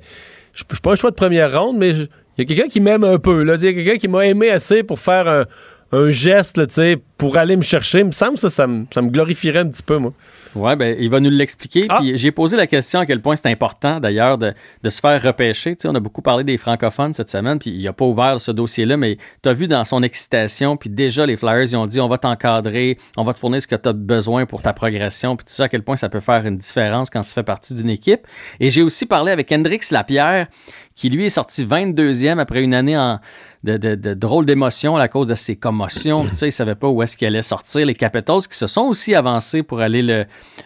je 0.54 0.58
suis 0.58 0.80
pas 0.82 0.92
un 0.92 0.96
choix 0.96 1.10
de 1.10 1.14
première 1.14 1.56
ronde, 1.60 1.76
mais 1.78 1.90
il 1.90 2.08
y 2.38 2.40
a 2.42 2.44
quelqu'un 2.46 2.68
qui 2.68 2.80
m'aime 2.80 3.04
un 3.04 3.18
peu. 3.18 3.44
là. 3.44 3.54
Il 3.56 3.62
y 3.64 3.68
a 3.68 3.72
quelqu'un 3.74 3.96
qui 3.98 4.08
m'a 4.08 4.26
aimé 4.26 4.50
assez 4.50 4.82
pour 4.82 4.98
faire 4.98 5.28
un, 5.28 5.44
un 5.92 6.10
geste, 6.10 6.66
tu 6.66 6.74
sais, 6.74 6.98
pour 7.16 7.36
aller 7.38 7.54
me 7.56 7.62
chercher. 7.62 8.00
Il 8.00 8.06
me 8.06 8.12
semble 8.12 8.34
que 8.34 8.40
ça, 8.40 8.48
ça 8.50 8.66
me 8.66 9.08
glorifierait 9.10 9.60
un 9.60 9.68
petit 9.68 9.82
peu, 9.84 9.98
moi. 9.98 10.12
Ouais, 10.54 10.76
ben, 10.76 10.96
il 10.98 11.10
va 11.10 11.20
nous 11.20 11.30
l'expliquer. 11.30 11.86
Ah! 11.88 11.98
Puis 12.00 12.18
j'ai 12.18 12.30
posé 12.30 12.56
la 12.56 12.66
question 12.66 13.00
à 13.00 13.06
quel 13.06 13.20
point 13.20 13.36
c'est 13.36 13.48
important, 13.48 14.00
d'ailleurs, 14.00 14.38
de, 14.38 14.52
de 14.82 14.90
se 14.90 15.00
faire 15.00 15.22
repêcher. 15.22 15.76
Tu 15.76 15.82
sais, 15.82 15.88
on 15.88 15.94
a 15.94 16.00
beaucoup 16.00 16.22
parlé 16.22 16.44
des 16.44 16.56
francophones 16.56 17.14
cette 17.14 17.30
semaine, 17.30 17.58
puis 17.58 17.70
il 17.70 17.82
n'a 17.82 17.92
pas 17.92 18.04
ouvert 18.04 18.40
ce 18.40 18.50
dossier-là, 18.50 18.96
mais 18.96 19.18
tu 19.42 19.48
as 19.48 19.52
vu 19.52 19.68
dans 19.68 19.84
son 19.84 20.02
excitation, 20.02 20.76
puis 20.76 20.90
déjà, 20.90 21.26
les 21.26 21.36
Flyers, 21.36 21.62
ils 21.62 21.76
ont 21.76 21.86
dit 21.86 22.00
on 22.00 22.08
va 22.08 22.18
t'encadrer, 22.18 22.98
on 23.16 23.24
va 23.24 23.34
te 23.34 23.38
fournir 23.38 23.62
ce 23.62 23.66
que 23.66 23.76
tu 23.76 23.88
as 23.88 23.92
besoin 23.92 24.46
pour 24.46 24.62
ta 24.62 24.72
progression, 24.72 25.36
puis 25.36 25.44
tout 25.46 25.52
ça, 25.52 25.64
à 25.64 25.68
quel 25.68 25.82
point 25.82 25.96
ça 25.96 26.08
peut 26.08 26.20
faire 26.20 26.46
une 26.46 26.58
différence 26.58 27.10
quand 27.10 27.22
tu 27.22 27.30
fais 27.30 27.42
partie 27.42 27.74
d'une 27.74 27.90
équipe. 27.90 28.26
Et 28.60 28.70
j'ai 28.70 28.82
aussi 28.82 29.06
parlé 29.06 29.32
avec 29.32 29.50
Hendrix 29.52 29.80
Lapierre, 29.90 30.48
qui 30.94 31.08
lui 31.08 31.26
est 31.26 31.30
sorti 31.30 31.64
22e 31.64 32.38
après 32.38 32.62
une 32.62 32.74
année 32.74 32.98
en, 32.98 33.18
de, 33.64 33.76
de, 33.76 33.94
de 33.94 34.14
drôle 34.14 34.44
d'émotion 34.44 34.96
à 34.96 35.06
cause 35.08 35.26
de 35.28 35.34
ses 35.34 35.54
commotions. 35.56 36.24
tu 36.28 36.36
sais, 36.36 36.46
il 36.46 36.48
ne 36.48 36.52
savait 36.52 36.74
pas 36.74 36.88
où 36.88 37.02
est-ce 37.02 37.16
qu'il 37.16 37.26
allait 37.28 37.42
sortir. 37.42 37.86
Les 37.86 37.94
Capitals 37.94 38.42
qui 38.50 38.56
se 38.58 38.66
sont 38.66 38.82
aussi 38.82 39.14
avancés 39.14 39.62
pour 39.62 39.80
aller 39.80 40.02
le, 40.02 40.24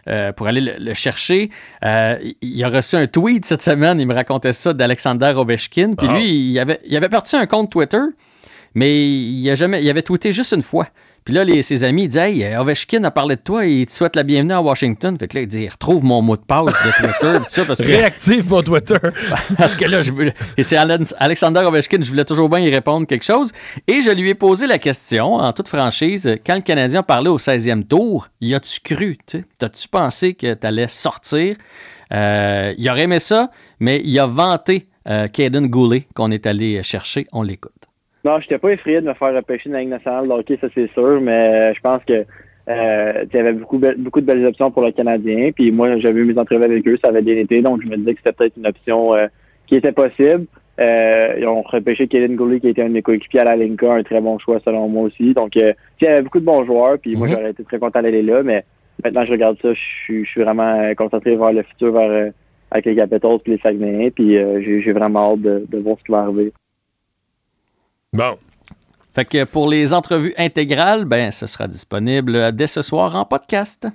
euh, 0.08 0.32
pour 0.32 0.46
aller 0.46 0.60
le, 0.62 0.72
le 0.78 0.94
chercher. 0.94 1.50
Euh, 1.84 2.16
il- 2.22 2.36
il 2.42 2.64
a 2.64 2.68
reçu 2.68 2.96
un 2.96 3.06
tweet 3.06 3.44
cette 3.44 3.62
semaine, 3.62 4.00
il 4.00 4.06
me 4.06 4.14
racontait 4.14 4.52
ça 4.52 4.72
d'Alexander 4.72 5.34
Ovechkin. 5.36 5.94
Puis 5.96 6.06
Ah. 6.10 6.14
lui, 6.16 6.24
il 6.52 6.58
avait, 6.58 6.80
il 6.86 6.96
avait 6.96 7.08
parti 7.10 7.36
un 7.36 7.46
compte 7.46 7.70
Twitter, 7.70 8.00
mais 8.74 9.06
il, 9.08 9.48
a 9.50 9.54
jamais, 9.54 9.82
il 9.82 9.90
avait 9.90 10.02
tweeté 10.02 10.32
juste 10.32 10.52
une 10.52 10.62
fois. 10.62 10.88
Puis 11.26 11.34
là, 11.34 11.44
les, 11.44 11.60
ses 11.62 11.82
amis, 11.84 12.04
ils 12.04 12.08
disent 12.08 12.18
Hey, 12.18 12.44
euh, 12.44 12.60
Ovechkin 12.60 13.02
a 13.04 13.10
parlé 13.10 13.34
de 13.36 13.40
toi 13.42 13.66
et 13.66 13.80
il 13.80 13.86
te 13.86 13.92
souhaite 13.92 14.14
la 14.16 14.22
bienvenue 14.22 14.52
à 14.54 14.62
Washington. 14.62 15.18
Fait 15.18 15.26
que 15.28 15.36
là, 15.36 15.42
il 15.42 15.48
dit 15.48 15.68
Retrouve 15.68 16.04
mon 16.04 16.22
mot 16.22 16.36
de 16.36 16.42
passe 16.42 16.66
de 16.66 16.92
Twitter. 17.02 17.38
tout 17.38 17.44
ça, 17.50 17.64
parce 17.64 17.80
que, 17.80 17.84
Réactive 17.86 18.48
mon 18.48 18.62
Twitter. 18.62 18.94
parce 19.58 19.74
que 19.74 19.84
là, 19.86 20.02
je 20.02 20.12
voulais- 20.12 20.32
et 20.56 20.62
c'est 20.62 20.76
Alexander 20.76 21.60
Ovechkin, 21.60 21.98
je 22.00 22.08
voulais 22.08 22.24
toujours 22.24 22.48
bien 22.48 22.60
y 22.60 22.70
répondre 22.70 23.06
quelque 23.08 23.24
chose. 23.24 23.50
Et 23.88 24.02
je 24.02 24.10
lui 24.10 24.30
ai 24.30 24.34
posé 24.34 24.68
la 24.68 24.78
question, 24.78 25.34
en 25.34 25.52
toute 25.52 25.66
franchise, 25.68 26.36
quand 26.46 26.54
le 26.54 26.62
Canadien 26.62 27.02
parlait 27.02 27.28
au 27.28 27.38
16e 27.38 27.82
tour, 27.84 28.28
y 28.40 28.54
as-tu 28.54 28.78
cru 28.80 29.16
tu 29.26 29.38
sais? 29.38 29.44
T'as-tu 29.58 29.88
pensé 29.88 30.34
que 30.34 30.54
tu 30.54 30.66
allais 30.66 30.86
sortir? 30.88 31.56
Euh, 32.12 32.72
Il 32.78 32.88
aurait 32.88 33.02
aimé 33.02 33.18
ça, 33.18 33.50
mais 33.80 34.00
il 34.04 34.16
a 34.20 34.26
vanté 34.26 34.86
euh, 35.08 35.26
Caden 35.26 35.66
Goulet 35.66 36.06
qu'on 36.14 36.30
est 36.30 36.46
allé 36.46 36.80
chercher. 36.84 37.26
On 37.32 37.42
l'écoute. 37.42 37.72
Non, 38.26 38.40
je 38.40 38.44
n'étais 38.46 38.58
pas 38.58 38.70
effrayé 38.72 39.00
de 39.00 39.06
me 39.06 39.14
faire 39.14 39.34
repêcher 39.34 39.68
dans 39.70 39.74
la 39.76 39.80
Ligue 39.82 39.90
nationale 39.90 40.26
de 40.26 40.32
hockey, 40.32 40.58
ça 40.60 40.66
c'est 40.74 40.90
sûr, 40.92 41.20
mais 41.20 41.72
je 41.74 41.80
pense 41.80 42.02
que 42.04 42.24
euh, 42.68 43.24
il 43.32 43.36
y 43.36 43.38
avait 43.38 43.52
beaucoup, 43.52 43.78
be- 43.78 43.96
beaucoup 43.96 44.20
de 44.20 44.26
belles 44.26 44.44
options 44.44 44.70
pour 44.72 44.82
le 44.82 44.90
Canadien. 44.90 45.50
Puis 45.54 45.70
moi, 45.70 45.96
j'avais 45.98 46.20
eu 46.20 46.24
mes 46.24 46.36
entrevues 46.38 46.64
avec 46.64 46.86
eux, 46.88 46.96
ça 47.02 47.08
avait 47.10 47.22
bien 47.22 47.36
été, 47.36 47.62
donc 47.62 47.82
je 47.82 47.88
me 47.88 47.96
disais 47.96 48.14
que 48.14 48.20
c'était 48.24 48.32
peut-être 48.32 48.56
une 48.56 48.66
option 48.66 49.14
euh, 49.14 49.28
qui 49.68 49.76
était 49.76 49.92
possible. 49.92 50.46
Euh, 50.80 51.34
ils 51.38 51.46
ont 51.46 51.62
repêché 51.62 52.08
Kaden 52.08 52.34
Goulet, 52.36 52.58
qui 52.60 52.68
était 52.68 52.82
un 52.82 52.88
de 52.88 52.94
mes 52.94 53.02
coéquipiers 53.02 53.40
à 53.40 53.44
la 53.44 53.56
Linka, 53.56 53.92
un 53.92 54.02
très 54.02 54.20
bon 54.20 54.38
choix 54.40 54.58
selon 54.64 54.88
moi 54.88 55.04
aussi. 55.04 55.32
Donc, 55.32 55.56
euh, 55.56 55.72
il 56.00 56.04
y 56.04 56.08
avait 56.08 56.22
beaucoup 56.22 56.40
de 56.40 56.44
bons 56.44 56.64
joueurs, 56.66 56.98
puis 56.98 57.14
moi, 57.16 57.28
Mhm. 57.28 57.32
j'aurais 57.34 57.50
été 57.52 57.62
très 57.64 57.78
content 57.78 58.02
d'aller 58.02 58.22
là, 58.22 58.42
mais 58.42 58.64
maintenant, 59.04 59.24
je 59.24 59.30
regarde 59.32 59.56
ça, 59.62 59.72
je 59.72 59.80
suis, 60.04 60.24
je 60.24 60.30
suis 60.30 60.42
vraiment 60.42 60.80
euh, 60.80 60.94
concentré 60.94 61.36
vers 61.36 61.52
le 61.52 61.62
futur, 61.62 61.92
vers 61.92 62.10
euh, 62.10 62.30
avec 62.72 62.84
les 62.86 62.96
Capitals 62.96 63.38
puis 63.44 63.52
les 63.52 63.58
Saguenayens, 63.58 64.10
puis 64.10 64.36
euh, 64.36 64.60
j'ai 64.62 64.82
j'ai 64.82 64.92
vraiment 64.92 65.32
hâte 65.34 65.40
de, 65.42 65.64
de 65.68 65.78
voir 65.78 65.96
ce 66.00 66.04
qui 66.04 66.10
va 66.12 66.18
arriver. 66.22 66.52
Bon. 68.12 68.38
Fait 69.14 69.24
que 69.24 69.44
pour 69.44 69.68
les 69.68 69.94
entrevues 69.94 70.34
intégrales, 70.36 71.04
ben, 71.04 71.30
ce 71.30 71.46
sera 71.46 71.66
disponible 71.66 72.54
dès 72.54 72.66
ce 72.66 72.82
soir 72.82 73.16
en 73.16 73.24
podcast. 73.24 73.88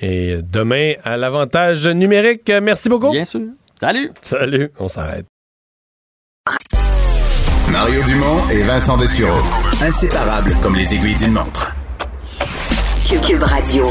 Et 0.00 0.38
demain, 0.42 0.94
à 1.02 1.16
l'avantage 1.16 1.86
numérique. 1.86 2.50
Merci 2.62 2.88
beaucoup. 2.88 3.10
Bien 3.10 3.24
sûr. 3.24 3.40
Salut. 3.80 4.12
Salut. 4.20 4.70
On 4.78 4.88
s'arrête. 4.88 5.26
Mario 7.72 8.02
Dumont 8.02 8.48
et 8.50 8.60
Vincent 8.62 8.96
Dessureau. 8.96 9.38
Inséparables 9.82 10.54
comme 10.62 10.74
les 10.74 10.94
aiguilles 10.94 11.14
d'une 11.14 11.32
montre. 11.32 11.72
Cube 13.08 13.42
Radio. 13.42 13.84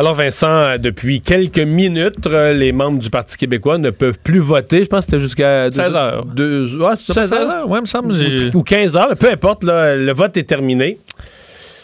Alors 0.00 0.14
Vincent, 0.14 0.46
euh, 0.48 0.78
depuis 0.78 1.20
quelques 1.20 1.58
minutes, 1.58 2.24
euh, 2.26 2.52
les 2.52 2.70
membres 2.70 3.00
du 3.00 3.10
Parti 3.10 3.36
québécois 3.36 3.78
ne 3.78 3.90
peuvent 3.90 4.18
plus 4.22 4.38
voter. 4.38 4.84
Je 4.84 4.88
pense 4.88 5.00
que 5.06 5.10
c'était 5.10 5.20
jusqu'à 5.20 5.70
16 5.72 5.96
heures. 5.96 6.24
Deux, 6.24 6.76
ouais, 6.76 6.92
c'est 6.96 7.12
ça, 7.12 7.24
16 7.26 7.32
heures, 7.50 7.68
ouais, 7.68 7.80
me 7.80 7.86
semble. 7.86 8.14
j'ai- 8.14 8.54
Ou 8.54 8.62
15 8.62 8.96
heures, 8.96 9.16
peu 9.18 9.28
importe, 9.30 9.64
là, 9.64 9.96
le 9.96 10.12
vote 10.12 10.36
est 10.36 10.44
terminé. 10.44 10.98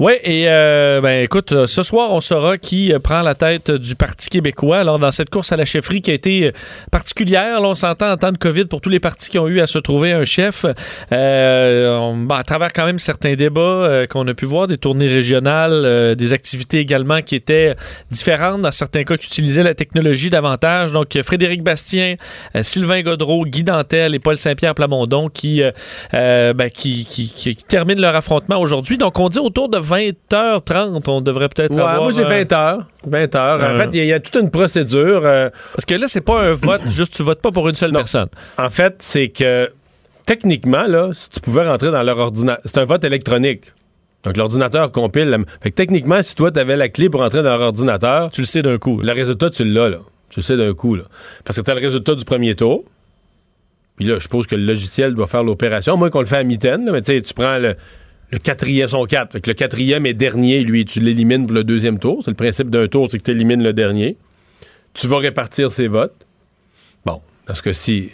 Oui, 0.00 0.14
et 0.24 0.46
euh, 0.48 1.00
ben 1.00 1.22
écoute, 1.22 1.52
euh, 1.52 1.68
ce 1.68 1.84
soir, 1.84 2.10
on 2.12 2.20
saura 2.20 2.58
qui 2.58 2.92
euh, 2.92 2.98
prend 2.98 3.22
la 3.22 3.36
tête 3.36 3.70
du 3.70 3.94
Parti 3.94 4.28
québécois. 4.28 4.78
Alors, 4.78 4.98
dans 4.98 5.12
cette 5.12 5.30
course 5.30 5.52
à 5.52 5.56
la 5.56 5.64
chefferie 5.64 6.02
qui 6.02 6.10
a 6.10 6.14
été 6.14 6.48
euh, 6.48 6.50
particulière, 6.90 7.60
là, 7.60 7.68
on 7.68 7.74
s'entend 7.76 8.10
en 8.10 8.16
temps 8.16 8.32
de 8.32 8.36
COVID 8.38 8.64
pour 8.64 8.80
tous 8.80 8.88
les 8.90 8.98
partis 8.98 9.30
qui 9.30 9.38
ont 9.38 9.46
eu 9.46 9.60
à 9.60 9.68
se 9.68 9.78
trouver 9.78 10.12
un 10.12 10.24
chef. 10.24 10.64
Bon, 11.10 12.34
à 12.34 12.42
travers 12.44 12.72
quand 12.72 12.86
même 12.86 12.98
certains 12.98 13.34
débats 13.34 14.04
qu'on 14.10 14.26
a 14.26 14.34
pu 14.34 14.46
voir, 14.46 14.66
des 14.66 14.78
tournées 14.78 15.06
régionales, 15.06 16.16
des 16.16 16.32
activités 16.32 16.78
également 16.80 17.20
qui 17.20 17.36
étaient 17.36 17.76
différentes, 18.10 18.62
dans 18.62 18.72
certains 18.72 19.04
cas 19.04 19.16
qui 19.16 19.26
utilisaient 19.26 19.62
la 19.62 19.74
technologie 19.74 20.28
davantage. 20.28 20.90
Donc, 20.92 21.16
Frédéric 21.22 21.62
Bastien, 21.62 22.16
Sylvain 22.62 23.02
Godreau, 23.02 23.44
Guy 23.44 23.62
Dantel 23.62 24.14
et 24.14 24.18
Paul 24.18 24.38
Saint-Pierre 24.38 24.74
Plamondon 24.74 25.28
qui, 25.28 25.62
euh, 25.62 26.52
ben, 26.52 26.68
qui, 26.68 27.04
qui, 27.04 27.32
qui- 27.32 27.54
qui 27.54 27.64
terminent 27.64 28.00
leur 28.00 28.16
affrontement 28.16 28.58
aujourd'hui. 28.58 28.98
Donc, 28.98 29.20
on 29.20 29.28
dit 29.28 29.38
autour 29.38 29.68
de 29.68 29.78
20h30, 29.84 31.02
on 31.08 31.20
devrait 31.20 31.48
peut-être 31.48 31.74
Ouais, 31.74 31.80
avoir... 31.80 32.02
moi 32.02 32.12
j'ai 32.12 32.24
euh, 32.24 32.28
20 32.44 32.52
heures. 32.52 32.86
20 33.06 33.34
heures. 33.34 33.60
En 33.60 33.74
Euh. 33.74 33.78
fait, 33.78 33.88
il 33.92 33.96
y, 33.96 34.00
a- 34.00 34.04
il 34.04 34.08
y 34.08 34.12
a 34.12 34.20
toute 34.20 34.36
une 34.36 34.50
procédure. 34.50 35.22
euh, 35.24 35.50
Parce 35.74 35.84
que 35.84 35.94
là, 35.94 36.06
c'est 36.08 36.20
pas 36.20 36.42
un 36.42 36.52
vote, 36.52 36.82
juste 36.88 37.14
tu 37.14 37.22
votes 37.22 37.40
pas 37.42 37.52
pour 37.52 37.68
une 37.68 37.74
seule 37.74 37.92
personne. 37.92 38.28
En 38.58 38.70
fait, 38.70 38.96
c'est 38.98 39.28
que 39.28 39.70
techniquement, 40.26 40.86
là, 40.86 41.10
si 41.12 41.30
tu 41.30 41.40
pouvais 41.40 41.66
rentrer 41.68 41.90
dans 41.90 42.02
leur 42.02 42.18
ordinateur, 42.18 42.62
c'est 42.64 42.78
un 42.78 42.84
vote 42.84 43.04
électronique. 43.04 43.64
Donc 44.24 44.36
l'ordinateur 44.36 44.90
compile. 44.90 45.28
la- 45.28 45.38
Fait 45.62 45.70
que 45.70 45.74
techniquement, 45.76 46.22
si 46.22 46.34
toi, 46.34 46.50
tu 46.50 46.58
avais 46.58 46.76
la 46.76 46.88
clé 46.88 47.10
pour 47.10 47.20
entrer 47.22 47.42
dans 47.42 47.50
leur 47.50 47.60
ordinateur, 47.60 48.30
tu 48.30 48.40
le 48.40 48.46
sais 48.46 48.62
d'un 48.62 48.78
coup. 48.78 49.00
Le 49.02 49.12
résultat, 49.12 49.50
tu 49.50 49.64
l'as, 49.64 49.88
là. 49.90 49.98
Tu 50.30 50.40
le 50.40 50.42
sais 50.44 50.56
d'un 50.56 50.72
coup, 50.72 50.94
là. 50.94 51.04
Parce 51.44 51.58
que 51.58 51.62
tu 51.64 51.70
as 51.70 51.74
le 51.74 51.80
résultat 51.80 52.14
du 52.14 52.24
premier 52.24 52.54
tour. 52.54 52.84
Puis 53.96 54.06
là, 54.06 54.14
je 54.16 54.20
suppose 54.24 54.46
que 54.48 54.56
le 54.56 54.64
logiciel 54.64 55.14
doit 55.14 55.28
faire 55.28 55.44
l'opération. 55.44 55.96
Moi, 55.96 56.10
qu'on 56.10 56.18
le 56.20 56.26
fait 56.26 56.38
à 56.38 56.42
mitaine, 56.42 56.84
là, 56.86 56.90
mais 56.92 57.02
tu 57.02 57.12
sais, 57.14 57.20
tu 57.22 57.32
prends 57.34 57.58
le, 57.58 57.76
le 58.30 58.38
quatrième, 58.38 58.88
son 58.88 59.04
4. 59.04 59.32
Fait 59.32 59.40
que 59.40 59.50
le 59.50 59.54
quatrième 59.54 60.06
est 60.06 60.14
dernier, 60.14 60.60
lui, 60.62 60.84
tu 60.84 61.00
l'élimines 61.00 61.46
pour 61.46 61.54
le 61.54 61.64
deuxième 61.64 61.98
tour. 61.98 62.22
C'est 62.24 62.30
le 62.30 62.36
principe 62.36 62.70
d'un 62.70 62.88
tour, 62.88 63.08
c'est 63.10 63.18
que 63.18 63.22
tu 63.22 63.30
élimines 63.30 63.62
le 63.62 63.72
dernier. 63.72 64.16
Tu 64.92 65.06
vas 65.06 65.18
répartir 65.18 65.70
ses 65.72 65.88
votes. 65.88 66.14
Bon, 67.04 67.20
parce 67.46 67.60
que 67.62 67.72
si. 67.72 68.10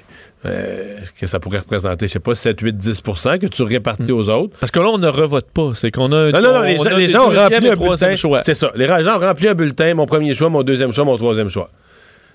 euh, 0.46 0.98
que 1.18 1.26
ça 1.26 1.38
pourrait 1.38 1.58
représenter, 1.58 2.06
je 2.06 2.12
sais 2.12 2.18
pas, 2.20 2.34
7, 2.34 2.60
8, 2.60 2.76
10% 2.76 3.38
que 3.38 3.46
tu 3.46 3.62
répartis 3.62 4.12
aux 4.12 4.28
autres? 4.30 4.56
Parce 4.58 4.70
que 4.72 4.80
là, 4.80 4.88
on 4.88 4.98
ne 4.98 5.08
revote 5.08 5.50
pas. 5.50 5.72
C'est 5.74 5.90
qu'on 5.90 6.10
a. 6.12 6.32
Non, 6.32 6.40
non, 6.40 6.52
non, 6.54 6.60
on 6.60 6.62
les 6.62 6.78
gens, 6.78 6.96
les 6.96 7.08
gens 7.08 7.26
ont 7.30 7.34
rempli 7.34 7.68
un 7.68 7.74
bulletin. 7.74 8.14
choix. 8.14 8.42
C'est 8.42 8.54
ça. 8.54 8.72
Les 8.74 8.86
gens 8.86 9.16
ont 9.16 9.20
rempli 9.20 9.48
un 9.48 9.54
bulletin, 9.54 9.94
mon 9.94 10.06
premier 10.06 10.34
choix, 10.34 10.48
mon 10.48 10.62
deuxième 10.62 10.92
choix, 10.92 11.04
mon 11.04 11.16
troisième 11.16 11.48
choix. 11.50 11.70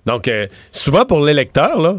Donc, 0.05 0.27
euh, 0.27 0.45
souvent 0.71 1.05
pour 1.05 1.25
l'électeur, 1.25 1.81
là, 1.81 1.95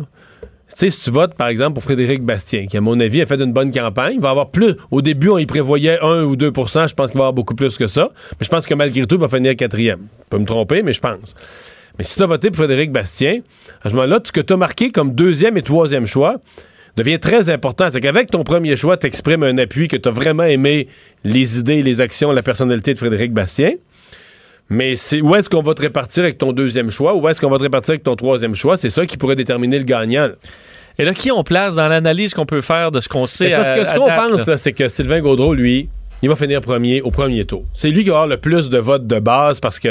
sais, 0.78 0.90
si 0.90 1.00
tu 1.00 1.10
votes, 1.10 1.34
par 1.34 1.48
exemple, 1.48 1.74
pour 1.74 1.82
Frédéric 1.82 2.22
Bastien, 2.22 2.66
qui, 2.66 2.76
à 2.76 2.80
mon 2.80 2.98
avis, 3.00 3.22
a 3.22 3.26
fait 3.26 3.40
une 3.40 3.52
bonne 3.52 3.72
campagne, 3.72 4.14
il 4.16 4.20
va 4.20 4.30
avoir 4.30 4.50
plus. 4.50 4.74
Au 4.90 5.02
début, 5.02 5.30
on 5.30 5.38
y 5.38 5.46
prévoyait 5.46 5.98
1 6.00 6.24
ou 6.24 6.36
2% 6.36 6.88
Je 6.88 6.94
pense 6.94 7.10
qu'il 7.10 7.18
va 7.18 7.24
avoir 7.24 7.32
beaucoup 7.32 7.54
plus 7.54 7.76
que 7.76 7.86
ça. 7.86 8.10
Mais 8.32 8.44
je 8.44 8.48
pense 8.48 8.66
que 8.66 8.74
malgré 8.74 9.06
tout, 9.06 9.16
il 9.16 9.20
va 9.20 9.28
finir 9.28 9.56
quatrième. 9.56 10.08
Je 10.24 10.28
peux 10.30 10.38
me 10.38 10.44
tromper, 10.44 10.82
mais 10.82 10.92
je 10.92 11.00
pense. 11.00 11.34
Mais 11.98 12.04
si 12.04 12.16
tu 12.16 12.22
as 12.22 12.26
voté 12.26 12.50
pour 12.50 12.58
Frédéric 12.58 12.92
Bastien, 12.92 13.40
à 13.82 13.90
ce 13.90 13.94
moment-là, 13.94 14.20
ce 14.22 14.32
que 14.32 14.40
tu 14.40 14.52
as 14.52 14.56
marqué 14.56 14.90
comme 14.90 15.14
deuxième 15.14 15.56
et 15.56 15.62
troisième 15.62 16.06
choix 16.06 16.36
devient 16.96 17.18
très 17.18 17.50
important. 17.50 17.88
C'est 17.90 18.00
qu'avec 18.00 18.30
ton 18.30 18.42
premier 18.42 18.76
choix, 18.76 18.96
tu 18.96 19.06
exprimes 19.06 19.42
un 19.42 19.58
appui 19.58 19.88
que 19.88 19.96
tu 19.96 20.08
as 20.08 20.12
vraiment 20.12 20.44
aimé 20.44 20.88
les 21.24 21.58
idées, 21.58 21.82
les 21.82 22.00
actions, 22.00 22.32
la 22.32 22.42
personnalité 22.42 22.92
de 22.92 22.98
Frédéric 22.98 23.32
Bastien. 23.32 23.72
Mais 24.68 24.96
c'est 24.96 25.20
où 25.20 25.34
est-ce 25.34 25.48
qu'on 25.48 25.62
va 25.62 25.74
te 25.74 25.82
répartir 25.82 26.24
avec 26.24 26.38
ton 26.38 26.52
deuxième 26.52 26.90
choix? 26.90 27.14
Où 27.14 27.28
est-ce 27.28 27.40
qu'on 27.40 27.50
va 27.50 27.58
te 27.58 27.62
répartir 27.62 27.92
avec 27.92 28.02
ton 28.02 28.16
troisième 28.16 28.54
choix? 28.54 28.76
C'est 28.76 28.90
ça 28.90 29.06
qui 29.06 29.16
pourrait 29.16 29.36
déterminer 29.36 29.78
le 29.78 29.84
gagnant. 29.84 30.28
Et 30.98 31.04
là, 31.04 31.12
qui 31.12 31.30
on 31.30 31.44
place 31.44 31.74
dans 31.74 31.88
l'analyse 31.88 32.34
qu'on 32.34 32.46
peut 32.46 32.62
faire 32.62 32.90
de 32.90 33.00
ce 33.00 33.08
qu'on 33.08 33.26
sait 33.26 33.50
parce 33.50 33.70
que 33.70 33.84
ce 33.84 33.94
qu'on 33.94 34.08
pense, 34.08 34.46
là? 34.46 34.56
c'est 34.56 34.72
que 34.72 34.88
Sylvain 34.88 35.20
Gaudreau, 35.20 35.52
lui, 35.52 35.88
il 36.22 36.28
va 36.30 36.36
finir 36.36 36.62
premier 36.62 37.02
au 37.02 37.10
premier 37.10 37.44
tour. 37.44 37.64
C'est 37.74 37.90
lui 37.90 38.02
qui 38.02 38.08
va 38.08 38.16
avoir 38.16 38.28
le 38.28 38.38
plus 38.38 38.70
de 38.70 38.78
votes 38.78 39.06
de 39.06 39.18
base 39.18 39.60
parce 39.60 39.78
que 39.78 39.88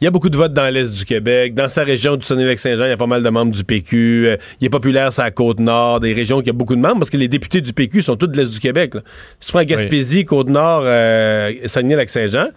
il 0.00 0.04
y 0.04 0.06
a 0.06 0.10
beaucoup 0.10 0.30
de 0.30 0.36
votes 0.36 0.54
dans 0.54 0.72
l'Est 0.72 0.94
du 0.94 1.04
Québec. 1.04 1.52
Dans 1.52 1.68
sa 1.68 1.84
région 1.84 2.16
du 2.16 2.24
Saguenay-Lac-Saint-Jean, 2.24 2.86
il 2.86 2.88
y 2.88 2.92
a 2.92 2.96
pas 2.96 3.06
mal 3.06 3.22
de 3.22 3.28
membres 3.28 3.52
du 3.52 3.62
PQ. 3.62 4.28
Euh, 4.28 4.36
il 4.60 4.66
est 4.66 4.70
populaire 4.70 5.12
sur 5.12 5.22
la 5.22 5.30
Côte-Nord, 5.30 6.00
des 6.00 6.14
régions 6.14 6.40
qui 6.40 6.50
ont 6.50 6.54
beaucoup 6.54 6.74
de 6.74 6.80
membres 6.80 7.00
parce 7.00 7.10
que 7.10 7.18
les 7.18 7.28
députés 7.28 7.60
du 7.60 7.74
PQ 7.74 8.00
sont 8.00 8.16
tous 8.16 8.28
de 8.28 8.36
l'Est 8.38 8.50
du 8.50 8.58
Québec. 8.58 8.94
là. 8.94 9.02
Si 9.38 9.48
tu 9.48 9.52
prends 9.52 9.64
Gaspésie, 9.64 10.24
Côte-Nord, 10.24 10.82
euh, 10.84 11.52
Saguenay-Lac-Saint-Jean, 11.66 12.48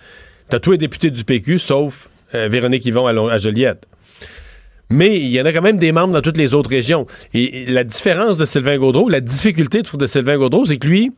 t'as 0.50 0.60
tous 0.60 0.72
les 0.72 0.78
députés 0.78 1.12
du 1.12 1.24
PQ 1.24 1.60
sauf 1.60 2.10
euh, 2.36 2.48
Véronique 2.50 2.86
Yvon 2.86 3.08
à, 3.08 3.38
Joliette. 3.38 3.88
Mais 4.90 5.20
il 5.20 5.28
y 5.28 5.40
en 5.40 5.46
a 5.46 5.54
quand 5.54 5.62
même 5.62 5.78
des 5.78 5.92
membres 5.92 6.14
dans 6.14 6.22
toutes 6.22 6.38
les 6.38 6.54
autres 6.54 6.70
régions. 6.70 7.06
Et, 7.34 7.66
la 7.68 7.84
différence 7.84 8.38
de 8.38 8.46
Sylvain 8.46 8.78
Gaudreau, 8.78 9.08
la 9.08 9.22
difficulté 9.22 9.84
de, 9.84 9.98
de 9.98 10.06
Sylvain 10.08 10.38
Gaudreau, 10.38 10.66
c'est 10.66 10.78
que 10.78 10.88
lui, 10.88 11.12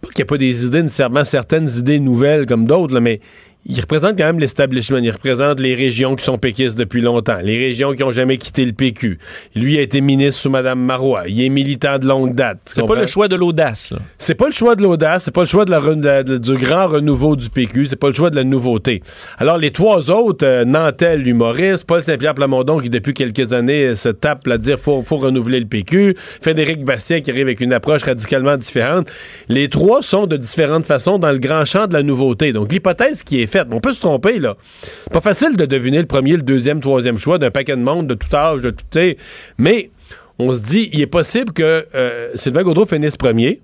pas 0.00 0.08
qu'il 0.08 0.18
n'y 0.18 0.22
a 0.22 0.26
pas 0.26 0.38
des 0.38 0.66
idées 0.66 0.82
nécessairement 0.82 1.24
certaines 1.24 1.68
idées 1.76 2.00
nouvelles 2.00 2.46
comme 2.46 2.66
d'autres, 2.66 2.98
mais 3.00 3.20
il 3.68 3.80
représente 3.80 4.16
quand 4.18 4.24
même 4.24 4.38
l'establishment. 4.38 4.98
Il 4.98 5.10
représente 5.10 5.60
les 5.60 5.74
régions 5.74 6.14
qui 6.16 6.24
sont 6.24 6.38
péquistes 6.38 6.78
depuis 6.78 7.00
longtemps, 7.00 7.38
les 7.42 7.58
régions 7.58 7.92
qui 7.94 8.02
n'ont 8.02 8.12
jamais 8.12 8.38
quitté 8.38 8.64
le 8.64 8.72
PQ. 8.72 9.18
Lui 9.54 9.78
a 9.78 9.82
été 9.82 10.00
ministre 10.00 10.40
sous 10.42 10.50
Mme 10.50 10.78
Marois. 10.80 11.22
Il 11.28 11.40
est 11.42 11.48
militant 11.48 11.98
de 11.98 12.06
longue 12.06 12.34
date. 12.34 12.58
C'est 12.66 12.86
pas 12.86 12.94
le 12.94 13.06
choix 13.06 13.28
de 13.28 13.36
l'audace. 13.36 13.92
C'est 14.18 14.34
pas 14.34 14.46
le 14.46 14.52
choix 14.52 14.74
de 14.76 14.82
l'audace, 14.82 15.24
c'est 15.24 15.34
pas 15.34 15.42
le 15.42 15.46
choix 15.48 15.64
de 15.64 15.70
la 15.70 16.22
de- 16.22 16.38
du 16.38 16.54
grand 16.56 16.86
renouveau 16.88 17.36
du 17.36 17.50
PQ, 17.50 17.86
c'est 17.86 17.96
pas 17.96 18.08
le 18.08 18.14
choix 18.14 18.30
de 18.30 18.36
la 18.36 18.44
nouveauté. 18.44 19.02
Alors 19.38 19.58
les 19.58 19.70
trois 19.70 20.10
autres, 20.10 20.44
euh, 20.46 20.64
Nantel, 20.64 21.22
l'humoriste, 21.22 21.84
Paul 21.86 22.02
Saint-Pierre 22.02 22.34
Plamondon 22.34 22.78
qui 22.78 22.90
depuis 22.90 23.14
quelques 23.14 23.52
années 23.52 23.86
euh, 23.88 23.94
se 23.94 24.08
tape 24.10 24.46
à 24.48 24.58
dire 24.58 24.78
faut 24.78 25.02
faut 25.02 25.16
renouveler 25.16 25.60
le 25.60 25.66
PQ, 25.66 26.14
Frédéric 26.18 26.84
Bastien 26.84 27.20
qui 27.20 27.30
arrive 27.30 27.42
avec 27.46 27.60
une 27.60 27.72
approche 27.72 28.02
radicalement 28.04 28.56
différente. 28.56 29.08
Les 29.48 29.68
trois 29.68 30.02
sont 30.02 30.26
de 30.26 30.36
différentes 30.36 30.86
façons 30.86 31.18
dans 31.18 31.32
le 31.32 31.38
grand 31.38 31.64
champ 31.64 31.86
de 31.86 31.94
la 31.94 32.02
nouveauté. 32.02 32.52
Donc 32.52 32.72
l'hypothèse 32.72 33.22
qui 33.22 33.40
est 33.42 33.46
faite, 33.46 33.55
on 33.70 33.80
peut 33.80 33.92
se 33.92 34.00
tromper 34.00 34.38
là. 34.38 34.56
C'est 35.04 35.12
pas 35.12 35.20
facile 35.20 35.56
de 35.56 35.66
deviner 35.66 35.98
le 35.98 36.06
premier, 36.06 36.32
le 36.36 36.42
deuxième, 36.42 36.80
troisième 36.80 37.18
choix 37.18 37.38
d'un 37.38 37.50
paquet 37.50 37.76
de 37.76 37.82
monde 37.82 38.06
de 38.06 38.14
tout 38.14 38.34
âge, 38.34 38.62
de 38.62 38.70
tout 38.70 38.98
âge, 38.98 39.16
mais 39.58 39.90
on 40.38 40.52
se 40.52 40.62
dit, 40.62 40.90
il 40.92 41.00
est 41.00 41.06
possible 41.06 41.52
que 41.52 41.86
euh, 41.94 42.30
Sylvain 42.34 42.62
Gaudreau 42.62 42.86
finisse 42.86 43.16
premier, 43.16 43.60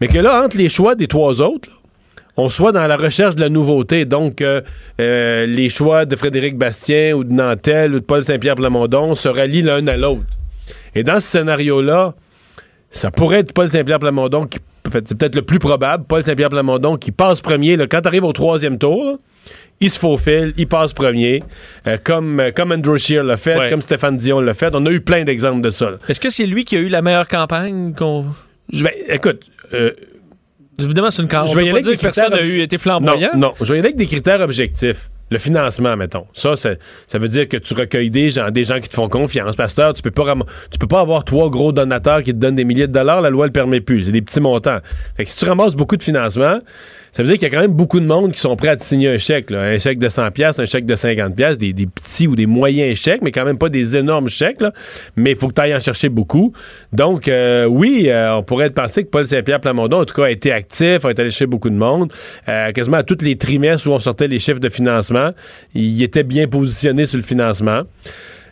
mais 0.00 0.08
que 0.08 0.18
là, 0.18 0.42
entre 0.42 0.56
les 0.56 0.68
choix 0.68 0.94
des 0.94 1.08
trois 1.08 1.42
autres, 1.42 1.70
on 2.36 2.48
soit 2.48 2.70
dans 2.70 2.86
la 2.86 2.96
recherche 2.96 3.34
de 3.34 3.40
la 3.40 3.48
nouveauté. 3.48 4.04
Donc, 4.04 4.40
euh, 4.40 4.62
euh, 5.00 5.44
les 5.44 5.68
choix 5.68 6.04
de 6.04 6.14
Frédéric 6.14 6.56
Bastien 6.56 7.14
ou 7.14 7.24
de 7.24 7.32
Nantel 7.32 7.94
ou 7.94 8.00
de 8.00 8.04
Paul 8.04 8.24
Saint-Pierre 8.24 8.54
Plamondon 8.54 9.16
se 9.16 9.28
rallient 9.28 9.62
l'un 9.62 9.86
à 9.88 9.96
l'autre. 9.96 10.22
Et 10.94 11.02
dans 11.02 11.18
ce 11.18 11.26
scénario-là, 11.26 12.14
ça 12.90 13.10
pourrait 13.10 13.40
être 13.40 13.52
Paul 13.52 13.68
Saint-Pierre 13.68 13.98
Plamondon 13.98 14.46
qui 14.46 14.60
fait, 14.90 15.06
c'est 15.08 15.16
peut-être 15.16 15.34
le 15.34 15.42
plus 15.42 15.58
probable, 15.58 16.04
Paul 16.08 16.22
Saint-Pierre 16.22 16.48
Plamondon, 16.50 16.96
qui 16.96 17.12
passe 17.12 17.40
premier. 17.40 17.76
là. 17.76 17.86
quand 17.86 18.00
tu 18.00 18.08
arrives 18.08 18.24
au 18.24 18.32
troisième 18.32 18.78
tour, 18.78 19.04
là, 19.04 19.12
il 19.80 19.90
se 19.90 19.98
faufile, 19.98 20.52
il 20.56 20.66
passe 20.66 20.92
premier, 20.92 21.42
euh, 21.86 21.96
comme, 22.02 22.40
euh, 22.40 22.50
comme 22.54 22.72
Andrew 22.72 22.96
Scheer 22.96 23.22
l'a 23.22 23.36
fait, 23.36 23.56
Ouais. 23.58 23.70
comme 23.70 23.80
Stéphane 23.82 24.16
Dion 24.16 24.40
l'a 24.40 24.54
fait. 24.54 24.70
On 24.74 24.84
a 24.86 24.90
eu 24.90 25.00
plein 25.00 25.24
d'exemples 25.24 25.60
de 25.62 25.70
ça. 25.70 25.90
là. 25.92 25.98
Est-ce 26.08 26.20
que 26.20 26.30
c'est 26.30 26.46
lui 26.46 26.64
qui 26.64 26.76
a 26.76 26.80
eu 26.80 26.88
la 26.88 27.00
meilleure 27.02 27.28
campagne 27.28 27.94
qu'on. 27.94 28.24
Je- 28.72 28.82
ben, 28.84 28.92
écoute, 29.08 29.42
euh, 29.74 29.92
Évidemment, 30.80 31.10
c'est 31.10 31.22
une 31.22 31.28
campagne. 31.28 31.50
Je 31.50 31.56
vais 31.56 31.62
y 31.66 31.68
aller 31.70 31.80
avec 31.80 31.86
des 31.86 31.96
personne 31.96 32.32
eu 32.44 32.60
été 32.60 32.76
non, 32.76 32.80
flamboyant. 32.80 33.30
non, 33.36 33.52
je 33.58 33.64
vais 33.64 33.70
y 33.70 33.78
aller 33.80 33.88
avec 33.88 33.96
des 33.96 34.06
critères 34.06 34.40
objectifs. 34.40 35.10
Le 35.30 35.38
financement, 35.38 35.96
mettons. 35.96 36.26
Ça, 36.32 36.56
ça 36.56 37.18
veut 37.18 37.28
dire 37.28 37.48
que 37.48 37.56
tu 37.56 37.74
recueilles 37.74 38.10
des 38.10 38.30
gens, 38.30 38.50
des 38.50 38.64
gens 38.64 38.80
qui 38.80 38.88
te 38.88 38.94
font 38.94 39.08
confiance. 39.08 39.56
Pasteur, 39.56 39.92
tu 39.92 40.02
peux 40.02 40.10
pas 40.10 40.34
tu 40.70 40.78
peux 40.78 40.86
pas 40.86 41.00
avoir 41.00 41.24
trois 41.24 41.50
gros 41.50 41.72
donateurs 41.72 42.22
qui 42.22 42.32
te 42.32 42.38
donnent 42.38 42.56
des 42.56 42.64
milliers 42.64 42.86
de 42.86 42.92
dollars. 42.92 43.20
La 43.20 43.30
loi 43.30 43.46
le 43.46 43.52
permet 43.52 43.80
plus. 43.80 44.04
C'est 44.04 44.12
des 44.12 44.22
petits 44.22 44.40
montants. 44.40 44.78
Fait 45.16 45.24
que 45.24 45.30
si 45.30 45.36
tu 45.36 45.44
ramasses 45.44 45.74
beaucoup 45.74 45.96
de 45.96 46.02
financement, 46.02 46.60
ça 47.18 47.24
veut 47.24 47.30
dire 47.30 47.38
qu'il 47.38 47.48
y 47.48 47.50
a 47.50 47.56
quand 47.56 47.62
même 47.62 47.76
beaucoup 47.76 47.98
de 47.98 48.06
monde 48.06 48.30
qui 48.30 48.38
sont 48.38 48.54
prêts 48.54 48.68
à 48.68 48.76
te 48.76 48.82
signer 48.84 49.08
un 49.08 49.18
chèque. 49.18 49.50
Un 49.50 49.76
chèque 49.80 49.98
de 49.98 50.08
100 50.08 50.30
pièces, 50.30 50.60
un 50.60 50.66
chèque 50.66 50.86
de 50.86 50.94
50 50.94 51.34
pièces, 51.34 51.58
des, 51.58 51.72
petits 51.74 52.28
ou 52.28 52.36
des 52.36 52.46
moyens 52.46 52.96
chèques, 52.96 53.22
mais 53.22 53.32
quand 53.32 53.44
même 53.44 53.58
pas 53.58 53.68
des 53.68 53.96
énormes 53.96 54.28
chèques. 54.28 54.62
Mais 55.16 55.32
il 55.32 55.36
faut 55.36 55.48
que 55.48 55.54
tu 55.54 55.60
ailles 55.60 55.74
en 55.74 55.80
chercher 55.80 56.10
beaucoup. 56.10 56.52
Donc, 56.92 57.26
euh, 57.26 57.64
oui, 57.64 58.04
euh, 58.06 58.36
on 58.36 58.44
pourrait 58.44 58.70
penser 58.70 59.02
que 59.02 59.08
Paul 59.08 59.26
Saint-Pierre 59.26 59.60
Plamondon, 59.60 60.02
en 60.02 60.04
tout 60.04 60.14
cas, 60.14 60.26
a 60.26 60.30
été 60.30 60.52
actif, 60.52 61.04
a 61.04 61.10
été 61.10 61.22
allé 61.22 61.32
chercher 61.32 61.46
beaucoup 61.46 61.70
de 61.70 61.74
monde. 61.74 62.12
Euh, 62.48 62.70
quasiment 62.70 62.98
à 62.98 63.02
tous 63.02 63.24
les 63.24 63.34
trimestres 63.34 63.88
où 63.88 63.90
on 63.90 63.98
sortait 63.98 64.28
les 64.28 64.38
chiffres 64.38 64.60
de 64.60 64.68
financement, 64.68 65.32
il 65.74 66.00
était 66.00 66.22
bien 66.22 66.46
positionné 66.46 67.04
sur 67.04 67.16
le 67.16 67.24
financement. 67.24 67.82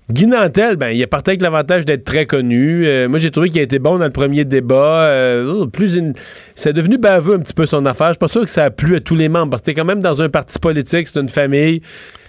Guy 0.09 0.27
Nantel, 0.29 0.77
ben, 0.77 0.91
il 0.91 1.01
est 1.03 1.07
parti 1.09 1.31
avec 1.31 1.43
l'avantage 1.43 1.85
d'être 1.85 2.05
très 2.05 2.27
connu. 2.27 2.87
Euh, 2.87 3.09
moi, 3.09 3.19
j'ai 3.19 3.33
trouvé 3.33 3.51
qu'il 3.51 3.59
a 3.59 3.63
été 3.63 3.81
bon 3.81 3.99
dans 3.99 4.05
le 4.05 4.13
premier 4.13 4.45
débat. 4.45 5.09
Euh, 5.09 5.53
oh, 5.63 5.67
plus 5.67 5.97
une- 5.97 6.15
C'est 6.55 6.73
devenu 6.73 6.97
baveux 6.97 7.35
un 7.35 7.41
petit 7.41 7.55
peu 7.55 7.67
son 7.67 7.85
affaire. 7.87 8.09
Je 8.09 8.13
suis 8.13 8.19
pas 8.19 8.29
sûr 8.29 8.43
que 8.43 8.51
ça 8.51 8.65
a 8.67 8.71
plu 8.71 8.95
à 8.97 9.01
tous 9.01 9.17
les 9.17 9.29
membres 9.29 9.51
parce 9.51 9.63
que 9.63 9.67
t'es 9.67 9.75
quand 9.75 9.85
même 9.85 10.01
dans 10.03 10.23
un 10.23 10.29
parti 10.29 10.61
politique, 10.61 11.09
c'est 11.09 11.19
une 11.21 11.29
famille. 11.29 11.81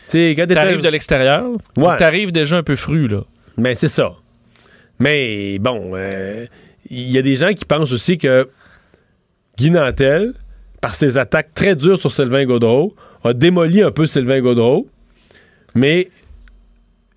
Tu 0.09 0.31
quand 0.31 0.47
T'arrives 0.47 0.81
de 0.81 0.89
l'extérieur. 0.89 1.45
Ouais. 1.77 1.97
T'arrives 1.97 2.31
déjà 2.31 2.57
un 2.57 2.63
peu 2.63 2.75
fru, 2.75 3.07
là. 3.07 3.21
Mais 3.57 3.75
c'est 3.75 3.89
ça. 3.89 4.13
Mais 4.99 5.59
bon, 5.59 5.91
euh, 5.93 6.47
il 6.89 7.11
y 7.11 7.19
a 7.19 7.21
des 7.21 7.35
gens 7.35 7.53
qui 7.53 7.65
pensent 7.65 7.91
aussi 7.93 8.17
que 8.17 8.49
Guy 9.57 9.69
Nantel, 9.69 10.33
par 10.81 10.95
ses 10.95 11.19
attaques 11.19 11.53
très 11.53 11.75
dures 11.75 11.99
sur 11.99 12.11
Sylvain 12.11 12.45
Gaudreau, 12.45 12.95
a 13.23 13.33
démoli 13.33 13.83
un 13.83 13.91
peu 13.91 14.07
Sylvain 14.07 14.39
Gaudreau. 14.41 14.87
Mais. 15.75 16.09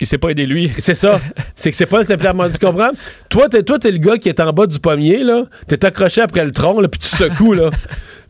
Il 0.01 0.07
s'est 0.07 0.19
pas 0.19 0.31
aidé 0.31 0.47
lui. 0.47 0.71
C'est 0.79 0.95
ça. 0.95 1.21
c'est 1.55 1.71
que 1.71 1.77
c'est 1.77 1.87
pas 1.87 2.05
simplement. 2.05 2.49
Tu 2.49 2.65
comprends? 2.65 2.91
Toi, 3.29 3.49
t'es, 3.49 3.63
toi, 3.63 3.79
t'es 3.79 3.91
le 3.91 3.99
gars 3.99 4.17
qui 4.17 4.29
est 4.29 4.41
en 4.41 4.53
bas 4.53 4.67
du 4.67 4.79
pommier, 4.81 5.23
là. 5.23 5.45
T'es 5.69 5.85
accroché 5.85 6.21
après 6.23 6.45
le 6.45 6.51
tronc, 6.53 6.81
là, 6.81 6.89
puis 6.89 7.01
tu 7.01 7.09
secoues, 7.09 7.53
là. 7.55 7.71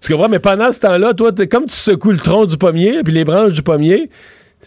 tu 0.01 0.13
comprends? 0.13 0.29
Mais 0.29 0.39
pendant 0.41 0.73
ce 0.73 0.81
temps-là, 0.81 1.15
toi, 1.15 1.33
t'es 1.33 1.47
comme 1.47 1.67
tu 1.67 1.75
secoues 1.77 2.11
le 2.13 2.19
tronc 2.19 2.47
du 2.47 2.57
pommier, 2.57 3.03
puis 3.05 3.13
les 3.15 3.25
branches 3.25 3.53
du 3.53 3.63
pommier. 3.63 4.11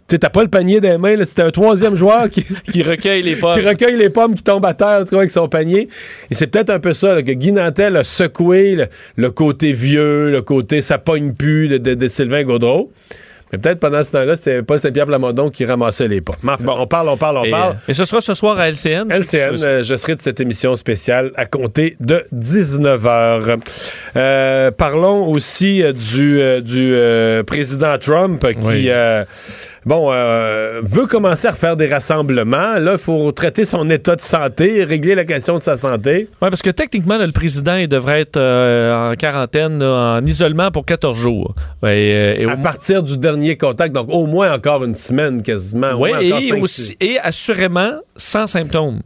T'as 0.07 0.29
pas 0.29 0.41
le 0.41 0.49
panier 0.49 0.81
des 0.81 0.97
mains, 0.97 1.15
là. 1.15 1.23
C'était 1.23 1.43
un 1.43 1.51
troisième 1.51 1.93
joueur 1.95 2.27
qui, 2.27 2.43
Qui 2.71 2.81
recueille 2.81 3.21
les 3.21 3.35
pommes. 3.35 3.53
qui 3.53 3.61
recueille 3.67 3.95
les 3.95 4.09
pommes 4.09 4.33
qui 4.33 4.41
tombent 4.41 4.65
à 4.65 4.73
terre 4.73 5.03
tu 5.05 5.11
vois, 5.11 5.19
avec 5.19 5.29
son 5.31 5.47
panier. 5.47 5.87
Et 6.31 6.33
c'est 6.33 6.47
peut-être 6.47 6.71
un 6.71 6.79
peu 6.79 6.93
ça, 6.93 7.13
là, 7.13 7.21
que 7.21 7.31
Guy 7.31 7.51
Nantel 7.51 7.95
a 7.97 8.03
secoué 8.03 8.75
le, 8.75 8.87
le 9.17 9.29
côté 9.29 9.71
vieux, 9.71 10.31
le 10.31 10.41
côté 10.41 10.81
ça 10.81 10.97
pogne 10.97 11.33
plus 11.33 11.67
de, 11.67 11.77
de- 11.77 11.93
de 11.93 12.07
Sylvain 12.07 12.43
Gaudreau. 12.43 12.91
Mais 13.53 13.59
peut-être 13.59 13.79
pendant 13.79 14.03
ce 14.03 14.11
temps-là, 14.13 14.35
c'est 14.35 14.63
pas 14.63 14.79
Saint-Pierre 14.79 15.05
Plamondon 15.05 15.51
qui 15.51 15.63
ramassait 15.63 16.07
les. 16.07 16.21
Mais 16.41 16.53
enfin, 16.53 16.63
on 16.79 16.87
parle, 16.87 17.07
on 17.09 17.17
parle, 17.17 17.37
on 17.37 17.43
Et, 17.43 17.51
parle. 17.51 17.73
euh, 17.73 17.75
et 17.87 17.93
ce 17.93 18.03
sera 18.03 18.19
ce 18.19 18.33
soir 18.33 18.59
à 18.59 18.67
LCN. 18.67 19.11
LCN, 19.11 19.63
euh, 19.63 19.83
je 19.83 19.95
serai 19.95 20.15
de 20.15 20.21
cette 20.21 20.39
émission 20.39 20.75
spéciale 20.75 21.31
à 21.35 21.45
compter 21.45 21.95
de 21.99 22.23
19h. 22.35 23.59
Euh, 24.15 24.71
parlons 24.71 25.27
aussi 25.27 25.83
euh, 25.83 25.93
du, 25.93 26.41
euh, 26.41 26.61
du 26.61 26.95
euh, 26.95 27.43
président 27.43 27.95
Trump 27.99 28.43
qui, 28.59 28.67
Oui. 28.67 28.89
Bon, 29.85 30.11
euh, 30.11 30.81
veut 30.83 31.05
commencer 31.05 31.47
à 31.47 31.51
refaire 31.51 31.75
des 31.75 31.87
rassemblements. 31.87 32.77
Là, 32.79 32.93
il 32.93 32.97
faut 32.97 33.31
traiter 33.31 33.65
son 33.65 33.89
état 33.89 34.15
de 34.15 34.21
santé, 34.21 34.83
régler 34.83 35.15
la 35.15 35.25
question 35.25 35.57
de 35.57 35.63
sa 35.63 35.75
santé. 35.75 36.27
Oui, 36.41 36.49
parce 36.49 36.61
que 36.61 36.69
techniquement, 36.69 37.17
là, 37.17 37.25
le 37.25 37.31
président, 37.31 37.75
il 37.75 37.87
devrait 37.87 38.21
être 38.21 38.37
euh, 38.37 39.11
en 39.11 39.15
quarantaine, 39.15 39.79
là, 39.79 40.19
en 40.19 40.25
isolement 40.25 40.71
pour 40.71 40.85
14 40.85 41.17
jours. 41.17 41.55
Ouais, 41.81 42.35
euh, 42.39 42.41
et 42.41 42.49
à 42.49 42.57
partir 42.57 43.03
du 43.03 43.17
dernier 43.17 43.57
contact, 43.57 43.93
donc 43.93 44.07
au 44.09 44.25
moins 44.25 44.53
encore 44.53 44.83
une 44.83 44.95
semaine 44.95 45.41
quasiment. 45.41 45.93
Oui, 45.93 46.11
et, 46.21 46.53
aussi, 46.53 46.81
six. 46.81 46.97
et 46.99 47.19
assurément 47.19 47.93
sans 48.15 48.47
symptômes. 48.47 49.01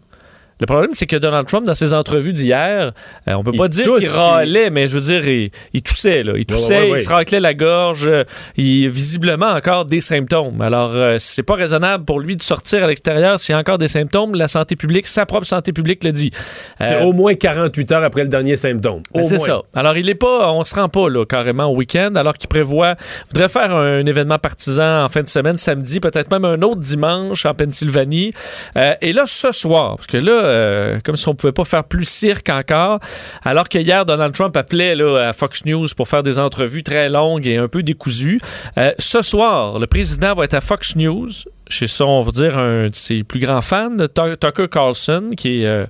Le 0.59 0.65
problème, 0.65 0.91
c'est 0.93 1.05
que 1.05 1.15
Donald 1.15 1.47
Trump, 1.47 1.65
dans 1.67 1.73
ses 1.75 1.93
entrevues 1.93 2.33
d'hier, 2.33 2.91
euh, 3.27 3.33
on 3.33 3.43
peut 3.43 3.51
Il 3.53 3.57
pas 3.57 3.67
dire 3.67 3.85
qu'il 3.97 4.09
râlait, 4.09 4.69
mais 4.69 4.87
je 4.87 4.95
veux 4.97 5.01
dire, 5.01 5.27
il, 5.27 5.51
il 5.73 5.81
toussait. 5.81 6.23
Là. 6.23 6.33
Il 6.35 6.45
toussait, 6.45 6.81
ouais, 6.81 6.91
ouais. 6.91 6.99
il 6.99 7.03
se 7.03 7.09
raclait 7.09 7.39
la 7.39 7.53
gorge. 7.53 8.07
euh, 8.07 8.23
Il 8.57 8.89
visiblement 8.89 9.47
encore 9.47 9.85
des 9.85 10.01
symptômes. 10.01 10.61
Alors, 10.61 10.91
euh, 10.93 11.17
c'est 11.19 11.43
pas 11.43 11.55
raisonnable 11.55 12.05
pour 12.05 12.19
lui 12.19 12.35
de 12.35 12.41
sortir 12.43 12.83
à 12.83 12.87
l'extérieur 12.87 13.39
s'il 13.39 13.53
y 13.53 13.55
a 13.55 13.59
encore 13.59 13.77
des 13.77 13.87
symptômes. 13.87 14.35
La 14.35 14.47
santé 14.47 14.75
publique, 14.75 15.07
sa 15.07 15.25
propre 15.25 15.45
santé 15.45 15.73
publique 15.73 16.03
le 16.03 16.11
dit. 16.11 16.31
C'est 16.79 16.95
Euh, 16.95 17.03
au 17.03 17.13
moins 17.13 17.33
48 17.35 17.91
heures 17.91 18.03
après 18.03 18.23
le 18.23 18.29
dernier 18.29 18.55
symptôme. 18.55 19.03
Ben, 19.13 19.23
c'est 19.23 19.37
ça. 19.37 19.61
Alors, 19.75 19.95
il 19.97 20.09
est 20.09 20.15
pas, 20.15 20.51
on 20.51 20.63
se 20.63 20.73
rend 20.75 20.89
pas 20.89 21.09
là, 21.09 21.25
carrément 21.25 21.65
au 21.65 21.75
week-end, 21.75 22.13
alors 22.15 22.33
qu'il 22.33 22.49
prévoit, 22.49 22.95
voudrait 23.29 23.49
faire 23.49 23.75
un, 23.75 24.05
événement 24.05 24.39
partisan 24.39 25.03
en 25.03 25.09
fin 25.09 25.21
de 25.21 25.27
semaine, 25.27 25.57
samedi, 25.57 25.99
peut-être 25.99 26.31
même 26.31 26.45
un 26.45 26.61
autre 26.61 26.79
dimanche 26.79 27.45
en 27.45 27.53
Pennsylvanie. 27.53 28.31
Euh, 28.77 28.95
et 29.01 29.13
là, 29.13 29.23
ce 29.27 29.51
soir, 29.51 29.97
parce 29.97 30.07
que 30.07 30.17
là, 30.17 30.46
euh, 30.47 30.99
comme 31.03 31.15
si 31.17 31.27
on 31.27 31.35
pouvait 31.35 31.51
pas 31.53 31.65
faire 31.65 31.83
plus 31.83 32.05
cirque 32.07 32.49
encore, 32.49 32.99
alors 33.43 33.69
que 33.69 33.77
hier, 33.77 34.05
Donald 34.05 34.33
Trump 34.33 34.55
appelait 34.57 34.95
là, 34.95 35.27
à 35.29 35.33
Fox 35.33 35.65
News 35.65 35.87
pour 35.95 36.07
faire 36.07 36.23
des 36.23 36.39
entrevues 36.39 36.83
très 36.83 37.09
longues 37.09 37.45
et 37.47 37.57
un 37.57 37.67
peu 37.67 37.83
décousues. 37.83 38.39
Euh, 38.77 38.91
ce 38.97 39.21
soir, 39.21 39.79
le 39.79 39.87
président 39.87 40.33
va 40.33 40.43
être 40.45 40.53
à 40.55 40.61
Fox 40.61 40.95
News, 40.95 41.29
chez 41.67 41.87
son, 41.87 42.05
on 42.05 42.21
va 42.21 42.31
dire, 42.31 42.57
un 42.57 42.87
de 42.89 42.95
ses 42.95 43.23
plus 43.23 43.39
grands 43.39 43.61
fans, 43.61 43.91
Tu- 43.97 44.37
Tucker 44.37 44.67
Carlson, 44.71 45.29
qui 45.35 45.63
est... 45.63 45.65
euh, 45.67 45.85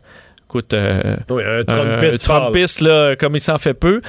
Écoute, 0.49 0.73
Oui, 1.29 1.43
un 1.45 1.63
Trumpiste. 1.65 2.23
Trumpiste, 2.23 2.79
là, 2.81 3.15
comme 3.17 3.35
il 3.35 3.41
s'en 3.41 3.57
fait 3.57 3.73
peu. 3.73 3.99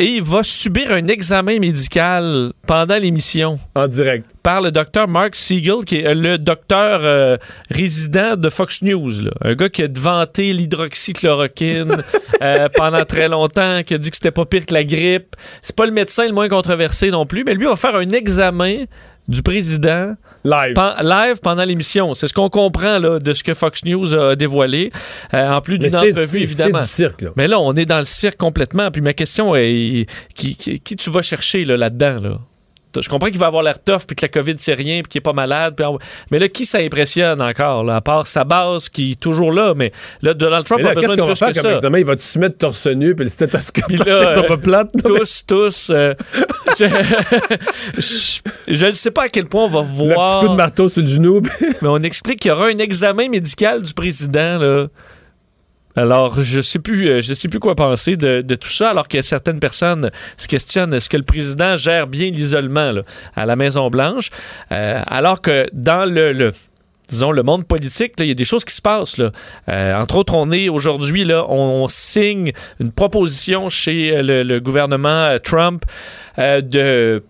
Et 0.00 0.12
il 0.16 0.22
va 0.22 0.42
subir 0.42 0.92
un 0.92 1.08
examen 1.08 1.58
médical 1.58 2.54
pendant 2.66 2.96
l'émission. 2.96 3.60
En 3.74 3.86
direct. 3.86 4.24
Par 4.42 4.62
le 4.62 4.72
docteur 4.72 5.06
Mark 5.06 5.36
Siegel, 5.36 5.84
qui 5.84 5.98
est 5.98 6.14
le 6.14 6.38
docteur 6.38 7.00
euh, 7.02 7.36
résident 7.70 8.34
de 8.34 8.48
Fox 8.48 8.80
News. 8.80 9.10
là. 9.20 9.30
Un 9.42 9.52
gars 9.52 9.68
qui 9.68 9.82
a 9.82 9.88
vanté 9.94 10.54
l'hydroxychloroquine 10.54 11.98
euh, 12.42 12.68
pendant 12.74 13.04
très 13.04 13.28
longtemps, 13.28 13.82
qui 13.82 13.92
a 13.92 13.98
dit 13.98 14.08
que 14.08 14.16
c'était 14.16 14.30
pas 14.30 14.46
pire 14.46 14.64
que 14.64 14.72
la 14.72 14.84
grippe. 14.84 15.36
C'est 15.60 15.76
pas 15.76 15.84
le 15.84 15.92
médecin 15.92 16.26
le 16.26 16.32
moins 16.32 16.48
controversé 16.48 17.10
non 17.10 17.26
plus, 17.26 17.44
mais 17.44 17.52
lui 17.52 17.66
va 17.66 17.76
faire 17.76 17.96
un 17.96 18.08
examen 18.08 18.86
du 19.30 19.42
président 19.42 20.14
live, 20.44 20.74
live 21.02 21.40
pendant 21.42 21.64
l'émission. 21.64 22.12
C'est 22.14 22.26
ce 22.28 22.34
qu'on 22.34 22.50
comprend 22.50 22.98
là, 22.98 23.18
de 23.18 23.32
ce 23.32 23.42
que 23.44 23.54
Fox 23.54 23.84
News 23.84 24.12
a 24.14 24.36
dévoilé, 24.36 24.90
euh, 25.34 25.50
en 25.50 25.60
plus 25.60 25.78
d'une 25.78 25.90
entrevue, 26.10 26.40
évidemment. 26.40 26.78
c'est 26.80 26.84
du 26.84 26.90
cirque, 27.08 27.22
là. 27.22 27.30
Mais 27.36 27.48
là, 27.48 27.60
on 27.60 27.72
est 27.74 27.86
dans 27.86 27.98
le 27.98 28.04
cirque 28.04 28.36
complètement. 28.38 28.90
Puis 28.90 29.00
ma 29.00 29.12
question 29.12 29.54
est 29.56 30.06
qui, 30.34 30.56
qui- 30.56 30.80
qui 30.80 30.96
tu 30.96 31.10
vas 31.10 31.22
chercher 31.22 31.64
là, 31.64 31.76
là-dedans? 31.76 32.20
Là? 32.20 32.38
Je 32.98 33.08
comprends 33.08 33.28
qu'il 33.28 33.38
va 33.38 33.46
avoir 33.46 33.62
l'air 33.62 33.82
tough, 33.82 34.00
puis 34.06 34.16
que 34.16 34.24
la 34.24 34.28
COVID, 34.28 34.54
c'est 34.58 34.74
rien, 34.74 35.02
puis 35.02 35.08
qu'il 35.10 35.18
est 35.18 35.22
pas 35.22 35.32
malade. 35.32 35.74
puis 35.76 35.84
on- 35.86 35.98
Mais 36.30 36.38
là, 36.38 36.48
qui 36.48 36.64
ça 36.64 36.78
impressionne 36.78 37.40
encore, 37.42 37.84
là, 37.84 37.96
à 37.96 38.00
part 38.00 38.26
sa 38.26 38.44
base 38.44 38.88
qui 38.88 39.12
est 39.12 39.20
toujours 39.20 39.52
là? 39.52 39.74
Mais 39.76 39.92
là, 40.22 40.34
Donald 40.34 40.64
Trump 40.66 40.82
là, 40.82 40.90
a 40.90 40.94
besoin 40.94 41.02
qu'est-ce 41.10 41.16
de 41.16 41.20
qu'on 41.20 41.26
va 41.28 41.32
plus 41.34 41.38
faire 41.38 41.48
que 41.50 41.54
comme 41.60 41.70
ça. 41.70 41.76
examen? 41.76 41.98
Il 41.98 42.04
va 42.04 42.16
te 42.16 42.22
se 42.22 42.38
mettre 42.38 42.58
torse 42.58 42.86
nu 42.86 43.14
puis 43.14 43.24
le 43.24 43.30
stéthoscope 43.30 43.84
Puis 43.88 43.96
là, 43.98 44.40
robe 44.42 44.60
plate? 44.62 44.88
Tous, 45.04 45.44
tous. 45.46 45.90
euh, 45.90 46.14
je, 47.98 48.86
ne 48.86 48.92
sais 48.92 49.10
pas 49.10 49.24
à 49.24 49.28
quel 49.28 49.44
point 49.46 49.64
on 49.64 49.68
va 49.68 49.80
Le 49.80 49.86
voir. 49.86 50.38
petit 50.40 50.46
coup 50.46 50.52
de 50.52 50.56
marteau 50.56 50.88
sur 50.88 51.02
le 51.02 51.08
genou. 51.08 51.40
Mais 51.82 51.88
on 51.88 51.98
explique 51.98 52.40
qu'il 52.40 52.50
y 52.50 52.52
aura 52.52 52.66
un 52.66 52.78
examen 52.78 53.28
médical 53.28 53.82
du 53.82 53.92
président, 53.94 54.58
là. 54.58 54.86
Alors, 55.96 56.40
je 56.40 56.60
sais 56.60 56.78
plus, 56.78 57.08
euh, 57.08 57.20
je 57.20 57.34
sais 57.34 57.48
plus 57.48 57.58
quoi 57.58 57.74
penser 57.74 58.16
de, 58.16 58.54
tout 58.54 58.68
ça, 58.68 58.90
alors 58.90 59.08
que 59.08 59.20
certaines 59.22 59.58
personnes 59.58 60.10
se 60.36 60.46
questionnent 60.46 60.94
est-ce 60.94 61.08
que 61.08 61.16
le 61.16 61.24
président 61.24 61.76
gère 61.76 62.06
bien 62.06 62.30
l'isolement 62.30 62.92
à 63.34 63.46
la 63.46 63.56
Maison 63.56 63.90
Blanche, 63.90 64.30
Euh, 64.72 65.02
alors 65.06 65.40
que 65.40 65.66
dans 65.72 66.08
le, 66.08 66.52
disons 67.08 67.32
le 67.32 67.42
monde 67.42 67.66
politique, 67.66 68.12
il 68.18 68.26
y 68.26 68.30
a 68.30 68.34
des 68.34 68.44
choses 68.44 68.64
qui 68.64 68.74
se 68.74 68.82
passent. 68.82 69.16
Euh, 69.18 69.94
entre 69.94 70.16
autres, 70.16 70.34
on 70.34 70.52
est 70.52 70.68
aujourd'hui 70.68 71.24
là, 71.24 71.44
on, 71.48 71.88
signe 71.88 72.52
une 72.78 72.92
proposition 72.92 73.68
chez 73.68 74.22
le, 74.22 74.58
gouvernement 74.60 75.36
Trump 75.42 75.84
de 76.38 77.22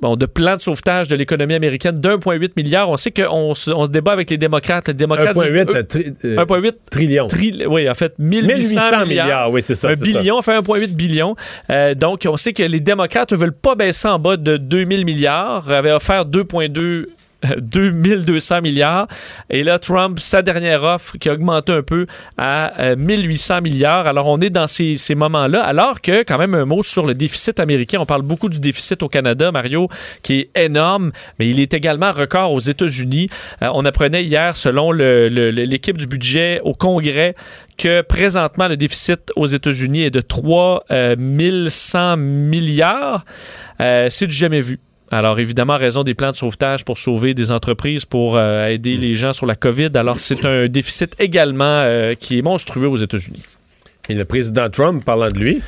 bon, 0.00 0.16
de 0.16 0.26
plan 0.26 0.56
de 0.56 0.60
sauvetage 0.62 1.08
de 1.08 1.16
l'économie 1.16 1.54
américaine 1.54 1.98
d'1,8 2.00 2.52
milliard. 2.56 2.88
On 2.90 2.96
sait 2.96 3.10
qu'on 3.10 3.54
se, 3.54 3.70
on 3.70 3.84
se 3.86 3.90
débat 3.90 4.12
avec 4.12 4.30
les 4.30 4.38
démocrates. 4.38 4.88
Les 4.88 4.94
démocrates 4.94 5.36
1,8 5.36 5.64
disent, 5.66 5.76
euh, 5.76 5.82
tri- 5.82 6.12
euh, 6.24 6.36
1,8 6.44 6.74
trillion. 6.90 7.26
tri- 7.26 7.64
oui, 7.66 7.88
en 7.88 7.94
fait, 7.94 8.14
1800, 8.18 8.56
1800 8.56 9.06
milliards. 9.06 9.26
milliards, 9.26 9.50
oui, 9.50 9.62
c'est 9.62 9.74
ça, 9.74 9.88
Un 9.90 9.94
billion, 9.94 10.38
on 10.38 10.42
fait 10.42 10.52
1,8 10.56 10.94
billion. 10.94 11.36
Euh, 11.70 11.94
donc, 11.94 12.26
on 12.28 12.36
sait 12.36 12.52
que 12.52 12.62
les 12.62 12.80
démocrates 12.80 13.32
ne 13.32 13.36
veulent 13.36 13.52
pas 13.52 13.74
baisser 13.74 14.08
en 14.08 14.18
bas 14.18 14.36
de 14.36 14.56
2000 14.56 15.04
milliards, 15.04 15.70
avaient 15.70 15.92
offert 15.92 16.24
2,2 16.26 17.06
2200 17.58 18.60
milliards. 18.60 19.06
Et 19.48 19.64
là, 19.64 19.78
Trump, 19.78 20.18
sa 20.18 20.42
dernière 20.42 20.84
offre 20.84 21.16
qui 21.18 21.28
a 21.28 21.32
augmenté 21.32 21.72
un 21.72 21.82
peu 21.82 22.06
à 22.36 22.80
euh, 22.80 22.96
1800 22.96 23.62
milliards. 23.62 24.06
Alors, 24.06 24.26
on 24.26 24.40
est 24.40 24.50
dans 24.50 24.66
ces, 24.66 24.96
moments-là. 25.14 25.62
Alors 25.62 26.00
que, 26.00 26.22
quand 26.22 26.38
même, 26.38 26.54
un 26.54 26.64
mot 26.64 26.82
sur 26.82 27.06
le 27.06 27.14
déficit 27.14 27.60
américain. 27.60 27.98
On 28.00 28.06
parle 28.06 28.22
beaucoup 28.22 28.48
du 28.48 28.60
déficit 28.60 29.02
au 29.02 29.08
Canada, 29.08 29.50
Mario, 29.52 29.88
qui 30.22 30.40
est 30.40 30.50
énorme, 30.58 31.12
mais 31.38 31.48
il 31.48 31.60
est 31.60 31.74
également 31.74 32.12
record 32.12 32.52
aux 32.52 32.60
États-Unis. 32.60 33.28
Euh, 33.62 33.68
on 33.74 33.84
apprenait 33.84 34.24
hier, 34.24 34.56
selon 34.56 34.92
l'équipe 34.92 35.98
du 35.98 36.06
budget 36.06 36.60
au 36.64 36.74
Congrès, 36.74 37.34
que 37.76 38.02
présentement, 38.02 38.68
le 38.68 38.76
déficit 38.76 39.32
aux 39.36 39.46
États-Unis 39.46 40.04
est 40.04 40.10
de 40.10 40.20
3 40.20 40.84
100 41.68 42.16
milliards. 42.16 43.24
Euh, 43.80 44.08
c'est 44.10 44.26
du 44.26 44.34
jamais 44.34 44.60
vu. 44.60 44.78
Alors, 45.12 45.40
évidemment, 45.40 45.74
en 45.74 45.78
raison 45.78 46.04
des 46.04 46.14
plans 46.14 46.30
de 46.30 46.36
sauvetage 46.36 46.84
pour 46.84 46.96
sauver 46.96 47.34
des 47.34 47.50
entreprises, 47.50 48.04
pour 48.04 48.36
euh, 48.36 48.68
aider 48.68 48.96
les 48.96 49.14
gens 49.14 49.32
sur 49.32 49.44
la 49.44 49.56
COVID. 49.56 49.90
Alors, 49.94 50.20
c'est 50.20 50.44
un 50.44 50.68
déficit 50.68 51.16
également 51.18 51.64
euh, 51.64 52.14
qui 52.14 52.38
est 52.38 52.42
monstrueux 52.42 52.86
aux 52.86 52.96
États-Unis. 52.96 53.42
Et 54.08 54.14
le 54.14 54.24
président 54.24 54.70
Trump, 54.70 55.04
parlant 55.04 55.28
de 55.28 55.38
lui. 55.38 55.62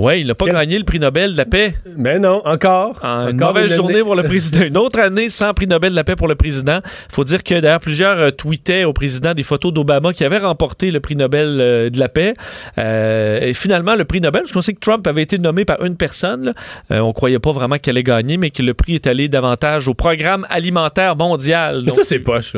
Oui, 0.00 0.20
il 0.20 0.26
n'a 0.28 0.34
pas 0.34 0.46
gagné 0.46 0.78
le 0.78 0.84
prix 0.84 0.98
Nobel 1.00 1.32
de 1.32 1.36
la 1.36 1.44
paix. 1.44 1.74
Mais 1.96 2.18
non, 2.18 2.40
encore. 2.44 3.00
Une 3.04 3.34
Encore 3.36 3.54
mauvaise 3.54 3.70
une 3.70 3.76
journée 3.76 3.94
année. 3.94 4.02
pour 4.04 4.14
le 4.14 4.22
président. 4.22 4.62
Une 4.64 4.76
autre 4.76 5.00
année 5.00 5.28
sans 5.28 5.52
prix 5.54 5.66
Nobel 5.66 5.90
de 5.90 5.96
la 5.96 6.04
paix 6.04 6.14
pour 6.16 6.28
le 6.28 6.34
président. 6.36 6.78
faut 7.08 7.24
dire 7.24 7.42
que 7.42 7.58
d'ailleurs, 7.60 7.80
plusieurs 7.80 8.18
euh, 8.18 8.30
tweetaient 8.30 8.84
au 8.84 8.92
président 8.92 9.34
des 9.34 9.42
photos 9.42 9.72
d'Obama 9.72 10.12
qui 10.12 10.24
avait 10.24 10.38
remporté 10.38 10.90
le 10.90 11.00
prix 11.00 11.16
Nobel 11.16 11.58
euh, 11.60 11.90
de 11.90 11.98
la 11.98 12.08
paix. 12.08 12.34
Euh, 12.78 13.40
et 13.40 13.54
finalement, 13.54 13.94
le 13.96 14.04
prix 14.04 14.20
Nobel, 14.20 14.42
parce 14.42 14.52
qu'on 14.52 14.62
sait 14.62 14.74
que 14.74 14.80
Trump 14.80 15.06
avait 15.06 15.22
été 15.22 15.38
nommé 15.38 15.64
par 15.64 15.84
une 15.84 15.96
personne, 15.96 16.52
là. 16.90 17.02
On 17.04 17.12
croyait 17.12 17.38
pas 17.38 17.52
vraiment 17.52 17.78
qu'elle 17.78 17.96
allait 17.96 18.02
gagner, 18.04 18.36
mais 18.36 18.50
que 18.50 18.62
le 18.62 18.74
prix 18.74 18.94
est 18.94 19.06
allé 19.06 19.28
davantage 19.28 19.88
au 19.88 19.94
programme 19.94 20.46
alimentaire 20.50 21.16
mondial. 21.16 21.82
Mais 21.84 21.92
ça, 21.92 22.02
c'est 22.04 22.18
poche, 22.20 22.54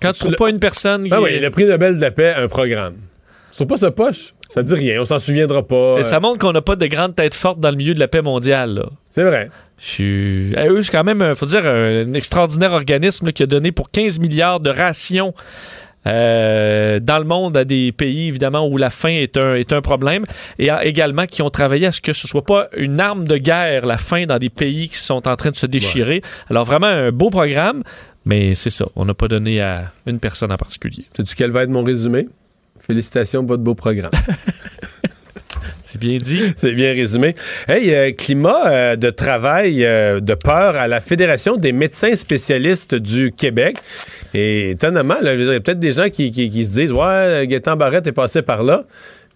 quand 0.00 0.12
tu 0.12 0.18
trouves 0.20 0.34
pas 0.34 0.50
une 0.50 0.58
personne 0.58 1.04
qui 1.04 1.10
Ah 1.12 1.20
oui, 1.20 1.30
est- 1.30 1.38
le 1.40 1.50
prix 1.50 1.64
Nobel 1.64 1.96
de 1.96 2.00
la 2.00 2.10
paix, 2.10 2.34
un 2.36 2.48
programme. 2.48 2.94
Tu 3.50 3.56
trouves 3.56 3.66
pas 3.68 3.76
ça 3.76 3.90
poche? 3.90 4.34
Ça 4.54 4.62
dit 4.62 4.74
rien, 4.74 5.00
on 5.00 5.04
s'en 5.04 5.18
souviendra 5.18 5.62
pas. 5.66 5.74
euh, 5.98 6.02
Ça 6.02 6.20
montre 6.20 6.38
qu'on 6.38 6.52
n'a 6.52 6.60
pas 6.62 6.76
de 6.76 6.86
grande 6.86 7.14
tête 7.14 7.34
forte 7.34 7.58
dans 7.58 7.70
le 7.70 7.76
milieu 7.76 7.94
de 7.94 8.00
la 8.00 8.08
paix 8.08 8.20
mondiale. 8.22 8.84
C'est 9.10 9.24
vrai. 9.24 9.48
Je 9.78 9.84
suis. 9.86 10.50
Eh, 10.56 10.68
eux, 10.68 10.82
c'est 10.82 10.92
quand 10.92 11.04
même, 11.04 11.24
il 11.26 11.34
faut 11.34 11.46
dire, 11.46 11.66
un 11.66 12.12
extraordinaire 12.14 12.72
organisme 12.72 13.26
là, 13.26 13.32
qui 13.32 13.42
a 13.42 13.46
donné 13.46 13.72
pour 13.72 13.90
15 13.90 14.18
milliards 14.18 14.60
de 14.60 14.70
rations. 14.70 15.32
euh, 16.06 16.98
dans 17.00 17.18
le 17.18 17.24
monde 17.24 17.56
à 17.56 17.64
des 17.64 17.92
pays 17.92 18.26
évidemment 18.26 18.66
où 18.66 18.76
la 18.76 18.90
faim 18.90 19.10
est 19.10 19.36
un, 19.36 19.54
est 19.54 19.72
un 19.72 19.80
problème 19.80 20.24
et 20.58 20.68
a- 20.68 20.84
également 20.84 21.26
qui 21.26 21.42
ont 21.42 21.48
travaillé 21.50 21.86
à 21.86 21.92
ce 21.92 22.00
que 22.00 22.12
ce 22.12 22.26
soit 22.26 22.44
pas 22.44 22.66
une 22.76 22.98
arme 22.98 23.24
de 23.24 23.36
guerre 23.36 23.86
la 23.86 23.98
faim 23.98 24.24
dans 24.26 24.38
des 24.38 24.50
pays 24.50 24.88
qui 24.88 24.96
sont 24.98 25.28
en 25.28 25.36
train 25.36 25.50
de 25.52 25.56
se 25.56 25.66
déchirer 25.66 26.20
alors 26.50 26.64
vraiment 26.64 26.88
un 26.88 27.12
beau 27.12 27.30
programme 27.30 27.84
mais 28.24 28.56
c'est 28.56 28.70
ça 28.70 28.86
on 28.96 29.04
n'a 29.04 29.14
pas 29.14 29.28
donné 29.28 29.60
à 29.60 29.92
une 30.06 30.18
personne 30.18 30.50
en 30.50 30.56
particulier 30.56 31.04
Sais-tu 31.16 31.36
quel 31.36 31.52
va 31.52 31.62
être 31.62 31.70
mon 31.70 31.84
résumé? 31.84 32.26
Félicitations 32.86 33.40
pour 33.42 33.48
votre 33.50 33.62
beau 33.62 33.74
programme. 33.74 34.10
C'est 35.84 35.98
bien 36.00 36.16
dit. 36.18 36.54
C'est 36.56 36.72
bien 36.72 36.92
résumé. 36.94 37.34
Hey, 37.68 37.94
euh, 37.94 38.12
climat 38.12 38.66
euh, 38.66 38.96
de 38.96 39.10
travail, 39.10 39.84
euh, 39.84 40.20
de 40.20 40.34
peur 40.34 40.74
à 40.76 40.88
la 40.88 41.02
Fédération 41.02 41.56
des 41.56 41.72
médecins 41.72 42.14
spécialistes 42.14 42.94
du 42.94 43.30
Québec. 43.30 43.76
Et 44.32 44.70
étonnamment, 44.70 45.16
il 45.22 45.26
y 45.26 45.54
a 45.54 45.60
peut-être 45.60 45.78
des 45.80 45.92
gens 45.92 46.08
qui, 46.08 46.32
qui- 46.32 46.48
qui 46.48 46.64
se 46.64 46.72
disent 46.72 46.92
Ouais, 46.92 47.46
Gaétan 47.46 47.76
Barrette 47.76 48.06
est 48.06 48.12
passé 48.12 48.40
par 48.40 48.62
là. 48.62 48.84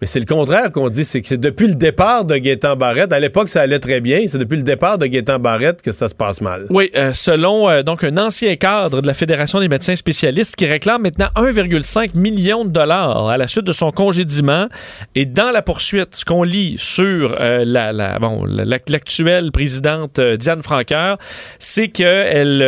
Mais 0.01 0.07
c'est 0.07 0.19
le 0.19 0.25
contraire 0.25 0.71
qu'on 0.71 0.89
dit, 0.89 1.03
c'est 1.03 1.21
que 1.21 1.27
c'est 1.27 1.39
depuis 1.39 1.67
le 1.67 1.73
départ 1.75 2.23
de 2.23 2.37
Gaétan 2.37 2.75
Barrette. 2.75 3.11
À 3.11 3.19
l'époque, 3.19 3.49
ça 3.49 3.61
allait 3.61 3.79
très 3.79 3.99
bien. 3.99 4.21
C'est 4.27 4.37
depuis 4.37 4.57
le 4.57 4.63
départ 4.63 4.97
de 4.99 5.07
Gaétan 5.07 5.39
Barrette 5.39 5.81
que 5.81 5.91
ça 5.91 6.07
se 6.07 6.13
passe 6.13 6.39
mal. 6.39 6.67
Oui, 6.69 6.91
euh, 6.95 7.13
selon 7.13 7.67
euh, 7.69 7.81
donc 7.81 8.03
un 8.03 8.15
ancien 8.17 8.55
cadre 8.57 9.01
de 9.01 9.07
la 9.07 9.15
Fédération 9.15 9.59
des 9.59 9.67
médecins 9.67 9.95
spécialistes 9.95 10.55
qui 10.55 10.67
réclame 10.67 11.01
maintenant 11.01 11.29
1,5 11.35 12.11
million 12.15 12.63
de 12.63 12.69
dollars 12.69 13.27
à 13.27 13.37
la 13.37 13.47
suite 13.47 13.65
de 13.65 13.71
son 13.71 13.91
congédiement. 13.91 14.67
Et 15.15 15.25
dans 15.25 15.49
la 15.49 15.61
poursuite, 15.63 16.15
ce 16.15 16.25
qu'on 16.25 16.43
lit 16.43 16.75
sur 16.77 17.35
euh, 17.39 17.63
la, 17.65 18.19
bon, 18.19 18.45
la- 18.45 18.65
la- 18.65 18.77
l'actuelle 18.87 19.51
présidente 19.51 20.19
Diane 20.19 20.61
Franqueur, 20.61 21.17
c'est 21.57 21.87
qu'elle 21.87 22.61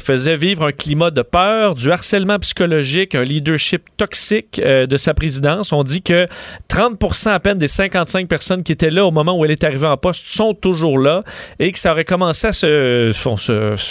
faisait 0.00 0.36
vivre 0.36 0.64
un 0.66 0.72
climat 0.72 1.10
de 1.10 1.22
peur, 1.22 1.74
du 1.76 1.90
harcèlement 1.92 2.38
psychologique, 2.40 3.14
un 3.14 3.22
leadership 3.24 3.82
toxique 3.96 4.60
de 4.60 4.96
sa 4.96 5.14
présidence. 5.14 5.72
On 5.72 5.84
dit 5.84 6.02
que 6.02 6.26
30% 6.68 7.30
à 7.30 7.40
peine 7.40 7.58
des 7.58 7.68
55 7.68 8.28
personnes 8.28 8.62
qui 8.62 8.72
étaient 8.72 8.90
là 8.90 9.04
au 9.04 9.10
moment 9.10 9.36
où 9.36 9.44
elle 9.44 9.50
est 9.50 9.64
arrivée 9.64 9.86
en 9.86 9.96
poste 9.96 10.26
sont 10.26 10.54
toujours 10.54 10.98
là 10.98 11.22
et 11.58 11.72
que 11.72 11.78
ça 11.78 11.92
aurait 11.92 12.04
commencé 12.04 12.48
à, 12.48 12.52
se, 12.52 13.10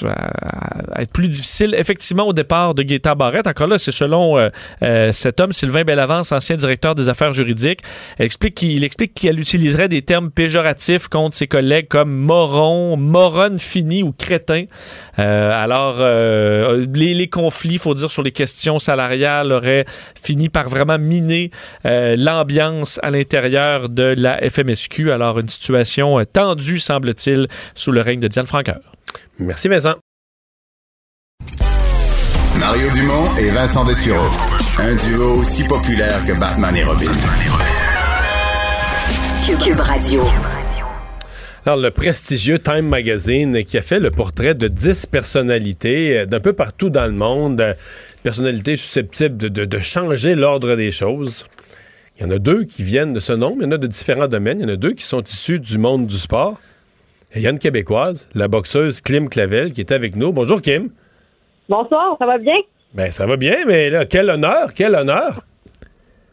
à 0.07 1.01
être 1.01 1.11
plus 1.11 1.27
difficile 1.27 1.75
effectivement 1.77 2.23
au 2.23 2.33
départ 2.33 2.73
de 2.75 2.83
Gaétan 2.83 3.15
Barrette. 3.15 3.47
Encore 3.47 3.67
là, 3.67 3.79
c'est 3.79 3.91
selon 3.91 4.37
euh, 4.37 4.49
euh, 4.83 5.11
cet 5.11 5.39
homme, 5.39 5.51
Sylvain 5.51 5.83
Bellavance, 5.83 6.31
ancien 6.31 6.55
directeur 6.55 6.95
des 6.95 7.09
affaires 7.09 7.33
juridiques. 7.33 7.81
Elle 8.17 8.25
explique 8.25 8.55
qu'il 8.55 8.83
explique 8.83 9.13
qu'elle 9.13 9.39
utiliserait 9.39 9.89
des 9.89 10.01
termes 10.01 10.31
péjoratifs 10.31 11.07
contre 11.07 11.35
ses 11.35 11.47
collègues 11.47 11.87
comme 11.87 12.13
moron, 12.13 12.97
moronne 12.97 13.59
fini 13.59 14.03
ou 14.03 14.11
crétin. 14.11 14.65
Euh, 15.17 15.63
alors, 15.63 15.99
les, 16.93 17.27
conflits, 17.27 17.77
faut 17.77 17.93
dire, 17.93 18.09
sur 18.09 18.23
les 18.23 18.31
questions 18.31 18.79
salariales 18.79 19.51
auraient 19.51 19.85
fini 20.15 20.49
par 20.49 20.69
vraiment 20.69 20.97
miner 20.97 21.51
euh, 21.85 22.15
l'ambiance 22.39 22.99
à 23.03 23.09
l'intérieur 23.11 23.89
de 23.89 24.15
la 24.17 24.39
FMSQ. 24.49 25.11
Alors, 25.11 25.39
une 25.39 25.49
situation 25.49 26.19
euh, 26.19 26.23
tendue, 26.25 26.79
semble-t-il, 26.79 27.47
sous 27.75 27.91
le 27.91 28.01
règne 28.01 28.19
de 28.21 28.27
Diane 28.27 28.45
Franqueur. 28.47 28.79
Merci, 29.39 29.67
Vincent. 29.67 29.95
Mario 32.57 32.89
Dumont 32.91 33.35
et 33.37 33.49
Vincent 33.49 33.83
Dessureau. 33.83 34.25
Un 34.79 34.95
duo 34.95 35.35
aussi 35.39 35.63
populaire 35.65 36.19
que 36.25 36.37
Batman 36.39 36.75
et 36.75 36.83
Robin. 36.83 37.11
Cube 39.63 39.79
Radio. 39.79 40.23
Alors, 41.65 41.77
le 41.79 41.91
prestigieux 41.91 42.59
Time 42.59 42.87
Magazine 42.87 43.63
qui 43.65 43.77
a 43.77 43.81
fait 43.81 43.99
le 43.99 44.11
portrait 44.11 44.55
de 44.55 44.67
10 44.69 45.07
personnalités 45.07 46.19
euh, 46.19 46.25
d'un 46.25 46.39
peu 46.39 46.53
partout 46.53 46.89
dans 46.89 47.05
le 47.05 47.11
monde, 47.11 47.59
euh, 47.59 47.73
personnalités 48.23 48.77
susceptibles 48.77 49.35
de, 49.37 49.49
de- 49.49 49.65
de 49.65 49.79
changer 49.79 50.35
l'ordre 50.35 50.75
des 50.75 50.91
choses. 50.91 51.45
Il 52.19 52.23
y 52.23 52.25
en 52.25 52.31
a 52.31 52.37
deux 52.37 52.65
qui 52.65 52.83
viennent 52.83 53.13
de 53.13 53.21
ce 53.21 53.31
nombre, 53.31 53.59
il 53.59 53.63
y 53.63 53.67
en 53.67 53.71
a 53.71 53.77
de 53.77 53.87
différents 53.87 54.27
domaines, 54.27 54.59
il 54.59 54.63
y 54.63 54.65
en 54.65 54.73
a 54.73 54.75
deux 54.75 54.91
qui 54.91 55.05
sont 55.05 55.21
issus 55.21 55.61
du 55.61 55.77
monde 55.77 56.05
du 56.05 56.17
sport. 56.17 56.57
Et 57.33 57.37
il 57.37 57.41
y 57.43 57.47
a 57.47 57.49
une 57.49 57.59
Québécoise, 57.59 58.27
la 58.35 58.49
boxeuse 58.49 58.99
Kim 58.99 59.29
Clavel, 59.29 59.71
qui 59.71 59.79
est 59.79 59.93
avec 59.93 60.17
nous. 60.17 60.33
Bonjour 60.33 60.61
Kim. 60.61 60.89
Bonsoir, 61.69 62.17
ça 62.19 62.25
va 62.25 62.37
bien? 62.37 62.57
Ben 62.93 63.09
ça 63.09 63.25
va 63.25 63.37
bien, 63.37 63.63
mais 63.65 63.89
là, 63.89 64.05
quel 64.05 64.29
honneur, 64.29 64.73
quel 64.75 64.95
honneur. 64.95 65.43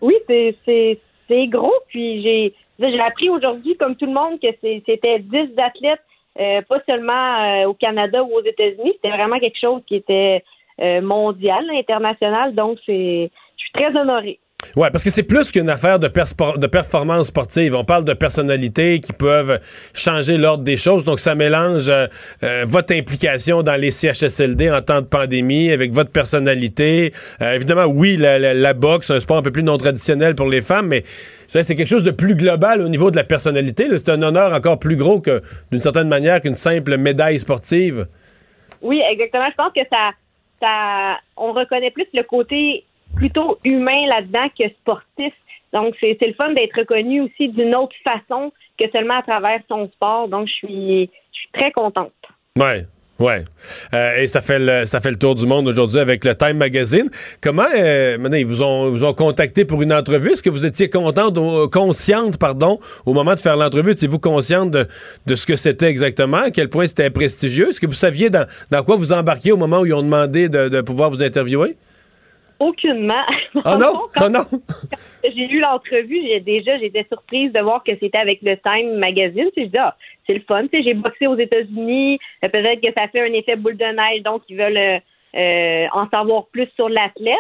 Oui, 0.01 0.15
c'est, 0.27 1.47
gros. 1.47 1.75
Puis 1.87 2.21
j'ai, 2.21 2.55
j'ai 2.81 3.01
appris 3.01 3.31
aujourd'hui, 3.31 3.77
comme 3.77 3.95
tout 3.95 4.07
le 4.07 4.13
monde, 4.13 4.41
que 4.41 4.49
c'était 4.61 5.21
10 5.21 5.51
athlètes, 5.57 6.01
euh, 6.41 6.63
pas 6.63 6.81
seulement 6.85 7.63
euh, 7.63 7.69
au 7.69 7.75
Canada 7.75 8.25
ou 8.25 8.33
aux 8.33 8.45
États-Unis. 8.45 8.95
C'était 8.95 9.17
vraiment 9.17 9.39
quelque 9.39 9.61
chose 9.61 9.83
qui 9.87 9.95
était 9.95 10.43
euh, 10.81 11.01
mondial, 11.01 11.65
international. 11.71 12.57
Donc, 12.57 12.79
c'est, 12.87 13.31
je 13.57 13.63
suis 13.63 13.73
très 13.73 13.97
honorée. 13.97 14.41
Ouais, 14.75 14.91
parce 14.91 15.05
que 15.05 15.11
c'est 15.11 15.23
plus 15.23 15.53
qu'une 15.53 15.69
affaire 15.69 15.99
de, 15.99 16.09
de 16.09 16.67
performance 16.67 17.27
sportive. 17.29 17.75
On 17.75 17.85
parle 17.85 18.05
de 18.05 18.15
personnalités 18.15 19.01
qui 19.01 19.13
peuvent 19.13 19.61
changer 19.95 20.39
l'ordre 20.39 20.65
des 20.65 20.79
choses. 20.79 21.05
Donc, 21.05 21.21
ça 21.21 21.35
mélange 21.35 21.89
euh, 21.91 22.07
euh, 22.43 22.65
votre 22.67 22.95
implication 22.95 23.63
dans 23.63 23.77
les 23.79 23.91
CHSLD 23.91 24.71
en 24.71 24.81
temps 24.81 25.03
de 25.03 25.07
pandémie 25.07 25.71
avec 25.71 25.93
votre 25.93 26.11
personnalité. 26.11 27.13
Euh, 27.43 27.53
évidemment, 27.53 27.85
oui, 27.85 28.17
la, 28.17 28.39
la- 28.39 28.55
la 28.55 28.73
boxe, 28.75 29.11
un 29.11 29.21
sport 29.21 29.37
un 29.39 29.43
peu 29.43 29.53
plus 29.53 29.63
non 29.63 29.77
traditionnel 29.77 30.35
pour 30.35 30.49
les 30.49 30.63
femmes, 30.63 30.87
mais 30.89 31.05
c'est 31.47 31.63
quelque 31.77 31.87
chose 31.87 32.05
de 32.05 32.11
plus 32.11 32.35
global 32.35 32.81
au 32.81 32.89
niveau 32.89 33.11
de 33.11 33.17
la 33.17 33.25
personnalité. 33.25 33.87
C'est 33.93 34.09
un 34.09 34.23
honneur 34.23 34.55
encore 34.55 34.79
plus 34.79 34.97
gros 34.97 35.21
que, 35.21 35.43
d'une 35.71 35.83
certaine 35.83 36.09
manière, 36.09 36.41
qu'une 36.41 36.55
simple 36.57 36.97
médaille 36.97 37.39
sportive. 37.39 38.07
Oui, 38.81 39.03
exactement. 39.11 39.47
Je 39.51 39.55
pense 39.57 39.73
que 39.75 39.81
ça, 39.91 40.11
ça, 40.61 41.19
on 41.37 41.53
reconnaît 41.53 41.91
plus 41.91 42.07
le 42.15 42.23
côté 42.25 42.85
plutôt 43.17 43.59
humain 43.65 44.07
là-dedans 44.09 44.49
que 44.59 44.69
sportif. 44.81 45.33
Donc, 45.73 45.95
c'est, 46.01 46.17
le 46.21 46.35
fun 46.35 46.53
d'être 46.53 46.79
reconnu 46.79 47.23
aussi 47.23 47.49
d'une 47.49 47.75
autre 47.75 47.97
façon 48.05 48.53
que 48.79 48.85
seulement 48.93 49.19
à 49.19 49.23
travers 49.23 49.61
son 49.69 49.89
sport. 49.89 50.29
Donc, 50.29 50.49
je 50.49 50.53
suis, 50.53 51.11
je 51.33 51.39
suis 51.39 51.49
très 51.53 51.73
contente. 51.73 52.13
Ouais. 52.59 52.87
Ouais. 53.19 53.45
Euh, 53.95 54.19
et 54.19 54.27
ça 54.27 54.43
fait 54.43 54.59
le 54.59 54.85
ça 54.85 55.01
fait 55.01 55.11
le 55.11 55.19
tour 55.19 55.35
du 55.35 55.47
monde 55.47 55.67
aujourd'hui 55.69 56.01
avec 56.01 56.23
le 56.23 56.35
Time 56.35 56.59
Magazine. 56.59 57.09
Comment 57.41 57.65
euh, 57.75 58.19
maintenant 58.19 58.37
ils 58.37 58.45
vous 58.45 58.63
ont 58.63 58.91
vous 58.91 59.07
ont 59.07 59.15
contacté 59.15 59.65
pour 59.65 59.81
une 59.81 59.95
entrevue? 59.95 60.33
Est-ce 60.33 60.43
que 60.43 60.51
vous 60.51 60.67
étiez 60.67 60.91
contente 60.91 61.39
ou- 61.39 61.67
consciente 61.71 62.37
pardon 62.37 62.79
au 63.07 63.15
moment 63.15 63.35
de 63.35 63.41
faire 63.41 63.57
l'entrevue? 63.57 63.93
Étiez-vous 63.93 64.19
consciente 64.19 64.71
de, 64.71 64.87
de 65.27 65.35
ce 65.35 65.47
que 65.47 65.57
c'était 65.57 65.87
exactement? 65.87 66.43
À 66.43 66.51
quel 66.51 66.69
point 66.69 66.87
c'était 66.87 67.09
prestigieux? 67.09 67.71
Est-ce 67.71 67.81
que 67.81 67.87
vous 67.87 67.95
saviez 67.95 68.29
dans, 68.29 68.47
dans 68.71 68.85
quoi 68.85 68.97
vous 68.97 69.15
embarquiez 69.15 69.53
au 69.53 69.57
moment 69.57 69.81
où 69.81 69.87
ils 69.87 69.95
ont 69.95 70.03
demandé 70.03 70.51
de, 70.51 70.69
de 70.69 70.81
pouvoir 70.83 71.09
vous 71.09 71.23
interviewer? 71.23 71.75
Aucunement. 72.59 73.25
Oh 73.55 73.77
non, 73.81 74.03
oh 74.23 74.29
non. 74.29 74.45
j'ai 75.25 75.47
lu 75.47 75.61
l'entrevue, 75.61 76.21
j'ai 76.27 76.41
déjà 76.41 76.79
j'étais 76.79 77.07
surprise 77.09 77.53
de 77.53 77.61
voir 77.61 77.83
que 77.85 77.93
c'était 78.01 78.19
avec 78.19 78.41
le 78.43 78.57
Time 78.59 78.99
Magazine. 78.99 79.51
Puis 79.55 79.65
je 79.65 79.71
dis 79.71 79.79
ah, 79.79 79.97
c'est 80.27 80.35
le 80.35 80.43
fun. 80.47 80.65
J'ai 80.73 80.95
boxé 80.95 81.27
aux 81.27 81.37
États-Unis. 81.37 82.19
euh, 82.45 82.49
Peut-être 82.49 82.81
que 82.81 82.93
ça 82.97 83.09
fait 83.09 83.21
un 83.21 83.33
effet 83.33 83.57
boule 83.57 83.77
de 83.77 83.85
neige, 83.85 84.23
donc 84.23 84.43
ils 84.49 84.57
veulent 84.57 84.77
euh, 84.77 84.99
euh, 85.37 85.87
en 85.93 86.09
savoir 86.09 86.47
plus 86.47 86.69
sur 86.77 86.89
l'athlète. 86.89 87.37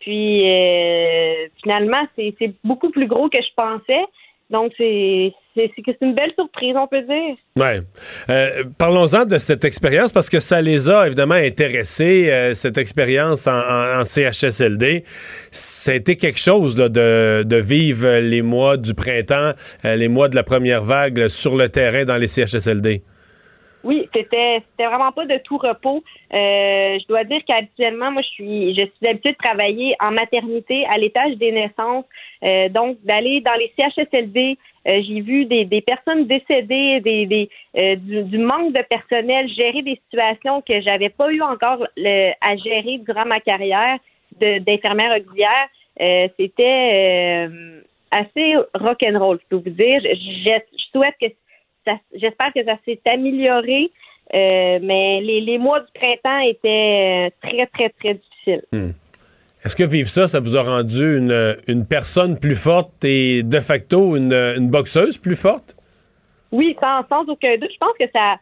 Puis 0.00 0.48
euh, 0.48 1.48
finalement, 1.62 2.06
c'est 2.16 2.52
beaucoup 2.64 2.90
plus 2.90 3.06
gros 3.06 3.28
que 3.28 3.38
je 3.38 3.54
pensais. 3.56 4.04
Donc 4.50 4.72
c'est 4.78 5.32
c'est 5.74 5.96
une 6.02 6.14
belle 6.14 6.32
surprise, 6.34 6.74
on 6.76 6.86
peut 6.86 7.02
dire. 7.02 7.36
Ouais. 7.56 7.80
Euh, 8.30 8.64
Parlons-en 8.76 9.24
de 9.24 9.38
cette 9.38 9.64
expérience 9.64 10.12
parce 10.12 10.30
que 10.30 10.40
ça 10.40 10.60
les 10.60 10.88
a 10.88 11.06
évidemment 11.06 11.34
intéressés, 11.34 12.28
euh, 12.30 12.54
cette 12.54 12.78
expérience 12.78 13.46
en, 13.46 14.04
CHSLD. 14.04 15.04
Été 15.88 16.16
quelque 16.16 16.38
chose 16.38 16.76
de, 16.76 17.60
vivre 17.60 18.18
les 18.18 18.42
mois 18.42 18.76
du 18.76 18.94
printemps, 18.94 19.52
euh, 19.84 19.96
les 19.96 20.08
mois 20.08 20.28
de 20.28 20.36
la 20.36 20.44
première 20.44 20.84
vague 20.84 21.28
sur 21.28 21.56
le 21.56 21.68
terrain 21.68 22.04
dans 22.04 22.16
les 22.16 22.26
CHSLD. 22.26 23.02
Oui, 23.84 24.08
c'était 24.12 24.60
c'était 24.70 24.86
vraiment 24.88 25.12
pas 25.12 25.24
de 25.24 25.38
tout 25.38 25.56
repos. 25.56 26.02
Euh, 26.34 26.98
je 27.00 27.06
dois 27.06 27.22
dire 27.24 27.40
qu'habituellement, 27.46 28.10
moi, 28.10 28.22
je 28.22 28.28
suis 28.28 28.74
je 28.74 28.82
suis 28.96 29.06
habituée 29.06 29.32
de 29.32 29.36
travailler 29.36 29.94
en 30.00 30.10
maternité 30.10 30.84
à 30.86 30.98
l'étage 30.98 31.36
des 31.36 31.52
naissances. 31.52 32.04
Euh, 32.42 32.68
donc, 32.70 32.98
d'aller 33.04 33.40
dans 33.40 33.54
les 33.54 33.72
CHSLD, 33.76 34.58
euh, 34.88 35.00
j'ai 35.06 35.20
vu 35.20 35.44
des, 35.44 35.64
des 35.64 35.80
personnes 35.80 36.26
décédées, 36.26 37.00
des, 37.00 37.26
des 37.26 37.48
euh, 37.76 37.94
du, 37.96 38.24
du 38.24 38.38
manque 38.38 38.72
de 38.72 38.82
personnel, 38.82 39.48
gérer 39.48 39.82
des 39.82 40.00
situations 40.04 40.60
que 40.60 40.80
j'avais 40.80 41.08
pas 41.10 41.30
eu 41.30 41.40
encore 41.40 41.86
le- 41.96 42.32
à 42.40 42.56
gérer 42.56 42.98
durant 42.98 43.26
ma 43.26 43.38
carrière 43.40 43.98
d'infirmière 44.40 45.16
auxiliaire. 45.18 45.68
Euh, 46.00 46.28
c'était 46.38 47.46
euh, 47.48 47.80
assez 48.10 48.54
rock'n'roll, 48.74 49.38
je 49.42 49.46
peux 49.56 49.62
vous 49.64 49.74
dire. 49.76 50.00
Je, 50.02 50.14
je- 50.14 50.78
souhaite 50.92 51.14
que 51.20 51.26
j'espère 52.14 52.52
que 52.52 52.64
ça 52.64 52.76
s'est 52.84 53.00
amélioré, 53.06 53.90
euh, 54.34 54.78
mais 54.82 55.20
les, 55.20 55.40
les 55.40 55.58
mois 55.58 55.80
du 55.80 55.86
printemps 55.94 56.40
étaient 56.40 57.28
euh, 57.28 57.48
très, 57.48 57.66
très, 57.66 57.88
très 57.90 58.14
difficiles. 58.14 58.62
Hmm. 58.72 58.90
Est-ce 59.64 59.74
que 59.74 59.84
vivre 59.84 60.08
ça, 60.08 60.28
ça 60.28 60.40
vous 60.40 60.56
a 60.56 60.62
rendu 60.62 61.18
une, 61.18 61.56
une 61.66 61.86
personne 61.86 62.38
plus 62.38 62.54
forte 62.54 63.04
et 63.04 63.42
de 63.42 63.60
facto 63.60 64.16
une, 64.16 64.32
une 64.32 64.70
boxeuse 64.70 65.18
plus 65.18 65.36
forte? 65.36 65.76
Oui, 66.52 66.76
sans, 66.80 67.06
sans 67.08 67.28
aucun 67.28 67.56
doute. 67.56 67.70
Je 67.72 67.78
pense 67.78 67.96
que 67.98 68.08
ça. 68.12 68.36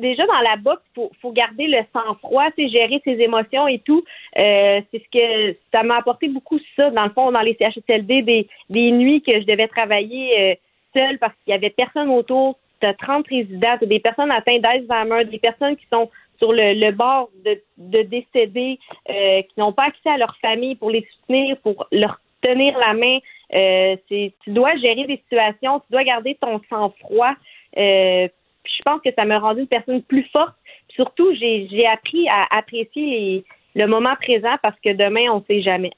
Déjà 0.00 0.24
dans 0.26 0.40
la 0.40 0.56
boxe, 0.56 0.82
faut, 0.94 1.10
faut 1.20 1.32
garder 1.32 1.66
le 1.66 1.78
sang-froid, 1.92 2.46
c'est 2.56 2.68
gérer 2.68 3.02
ses 3.04 3.20
émotions 3.20 3.68
et 3.68 3.80
tout. 3.80 4.02
Euh, 4.38 4.80
c'est 4.90 5.02
ce 5.02 5.10
que 5.12 5.58
ça 5.72 5.82
m'a 5.82 5.98
apporté 5.98 6.28
beaucoup 6.28 6.58
ça. 6.74 6.90
Dans 6.90 7.04
le 7.04 7.10
fond, 7.10 7.30
dans 7.30 7.40
les 7.40 7.54
CHSLD, 7.58 8.22
des, 8.22 8.48
des 8.70 8.90
nuits 8.92 9.20
que 9.20 9.38
je 9.38 9.44
devais 9.44 9.68
travailler 9.68 10.58
seule 10.94 11.18
parce 11.18 11.34
qu'il 11.44 11.52
y 11.52 11.54
avait 11.54 11.70
personne 11.70 12.08
autour. 12.10 12.58
T'as 12.80 12.94
30 12.94 13.26
résidents, 13.28 13.76
t'as 13.80 13.86
des 13.86 14.00
personnes 14.00 14.30
atteintes 14.30 14.60
d'Alzheimer, 14.60 15.24
des 15.24 15.38
personnes 15.38 15.76
qui 15.76 15.86
sont 15.92 16.10
sur 16.38 16.52
le, 16.52 16.90
bord 16.90 17.30
de, 17.44 17.60
de 17.78 18.02
décéder, 18.02 18.78
euh, 19.08 19.42
qui 19.42 19.58
n'ont 19.58 19.72
pas 19.72 19.84
accès 19.84 20.10
à 20.10 20.18
leur 20.18 20.36
famille 20.38 20.74
pour 20.74 20.90
les 20.90 21.06
soutenir, 21.12 21.56
pour 21.58 21.86
leur 21.92 22.20
tenir 22.42 22.76
la 22.78 22.94
main. 22.94 23.18
Euh, 23.54 23.96
tu 24.08 24.32
dois 24.48 24.76
gérer 24.76 25.06
des 25.06 25.16
situations, 25.18 25.80
tu 25.80 25.86
dois 25.90 26.04
garder 26.04 26.36
ton 26.40 26.60
sang-froid. 26.68 27.34
Euh, 27.76 28.28
je 28.64 28.78
pense 28.84 29.00
que 29.02 29.10
ça 29.16 29.24
m'a 29.24 29.38
rendu 29.38 29.60
une 29.60 29.66
personne 29.68 30.02
plus 30.02 30.26
forte. 30.32 30.54
Surtout, 30.88 31.34
j'ai, 31.34 31.68
j'ai 31.70 31.86
appris 31.86 32.28
à 32.28 32.46
apprécier 32.50 33.44
le 33.74 33.86
moment 33.86 34.14
présent 34.16 34.56
parce 34.62 34.78
que 34.80 34.92
demain, 34.92 35.30
on 35.30 35.38
ne 35.38 35.44
sait 35.44 35.62
jamais. 35.62 35.90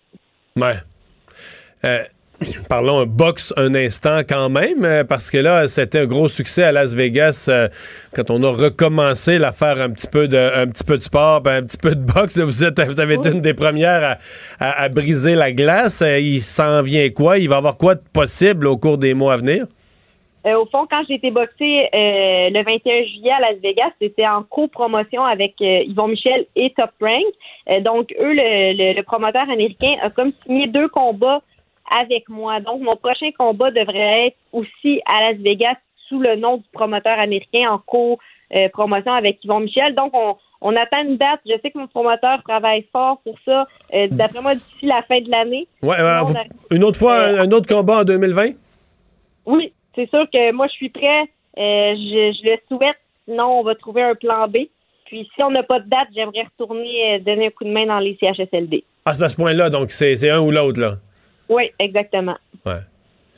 Ouais. 0.56 2.06
Parlons 2.68 3.06
boxe 3.06 3.52
un 3.56 3.74
instant 3.74 4.20
quand 4.28 4.48
même, 4.50 4.84
euh, 4.84 5.04
parce 5.04 5.30
que 5.30 5.38
là, 5.38 5.68
c'était 5.68 6.00
un 6.00 6.06
gros 6.06 6.28
succès 6.28 6.62
à 6.64 6.72
Las 6.72 6.94
Vegas 6.94 7.46
euh, 7.48 7.68
quand 8.14 8.30
on 8.30 8.42
a 8.42 8.50
recommencé 8.50 9.42
à 9.42 9.52
faire 9.52 9.80
un 9.80 9.90
petit 9.90 10.08
peu 10.08 10.28
de, 10.28 10.36
un 10.36 10.66
petit 10.66 10.84
peu 10.84 10.98
de 10.98 11.02
sport, 11.02 11.40
ben, 11.40 11.62
un 11.62 11.66
petit 11.66 11.78
peu 11.78 11.94
de 11.94 12.00
boxe. 12.12 12.38
Vous, 12.38 12.64
êtes, 12.64 12.80
vous 12.80 13.00
avez 13.00 13.14
été 13.14 13.30
une 13.30 13.40
des 13.40 13.54
premières 13.54 14.02
à, 14.04 14.16
à- 14.64 14.82
à 14.82 14.88
briser 14.88 15.34
la 15.34 15.52
glace. 15.52 16.02
Euh, 16.02 16.18
il 16.18 16.40
s'en 16.40 16.82
vient 16.82 17.08
quoi? 17.10 17.38
Il 17.38 17.48
va 17.48 17.56
y 17.56 17.58
avoir 17.58 17.76
quoi 17.76 17.94
de 17.94 18.02
possible 18.12 18.66
au 18.66 18.76
cours 18.76 18.98
des 18.98 19.14
mois 19.14 19.34
à 19.34 19.36
venir? 19.38 19.64
Euh, 20.46 20.54
au 20.60 20.66
fond, 20.66 20.86
quand 20.88 21.02
j'ai 21.08 21.14
été 21.14 21.32
boxée 21.32 21.88
euh, 21.92 22.50
le 22.50 22.62
21 22.64 23.02
juillet 23.04 23.32
à 23.36 23.40
Las 23.50 23.60
Vegas, 23.60 23.90
c'était 24.00 24.28
en 24.28 24.44
co-promotion 24.44 25.24
avec 25.24 25.54
euh, 25.60 25.80
Yvon 25.88 26.06
Michel 26.08 26.46
et 26.54 26.72
Top 26.76 26.90
Rank. 27.00 27.82
Donc, 27.82 28.14
eux, 28.20 28.32
le, 28.32 28.76
le- 28.76 28.94
le 28.96 29.02
promoteur 29.02 29.42
américain 29.50 29.94
a 30.02 30.10
comme 30.10 30.30
signé 30.44 30.68
deux 30.68 30.86
combats 30.88 31.40
avec 31.90 32.28
moi. 32.28 32.60
Donc, 32.60 32.80
mon 32.80 32.92
prochain 32.96 33.30
combat 33.38 33.70
devrait 33.70 34.28
être 34.28 34.36
aussi 34.52 35.00
à 35.06 35.30
Las 35.32 35.38
Vegas 35.40 35.76
sous 36.08 36.20
le 36.20 36.36
nom 36.36 36.58
du 36.58 36.64
promoteur 36.72 37.18
américain 37.18 37.70
en 37.70 37.78
co-promotion 37.78 39.12
avec 39.12 39.42
Yvon 39.44 39.60
Michel. 39.60 39.94
Donc, 39.94 40.12
on, 40.14 40.36
on 40.60 40.76
attend 40.76 41.02
une 41.02 41.16
date. 41.16 41.40
Je 41.46 41.54
sais 41.62 41.70
que 41.70 41.78
mon 41.78 41.88
promoteur 41.88 42.42
travaille 42.46 42.86
fort 42.92 43.18
pour 43.24 43.36
ça. 43.44 43.66
Euh, 43.94 44.06
D'après 44.10 44.40
moi, 44.40 44.54
d'ici 44.54 44.86
la 44.86 45.02
fin 45.02 45.20
de 45.20 45.30
l'année. 45.30 45.66
Ouais, 45.82 45.98
euh, 45.98 46.22
vous- 46.22 46.34
une 46.70 46.84
autre 46.84 46.98
fois, 46.98 47.14
un, 47.16 47.38
un 47.40 47.50
autre 47.52 47.66
combat 47.68 47.98
en 48.00 48.04
2020? 48.04 48.50
oui, 49.46 49.72
c'est 49.94 50.08
sûr 50.10 50.26
que 50.32 50.52
moi, 50.52 50.66
je 50.68 50.72
suis 50.72 50.88
prêt. 50.90 51.22
Euh, 51.58 51.94
je, 51.94 52.36
je 52.42 52.50
le 52.50 52.56
souhaite. 52.68 52.96
Sinon, 53.28 53.60
on 53.60 53.62
va 53.62 53.74
trouver 53.74 54.02
un 54.02 54.14
plan 54.14 54.46
B. 54.48 54.58
Puis, 55.06 55.28
si 55.34 55.42
on 55.42 55.50
n'a 55.50 55.62
pas 55.62 55.80
de 55.80 55.88
date, 55.88 56.08
j'aimerais 56.14 56.44
retourner 56.58 57.14
euh, 57.14 57.18
donner 57.20 57.46
un 57.46 57.50
coup 57.50 57.64
de 57.64 57.70
main 57.70 57.86
dans 57.86 57.98
les 58.00 58.16
CHSLD. 58.20 58.84
Ah, 59.04 59.14
c'est 59.14 59.22
à 59.22 59.28
ce 59.28 59.36
point-là, 59.36 59.70
donc 59.70 59.90
c'est 59.92 60.28
un 60.30 60.40
ou 60.40 60.50
l'autre, 60.50 60.80
là. 60.80 60.94
Oui, 61.48 61.70
exactement. 61.78 62.36
Ouais. 62.64 62.81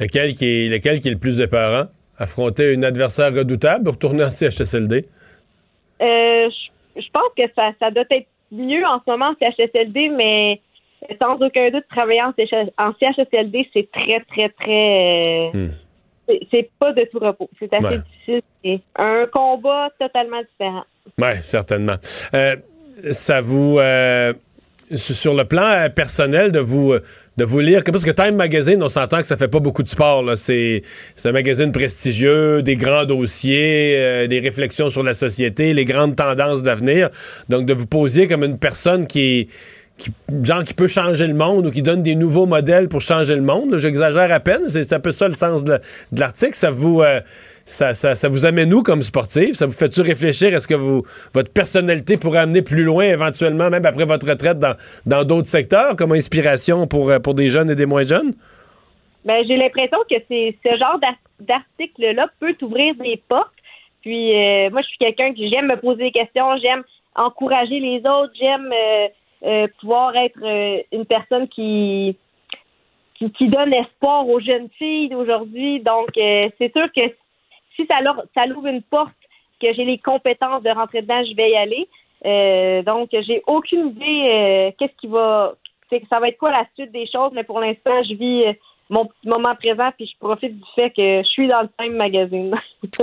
Lequel 0.01 0.35
qui 0.35 0.47
est, 0.47 0.69
lequel 0.69 1.01
qui 1.01 1.09
est 1.09 1.13
le 1.13 1.19
plus 1.19 1.41
épeurant? 1.41 1.87
Affronter 2.19 2.75
un 2.75 2.83
adversaire 2.83 3.33
redoutable 3.35 3.89
ou 3.89 3.93
retourner 3.93 4.25
en 4.25 4.31
CHSLD? 4.31 5.07
Euh, 6.01 6.49
je, 6.51 7.01
je 7.01 7.07
pense 7.13 7.31
que 7.37 7.43
ça, 7.55 7.71
ça 7.79 7.91
doit 7.91 8.05
être 8.11 8.27
mieux 8.51 8.85
en 8.85 8.99
ce 9.05 9.11
moment 9.11 9.31
en 9.31 9.35
CHSLD, 9.39 10.09
mais 10.11 10.61
sans 11.21 11.35
aucun 11.41 11.71
doute, 11.71 11.85
travailler 11.89 12.23
en, 12.23 12.33
CH 12.37 12.71
en 12.79 12.93
CHSLD, 12.99 13.69
c'est 13.73 13.89
très, 13.93 14.21
très, 14.31 14.49
très. 14.49 15.51
euh, 15.55 15.69
c'est- 16.29 16.41
C'est 16.51 16.71
pas 16.79 16.93
de 16.93 17.05
tout 17.11 17.19
repos. 17.21 17.49
C'est 17.59 17.73
assez 17.73 17.85
Ouais. 17.87 17.99
difficile. 17.99 18.43
C'est 18.65 18.81
un 18.97 19.27
combat 19.33 19.91
totalement 19.99 20.41
différent. 20.43 20.85
Oui, 21.19 21.31
certainement. 21.43 21.97
Euh, 22.35 22.57
ça 23.13 23.41
vous. 23.41 23.79
euh, 23.79 24.33
sur 24.95 25.35
le 25.35 25.45
plan 25.45 25.67
euh, 25.67 25.89
personnel, 25.89 26.53
de 26.53 26.61
vous, 26.61 26.93
euh, 26.93 27.03
de 27.37 27.45
vous 27.45 27.61
lire. 27.61 27.83
Parce 27.85 28.05
que 28.05 28.11
Time 28.11 28.37
Magazine, 28.37 28.83
on 28.83 28.89
s'entend 28.89 29.21
que 29.21 29.27
ça 29.27 29.37
fait 29.37 29.49
pas 29.49 29.61
beaucoup 29.61 29.83
de 29.83 29.89
sport. 29.89 30.23
là. 30.23 30.37
C'est 30.37 30.83
un 31.25 31.33
magazine 31.33 31.73
prestigieux, 31.73 32.63
des 32.63 32.77
grands 32.77 33.05
dossiers, 33.05 33.95
euh, 33.97 34.27
des 34.27 34.41
réflexions 34.41 34.89
sur 34.89 35.03
la 35.03 35.15
société, 35.15 35.75
les 35.75 35.85
grandes 35.85 36.17
tendances 36.17 36.63
d'avenir. 36.63 37.11
Donc, 37.49 37.67
de 37.67 37.75
vous 37.75 37.87
poser 37.87 38.27
comme 38.27 38.45
une 38.45 38.59
personne 38.59 39.07
qui 39.07 39.49
qui, 39.97 40.13
genre 40.45 40.63
qui 40.63 40.75
peut 40.75 40.87
changer 40.87 41.27
le 41.27 41.35
monde 41.35 41.67
ou 41.67 41.71
qui 41.73 41.83
donne 41.83 42.05
des 42.05 42.15
nouveaux 42.15 42.47
modèles 42.47 42.87
pour 42.87 43.01
changer 43.01 43.35
le 43.35 43.43
monde. 43.43 43.79
J'exagère 43.79 44.31
à 44.31 44.39
peine, 44.39 44.69
c'est 44.69 44.93
un 44.93 45.01
peu 45.01 45.11
ça 45.11 45.27
le 45.27 45.35
sens 45.35 45.65
de, 45.65 45.81
l'article. 46.13 46.55
Ça 46.55 46.71
vous 46.71 47.03
ça, 47.69 47.93
ça, 47.93 48.15
ça 48.15 48.29
vous 48.29 48.47
amène 48.47 48.73
où 48.73 48.83
comme 48.83 49.03
sportif? 49.03 49.53
Ça 49.53 49.67
vous 49.67 49.73
fait-tu 49.73 50.01
réfléchir? 50.01 50.55
Est-ce 50.55 50.67
que 50.67 50.75
votre 50.75 51.53
personnalité 51.53 52.17
pourrait 52.17 52.41
amener 52.41 52.63
plus 52.63 52.83
loin 52.83 53.05
éventuellement, 53.05 53.69
même 53.69 53.85
après 53.85 54.07
votre 54.07 54.27
retraite, 54.27 54.59
dans 54.59 54.75
dans 55.07 55.25
d'autres 55.25 55.49
secteurs, 55.49 55.95
comme 55.97 56.13
inspiration 56.13 56.87
pour, 56.87 57.11
euh, 57.11 57.19
pour 57.19 57.35
des 57.35 57.49
jeunes 57.51 57.71
et 57.71 57.77
des 57.77 57.87
moins 57.87 58.05
jeunes? 58.05 58.33
Ben, 59.25 59.45
j'ai 59.47 59.57
l'impression 59.57 59.99
que 60.11 60.17
ce 60.29 60.77
genre 60.79 60.99
d'ar- 60.99 61.29
d'article-là 61.41 62.29
peut 62.41 62.55
t'ouvrir 62.55 62.95
des 62.95 63.21
portes. 63.29 63.53
Puis 64.01 64.33
euh, 64.35 64.71
moi, 64.71 64.81
je 64.83 64.89
suis 64.89 64.99
quelqu'un 64.99 65.35
qui 65.35 65.51
j'aime 65.51 65.67
me 65.67 65.77
poser 65.77 66.05
des 66.05 66.13
questions, 66.13 66.47
j'aime 66.63 66.83
encourager 67.17 67.81
les 67.81 67.99
autres, 67.99 68.33
j'aime 68.41 68.71
euh, 69.45 69.67
pouvoir 69.81 70.17
être 70.17 70.41
une 70.93 71.05
personne 71.05 71.49
qui, 71.49 72.17
qui 73.17 73.31
qui 73.33 73.49
donne 73.49 73.75
espoir 73.75 74.27
aux 74.27 74.41
jeunes 74.41 74.69
filles 74.79 75.11
d'aujourd'hui. 75.11 75.81
Donc, 75.81 76.09
c'est 76.15 76.73
sûr 76.73 76.89
que 76.97 77.03
si 77.79 77.87
ça 77.87 77.97
ça 78.35 78.47
l'ouvre 78.47 78.67
une 78.67 78.83
porte, 78.83 79.15
que 79.61 79.73
j'ai 79.73 79.85
les 79.85 79.99
compétences 79.99 80.63
de 80.63 80.71
rentrer 80.71 81.03
dedans, 81.03 81.23
je 81.25 81.35
vais 81.35 81.51
y 81.51 81.57
aller. 81.57 81.89
Euh, 82.25 82.83
donc, 82.83 83.11
j'ai 83.13 83.43
aucune 83.47 83.89
idée 83.89 84.29
euh, 84.31 84.71
qu'est-ce 84.79 84.97
qui 85.01 85.07
va, 85.07 85.55
c'est 85.91 86.03
ça 86.09 86.21
va 86.21 86.29
être 86.29 86.39
quoi 86.39 86.51
la 86.51 86.67
suite 86.75 86.93
des 86.93 87.07
choses, 87.07 87.33
mais 87.33 87.45
pour 87.45 87.61
l'instant, 87.61 88.03
je 88.05 88.15
vis 88.15 88.45
euh, 88.47 88.53
mon 88.91 89.07
petit 89.07 89.29
moment 89.29 89.55
présent, 89.55 89.91
puis 89.97 90.07
je 90.07 90.19
profite 90.19 90.57
du 90.57 90.65
fait 90.75 90.91
que 90.91 91.23
je 91.23 91.29
suis 91.29 91.49
dans 91.49 91.63
le 91.63 91.69
Time 91.79 91.97
Magazine. 91.97 92.55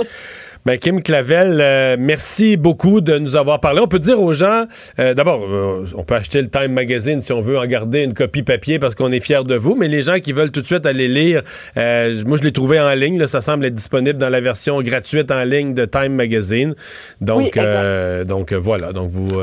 Ben, 0.66 0.78
Kim 0.78 1.00
Clavel, 1.00 1.60
euh, 1.60 1.96
merci 1.96 2.56
beaucoup 2.56 3.00
de 3.00 3.18
nous 3.18 3.36
avoir 3.36 3.60
parlé. 3.60 3.80
On 3.80 3.86
peut 3.86 4.00
dire 4.00 4.20
aux 4.20 4.32
gens, 4.32 4.64
euh, 4.98 5.14
d'abord, 5.14 5.40
euh, 5.44 5.86
on 5.96 6.02
peut 6.02 6.16
acheter 6.16 6.42
le 6.42 6.50
Time 6.50 6.72
Magazine 6.72 7.20
si 7.20 7.32
on 7.32 7.40
veut 7.40 7.56
en 7.56 7.66
garder 7.66 8.02
une 8.02 8.14
copie 8.14 8.42
papier 8.42 8.80
parce 8.80 8.96
qu'on 8.96 9.12
est 9.12 9.20
fiers 9.20 9.44
de 9.44 9.54
vous, 9.54 9.76
mais 9.76 9.86
les 9.86 10.02
gens 10.02 10.18
qui 10.18 10.32
veulent 10.32 10.50
tout 10.50 10.62
de 10.62 10.66
suite 10.66 10.84
aller 10.84 11.06
lire, 11.06 11.42
moi 11.76 12.36
je 12.36 12.42
l'ai 12.42 12.50
trouvé 12.50 12.80
en 12.80 12.92
ligne, 12.94 13.16
là, 13.16 13.28
ça 13.28 13.40
semble 13.40 13.64
être 13.64 13.74
disponible 13.74 14.18
dans 14.18 14.28
la 14.28 14.40
version 14.40 14.82
gratuite 14.82 15.30
en 15.30 15.44
ligne 15.44 15.72
de 15.72 15.84
Time 15.84 16.14
Magazine. 16.14 16.74
Donc, 17.20 17.56
Oui, 17.56 18.26
donc 18.26 18.52
voilà, 18.52 18.92
donc 18.92 19.08
vous, 19.08 19.40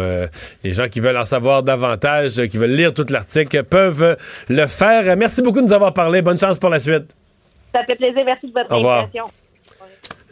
les 0.66 0.74
gens 0.74 0.90
qui 0.90 1.00
veulent 1.00 1.16
en 1.16 1.24
savoir 1.24 1.64
davantage, 1.64 2.46
qui 2.48 2.58
veulent 2.58 2.76
lire 2.76 2.94
tout 2.94 3.06
l'article, 3.10 3.64
peuvent 3.64 4.18
le 4.50 4.68
faire. 4.68 5.16
Merci 5.16 5.42
beaucoup 5.42 5.62
de 5.62 5.68
nous 5.68 5.74
avoir 5.74 5.94
parlé. 5.94 6.22
Bonne 6.22 6.33
chance 6.40 6.58
pour 6.60 6.70
la 6.70 6.80
suite. 6.80 7.16
Ça 7.74 7.84
fait 7.86 7.96
plaisir. 7.96 8.22
Merci 8.26 8.48
de 8.48 8.54
votre 8.54 8.72
Au 8.72 8.78
revoir. 8.78 9.00
invitation. 9.04 9.26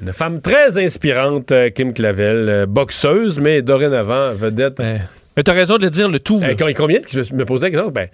Une 0.02 0.14
femme 0.14 0.42
très 0.42 0.84
inspirante, 0.84 1.52
euh, 1.52 1.70
Kim 1.70 1.94
Clavel, 1.94 2.50
euh, 2.50 2.66
boxeuse, 2.66 3.40
mais 3.40 3.62
dorénavant 3.62 4.32
vedette. 4.34 4.80
Mais 4.80 5.44
t'as 5.44 5.54
raison 5.54 5.78
de 5.78 5.84
le 5.84 5.90
dire, 5.92 6.10
le 6.10 6.20
tout. 6.20 6.40
Com- 6.58 6.74
combien 6.76 7.00
de, 7.00 7.06
je 7.08 7.34
me 7.34 7.46
posais 7.46 7.68
la 7.68 7.70
question, 7.72 7.90
ben, 7.92 8.08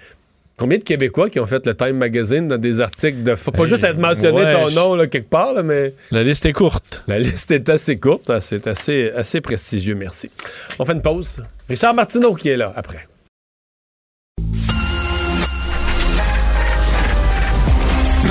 combien 0.57 0.77
de 0.77 0.84
Québécois 0.84 1.30
qui 1.30 1.39
ont 1.39 1.45
fait 1.45 1.65
le 1.65 1.73
Time 1.76 1.93
Magazine 1.97 2.47
dans 2.49 2.57
des 2.57 2.81
articles 2.81 3.23
de. 3.23 3.35
Faut 3.35 3.51
pas 3.51 3.64
Ben, 3.64 3.69
juste 3.69 3.84
être 3.85 3.97
mentionné 3.97 4.43
ouais, 4.43 4.53
ton 4.53 4.69
nom 4.72 4.95
là, 4.95 5.07
quelque 5.07 5.30
part, 5.30 5.53
là, 5.53 5.64
mais. 5.64 5.93
La 6.11 6.23
liste 6.23 6.45
est 6.45 6.53
courte. 6.53 7.03
La 7.07 7.19
liste 7.19 7.51
est 7.51 7.69
assez 7.69 7.97
courte. 7.97 8.30
hein, 8.30 8.39
C'est 8.41 8.68
assez, 8.68 9.09
assez 9.15 9.39
prestigieux, 9.41 9.95
merci. 9.95 10.30
On 10.80 10.85
fait 10.85 10.93
une 10.93 11.01
pause. 11.01 11.41
Richard 11.69 11.93
Martineau 11.93 12.34
qui 12.34 12.49
est 12.49 12.57
là 12.57 12.73
après. 12.76 13.07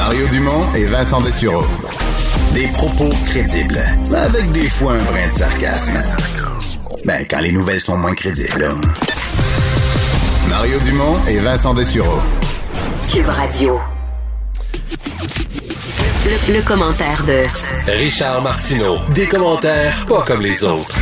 Mario 0.06 0.28
Dumont 0.28 0.72
et 0.76 0.84
Vincent 0.84 1.20
Dessureau. 1.20 1.64
Des 2.54 2.68
propos 2.68 3.10
crédibles, 3.26 3.84
avec 4.14 4.52
des 4.52 4.68
fois 4.68 4.92
un 4.92 5.02
brin 5.02 5.26
de 5.26 5.32
sarcasme. 5.32 6.00
Ben, 7.04 7.26
quand 7.28 7.40
les 7.40 7.50
nouvelles 7.50 7.80
sont 7.80 7.96
moins 7.96 8.14
crédibles. 8.14 8.72
Mario 10.48 10.78
Dumont 10.78 11.18
et 11.26 11.38
Vincent 11.38 11.74
Dessureau. 11.74 12.20
Cube 13.12 13.28
Radio. 13.28 13.80
Le, 16.24 16.54
le 16.54 16.62
commentaire 16.62 17.24
de 17.24 17.90
Richard 17.90 18.42
Martineau. 18.42 18.98
Des 19.12 19.26
commentaires 19.26 20.06
pas 20.06 20.22
comme 20.22 20.40
les 20.40 20.62
autres. 20.62 20.94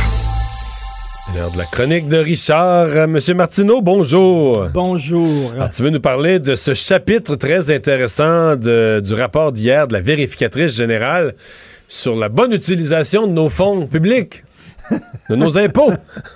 L'heure 1.33 1.51
de 1.51 1.57
la 1.57 1.65
chronique 1.65 2.07
de 2.07 2.17
Richard. 2.17 2.87
Euh, 2.87 3.07
Monsieur 3.07 3.33
Martineau, 3.33 3.81
bonjour. 3.81 4.67
Bonjour. 4.73 5.51
Alors, 5.53 5.69
tu 5.69 5.81
veux 5.83 5.89
nous 5.89 5.99
parler 5.99 6.39
de 6.39 6.55
ce 6.55 6.73
chapitre 6.73 7.35
très 7.35 7.73
intéressant 7.73 8.55
de- 8.55 9.01
du 9.03 9.13
rapport 9.13 9.51
d'hier 9.51 9.87
de 9.87 9.93
la 9.93 10.01
vérificatrice 10.01 10.73
générale 10.75 11.33
sur 11.87 12.15
la 12.15 12.29
bonne 12.29 12.53
utilisation 12.53 13.27
de 13.27 13.31
nos 13.33 13.49
fonds 13.49 13.87
publics, 13.87 14.43
de 15.29 15.35
nos 15.35 15.57
impôts. 15.57 15.93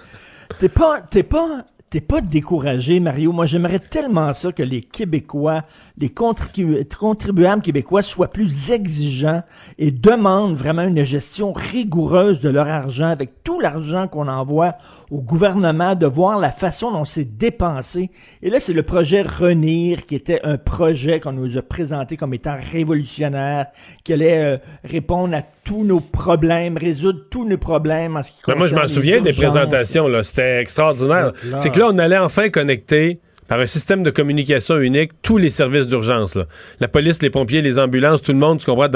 T'es 0.59 0.69
pas, 0.69 0.99
t'es 1.09 1.23
pas, 1.23 1.63
t'es 1.89 2.01
pas 2.01 2.21
découragé, 2.21 2.99
Mario. 2.99 3.31
Moi, 3.31 3.45
j'aimerais 3.45 3.79
tellement 3.79 4.31
ça 4.33 4.51
que 4.51 4.61
les 4.61 4.81
Québécois, 4.81 5.63
les 5.97 6.09
contribu- 6.09 6.85
contribuables 6.95 7.61
québécois 7.61 8.03
soient 8.03 8.27
plus 8.29 8.71
exigeants 8.71 9.41
et 9.77 9.91
demandent 9.91 10.55
vraiment 10.55 10.83
une 10.83 11.03
gestion 11.03 11.51
rigoureuse 11.51 12.41
de 12.41 12.49
leur 12.49 12.67
argent 12.67 13.07
avec 13.07 13.43
tout 13.43 13.59
l'argent 13.59 14.07
qu'on 14.07 14.27
envoie 14.27 14.75
au 15.09 15.21
gouvernement, 15.21 15.95
de 15.95 16.05
voir 16.05 16.39
la 16.39 16.51
façon 16.51 16.91
dont 16.91 17.05
c'est 17.05 17.37
dépensé. 17.37 18.11
Et 18.43 18.49
là, 18.49 18.59
c'est 18.59 18.73
le 18.73 18.83
projet 18.83 19.23
Renir 19.23 20.05
qui 20.05 20.15
était 20.15 20.41
un 20.43 20.57
projet 20.57 21.19
qu'on 21.19 21.31
nous 21.31 21.57
a 21.57 21.61
présenté 21.61 22.17
comme 22.17 22.33
étant 22.33 22.55
révolutionnaire, 22.71 23.67
qui 24.03 24.13
allait 24.13 24.43
euh, 24.43 24.57
répondre 24.83 25.35
à 25.35 25.41
tous 25.69 25.83
nos 25.85 25.99
problèmes, 25.99 26.77
résoudre 26.77 27.19
tous 27.29 27.45
nos 27.47 27.57
problèmes 27.59 28.17
en 28.17 28.23
ce 28.23 28.31
qui 28.31 28.37
Mais 28.47 28.55
moi, 28.55 28.65
je 28.67 28.73
m'en 28.73 28.81
concerne 28.81 28.95
souviens 28.95 29.21
des 29.21 29.33
présentations. 29.33 30.07
là. 30.07 30.23
C'était 30.23 30.59
extraordinaire. 30.61 31.31
C'est 31.59 31.69
que 31.71 31.77
là, 31.79 31.89
on 31.91 31.97
allait 31.99 32.17
enfin 32.17 32.49
connecter 32.49 33.19
par 33.47 33.59
un 33.59 33.67
système 33.67 34.01
de 34.01 34.09
communication 34.09 34.77
unique 34.79 35.11
tous 35.21 35.37
les 35.37 35.51
services 35.51 35.85
d'urgence. 35.85 36.37
La 36.79 36.87
police, 36.87 37.21
les 37.21 37.29
pompiers, 37.29 37.61
les 37.61 37.77
ambulances, 37.77 38.21
tout 38.23 38.31
le 38.31 38.39
monde, 38.39 38.57
tu 38.59 38.65
comprends? 38.65 38.87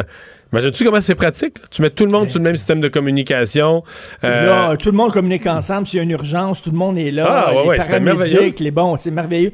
Imagines-tu 0.51 0.83
comment 0.83 1.01
c'est 1.01 1.13
pratique? 1.15 1.59
là? 1.59 1.65
Tu 1.69 1.81
mets 1.83 1.89
tout 1.91 2.05
le 2.05 2.11
monde 2.11 2.29
sur 2.31 2.39
le 2.39 2.43
même 2.45 2.55
système 2.57 2.81
de 2.81 2.87
communication. 2.87 3.83
euh, 4.23 4.45
Là, 4.45 4.75
tout 4.77 4.89
le 4.89 4.97
monde 4.97 5.11
communique 5.11 5.45
ensemble. 5.45 5.85
S'il 5.87 5.97
y 5.97 5.99
a 5.99 6.03
une 6.03 6.11
urgence, 6.11 6.61
tout 6.63 6.71
le 6.71 6.77
monde 6.77 6.97
est 6.97 7.11
là. 7.11 7.27
Ah, 7.47 7.53
ouais, 7.55 7.61
les 7.63 7.67
ouais, 7.69 7.77
c'était 7.81 7.99
paramédics, 7.99 8.33
merveilleux. 8.33 8.53
les 8.59 8.71
bons, 8.71 8.97
c'est 8.99 9.11
merveilleux. 9.11 9.53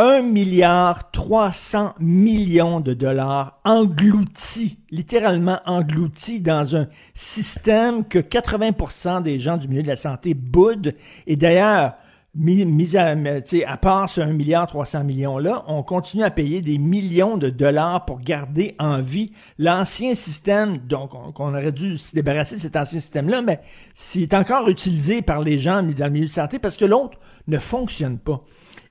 1 0.00 0.22
milliard 0.22 1.10
300 1.10 1.94
millions 2.00 2.80
de 2.80 2.94
dollars 2.94 3.60
engloutis, 3.66 4.78
littéralement 4.90 5.60
engloutis 5.66 6.40
dans 6.40 6.74
un 6.74 6.88
système 7.12 8.08
que 8.08 8.18
80% 8.18 9.22
des 9.22 9.38
gens 9.38 9.58
du 9.58 9.68
milieu 9.68 9.82
de 9.82 9.88
la 9.88 9.96
santé 9.96 10.32
boudent. 10.32 10.94
Et 11.26 11.36
d'ailleurs, 11.36 11.96
mis, 12.34 12.96
à, 12.96 13.14
à 13.66 13.76
part 13.76 14.08
ce 14.08 14.22
1 14.22 14.32
milliard 14.32 14.66
300 14.66 15.04
millions-là, 15.04 15.64
on 15.66 15.82
continue 15.82 16.24
à 16.24 16.30
payer 16.30 16.62
des 16.62 16.78
millions 16.78 17.36
de 17.36 17.50
dollars 17.50 18.06
pour 18.06 18.20
garder 18.20 18.76
en 18.78 19.02
vie 19.02 19.32
l'ancien 19.58 20.14
système, 20.14 20.78
donc 20.78 21.10
on, 21.14 21.54
aurait 21.54 21.72
dû 21.72 21.98
se 21.98 22.14
débarrasser 22.14 22.56
de 22.56 22.62
cet 22.62 22.76
ancien 22.76 23.00
système-là, 23.00 23.42
mais 23.42 23.60
s'il 23.94 24.22
est 24.22 24.32
encore 24.32 24.70
utilisé 24.70 25.20
par 25.20 25.42
les 25.42 25.58
gens 25.58 25.82
dans 25.82 26.06
le 26.06 26.10
milieu 26.10 26.26
de 26.26 26.32
santé 26.32 26.58
parce 26.58 26.78
que 26.78 26.86
l'autre 26.86 27.18
ne 27.48 27.58
fonctionne 27.58 28.16
pas. 28.18 28.40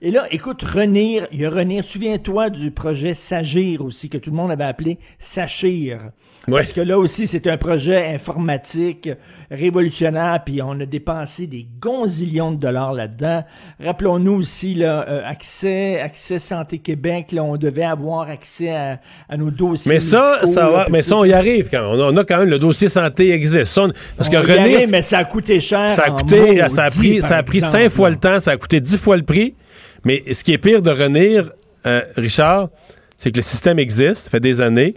Et 0.02 0.12
là, 0.12 0.28
écoute, 0.32 0.64
Renir, 0.64 1.28
il 1.34 1.42
y 1.42 1.46
a 1.46 1.50
Renir, 1.50 1.84
souviens-toi 1.84 2.50
du 2.52 2.72
projet 2.72 3.14
Sagir 3.14 3.84
aussi, 3.84 4.08
que 4.08 4.18
tout 4.18 4.30
le 4.30 4.38
monde 4.38 4.50
avait 4.50 4.64
appelé 4.64 4.98
Sachir. 5.20 6.00
Parce 6.50 6.72
que 6.72 6.80
là 6.80 6.98
aussi, 6.98 7.28
c'est 7.28 7.46
un 7.48 7.58
projet 7.58 8.08
informatique 8.16 9.10
révolutionnaire, 9.52 10.40
puis 10.46 10.62
on 10.62 10.80
a 10.80 10.86
dépensé 10.86 11.48
des 11.48 11.68
gonzillions 11.82 12.52
de 12.54 12.56
dollars 12.58 12.94
là-dedans. 12.94 13.44
Rappelons-nous 13.84 14.32
aussi, 14.40 14.74
là, 14.74 15.06
euh, 15.10 15.22
accès, 15.26 16.00
accès 16.00 16.40
Santé 16.40 16.78
Québec, 16.78 17.34
là, 17.34 17.44
on 17.44 17.58
devait 17.58 17.84
avoir 17.84 18.30
accès 18.30 18.72
à, 18.72 19.00
à 19.28 19.36
nos 19.36 19.52
dossiers. 19.52 19.92
Mais 19.92 20.00
ça, 20.00 20.40
ça 20.46 20.70
va, 20.70 20.88
mais 20.90 21.02
ça, 21.02 21.18
on 21.18 21.26
y 21.26 21.34
arrive 21.34 21.68
quand 21.70 21.82
on 21.84 22.00
a, 22.00 22.12
on 22.14 22.16
a 22.18 22.24
quand 22.24 22.40
même 22.40 22.50
le 22.50 22.58
dossier 22.58 22.88
santé 22.88 23.32
existe. 23.32 23.66
Ça, 23.74 23.84
on- 23.84 23.92
parce 24.16 24.30
que 24.30 24.38
On 24.38 24.44
y 24.44 24.52
René, 24.52 24.88
mais 24.88 25.02
ça 25.02 25.20
a 25.20 25.26
coûté 25.26 25.60
cher. 25.60 25.90
ça 25.90 26.04
a 26.06 26.12
coûté, 26.12 26.64
ça 26.70 26.86
a 26.86 26.90
pris, 26.90 27.22
ça 27.22 27.36
a 27.38 27.44
pris 27.44 27.60
cinq 27.62 27.90
fois 27.90 28.10
le 28.10 28.16
temps, 28.16 28.40
ça 28.40 28.52
a 28.52 28.58
coûté 28.58 28.80
dix 28.80 28.98
fois 28.98 29.18
le 29.18 29.24
prix. 29.24 29.56
Mais 30.06 30.24
ce 30.32 30.44
qui 30.44 30.54
est 30.54 30.58
pire 30.58 30.82
de 30.82 30.92
Renir, 30.92 31.52
euh, 31.86 32.02
Richard, 32.16 32.70
c'est 33.18 33.32
que 33.32 33.38
le 33.38 33.42
système 33.42 33.80
existe, 33.80 34.26
ça 34.26 34.30
fait 34.30 34.40
des 34.40 34.62
années, 34.62 34.96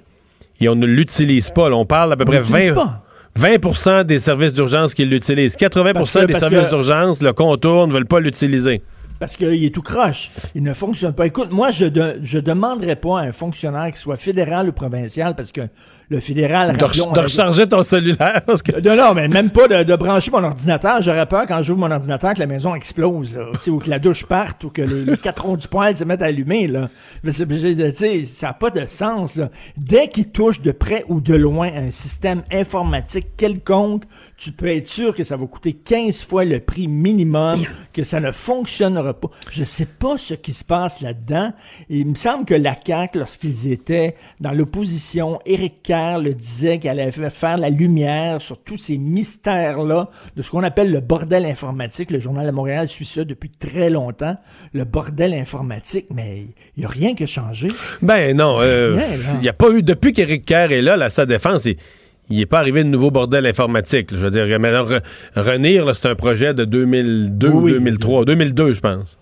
et 0.60 0.68
on 0.68 0.74
ne 0.76 0.86
l'utilise 0.86 1.50
pas. 1.50 1.68
Là, 1.68 1.76
on 1.76 1.84
parle 1.86 2.10
d'à 2.10 2.16
peu 2.16 2.22
On 2.24 2.26
près 2.26 2.38
l'utilise 2.38 2.70
20, 2.70 2.74
pas. 2.74 3.04
20 3.34 4.04
des 4.04 4.18
services 4.18 4.52
d'urgence 4.52 4.94
qui 4.94 5.04
l'utilisent. 5.04 5.56
80 5.56 5.92
Parce 5.94 6.12
que- 6.12 6.24
des 6.26 6.34
services 6.34 6.60
que- 6.66 6.68
d'urgence 6.70 7.22
le 7.22 7.32
contournent, 7.32 7.88
ne 7.88 7.94
veulent 7.94 8.06
pas 8.06 8.20
l'utiliser. 8.20 8.82
Parce 9.22 9.36
qu'il 9.36 9.62
est 9.64 9.72
tout 9.72 9.82
croche. 9.82 10.32
Il 10.56 10.64
ne 10.64 10.74
fonctionne 10.74 11.12
pas. 11.12 11.26
Écoute, 11.26 11.52
moi, 11.52 11.70
je 11.70 11.84
ne 11.84 12.14
je 12.24 12.40
demanderais 12.40 12.96
pas 12.96 13.20
à 13.20 13.22
un 13.22 13.30
fonctionnaire 13.30 13.92
qui 13.92 14.00
soit 14.00 14.16
fédéral 14.16 14.68
ou 14.68 14.72
provincial, 14.72 15.36
parce 15.36 15.52
que 15.52 15.60
le 16.08 16.18
fédéral... 16.18 16.76
De, 16.76 16.84
rappelons, 16.84 17.12
de 17.12 17.20
recharger 17.20 17.68
ton 17.68 17.84
cellulaire. 17.84 18.42
Parce 18.46 18.62
que... 18.62 18.72
Non, 18.86 18.96
non, 19.00 19.14
mais 19.14 19.28
même 19.28 19.50
pas 19.50 19.68
de, 19.68 19.84
de 19.84 19.94
brancher 19.94 20.32
mon 20.32 20.42
ordinateur. 20.42 21.00
J'aurais 21.02 21.26
peur 21.26 21.44
quand 21.46 21.62
j'ouvre 21.62 21.78
mon 21.78 21.90
ordinateur 21.92 22.34
que 22.34 22.40
la 22.40 22.46
maison 22.46 22.74
explose, 22.74 23.36
là, 23.36 23.44
ou 23.68 23.78
que 23.78 23.88
la 23.88 24.00
douche 24.00 24.26
parte, 24.26 24.64
ou 24.64 24.70
que 24.70 24.82
les, 24.82 25.04
les 25.04 25.16
quatre 25.16 25.44
ronds 25.46 25.56
du 25.56 25.68
poêle 25.68 25.96
se 25.96 26.02
mettent 26.02 26.20
à 26.22 26.26
allumer. 26.26 26.66
Là. 26.66 26.90
Mais 27.22 27.30
c'est- 27.30 27.48
j'ai- 27.58 27.76
tu 27.76 27.96
sais, 27.96 28.24
ça 28.26 28.48
n'a 28.48 28.54
pas 28.54 28.70
de 28.70 28.84
sens. 28.88 29.36
Là. 29.36 29.50
Dès 29.76 30.08
qu'il 30.08 30.30
touche 30.30 30.60
de 30.60 30.72
près 30.72 31.04
ou 31.08 31.20
de 31.20 31.34
loin 31.34 31.68
un 31.74 31.92
système 31.92 32.42
informatique 32.52 33.28
quelconque, 33.36 34.02
tu 34.36 34.50
peux 34.50 34.66
être 34.66 34.88
sûr 34.88 35.14
que 35.14 35.22
ça 35.22 35.36
va 35.36 35.46
coûter 35.46 35.74
15 35.74 36.24
fois 36.24 36.44
le 36.44 36.58
prix 36.58 36.88
minimum, 36.88 37.60
que 37.92 38.02
ça 38.02 38.18
ne 38.18 38.32
fonctionnera 38.32 39.11
pas. 39.14 39.28
Je 39.50 39.64
sais 39.64 39.86
pas 39.86 40.18
ce 40.18 40.34
qui 40.34 40.52
se 40.52 40.64
passe 40.64 41.00
là-dedans. 41.00 41.52
Il 41.88 42.06
me 42.06 42.14
semble 42.14 42.44
que 42.44 42.54
la 42.54 42.76
CAQ, 42.84 43.18
lorsqu'ils 43.18 43.70
étaient 43.70 44.14
dans 44.40 44.52
l'opposition, 44.52 45.40
Éric 45.46 45.82
Kerr 45.82 46.18
le 46.22 46.34
disait 46.34 46.78
qu'elle 46.78 47.00
allait 47.00 47.10
fa- 47.12 47.30
faire 47.30 47.56
la 47.58 47.70
lumière 47.70 48.40
sur 48.42 48.58
tous 48.58 48.76
ces 48.78 48.98
mystères-là 48.98 50.08
de 50.36 50.42
ce 50.42 50.50
qu'on 50.50 50.62
appelle 50.62 50.90
le 50.90 51.00
bordel 51.00 51.46
informatique. 51.46 52.10
Le 52.10 52.20
Journal 52.20 52.46
de 52.46 52.50
Montréal 52.52 52.88
suit 52.88 53.04
ça 53.06 53.24
depuis 53.24 53.50
très 53.50 53.90
longtemps. 53.90 54.36
Le 54.72 54.84
bordel 54.84 55.34
informatique, 55.34 56.06
mais 56.14 56.46
il 56.76 56.80
n'y 56.80 56.84
a 56.84 56.88
rien 56.88 57.14
qui 57.14 57.24
a 57.24 57.26
changé. 57.26 57.68
Ben 58.02 58.36
non, 58.36 58.58
euh, 58.60 58.98
il 59.34 59.40
n'y 59.40 59.48
a 59.48 59.52
pas 59.52 59.70
eu, 59.70 59.82
depuis 59.82 60.12
qu'Éric 60.12 60.44
Kerr 60.44 60.72
est 60.72 60.82
là, 60.82 60.96
là, 60.96 61.08
sa 61.08 61.26
défense, 61.26 61.64
il- 61.64 61.76
il 62.32 62.38
n'est 62.38 62.46
pas 62.46 62.58
arrivé 62.58 62.82
de 62.84 62.88
nouveau 62.88 63.10
bordel 63.10 63.46
informatique. 63.46 64.10
là. 64.10 64.18
Je 64.18 64.24
veux 64.24 64.30
dire, 64.30 64.46
maintenant, 64.58 64.84
Re- 64.84 65.02
Renir, 65.36 65.94
c'est 65.94 66.08
un 66.08 66.14
projet 66.14 66.54
de 66.54 66.64
2002 66.64 67.48
ou 67.48 67.60
Oui, 67.62 67.72
2003, 67.72 68.24
2002, 68.24 68.72
je 68.72 68.80
pense. 68.80 69.18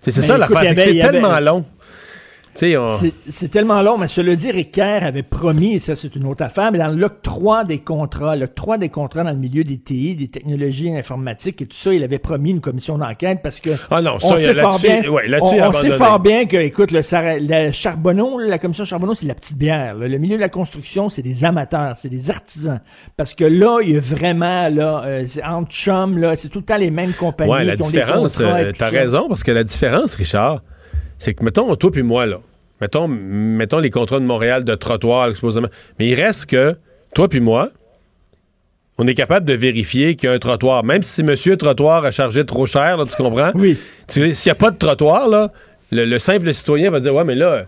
C'est 0.00 0.14
Mais 0.16 0.22
ça 0.22 0.36
l'affaire, 0.38 0.60
c'est 0.74 0.82
avait- 0.82 1.00
tellement 1.00 1.38
long. 1.40 1.64
On- 2.76 2.88
C'est- 3.30 3.48
tellement 3.48 3.82
long, 3.82 3.98
mais 3.98 4.08
cela 4.08 4.34
dit, 4.36 4.50
Rick 4.50 4.72
Kerr 4.72 5.00
avait 5.04 5.22
promis, 5.22 5.74
et 5.74 5.78
ça 5.78 5.94
c'est 5.96 6.14
une 6.16 6.26
autre 6.26 6.42
affaire, 6.44 6.70
mais 6.72 6.78
dans 6.78 6.88
l'octroi 6.88 7.64
des 7.64 7.78
contrats, 7.78 8.36
l'octroi 8.36 8.78
des 8.78 8.88
contrats 8.88 9.24
dans 9.24 9.30
le 9.30 9.36
milieu 9.36 9.64
des 9.64 9.78
TI, 9.78 10.16
des 10.16 10.28
technologies 10.28 10.94
informatiques 10.96 11.62
et 11.62 11.66
tout 11.66 11.76
ça, 11.76 11.92
il 11.92 12.02
avait 12.02 12.18
promis 12.18 12.50
une 12.50 12.60
commission 12.60 12.98
d'enquête 12.98 13.40
parce 13.42 13.60
que 13.60 13.70
Ah 13.90 14.00
non, 14.02 14.18
ça, 14.18 14.26
on 14.28 14.36
sait 14.36 14.54
fort 14.54 14.78
bien, 14.80 15.10
ouais, 15.10 15.24
on, 15.40 15.68
on 15.68 15.72
sait 15.72 15.90
fort 15.90 16.20
bien 16.20 16.44
que, 16.46 16.56
écoute, 16.56 16.90
le, 16.90 17.00
la 17.46 17.72
Charbonneau, 17.72 18.38
la 18.38 18.58
commission 18.58 18.84
Charbonneau, 18.84 19.14
c'est 19.14 19.26
la 19.26 19.34
petite 19.34 19.58
bière. 19.58 19.94
là. 19.94 20.08
Le 20.08 20.18
milieu 20.18 20.36
de 20.36 20.40
la 20.40 20.48
construction, 20.48 21.08
c'est 21.08 21.22
des 21.22 21.44
amateurs, 21.44 21.94
c'est 21.96 22.08
des 22.08 22.30
artisans. 22.30 22.80
Parce 23.16 23.34
que 23.34 23.44
là, 23.44 23.80
il 23.82 23.92
y 23.92 23.96
a 23.96 24.00
vraiment, 24.00 24.68
là, 24.68 25.02
euh, 25.04 25.24
c'est 25.26 25.42
entre 25.44 25.70
chums, 25.72 26.18
là, 26.18 26.36
c'est 26.36 26.48
tout 26.48 26.60
le 26.60 26.64
temps 26.64 26.76
les 26.76 26.90
mêmes 26.90 27.12
compagnies 27.12 27.50
Ouais, 27.52 27.64
la 27.64 27.76
qui 27.76 27.82
ont 27.82 27.86
des 27.86 27.92
différence, 27.92 28.40
euh, 28.40 28.72
t'as 28.76 28.88
raison, 28.90 29.28
parce 29.28 29.42
que 29.42 29.50
la 29.52 29.64
différence, 29.64 30.14
Richard, 30.14 30.62
c'est 31.24 31.34
que, 31.34 31.42
mettons, 31.42 31.74
toi 31.74 31.90
puis 31.90 32.02
moi, 32.02 32.26
là, 32.26 32.40
mettons, 32.80 33.08
mettons 33.08 33.78
les 33.78 33.90
contrats 33.90 34.20
de 34.20 34.26
Montréal 34.26 34.62
de 34.64 34.74
trottoir, 34.74 35.34
supposément, 35.34 35.68
mais 35.98 36.08
il 36.08 36.14
reste 36.14 36.46
que, 36.46 36.76
toi 37.14 37.28
puis 37.28 37.40
moi, 37.40 37.70
on 38.98 39.06
est 39.06 39.14
capable 39.14 39.46
de 39.46 39.54
vérifier 39.54 40.16
qu'il 40.16 40.28
y 40.28 40.32
a 40.32 40.34
un 40.34 40.38
trottoir. 40.38 40.84
Même 40.84 41.02
si 41.02 41.24
monsieur 41.24 41.56
trottoir 41.56 42.04
a 42.04 42.10
chargé 42.10 42.44
trop 42.44 42.66
cher, 42.66 42.96
là, 42.96 43.06
tu 43.06 43.16
comprends? 43.16 43.50
Oui. 43.54 43.78
S'il 44.06 44.28
n'y 44.28 44.50
a 44.50 44.54
pas 44.54 44.70
de 44.70 44.76
trottoir, 44.76 45.28
là, 45.28 45.50
le, 45.90 46.04
le 46.04 46.18
simple 46.18 46.52
citoyen 46.52 46.90
va 46.90 47.00
dire, 47.00 47.14
ouais, 47.14 47.24
mais 47.24 47.34
là, 47.34 47.64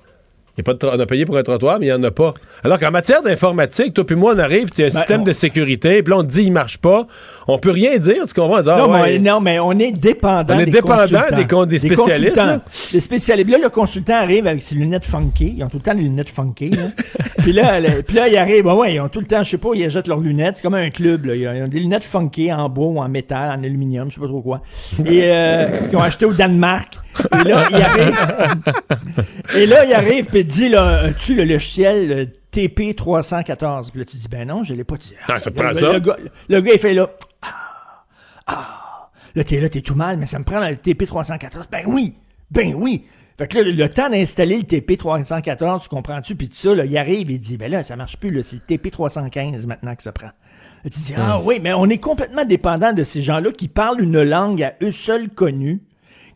y 0.57 0.61
a 0.61 0.63
pas 0.65 0.75
de 0.75 0.87
on 0.87 0.99
a 1.01 1.07
payé 1.07 1.25
pour 1.27 1.37
un 1.37 1.43
trottoir, 1.43 1.79
mais 1.79 1.87
il 1.87 1.89
n'y 1.91 1.95
en 1.95 2.03
a 2.03 2.11
pas. 2.11 2.33
Alors 2.65 2.79
qu'en 2.79 2.91
matière 2.91 3.23
d'informatique, 3.23 3.93
toi 3.95 4.05
puis 4.07 4.17
moi, 4.17 4.33
on 4.35 4.39
arrive, 4.39 4.67
puis 4.71 4.75
il 4.79 4.81
y 4.81 4.85
a 4.85 4.87
un 4.87 4.89
Ben, 4.89 4.97
système 4.99 5.21
on- 5.21 5.25
de 5.25 5.33
sécurité, 5.33 6.03
puis 6.03 6.11
là, 6.13 6.19
on 6.19 6.23
te 6.23 6.29
dit, 6.29 6.43
il 6.45 6.53
marche 6.53 6.79
pas. 6.79 7.07
On 7.49 7.59
peut 7.59 7.71
rien 7.71 7.97
dire, 7.99 8.27
tu 8.27 8.35
comprends? 8.35 8.59
Ah, 8.67 8.79
non, 8.79 8.91
ouais. 8.93 9.03
mais, 9.13 9.19
non, 9.19 9.41
mais 9.41 9.59
on 9.59 9.73
est 9.73 9.93
dépendant 9.93 10.55
On 10.55 10.59
est 10.59 10.65
des 10.67 10.71
dépendant 10.73 10.97
consultants. 11.03 11.37
des 11.37 11.47
con- 11.47 11.67
des 11.67 11.79
spécialistes, 11.79 12.37
là. 12.37 12.61
Les 12.93 13.01
spécialistes. 13.01 13.51
Là, 13.51 13.59
le 13.63 13.69
consultant 13.69 14.15
arrive 14.15 14.47
avec 14.47 14.63
ses 14.63 14.75
lunettes 14.75 15.05
funky. 15.05 15.55
Ils 15.59 15.65
ont 15.65 15.69
tout 15.69 15.77
le 15.77 15.83
temps 15.83 15.95
des 15.95 16.03
lunettes 16.03 16.31
funky. 16.31 16.71
là. 16.71 16.83
puis, 17.39 17.53
là, 17.53 17.81
le- 17.81 18.03
puis 18.03 18.17
là, 18.17 18.29
ils 18.29 18.37
arrivent. 18.37 18.65
Ben 18.65 18.75
ouais, 18.75 18.95
ils 18.95 19.01
ont 19.01 19.09
tout 19.09 19.21
le 19.21 19.27
temps, 19.27 19.43
je 19.45 19.51
sais 19.51 19.59
pas, 19.59 19.69
ils 19.75 19.85
achètent 19.85 20.09
leurs 20.09 20.21
lunettes. 20.21 20.57
C'est 20.57 20.63
comme 20.63 20.75
un 20.75 20.91
club. 20.91 21.27
Là. 21.27 21.35
Ils, 21.35 21.47
ont, 21.49 21.53
ils 21.55 21.63
ont 21.63 21.69
des 21.69 21.81
lunettes 21.81 22.05
funky 22.05 22.53
en 22.53 22.69
bois 22.69 22.87
ou 22.87 22.99
en 22.99 23.09
métal, 23.09 23.51
en 23.59 23.63
aluminium, 23.63 24.09
je 24.11 24.15
sais 24.15 24.21
pas 24.21 24.27
trop 24.27 24.41
quoi. 24.41 24.63
Et 25.05 25.23
euh, 25.25 25.67
ils 25.93 25.97
ont 25.97 26.03
acheté 26.03 26.25
au 26.25 26.33
Danemark. 26.33 26.95
Et 27.33 27.49
là, 27.49 27.67
il 27.71 27.77
arrive. 27.77 28.73
et 29.57 29.67
là, 29.67 29.85
il 29.85 29.95
arrive 29.95 30.25
puis 30.27 30.41
il 30.41 30.47
dit, 30.47 30.69
là, 30.69 31.01
as-tu 31.05 31.35
le 31.35 31.45
logiciel 31.45 32.13
euh, 32.13 32.27
TP314? 32.53 33.91
Puis 33.91 33.99
là, 34.01 34.05
tu 34.05 34.17
dis, 34.17 34.29
ben 34.29 34.47
non, 34.49 34.65
je 34.65 34.75
l'ai 34.75 34.85
pas 34.85 34.97
dit. 34.97 35.15
Ah, 35.29 35.41
ça 35.41 35.51
te 35.51 35.57
Le- 35.57 35.63
prend 35.63 35.73
le, 35.73 35.79
ça? 35.79 35.93
Le 35.93 36.01
gars, 36.01 36.17
le 36.49 36.61
gars, 36.61 36.73
il 36.73 36.79
fait 36.79 36.95
là. 36.95 37.11
Ah, 38.47 39.11
là, 39.35 39.45
t'es 39.45 39.61
là, 39.61 39.69
t'es 39.69 39.81
tout 39.81 39.95
mal, 39.95 40.17
mais 40.19 40.27
ça 40.27 40.39
me 40.39 40.45
prend 40.45 40.61
le 40.61 40.75
TP314. 40.77 41.65
Ben 41.71 41.83
oui, 41.87 42.15
ben 42.51 42.75
oui. 42.75 43.05
Fait 43.39 43.49
que 43.49 43.59
là, 43.59 43.65
le, 43.65 43.73
le 43.73 43.89
temps 43.91 44.09
d'installer 44.09 44.57
le 44.57 44.63
TP314, 44.63 45.83
tu 45.83 45.89
comprends-tu? 45.89 46.37
Puis 46.37 46.49
tout 46.49 46.55
ça, 46.57 46.75
là, 46.75 46.85
il 46.87 46.97
arrive, 46.97 47.31
il 47.31 47.39
dit, 47.39 47.57
ben 47.59 47.71
là, 47.71 47.83
ça 47.83 47.97
marche 47.97 48.17
plus, 48.17 48.31
là, 48.31 48.41
c'est 48.43 48.57
le 48.57 48.77
TP315 48.77 49.67
maintenant 49.67 49.95
que 49.95 50.03
ça 50.03 50.13
prend. 50.13 50.29
Là, 50.29 50.91
tu 50.91 51.01
dis, 51.01 51.15
ah 51.19 51.39
oui, 51.45 51.59
mais 51.63 51.73
on 51.75 51.87
est 51.87 51.99
complètement 51.99 52.45
dépendant 52.45 52.93
de 52.93 53.05
ces 53.05 53.21
gens-là 53.21 53.51
qui 53.51 53.69
parlent 53.69 54.01
une 54.01 54.23
langue 54.23 54.63
à 54.63 54.75
eux 54.83 54.91
seuls 54.93 55.29
connue, 55.29 55.83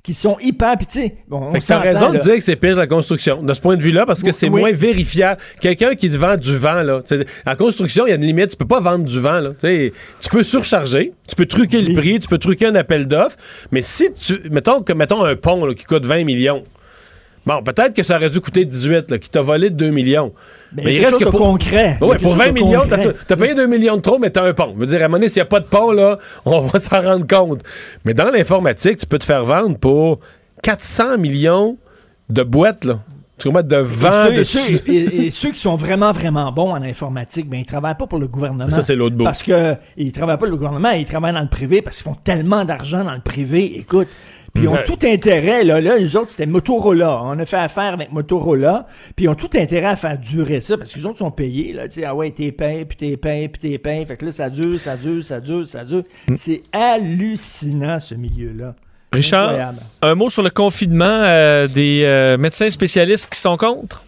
qui 0.03 0.15
sont 0.15 0.39
hyper, 0.41 0.77
puis 0.79 0.87
tu 0.87 1.01
sais, 1.01 1.15
bon, 1.29 1.49
on 1.51 1.79
raison 1.79 2.13
de 2.13 2.19
dire 2.19 2.35
que 2.37 2.41
c'est 2.41 2.57
pire 2.57 2.77
la 2.77 2.87
construction, 2.87 3.43
de 3.43 3.53
ce 3.53 3.61
point 3.61 3.77
de 3.77 3.83
vue-là, 3.83 4.07
parce 4.07 4.21
que 4.23 4.29
Oui, 4.29 4.33
c'est 4.35 4.49
oui. 4.49 4.61
moins 4.61 4.73
vérifiable. 4.73 5.41
Quelqu'un 5.61 5.95
qui 5.95 6.09
te 6.11 6.17
vend 6.17 6.37
du 6.37 6.57
vent, 6.57 6.83
là. 6.83 7.01
En 7.47 7.57
construction, 7.57 8.07
il 8.07 8.11
y 8.11 8.13
a 8.13 8.17
une 8.17 8.25
limite, 8.25 8.51
tu 8.51 8.57
peux 8.57 8.67
pas 8.67 8.81
vendre 8.81 9.05
du 9.05 9.21
vent, 9.21 9.41
là. 9.41 9.51
T'sais, 9.51 9.93
tu 10.21 10.31
peux 10.31 10.43
surcharger, 10.43 11.13
tu 11.29 11.37
peux 11.37 11.47
truquer 11.47 11.83
le 11.83 11.95
prix, 11.95 12.19
tu 12.19 12.29
peux 12.29 12.39
truquer 12.39 12.67
un 12.67 12.75
appel 12.75 13.07
d'offres, 13.07 13.37
mais 13.71 13.83
si 13.83 14.13
tu. 14.15 14.41
Mettons 14.51 14.83
que 14.83 14.93
mettons 14.93 15.23
un 15.25 15.37
pont 15.37 15.65
là, 15.65 15.75
qui 15.75 15.85
coûte 15.85 16.07
20 16.07 16.25
millions. 16.25 16.65
Bon, 17.47 17.63
peut-être 17.63 17.95
que 17.95 18.03
ça 18.03 18.17
aurait 18.17 18.29
dû 18.31 18.41
coûter 18.41 18.65
18, 18.65 19.11
là, 19.11 19.19
qui 19.19 19.31
t'a 19.31 19.41
volé 19.41 19.71
de 19.71 19.75
2 19.77 19.91
millions. 19.91 20.33
Mais 20.75 20.83
il 20.85 20.93
y 20.93 20.99
a 20.99 21.09
quelque 21.09 21.25
chose 21.25 21.33
de 21.33 21.39
concret. 21.39 21.97
Il 22.01 22.07
Oui, 22.07 22.17
pour 22.19 22.31
chose 22.33 22.39
20 22.39 22.47
de 22.49 22.53
millions, 22.53 22.83
t'as, 23.27 23.37
payé 23.37 23.55
2 23.55 23.67
millions 23.67 23.97
de 23.97 24.03
trop, 24.03 24.19
mais 24.19 24.31
t'as 24.31 24.45
un 24.47 24.53
pont. 24.53 24.73
Je 24.75 24.81
veux 24.81 24.87
dire, 24.87 25.01
à 25.01 25.05
un 25.05 25.09
moment 25.09 25.19
donné, 25.19 25.29
s'il 25.29 25.39
n'y 25.41 25.43
a 25.43 25.47
pas 25.47 25.61
de 25.61 25.65
pont, 25.65 25.91
là, 25.93 26.19
on 26.45 26.61
va 26.61 26.79
s'en 26.79 27.01
rendre 27.01 27.27
compte. 27.27 27.63
Mais 28.05 28.13
dans 28.15 28.31
l'informatique, 28.31 28.99
tu 28.99 29.07
peux 29.07 29.19
te 29.19 29.25
faire 29.25 29.45
vendre 29.45 29.79
pour 29.79 30.21
400 30.63 31.19
millions 31.19 31.77
de 32.29 32.43
boîtes, 32.43 32.85
là. 32.85 32.99
Tu 33.39 33.49
comprends, 33.49 33.63
de 33.63 33.77
vent, 33.77 34.27
Et 34.27 34.37
de 34.37 34.45
ceux, 34.45 34.59
et, 34.61 34.77
ceux- 34.77 34.93
et- 34.93 35.27
et 35.27 35.31
ceux 35.31 35.51
qui 35.51 35.59
sont 35.59 35.75
vraiment, 35.75 36.13
vraiment 36.13 36.53
bons 36.53 36.73
en 36.73 36.83
informatique, 36.83 37.49
ben, 37.49 37.61
ils 37.61 37.65
travaillent 37.65 37.97
pas 37.97 38.07
pour 38.07 38.19
le 38.19 38.29
gouvernement. 38.29 38.69
Ça, 38.69 38.83
c'est 38.83 38.95
l'autre 38.95 39.17
bout. 39.17 39.25
Parce 39.25 39.43
que 39.43 39.77
ils 39.97 40.13
travaillent 40.13 40.35
pas 40.37 40.41
pour 40.41 40.49
le 40.49 40.57
gouvernement, 40.59 40.91
ils 40.91 41.07
travaillent 41.07 41.33
dans 41.33 41.41
le 41.41 41.49
privé 41.49 41.81
parce 41.81 41.97
qu'ils 41.97 42.05
font 42.13 42.19
tellement 42.23 42.67
d'argent 42.67 43.03
dans 43.03 43.15
le 43.15 43.23
privé. 43.23 43.79
Écoute. 43.79 44.09
Puis 44.55 44.65
ils 44.65 44.69
ont 44.69 44.73
Ouais. 44.73 44.85
tout 44.85 44.99
intérêt, 45.05 45.63
là, 45.65 45.81
là, 45.81 45.97
les 45.97 46.17
autres, 46.17 46.33
c'était 46.33 46.47
Motorola. 46.47 47.23
On 47.25 47.39
a 47.39 47.45
fait 47.45 47.57
affaire 47.57 47.93
avec 47.95 48.11
Motorola, 48.13 48.87
puis 49.15 49.27
ils 49.27 49.29
ont 49.29 49.35
tout 49.35 49.51
intérêt 49.55 49.87
à 49.87 49.97
faire 49.97 50.19
durer 50.19 50.61
ça, 50.61 50.77
parce 50.77 50.93
que 50.93 50.99
les 50.99 51.07
autres 51.07 51.19
sont 51.19 51.31
payés, 51.31 51.73
là, 51.73 51.87
tu 51.89 52.01
sais, 52.01 52.05
ah 52.05 52.15
ouais, 52.15 52.31
t'es 52.33 52.51
payé, 52.51 52.85
puis 52.85 52.97
t'es 52.97 53.17
payé, 53.17 53.49
puis 53.49 53.61
t'es 53.71 53.79
payé. 53.79 54.05
Fait 54.07 54.17
que 54.17 54.27
là, 54.27 54.33
ça 54.33 54.51
dure, 54.51 54.79
ça 54.81 54.97
dure, 54.97 55.25
ça 55.25 55.41
dure, 55.41 55.69
ça 55.69 55.85
dure. 55.85 56.03
Mm. 56.29 56.35
C'est 56.37 56.63
hallucinant, 56.73 58.01
ce 58.01 58.15
milieu-là. 58.15 58.75
Richard, 59.13 59.49
Incroyable. 59.51 59.79
un 60.03 60.15
mot 60.15 60.31
sur 60.31 60.43
le 60.43 60.51
confinement 60.51 61.05
euh, 61.09 61.67
des 61.67 62.03
euh, 62.05 62.39
médecins 62.39 62.71
spécialistes 62.71 63.29
qui 63.31 63.39
sont 63.41 63.57
contre? 63.57 64.03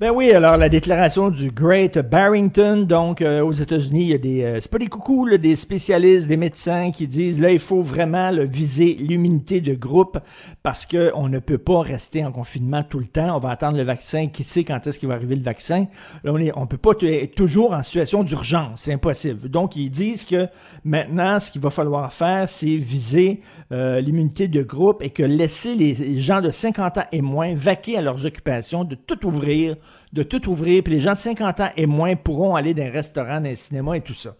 Ben 0.00 0.12
oui, 0.12 0.30
alors 0.30 0.56
la 0.56 0.68
déclaration 0.68 1.28
du 1.28 1.50
Great 1.50 1.98
Barrington, 1.98 2.84
donc 2.86 3.20
euh, 3.20 3.42
aux 3.42 3.50
États-Unis, 3.50 4.02
il 4.02 4.08
y 4.10 4.14
a 4.14 4.18
des, 4.18 4.42
euh, 4.44 4.58
c'est 4.60 4.70
pas 4.70 4.78
des 4.78 4.86
coucous, 4.86 5.26
là, 5.26 5.38
des 5.38 5.56
spécialistes, 5.56 6.28
des 6.28 6.36
médecins 6.36 6.92
qui 6.92 7.08
disent 7.08 7.40
là 7.40 7.50
il 7.50 7.58
faut 7.58 7.82
vraiment 7.82 8.30
là, 8.30 8.44
viser 8.44 8.94
l'immunité 8.94 9.60
de 9.60 9.74
groupe 9.74 10.20
parce 10.62 10.86
que 10.86 11.10
on 11.16 11.28
ne 11.28 11.40
peut 11.40 11.58
pas 11.58 11.80
rester 11.80 12.24
en 12.24 12.30
confinement 12.30 12.84
tout 12.84 13.00
le 13.00 13.06
temps. 13.06 13.34
On 13.34 13.40
va 13.40 13.50
attendre 13.50 13.76
le 13.76 13.82
vaccin. 13.82 14.28
Qui 14.28 14.44
sait 14.44 14.62
quand 14.62 14.86
est-ce 14.86 15.00
qu'il 15.00 15.08
va 15.08 15.16
arriver 15.16 15.34
le 15.34 15.42
vaccin? 15.42 15.88
Là 16.22 16.32
on 16.32 16.38
est, 16.38 16.52
on 16.54 16.68
peut 16.68 16.76
pas 16.76 16.92
être 17.02 17.34
toujours 17.34 17.72
en 17.72 17.82
situation 17.82 18.22
d'urgence, 18.22 18.82
c'est 18.82 18.92
impossible. 18.92 19.48
Donc 19.48 19.74
ils 19.74 19.90
disent 19.90 20.22
que 20.22 20.46
maintenant 20.84 21.40
ce 21.40 21.50
qu'il 21.50 21.60
va 21.60 21.70
falloir 21.70 22.12
faire, 22.12 22.48
c'est 22.48 22.76
viser 22.76 23.40
euh, 23.72 24.00
l'immunité 24.00 24.46
de 24.46 24.62
groupe 24.62 25.02
et 25.02 25.10
que 25.10 25.24
laisser 25.24 25.74
les 25.74 26.20
gens 26.20 26.40
de 26.40 26.50
50 26.52 26.98
ans 26.98 27.04
et 27.10 27.20
moins 27.20 27.52
vaquer 27.56 27.98
à 27.98 28.00
leurs 28.00 28.26
occupations, 28.26 28.84
de 28.84 28.94
tout 28.94 29.26
ouvrir, 29.26 29.74
de 30.12 30.22
tout 30.22 30.48
ouvrir, 30.48 30.82
puis 30.82 30.94
les 30.94 31.00
gens 31.00 31.12
de 31.12 31.18
50 31.18 31.60
ans 31.60 31.70
et 31.76 31.86
moins 31.86 32.16
pourront 32.16 32.56
aller 32.56 32.74
dans 32.74 32.84
un 32.84 32.90
restaurant, 32.90 33.40
dans 33.40 33.50
un 33.50 33.54
cinéma 33.54 33.96
et 33.96 34.00
tout 34.00 34.14
ça. 34.14 34.34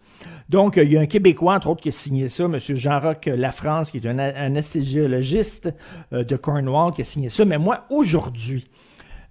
Donc, 0.49 0.77
euh, 0.77 0.83
il 0.83 0.91
y 0.91 0.97
a 0.97 1.01
un 1.01 1.05
Québécois, 1.05 1.55
entre 1.55 1.69
autres, 1.69 1.81
qui 1.81 1.89
a 1.89 1.91
signé 1.91 2.27
ça, 2.27 2.45
M. 2.45 2.57
Jean-Roch 2.59 3.27
Lafrance, 3.27 3.91
qui 3.91 3.97
est 3.97 4.07
un 4.07 4.17
anesthésiologiste 4.17 5.69
euh, 6.11 6.23
de 6.23 6.35
Cornwall, 6.35 6.93
qui 6.93 7.01
a 7.01 7.05
signé 7.05 7.29
ça. 7.29 7.45
Mais 7.45 7.59
moi, 7.59 7.85
aujourd'hui, 7.91 8.67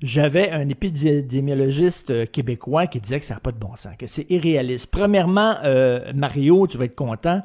j'avais 0.00 0.52
un 0.52 0.68
épidémiologiste 0.68 2.10
euh, 2.10 2.24
québécois 2.24 2.86
qui 2.86 3.00
disait 3.00 3.18
que 3.18 3.26
ça 3.26 3.34
n'a 3.34 3.40
pas 3.40 3.50
de 3.50 3.58
bon 3.58 3.74
sens, 3.74 3.96
que 3.98 4.06
c'est 4.06 4.30
irréaliste. 4.30 4.92
Premièrement, 4.92 5.56
Mario, 6.14 6.68
tu 6.68 6.78
vas 6.78 6.84
être 6.84 6.94
content, 6.94 7.42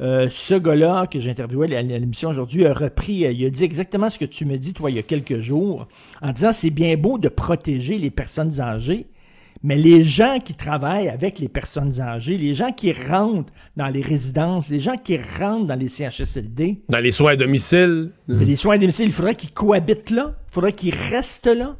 euh, 0.00 0.28
ce 0.30 0.54
gars-là 0.54 1.06
que 1.06 1.18
j'ai 1.20 1.30
interviewé 1.30 1.74
à 1.74 1.82
l'émission 1.82 2.28
aujourd'hui 2.28 2.66
a 2.66 2.74
repris, 2.74 3.24
euh, 3.24 3.32
il 3.32 3.46
a 3.46 3.50
dit 3.50 3.64
exactement 3.64 4.10
ce 4.10 4.18
que 4.18 4.24
tu 4.26 4.44
me 4.44 4.58
dis, 4.58 4.74
toi, 4.74 4.90
il 4.90 4.96
y 4.96 4.98
a 4.98 5.02
quelques 5.02 5.38
jours, 5.40 5.88
en 6.20 6.32
disant 6.32 6.52
c'est 6.52 6.70
bien 6.70 6.96
beau 6.96 7.18
de 7.18 7.28
protéger 7.28 7.96
les 7.98 8.10
personnes 8.10 8.60
âgées, 8.60 9.06
mais 9.62 9.76
les 9.76 10.04
gens 10.04 10.38
qui 10.44 10.54
travaillent 10.54 11.08
avec 11.08 11.38
les 11.38 11.48
personnes 11.48 11.98
âgées, 12.00 12.36
les 12.36 12.52
gens 12.52 12.72
qui 12.72 12.92
rentrent 12.92 13.52
dans 13.76 13.88
les 13.88 14.02
résidences, 14.02 14.68
les 14.68 14.80
gens 14.80 14.96
qui 14.98 15.16
rentrent 15.16 15.66
dans 15.66 15.74
les 15.78 15.88
CHSLD, 15.88 16.82
Dans 16.90 16.98
les 16.98 17.10
soins 17.12 17.32
à 17.32 17.36
domicile. 17.36 18.10
mais 18.28 18.44
les 18.44 18.56
soins 18.56 18.74
à 18.74 18.78
domicile, 18.78 19.06
il 19.06 19.12
faudrait 19.12 19.34
qu'ils 19.34 19.52
cohabitent 19.52 20.10
là. 20.10 20.34
Il 20.50 20.52
faudrait 20.52 20.72
qu'ils 20.74 20.94
restent 20.94 21.46
là 21.46 21.74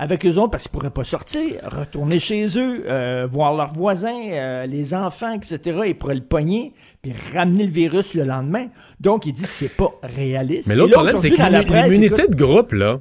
avec 0.00 0.24
eux 0.24 0.36
autres 0.36 0.50
parce 0.50 0.64
qu'ils 0.64 0.76
ne 0.76 0.80
pourraient 0.80 0.94
pas 0.94 1.04
sortir, 1.04 1.42
retourner 1.62 2.18
chez 2.18 2.46
eux, 2.58 2.84
euh, 2.88 3.28
voir 3.30 3.54
leurs 3.54 3.74
voisins, 3.74 4.30
euh, 4.32 4.64
les 4.64 4.94
enfants, 4.94 5.34
etc. 5.34 5.80
Ils 5.88 5.94
pourraient 5.94 6.14
le 6.14 6.22
pogner 6.22 6.72
puis 7.02 7.12
ramener 7.34 7.66
le 7.66 7.72
virus 7.72 8.14
le 8.14 8.24
lendemain. 8.24 8.68
Donc, 8.98 9.26
il 9.26 9.34
dit 9.34 9.44
c'est 9.44 9.68
pas 9.68 9.92
réaliste. 10.02 10.68
Mais 10.68 10.74
l'autre 10.74 10.94
problème, 10.94 11.18
c'est 11.18 11.30
que 11.30 11.82
l'immunité 11.82 12.26
de 12.26 12.34
groupe, 12.34 12.72
là, 12.72 12.98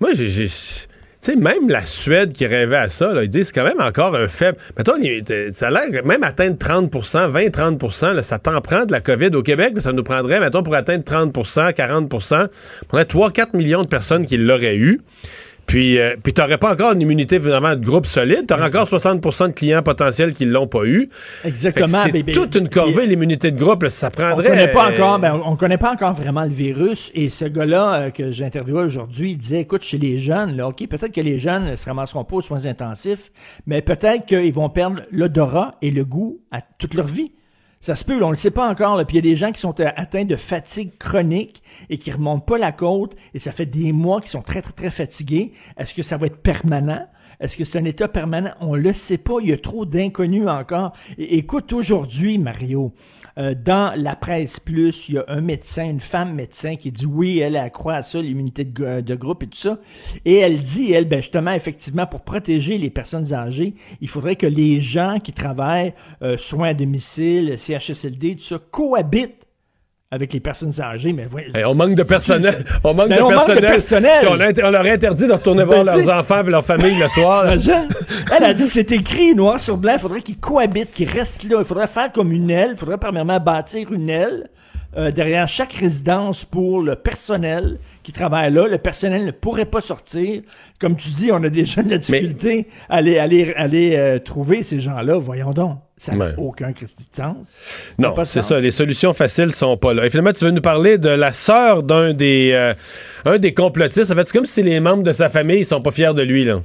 moi, 0.00 0.10
j'ai. 0.12 0.26
Tu 1.24 1.32
sais, 1.32 1.36
même 1.36 1.70
la 1.70 1.86
Suède 1.86 2.34
qui 2.34 2.44
rêvait 2.44 2.76
à 2.76 2.90
ça, 2.90 3.14
là, 3.14 3.24
ils 3.24 3.30
disent 3.30 3.46
c'est 3.46 3.54
quand 3.54 3.64
même 3.64 3.80
encore 3.80 4.14
un 4.14 4.28
faible. 4.28 4.58
Mettons, 4.76 4.92
ça 5.52 5.68
a 5.68 5.70
l'air, 5.70 6.04
même 6.04 6.22
atteindre 6.22 6.58
30% 6.58 6.90
20-30 7.30 8.14
là, 8.16 8.20
ça 8.20 8.38
t'en 8.38 8.60
prend 8.60 8.84
de 8.84 8.92
la 8.92 9.00
COVID. 9.00 9.34
Au 9.34 9.42
Québec, 9.42 9.72
là, 9.74 9.80
ça 9.80 9.92
nous 9.92 10.02
prendrait, 10.02 10.40
mettons, 10.40 10.62
pour 10.62 10.74
atteindre 10.74 11.02
30% 11.02 11.72
40% 11.72 12.48
on 12.92 12.94
aurait 12.94 13.04
3-4 13.04 13.56
millions 13.56 13.80
de 13.80 13.88
personnes 13.88 14.26
qui 14.26 14.36
l'auraient 14.36 14.76
eu. 14.76 15.00
Puis, 15.66 15.98
euh, 15.98 16.16
puis 16.22 16.32
t'aurais 16.32 16.58
pas 16.58 16.72
encore 16.72 16.92
une 16.92 17.00
immunité 17.00 17.38
vraiment 17.38 17.74
de 17.74 17.84
groupe 17.84 18.06
solide. 18.06 18.46
T'aurais 18.46 18.66
encore 18.66 18.86
60% 18.86 19.48
de 19.48 19.52
clients 19.52 19.82
potentiels 19.82 20.32
qui 20.32 20.44
l'ont 20.44 20.66
pas 20.66 20.84
eu. 20.84 21.08
Exactement. 21.44 21.98
C'est 22.04 22.32
toute 22.32 22.54
une 22.56 22.68
corvée, 22.68 23.06
l'immunité 23.06 23.50
de 23.50 23.58
groupe. 23.58 23.84
là. 23.84 23.90
ça 23.90 24.08
on 24.08 24.10
prendrait... 24.10 24.48
connaît 24.48 24.72
pas 24.72 24.90
euh, 24.90 24.94
encore, 24.94 25.18
ben, 25.18 25.40
on 25.44 25.56
connaît 25.56 25.78
pas 25.78 25.92
encore 25.92 26.14
vraiment 26.14 26.44
le 26.44 26.50
virus. 26.50 27.10
Et 27.14 27.30
ce 27.30 27.44
gars-là 27.44 27.94
euh, 27.94 28.10
que 28.10 28.30
j'ai 28.30 28.44
interviewé 28.44 28.82
aujourd'hui, 28.82 29.32
il 29.32 29.38
disait, 29.38 29.60
écoute, 29.60 29.82
chez 29.82 29.98
les 29.98 30.18
jeunes, 30.18 30.56
là, 30.56 30.68
ok, 30.68 30.86
peut-être 30.88 31.12
que 31.12 31.20
les 31.20 31.38
jeunes 31.38 31.70
ne 31.70 31.76
se 31.76 31.86
ramasseront 31.86 32.24
pas 32.24 32.36
aux 32.36 32.42
soins 32.42 32.66
intensifs, 32.66 33.30
mais 33.66 33.82
peut-être 33.82 34.26
qu'ils 34.26 34.52
vont 34.52 34.68
perdre 34.68 35.02
l'odorat 35.10 35.76
et 35.82 35.90
le 35.90 36.04
goût 36.04 36.40
à 36.50 36.60
toute 36.60 36.94
leur 36.94 37.06
vie. 37.06 37.32
Ça 37.84 37.96
se 37.96 38.04
peut, 38.06 38.18
là, 38.18 38.24
on 38.24 38.28
ne 38.28 38.32
le 38.32 38.38
sait 38.38 38.50
pas 38.50 38.66
encore. 38.66 38.96
Là. 38.96 39.04
Puis 39.04 39.18
il 39.18 39.26
y 39.26 39.28
a 39.28 39.30
des 39.30 39.36
gens 39.36 39.52
qui 39.52 39.60
sont 39.60 39.78
euh, 39.78 39.90
atteints 39.94 40.24
de 40.24 40.36
fatigue 40.36 40.96
chronique 40.96 41.62
et 41.90 41.98
qui 41.98 42.10
remontent 42.10 42.46
pas 42.46 42.56
la 42.56 42.72
côte 42.72 43.14
et 43.34 43.38
ça 43.38 43.52
fait 43.52 43.66
des 43.66 43.92
mois 43.92 44.22
qu'ils 44.22 44.30
sont 44.30 44.40
très, 44.40 44.62
très, 44.62 44.72
très 44.72 44.90
fatigués. 44.90 45.52
Est-ce 45.76 45.92
que 45.92 46.02
ça 46.02 46.16
va 46.16 46.28
être 46.28 46.38
permanent? 46.38 47.06
Est-ce 47.40 47.58
que 47.58 47.64
c'est 47.64 47.78
un 47.78 47.84
état 47.84 48.08
permanent? 48.08 48.52
On 48.62 48.74
le 48.74 48.94
sait 48.94 49.18
pas. 49.18 49.34
Il 49.42 49.50
y 49.50 49.52
a 49.52 49.58
trop 49.58 49.84
d'inconnus 49.84 50.48
encore. 50.48 50.94
Écoute, 51.18 51.74
aujourd'hui, 51.74 52.38
Mario, 52.38 52.94
euh, 53.38 53.54
dans 53.54 53.92
la 53.96 54.16
presse 54.16 54.60
plus, 54.60 55.08
il 55.08 55.16
y 55.16 55.18
a 55.18 55.24
un 55.28 55.40
médecin, 55.40 55.88
une 55.88 56.00
femme 56.00 56.34
médecin 56.34 56.76
qui 56.76 56.92
dit 56.92 57.06
oui, 57.06 57.38
elle, 57.38 57.58
croit 57.72 57.94
à 57.94 58.02
ça, 58.02 58.20
l'immunité 58.20 58.64
de 58.64 59.14
groupe 59.14 59.42
et 59.42 59.46
tout 59.46 59.58
ça. 59.58 59.78
Et 60.24 60.36
elle 60.36 60.58
dit, 60.58 60.92
elle, 60.92 61.06
ben 61.06 61.20
justement, 61.20 61.52
effectivement, 61.52 62.06
pour 62.06 62.22
protéger 62.22 62.78
les 62.78 62.90
personnes 62.90 63.32
âgées, 63.32 63.74
il 64.00 64.08
faudrait 64.08 64.36
que 64.36 64.46
les 64.46 64.80
gens 64.80 65.18
qui 65.22 65.32
travaillent 65.32 65.94
euh, 66.22 66.36
soins 66.36 66.68
à 66.68 66.74
domicile, 66.74 67.56
CHSLD, 67.58 68.36
tout 68.36 68.44
ça, 68.44 68.58
cohabitent 68.70 69.43
avec 70.14 70.32
les 70.32 70.40
personnes 70.40 70.72
âgées. 70.80 71.12
Mais 71.12 71.26
Hey, 71.54 71.64
on 71.64 71.74
manque 71.74 71.94
de 71.94 72.02
personnel. 72.02 72.54
On 72.82 72.94
manque, 72.94 73.08
Ben, 73.08 73.16
de, 73.18 73.22
on 73.22 73.32
manque 73.32 73.48
de 73.54 73.60
personnel. 73.60 74.14
Si 74.14 74.26
on, 74.26 74.36
leur 74.70 74.86
interdit 74.86 75.26
de 75.26 75.32
retourner 75.32 75.64
voir 75.64 75.78
Ben, 75.84 75.92
leurs 75.92 75.98
t'sais- 76.04 76.12
enfants 76.12 76.44
et 76.46 76.50
leur 76.50 76.64
famille 76.64 76.98
le 76.98 77.08
soir. 77.08 77.44
Elle 77.46 78.44
a 78.44 78.54
dit 78.54 78.66
c'est 78.66 78.90
écrit 78.92 79.34
noir 79.34 79.58
sur 79.60 79.76
blanc, 79.76 79.92
il 79.94 79.98
faudrait 79.98 80.22
qu'ils 80.22 80.38
cohabitent, 80.38 80.92
qu'ils 80.92 81.08
restent 81.10 81.44
là. 81.44 81.56
Il 81.58 81.64
faudrait 81.64 81.86
faire 81.88 82.10
comme 82.12 82.32
une 82.32 82.50
aile, 82.50 82.70
il 82.72 82.76
faudrait 82.78 82.98
premièrement 82.98 83.40
bâtir 83.40 83.92
une 83.92 84.08
aile 84.08 84.48
euh, 84.96 85.10
derrière 85.10 85.48
chaque 85.48 85.72
résidence 85.72 86.44
pour 86.44 86.82
le 86.82 86.94
personnel 86.96 87.78
qui 88.02 88.12
travaille 88.12 88.52
là. 88.52 88.66
Le 88.68 88.78
personnel 88.78 89.24
ne 89.24 89.30
pourrait 89.30 89.64
pas 89.64 89.80
sortir. 89.80 90.42
Comme 90.78 90.96
tu 90.96 91.10
dis, 91.10 91.30
on 91.32 91.42
a 91.44 91.48
déjà 91.48 91.82
de 91.82 91.90
la 91.90 91.98
difficulté 91.98 92.66
à 92.88 92.96
aller, 92.96 93.18
aller, 93.18 93.52
aller 93.56 93.96
euh, 93.96 94.18
trouver 94.18 94.62
ces 94.62 94.80
gens-là. 94.80 95.18
Voyons 95.18 95.52
donc. 95.52 95.78
Ça 95.96 96.12
n'a 96.12 96.26
Ouais. 96.26 96.32
aucun 96.38 96.72
Christi 96.72 97.04
de 97.10 97.14
sens. 97.16 97.56
Non, 97.98 98.14
c'est 98.24 98.42
ça. 98.42 98.60
Les 98.60 98.72
solutions 98.72 99.12
faciles 99.12 99.52
sont 99.52 99.76
pas 99.76 99.94
là. 99.94 100.04
Et 100.04 100.10
finalement, 100.10 100.32
tu 100.32 100.44
veux 100.44 100.50
nous 100.50 100.60
parler 100.60 100.98
de 100.98 101.08
la 101.08 101.32
sœur 101.32 101.82
d'un 101.84 102.12
des, 102.12 102.50
euh, 102.52 102.74
un 103.24 103.38
des 103.38 103.54
complotistes. 103.54 104.10
En 104.10 104.14
fait, 104.16 104.26
c'est 104.26 104.36
comme 104.36 104.44
si 104.44 104.62
les 104.62 104.80
membres 104.80 105.04
de 105.04 105.12
sa 105.12 105.30
famille 105.30 105.64
sont 105.64 105.80
pas 105.80 105.92
fiers 105.92 106.12
de 106.12 106.22
lui, 106.22 106.44
là. 106.44 106.60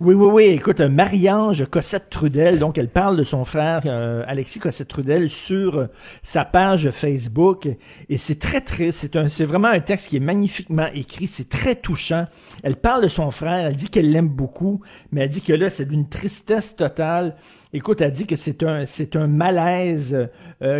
Oui, 0.00 0.12
oui, 0.16 0.26
oui. 0.32 0.42
Écoute, 0.46 0.80
euh, 0.80 0.88
Marie-Ange 0.88 1.66
Cossette-Trudel, 1.66 2.58
donc 2.58 2.78
elle 2.78 2.88
parle 2.88 3.16
de 3.16 3.22
son 3.22 3.44
frère 3.44 3.82
euh, 3.86 4.24
Alexis 4.26 4.58
Cossette-Trudel 4.58 5.30
sur 5.30 5.78
euh, 5.78 5.86
sa 6.24 6.44
page 6.44 6.90
Facebook. 6.90 7.68
Et 8.08 8.18
c'est 8.18 8.40
très 8.40 8.60
triste. 8.60 9.16
C'est 9.28 9.44
vraiment 9.44 9.68
un 9.68 9.78
texte 9.78 10.08
qui 10.08 10.16
est 10.16 10.20
magnifiquement 10.20 10.88
écrit. 10.92 11.28
C'est 11.28 11.48
très 11.48 11.76
touchant. 11.76 12.26
Elle 12.64 12.74
parle 12.74 13.04
de 13.04 13.08
son 13.08 13.30
frère. 13.30 13.66
Elle 13.66 13.76
dit 13.76 13.88
qu'elle 13.88 14.10
l'aime 14.10 14.28
beaucoup, 14.28 14.80
mais 15.12 15.20
elle 15.20 15.28
dit 15.28 15.42
que 15.42 15.52
là, 15.52 15.70
c'est 15.70 15.84
d'une 15.84 16.08
tristesse 16.08 16.74
totale. 16.74 17.36
Écoute, 17.72 18.00
elle 18.00 18.12
dit 18.12 18.26
que 18.26 18.34
c'est 18.34 18.64
un, 18.64 18.86
c'est 18.86 19.14
un 19.14 19.28
malaise, 19.28 20.28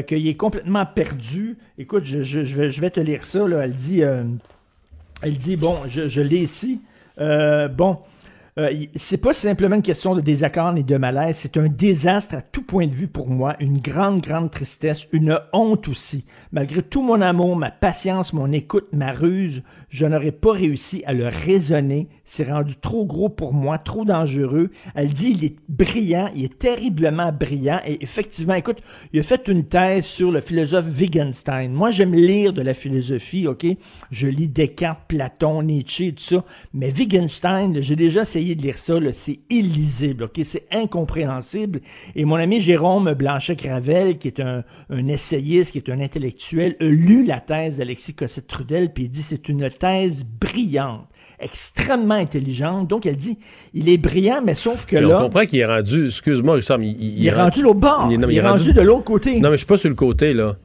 qu'il 0.09 0.27
est 0.27 0.37
complètement 0.37 0.87
perdu. 0.87 1.57
Écoute, 1.79 2.05
je, 2.05 2.23
je, 2.23 2.81
vais, 2.81 2.91
te 2.91 3.01
lire 3.01 3.23
ça. 3.25 3.47
Là. 3.47 3.65
Elle 3.65 3.75
dit, 5.37 5.57
bon, 5.57 5.83
je, 5.87 6.09
je 6.09 6.21
l'ai 6.21 6.41
ici. 6.41 6.81
Bon, 7.17 7.99
euh, 8.57 8.71
c'est 8.95 9.17
pas 9.17 9.33
simplement 9.33 9.75
une 9.75 9.83
question 9.83 10.15
de 10.15 10.21
désaccord 10.21 10.73
ni 10.73 10.85
de 10.85 10.97
malaise, 10.97 11.37
c'est 11.37 11.57
un 11.57 11.67
désastre 11.67 12.37
à 12.37 12.43
tout 12.43 12.63
point 12.63 12.87
de 12.87 12.93
vue 12.93 13.09
pour 13.09 13.29
moi, 13.29 13.57
une 13.59 13.81
grande, 13.81 14.21
grande 14.21 14.53
tristesse, 14.53 15.09
une 15.13 15.41
honte 15.53 15.89
aussi. 15.89 16.25
Malgré 16.53 16.83
tout 16.83 17.03
mon 17.03 17.21
amour, 17.21 17.57
ma 17.57 17.73
patience, 17.73 18.33
mon 18.33 18.53
écoute, 18.53 18.87
ma 18.93 19.11
ruse, 19.11 19.63
je 19.95 20.07
n'aurais 20.07 20.33
pas 20.33 20.51
réussi 20.51 21.05
à 21.07 21.13
le 21.13 21.29
raisonner. 21.29 22.09
C'est 22.25 22.51
rendu 22.51 22.75
trop 22.75 23.07
gros 23.07 23.29
pour 23.29 23.55
moi, 23.55 23.79
trop 23.79 24.05
dangereux. 24.05 24.71
Elle 24.97 25.11
dit, 25.11 25.37
il 25.39 25.45
est 25.45 25.57
brillant, 25.69 26.31
il 26.35 26.47
est 26.47 26.59
terriblement 26.59 27.31
brillant. 27.31 27.79
Et 27.87 28.03
effectivement, 28.03 28.55
écoute, 28.55 28.79
il 29.13 29.21
a 29.21 29.23
fait 29.23 29.47
une 29.47 29.63
thèse 29.63 30.05
sur 30.05 30.33
le 30.33 30.41
philosophe 30.41 30.87
Wittgenstein. 30.99 31.73
Moi, 31.73 31.93
j'aime 31.93 32.13
lire 32.13 32.53
de 32.53 32.61
la 32.61 32.75
philosophie, 32.75 33.47
ok? 33.47 33.67
Je 34.11 34.27
lis 34.27 34.49
Descartes, 34.49 35.03
Platon, 35.07 35.63
Nietzsche, 35.63 36.13
tout 36.13 36.25
ça. 36.25 36.45
Mais 36.73 36.93
Wittgenstein, 36.93 37.81
j'ai 37.81 37.95
déjà 37.95 38.23
essayé 38.23 38.57
de 38.57 38.63
lire 38.63 38.79
ça, 38.79 38.95
c'est 39.13 39.39
illisible, 39.49 40.25
ok? 40.25 40.41
C'est 40.43 40.67
incompréhensible. 40.73 41.83
Et 42.17 42.25
mon 42.25 42.35
ami 42.35 42.61
Jérôme 42.61 43.15
Blanchet-Gravel, 43.15 44.19
qui 44.19 44.27
est 44.27 44.41
un, 44.41 44.65
un 44.91 45.07
essayiste, 45.07 45.71
qui 45.71 45.79
est 45.79 45.89
un 45.89 46.01
intellectuel, 46.01 46.75
a 46.81 46.85
lu 46.85 47.25
la 47.25 47.39
thèse 47.39 47.77
d'Alexis 47.79 48.15
Cossette-Trudel, 48.15 48.93
puis 48.93 49.05
il 49.05 49.11
dit 49.11 49.23
c'est 49.23 49.49
une 49.49 49.71
thèse 49.71 49.84
brillante, 50.41 51.07
extrêmement 51.41 52.15
intelligente. 52.15 52.89
Donc, 52.89 53.07
elle 53.07 53.17
dit, 53.17 53.39
il 53.73 53.89
est 53.89 53.97
brillant, 53.99 54.41
mais 54.45 54.55
sauf 54.55 54.87
que 54.87 54.97
Puis 54.97 55.05
là... 55.07 55.19
on 55.19 55.23
comprend 55.25 55.45
qu'il 55.45 55.59
est 55.61 55.67
rendu, 55.67 56.07
excuse-moi, 56.07 56.55
Richard, 56.57 56.79
mais 56.79 56.89
il, 56.89 57.19
Il 57.21 57.27
est 57.27 57.31
rendu 57.33 57.63
l'autre 57.63 57.81
bord. 57.81 58.09
non, 58.11 58.27
mais 58.27 58.35
Il 58.35 58.39
est 58.39 58.41
rendu 58.47 58.73
de 58.73 58.81
l'autre 58.81 59.05
côté. 59.05 59.41
Non, 59.41 59.51
mais 59.51 59.57
je 59.57 59.59
suis 59.59 59.67
pas 59.67 59.79
sur 59.79 59.89
le 59.89 59.95
côté, 59.95 60.33
là. 60.33 60.57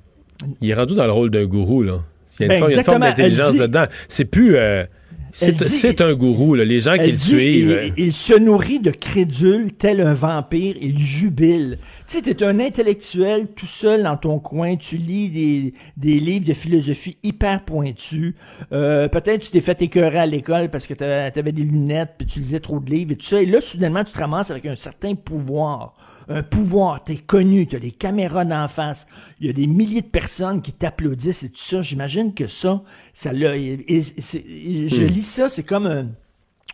Il 0.62 0.70
est 0.70 0.74
rendu 0.74 0.96
dans 0.96 1.06
le 1.06 1.12
rôle 1.12 1.30
d'un 1.30 1.46
gourou, 1.46 1.84
là. 1.84 2.00
Il 2.40 2.48
y 2.48 2.50
a 2.50 2.58
une, 2.58 2.66
Ben, 2.68 2.84
forme, 2.84 3.00
d'intelligence 3.02 3.54
dedans. 3.54 3.86
C'est 4.08 4.26
plus. 4.26 4.56
euh, 4.56 4.86
c'est 5.32 6.02
un 6.02 6.14
gourou, 6.14 6.56
là. 6.56 6.66
Les 6.66 6.82
gens 6.82 6.96
qui 6.96 7.12
le 7.12 7.18
suivent. 7.18 7.92
il, 7.98 8.06
il 8.06 8.14
se 8.14 8.34
nourrit 8.38 8.80
de 8.80 8.92
crédules 8.92 9.74
tel 9.74 10.02
un 10.02 10.14
vampire, 10.14 10.76
il 10.82 11.00
jubile. 11.00 11.78
Tu 12.08 12.18
sais, 12.18 12.22
t'es 12.22 12.44
un 12.44 12.60
intellectuel 12.60 13.48
tout 13.56 13.68
seul 13.68 14.04
dans 14.04 14.18
ton 14.18 14.40
coin, 14.40 14.76
tu 14.76 14.98
lis 14.98 15.30
des, 15.30 15.74
des 15.98 16.20
livres 16.20 16.46
de 16.46 16.54
philosophie 16.54 17.18
hyper 17.24 17.64
pointus. 17.64 18.34
Euh, 18.72 19.08
Peut-être 19.08 19.42
tu 19.42 19.52
t'es 19.52 19.62
fait 19.62 19.82
écœurer 19.82 20.20
à 20.20 20.26
l'école 20.26 20.70
parce 20.70 20.88
que 20.88 20.94
t'avais 20.94 21.32
avais 21.38 21.52
des 21.52 21.64
lunettes, 21.64 22.14
puis 22.18 22.28
tu 22.28 22.40
lisais 22.40 22.60
trop 22.60 22.80
de 22.80 22.90
livres 22.90 23.12
et 23.14 23.16
tout 23.16 23.26
ça. 23.26 23.42
Et 23.42 23.46
là, 23.46 23.62
soudainement, 23.62 24.04
tu 24.04 24.14
te 24.14 24.20
ramasses 24.20 24.52
avec 24.52 24.66
un 24.66 24.76
certain 24.76 25.16
pouvoir. 25.16 25.96
Un 26.28 26.44
pouvoir, 26.44 27.04
t'es 27.04 27.16
connu, 27.16 27.68
t'as 27.68 27.80
des 27.80 27.92
caméras 27.92 28.46
d'en 28.46 28.68
face. 28.68 29.08
Il 29.40 29.48
y 29.48 29.50
a 29.50 29.54
des 29.54 29.68
milliers 29.68 30.02
de 30.02 30.08
personnes 30.08 30.62
qui 30.62 30.74
t'applaudissent 30.74 31.44
et 31.44 31.50
tout 31.50 31.58
ça. 31.62 31.82
J'imagine 31.82 32.34
que 32.34 32.48
ça, 32.48 32.82
ça 33.14 33.34
l'a... 33.34 33.56
Je 33.56 35.06
Hmm. 35.20 35.22
lis 35.22 35.28
ça, 35.28 35.50
c'est 35.50 35.64
comme 35.64 35.86
un 35.86 36.08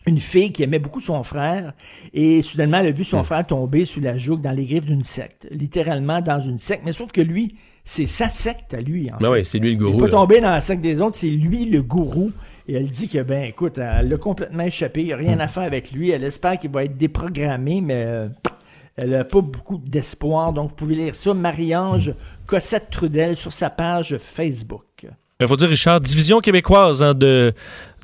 une 0.07 0.19
fille 0.19 0.51
qui 0.51 0.63
aimait 0.63 0.79
beaucoup 0.79 0.99
son 0.99 1.23
frère 1.23 1.73
et 2.13 2.41
soudainement 2.43 2.77
elle 2.79 2.87
a 2.87 2.91
vu 2.91 3.03
son 3.03 3.23
frère 3.23 3.45
tomber 3.45 3.85
sous 3.85 3.99
la 3.99 4.17
joug 4.17 4.37
dans 4.37 4.51
les 4.51 4.65
griffes 4.65 4.85
d'une 4.85 5.03
secte, 5.03 5.47
littéralement 5.51 6.21
dans 6.21 6.39
une 6.39 6.59
secte. 6.59 6.83
Mais 6.85 6.91
sauf 6.91 7.11
que 7.11 7.21
lui, 7.21 7.55
c'est 7.83 8.05
sa 8.05 8.29
secte 8.29 8.73
à 8.73 8.81
lui. 8.81 9.11
En 9.11 9.19
fait. 9.19 9.27
ouais, 9.27 9.43
c'est 9.43 9.59
lui 9.59 9.69
le 9.69 9.73
Il 9.73 9.77
gourou. 9.77 9.99
pas 9.99 10.05
là. 10.05 10.11
tombé 10.11 10.41
dans 10.41 10.51
la 10.51 10.61
secte 10.61 10.81
des 10.81 11.01
autres, 11.01 11.15
c'est 11.15 11.29
lui 11.29 11.65
le 11.65 11.81
gourou. 11.81 12.31
Et 12.67 12.75
elle 12.75 12.89
dit 12.89 13.07
que, 13.07 13.21
ben 13.21 13.43
écoute, 13.43 13.77
elle 13.77 14.09
l'a 14.09 14.17
complètement 14.17 14.63
échappé, 14.63 15.01
il 15.01 15.07
n'y 15.07 15.13
a 15.13 15.17
rien 15.17 15.39
à 15.39 15.47
faire 15.47 15.63
avec 15.63 15.91
lui. 15.91 16.09
Elle 16.09 16.23
espère 16.23 16.57
qu'il 16.57 16.71
va 16.71 16.83
être 16.83 16.97
déprogrammé, 16.97 17.81
mais 17.81 18.03
euh, 18.05 18.27
elle 18.97 19.11
n'a 19.11 19.23
pas 19.23 19.41
beaucoup 19.41 19.77
d'espoir. 19.77 20.51
Donc, 20.51 20.69
vous 20.69 20.75
pouvez 20.75 20.95
lire 20.95 21.15
ça, 21.15 21.33
Marie-Ange 21.33 22.15
Cossette-Trudel, 22.47 23.37
sur 23.37 23.53
sa 23.53 23.69
page 23.69 24.17
Facebook. 24.17 25.07
Il 25.41 25.47
faut 25.47 25.57
dire, 25.57 25.67
Richard, 25.67 25.99
division 25.99 26.39
québécoise 26.39 27.03
hein, 27.03 27.13
de, 27.13 27.53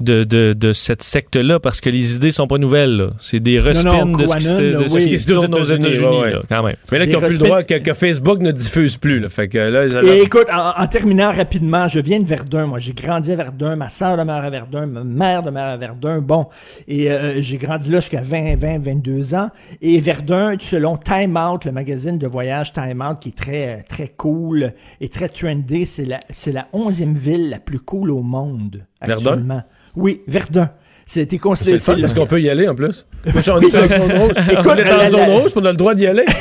de, 0.02 0.24
de, 0.24 0.54
de 0.54 0.74
cette 0.74 1.04
secte-là, 1.04 1.60
parce 1.60 1.82
que 1.82 1.90
les 1.90 2.16
idées 2.16 2.32
sont 2.32 2.48
pas 2.48 2.58
nouvelles. 2.58 2.98
là. 2.98 3.08
C'est 3.20 3.40
des 3.40 3.60
respins 3.60 4.06
de 4.06 4.26
ce 4.26 4.36
qui 4.36 4.44
se, 4.44 4.84
de 4.84 4.88
ce 4.88 4.96
oui. 4.96 5.10
qui 5.10 5.20
se 5.20 5.32
tourne 5.32 5.54
aux 5.54 5.64
États-Unis, 5.64 6.00
ouais, 6.00 6.20
ouais. 6.34 6.42
quand 6.50 6.64
même. 6.64 6.76
Mais 6.92 7.00
là, 7.00 7.08
qui 7.08 7.14
n'ont 7.14 7.22
plus 7.22 7.40
le 7.40 7.46
droit, 7.46 7.64
que, 7.64 7.76
que 7.76 7.94
Facebook 7.94 8.40
ne 8.40 8.52
diffuse 8.52 8.98
plus. 8.98 9.20
Là. 9.20 9.30
Fait 9.30 9.48
que 9.48 9.58
là, 9.58 9.86
ils 9.86 10.10
Et 10.10 10.22
écoute, 10.24 10.48
en, 10.52 10.82
en 10.82 10.88
terminant 10.88 11.32
rapidement, 11.32 11.88
je 11.88 12.00
viens 12.00 12.20
de 12.20 12.26
Verdun. 12.26 12.68
Moi, 12.68 12.80
j'ai 12.80 12.94
grandi 12.94 13.32
à 13.32 13.36
Verdun. 13.36 13.76
Ma 13.76 13.90
sœur 13.90 14.18
demeure 14.18 14.44
à 14.44 14.50
Verdun. 14.50 14.86
Ma 14.86 15.04
mère 15.04 15.44
demeure 15.44 15.68
à 15.70 15.78
Verdun. 15.78 16.20
Bon, 16.20 16.48
et 16.88 17.12
euh, 17.12 17.42
j'ai 17.42 17.58
grandi 17.58 17.90
là 17.90 18.00
jusqu'à 18.00 18.22
20, 18.22 18.56
20, 18.58 18.80
22 18.80 19.34
ans. 19.36 19.50
Et 19.82 20.00
Verdun, 20.02 20.56
selon 20.60 20.98
Time 20.98 21.38
Out, 21.38 21.66
le 21.66 21.72
magazine 21.72 22.18
de 22.18 22.28
voyage 22.28 22.74
Time 22.74 23.02
Out, 23.08 23.20
qui 23.20 23.30
est 23.30 23.38
très, 23.38 23.84
très 23.84 24.08
cool 24.10 24.74
et 25.00 25.10
très 25.10 25.30
trendy, 25.30 25.86
c'est 25.86 26.06
la, 26.06 26.20
c'est 26.34 26.52
la 26.52 26.68
11e 26.74 27.16
ville 27.16 27.50
la 27.50 27.60
plus 27.60 27.80
cool 27.80 28.12
au 28.12 28.22
monde. 28.22 28.86
Verdun? 29.08 29.64
Oui, 29.96 30.22
Verdun. 30.28 30.70
C'était 31.08 31.36
C'est 31.36 31.40
considéré. 31.40 31.74
le 31.78 31.80
fun 31.82 31.96
parce 32.00 32.14
c'est 32.14 32.20
qu'on 32.20 32.26
peut 32.26 32.42
y 32.42 32.50
aller 32.50 32.68
en 32.70 32.76
plus? 32.76 33.06
Moi, 33.26 33.42
on 33.48 33.60
est 33.62 33.68
sur 33.70 33.80
la 33.82 33.88
zone 34.00 34.12
rouge. 34.12 34.32
Écoute, 34.52 34.66
on 34.68 34.76
est 34.76 34.94
en 34.94 34.98
la- 34.98 35.10
zone 35.10 35.30
rouge, 35.30 35.52
on 35.56 35.66
a 35.66 35.72
le 35.72 35.78
droit 35.78 35.94
d'y 35.96 36.08
aller. 36.08 36.26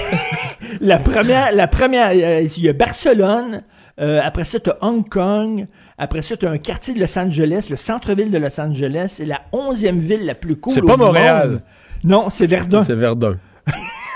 La 0.83 0.99
première, 0.99 1.53
la 1.55 1.67
première, 1.67 2.11
euh, 2.15 2.47
il 2.57 2.63
y 2.65 2.69
a 2.69 2.73
Barcelone. 2.73 3.63
euh, 4.01 4.21
après 4.23 4.45
ça, 4.47 4.61
tu 4.61 4.71
Hong 4.81 5.07
Kong. 5.07 5.67
Après 5.99 6.23
ça, 6.23 6.37
tu 6.39 6.47
un 6.47 6.57
quartier 6.57 6.95
de 6.95 7.01
Los 7.01 7.19
Angeles, 7.19 7.67
le 7.69 7.77
centre-ville 7.77 8.31
de 8.31 8.39
Los 8.39 8.59
Angeles. 8.59 9.15
C'est 9.19 9.27
la 9.27 9.41
onzième 9.53 9.99
ville 9.99 10.25
la 10.25 10.35
plus 10.35 10.57
cool 10.57 10.73
C'est 10.73 10.81
pas 10.81 10.97
Montréal. 10.97 11.49
monde. 11.51 11.61
Non, 12.05 12.31
c'est 12.31 12.47
Verdun. 12.47 12.83
C'est 12.85 12.95
Verdun. 12.95 13.37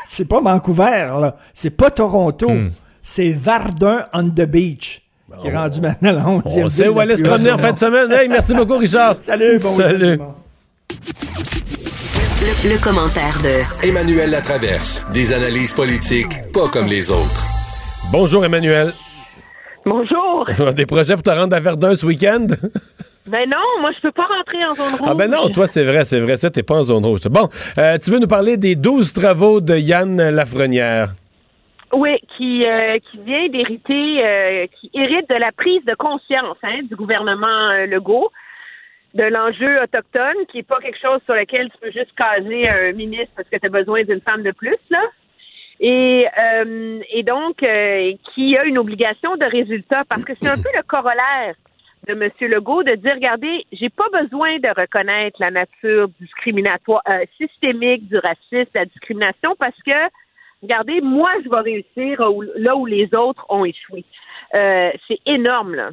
C'est 0.06 0.26
pas 0.26 0.40
Vancouver, 0.40 1.10
là. 1.20 1.36
C'est 1.52 1.70
pas 1.70 1.90
Toronto. 1.90 2.48
Hmm. 2.48 2.70
C'est 3.02 3.30
Verdun 3.32 4.06
on 4.14 4.30
the 4.30 4.42
beach. 4.46 5.02
Qui 5.40 5.48
est 5.48 5.56
rendu 5.56 5.80
maintenant 5.80 6.12
la 6.12 6.28
onzième 6.28 6.66
On 6.66 6.68
sait 6.68 6.88
où 6.88 6.98
aller 7.00 7.16
se 7.16 7.22
promener 7.22 7.50
en 7.50 7.58
fin 7.58 7.72
de 7.72 7.78
semaine. 7.78 8.10
Hey, 8.12 8.28
merci 8.28 8.54
beaucoup, 8.54 8.78
Richard. 8.78 9.16
Salut, 9.20 9.58
bon 9.58 9.74
Salut. 9.74 10.18
le 12.64 12.82
commentaire 12.82 13.38
de 13.42 13.86
Emmanuel 13.88 14.30
Latraverse. 14.30 15.04
Des 15.12 15.32
analyses 15.32 15.72
politiques 15.72 16.52
pas 16.52 16.68
comme 16.68 16.86
les 16.86 17.10
autres. 17.10 17.46
Bonjour, 18.12 18.44
Emmanuel. 18.44 18.92
Bonjour. 19.84 20.46
Des 20.74 20.86
projets 20.86 21.14
pour 21.14 21.22
te 21.22 21.30
rendre 21.30 21.54
à 21.54 21.60
Verdun 21.60 21.94
ce 21.94 22.06
week-end? 22.06 22.46
Ben 23.26 23.48
non, 23.48 23.56
moi 23.80 23.90
je 23.96 24.02
peux 24.02 24.12
pas 24.12 24.26
rentrer 24.26 24.62
en 24.66 24.74
zone 24.74 25.00
rouge. 25.00 25.08
Ah 25.10 25.14
ben 25.14 25.30
non, 25.30 25.48
toi 25.48 25.66
c'est 25.66 25.82
vrai, 25.82 26.04
c'est 26.04 26.20
vrai, 26.20 26.36
ça 26.36 26.50
t'es 26.50 26.62
pas 26.62 26.74
en 26.74 26.82
zone 26.82 27.06
rouge. 27.06 27.22
Bon, 27.30 27.48
euh, 27.78 27.96
tu 27.96 28.10
veux 28.10 28.18
nous 28.18 28.26
parler 28.26 28.58
des 28.58 28.76
12 28.76 29.14
travaux 29.14 29.62
de 29.62 29.74
Yann 29.78 30.28
Lafrenière? 30.28 31.14
Oui, 31.94 32.18
qui, 32.36 32.66
euh, 32.66 32.98
qui 32.98 33.18
vient 33.18 33.48
d'hériter, 33.48 34.24
euh, 34.24 34.66
qui 34.66 34.90
hérite 34.94 35.28
de 35.28 35.36
la 35.36 35.52
prise 35.52 35.84
de 35.84 35.94
conscience 35.94 36.56
hein, 36.62 36.80
du 36.82 36.96
gouvernement 36.96 37.70
euh, 37.70 37.86
Legault, 37.86 38.32
de 39.14 39.22
l'enjeu 39.22 39.80
autochtone, 39.80 40.46
qui 40.48 40.58
n'est 40.58 40.62
pas 40.64 40.80
quelque 40.80 40.98
chose 40.98 41.20
sur 41.24 41.34
lequel 41.34 41.70
tu 41.70 41.78
peux 41.78 41.92
juste 41.92 42.12
caser 42.16 42.68
un 42.68 42.92
ministre 42.92 43.32
parce 43.36 43.48
que 43.48 43.56
tu 43.58 43.66
as 43.66 43.70
besoin 43.70 44.02
d'une 44.02 44.20
femme 44.20 44.42
de 44.42 44.50
plus, 44.50 44.78
là. 44.90 45.02
Et, 45.80 46.26
euh, 46.38 47.00
et 47.10 47.22
donc, 47.22 47.62
euh, 47.62 48.12
qui 48.32 48.56
a 48.56 48.64
une 48.64 48.78
obligation 48.78 49.36
de 49.36 49.44
résultat, 49.44 50.02
parce 50.08 50.24
que 50.24 50.32
c'est 50.40 50.48
un 50.48 50.56
peu 50.56 50.70
le 50.74 50.82
corollaire 50.82 51.54
de 52.06 52.12
M. 52.12 52.30
Legault 52.40 52.82
de 52.82 52.94
dire, 52.96 53.14
regardez, 53.14 53.64
j'ai 53.72 53.88
pas 53.88 54.08
besoin 54.12 54.58
de 54.58 54.68
reconnaître 54.68 55.36
la 55.40 55.50
nature 55.50 56.08
discriminatoire, 56.20 57.02
euh, 57.08 57.24
systémique 57.38 58.08
du 58.08 58.18
racisme, 58.18 58.70
la 58.74 58.84
discrimination, 58.84 59.54
parce 59.58 59.80
que 59.84 59.92
regardez, 60.64 61.00
moi, 61.00 61.30
je 61.44 61.48
vais 61.48 61.60
réussir 61.60 62.20
là 62.56 62.76
où 62.76 62.86
les 62.86 63.14
autres 63.14 63.44
ont 63.48 63.64
échoué. 63.64 64.04
Euh, 64.54 64.90
c'est 65.08 65.18
énorme, 65.26 65.74
là. 65.74 65.90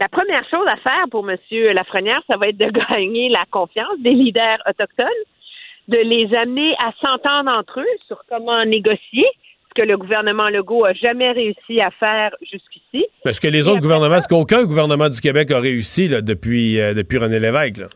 La 0.00 0.08
première 0.08 0.48
chose 0.48 0.66
à 0.66 0.76
faire 0.76 1.04
pour 1.10 1.28
M. 1.28 1.36
Lafrenière, 1.74 2.22
ça 2.26 2.36
va 2.36 2.48
être 2.48 2.56
de 2.56 2.70
gagner 2.94 3.28
la 3.28 3.44
confiance 3.50 3.98
des 4.00 4.12
leaders 4.12 4.58
autochtones, 4.68 5.06
de 5.88 5.98
les 5.98 6.34
amener 6.34 6.74
à 6.84 6.92
s'entendre 7.00 7.50
entre 7.50 7.80
eux 7.80 7.96
sur 8.06 8.24
comment 8.28 8.64
négocier, 8.64 9.26
ce 9.68 9.82
que 9.82 9.86
le 9.86 9.96
gouvernement 9.96 10.48
Legault 10.48 10.84
a 10.84 10.92
jamais 10.92 11.32
réussi 11.32 11.80
à 11.80 11.90
faire 11.90 12.30
jusqu'ici. 12.40 13.06
Parce 13.24 13.40
que 13.40 13.48
les 13.48 13.68
autres 13.68 13.80
gouvernements, 13.80 14.16
est-ce 14.16 14.28
qu'aucun 14.28 14.64
gouvernement 14.64 15.08
du 15.08 15.20
Québec 15.20 15.50
a 15.50 15.60
réussi 15.60 16.08
là, 16.08 16.20
depuis, 16.20 16.80
euh, 16.80 16.94
depuis 16.94 17.18
René 17.18 17.38
Lévesque? 17.38 17.78
Là? 17.78 17.86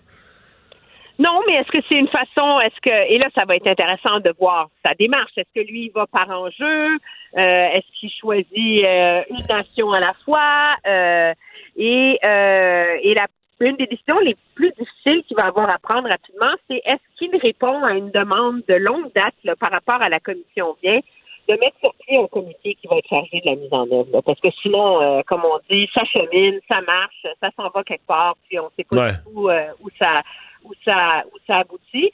Non, 1.19 1.41
mais 1.47 1.55
est-ce 1.55 1.71
que 1.73 1.79
c'est 1.89 1.99
une 1.99 2.09
façon, 2.09 2.61
est-ce 2.61 2.79
que, 2.83 3.11
et 3.11 3.17
là, 3.19 3.29
ça 3.35 3.45
va 3.47 3.57
être 3.57 3.67
intéressant 3.67 4.21
de 4.21 4.33
voir 4.39 4.69
sa 4.85 4.95
démarche. 4.95 5.33
Est-ce 5.37 5.53
que 5.55 5.67
lui, 5.67 5.87
il 5.87 5.93
va 5.93 6.07
par 6.07 6.29
enjeu? 6.29 6.89
Euh, 6.95 6.99
est-ce 7.39 7.87
qu'il 7.99 8.11
choisit 8.11 8.85
euh, 8.85 9.23
une 9.31 9.47
nation 9.49 9.93
à 9.93 10.01
la 10.01 10.13
fois? 10.25 10.77
Euh, 10.87 11.33
et 11.77 12.19
euh, 12.23 12.97
et 13.03 13.15
la, 13.15 13.27
une 13.61 13.77
des 13.77 13.87
décisions 13.87 14.19
les 14.19 14.37
plus 14.55 14.73
difficiles 14.79 15.23
qu'il 15.27 15.37
va 15.37 15.47
avoir 15.47 15.71
à 15.71 15.79
prendre 15.79 16.09
rapidement, 16.09 16.53
c'est 16.69 16.83
est-ce 16.85 17.19
qu'il 17.19 17.35
répond 17.41 17.83
à 17.85 17.93
une 17.95 18.11
demande 18.11 18.63
de 18.69 18.75
longue 18.75 19.11
date 19.15 19.35
là, 19.45 19.57
par 19.57 19.71
rapport 19.71 20.03
à 20.03 20.09
la 20.11 20.21
commission 20.21 20.77
vient 20.83 21.01
de 21.49 21.53
mettre 21.55 21.79
sur 21.81 21.95
pied 22.07 22.19
un 22.19 22.27
comité 22.27 22.75
qui 22.75 22.89
va 22.89 22.97
être 22.97 23.09
chargé 23.09 23.41
de 23.41 23.49
la 23.51 23.57
mise 23.57 23.73
en 23.73 23.85
œuvre. 23.91 24.09
là? 24.13 24.21
parce 24.21 24.41
que 24.41 24.49
sinon, 24.63 25.01
euh, 25.01 25.23
comme 25.27 25.45
on 25.45 25.59
dit, 25.71 25.89
ça 25.95 26.03
chemine, 26.05 26.59
ça 26.69 26.81
marche, 26.83 27.25
ça 27.41 27.51
s'en 27.57 27.69
va 27.71 27.85
quelque 27.85 28.07
part, 28.07 28.35
puis 28.49 28.59
on 28.59 28.69
sait 28.77 28.85
pas 28.85 28.97
Ouais. 28.97 29.13
du 29.13 29.33
tout 29.33 29.49
euh, 29.49 29.67
où 29.81 29.89
ça 29.99 30.23
où 30.67 30.73
ça 30.85 31.25
où 31.33 31.39
ça 31.47 31.59
aboutit. 31.59 32.11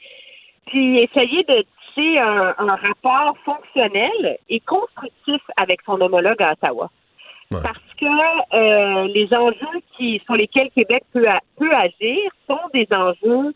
Puis 0.67 0.99
essayer 0.99 1.43
de 1.43 1.65
tisser 1.93 2.17
un, 2.19 2.55
un 2.57 2.75
rapport 2.75 3.35
fonctionnel 3.43 4.37
et 4.49 4.59
constructif 4.61 5.41
avec 5.57 5.81
son 5.85 5.99
homologue 5.99 6.41
à 6.41 6.53
Ottawa. 6.53 6.89
Parce 7.61 7.77
que 7.99 8.05
euh, 8.05 9.07
les 9.13 9.31
enjeux 9.33 9.81
qui 9.95 10.21
sur 10.25 10.35
lesquels 10.35 10.69
Québec 10.71 11.03
peut, 11.13 11.25
peut 11.57 11.73
agir 11.73 12.31
sont 12.47 12.59
des 12.73 12.87
enjeux 12.91 13.53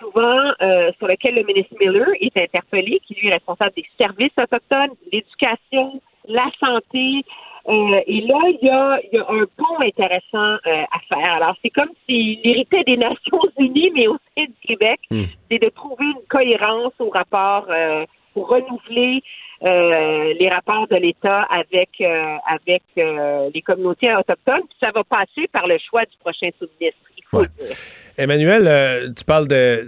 souvent 0.00 0.52
euh, 0.62 0.90
sur 0.98 1.08
lesquels 1.08 1.34
le 1.34 1.42
ministre 1.44 1.74
Miller 1.80 2.08
est 2.20 2.36
interpellé, 2.36 3.00
qui 3.06 3.14
lui 3.14 3.28
est 3.28 3.34
responsable 3.34 3.72
des 3.76 3.86
services 3.96 4.32
autochtones, 4.38 4.90
l'éducation, 5.12 6.00
la 6.26 6.46
santé. 6.58 7.24
Euh, 7.68 8.00
et 8.06 8.20
là, 8.22 8.38
il 8.48 8.66
y 8.66 8.70
a, 8.70 8.98
il 9.04 9.16
y 9.16 9.18
a 9.18 9.26
un 9.28 9.44
pont 9.56 9.80
intéressant 9.80 10.56
euh, 10.66 10.84
à 10.90 10.98
faire. 11.08 11.34
Alors, 11.34 11.54
c'est 11.62 11.70
comme 11.70 11.90
s'il 12.06 12.40
héritait 12.42 12.84
des 12.84 12.96
Nations 12.96 13.42
Unies, 13.58 13.90
mais 13.94 14.08
au 14.08 14.16
sein 14.36 14.44
du 14.44 14.66
Québec, 14.66 15.00
c'est 15.10 15.58
de 15.58 15.68
trouver 15.68 16.06
une 16.06 16.26
cohérence 16.28 16.94
au 16.98 17.10
rapport 17.10 17.66
euh, 17.68 18.06
pour 18.32 18.48
renouveler 18.48 19.22
les 19.62 20.48
rapports 20.48 20.86
de 20.88 20.96
l'État 20.96 21.42
avec 21.50 21.90
euh, 22.00 22.36
avec 22.48 22.82
euh, 22.98 23.50
les 23.54 23.62
communautés 23.62 24.12
autochtones. 24.14 24.66
Puis 24.68 24.78
ça 24.80 24.90
va 24.94 25.02
passer 25.04 25.48
par 25.52 25.66
le 25.66 25.76
choix 25.88 26.02
du 26.02 26.16
prochain 26.20 26.48
sous-ministre. 26.58 26.98
Il 27.16 27.24
faut 27.30 27.40
le 27.42 27.48
dire. 27.66 27.76
Emmanuel, 28.16 28.64
euh, 28.66 29.08
tu 29.16 29.22
parles 29.24 29.46
de. 29.46 29.86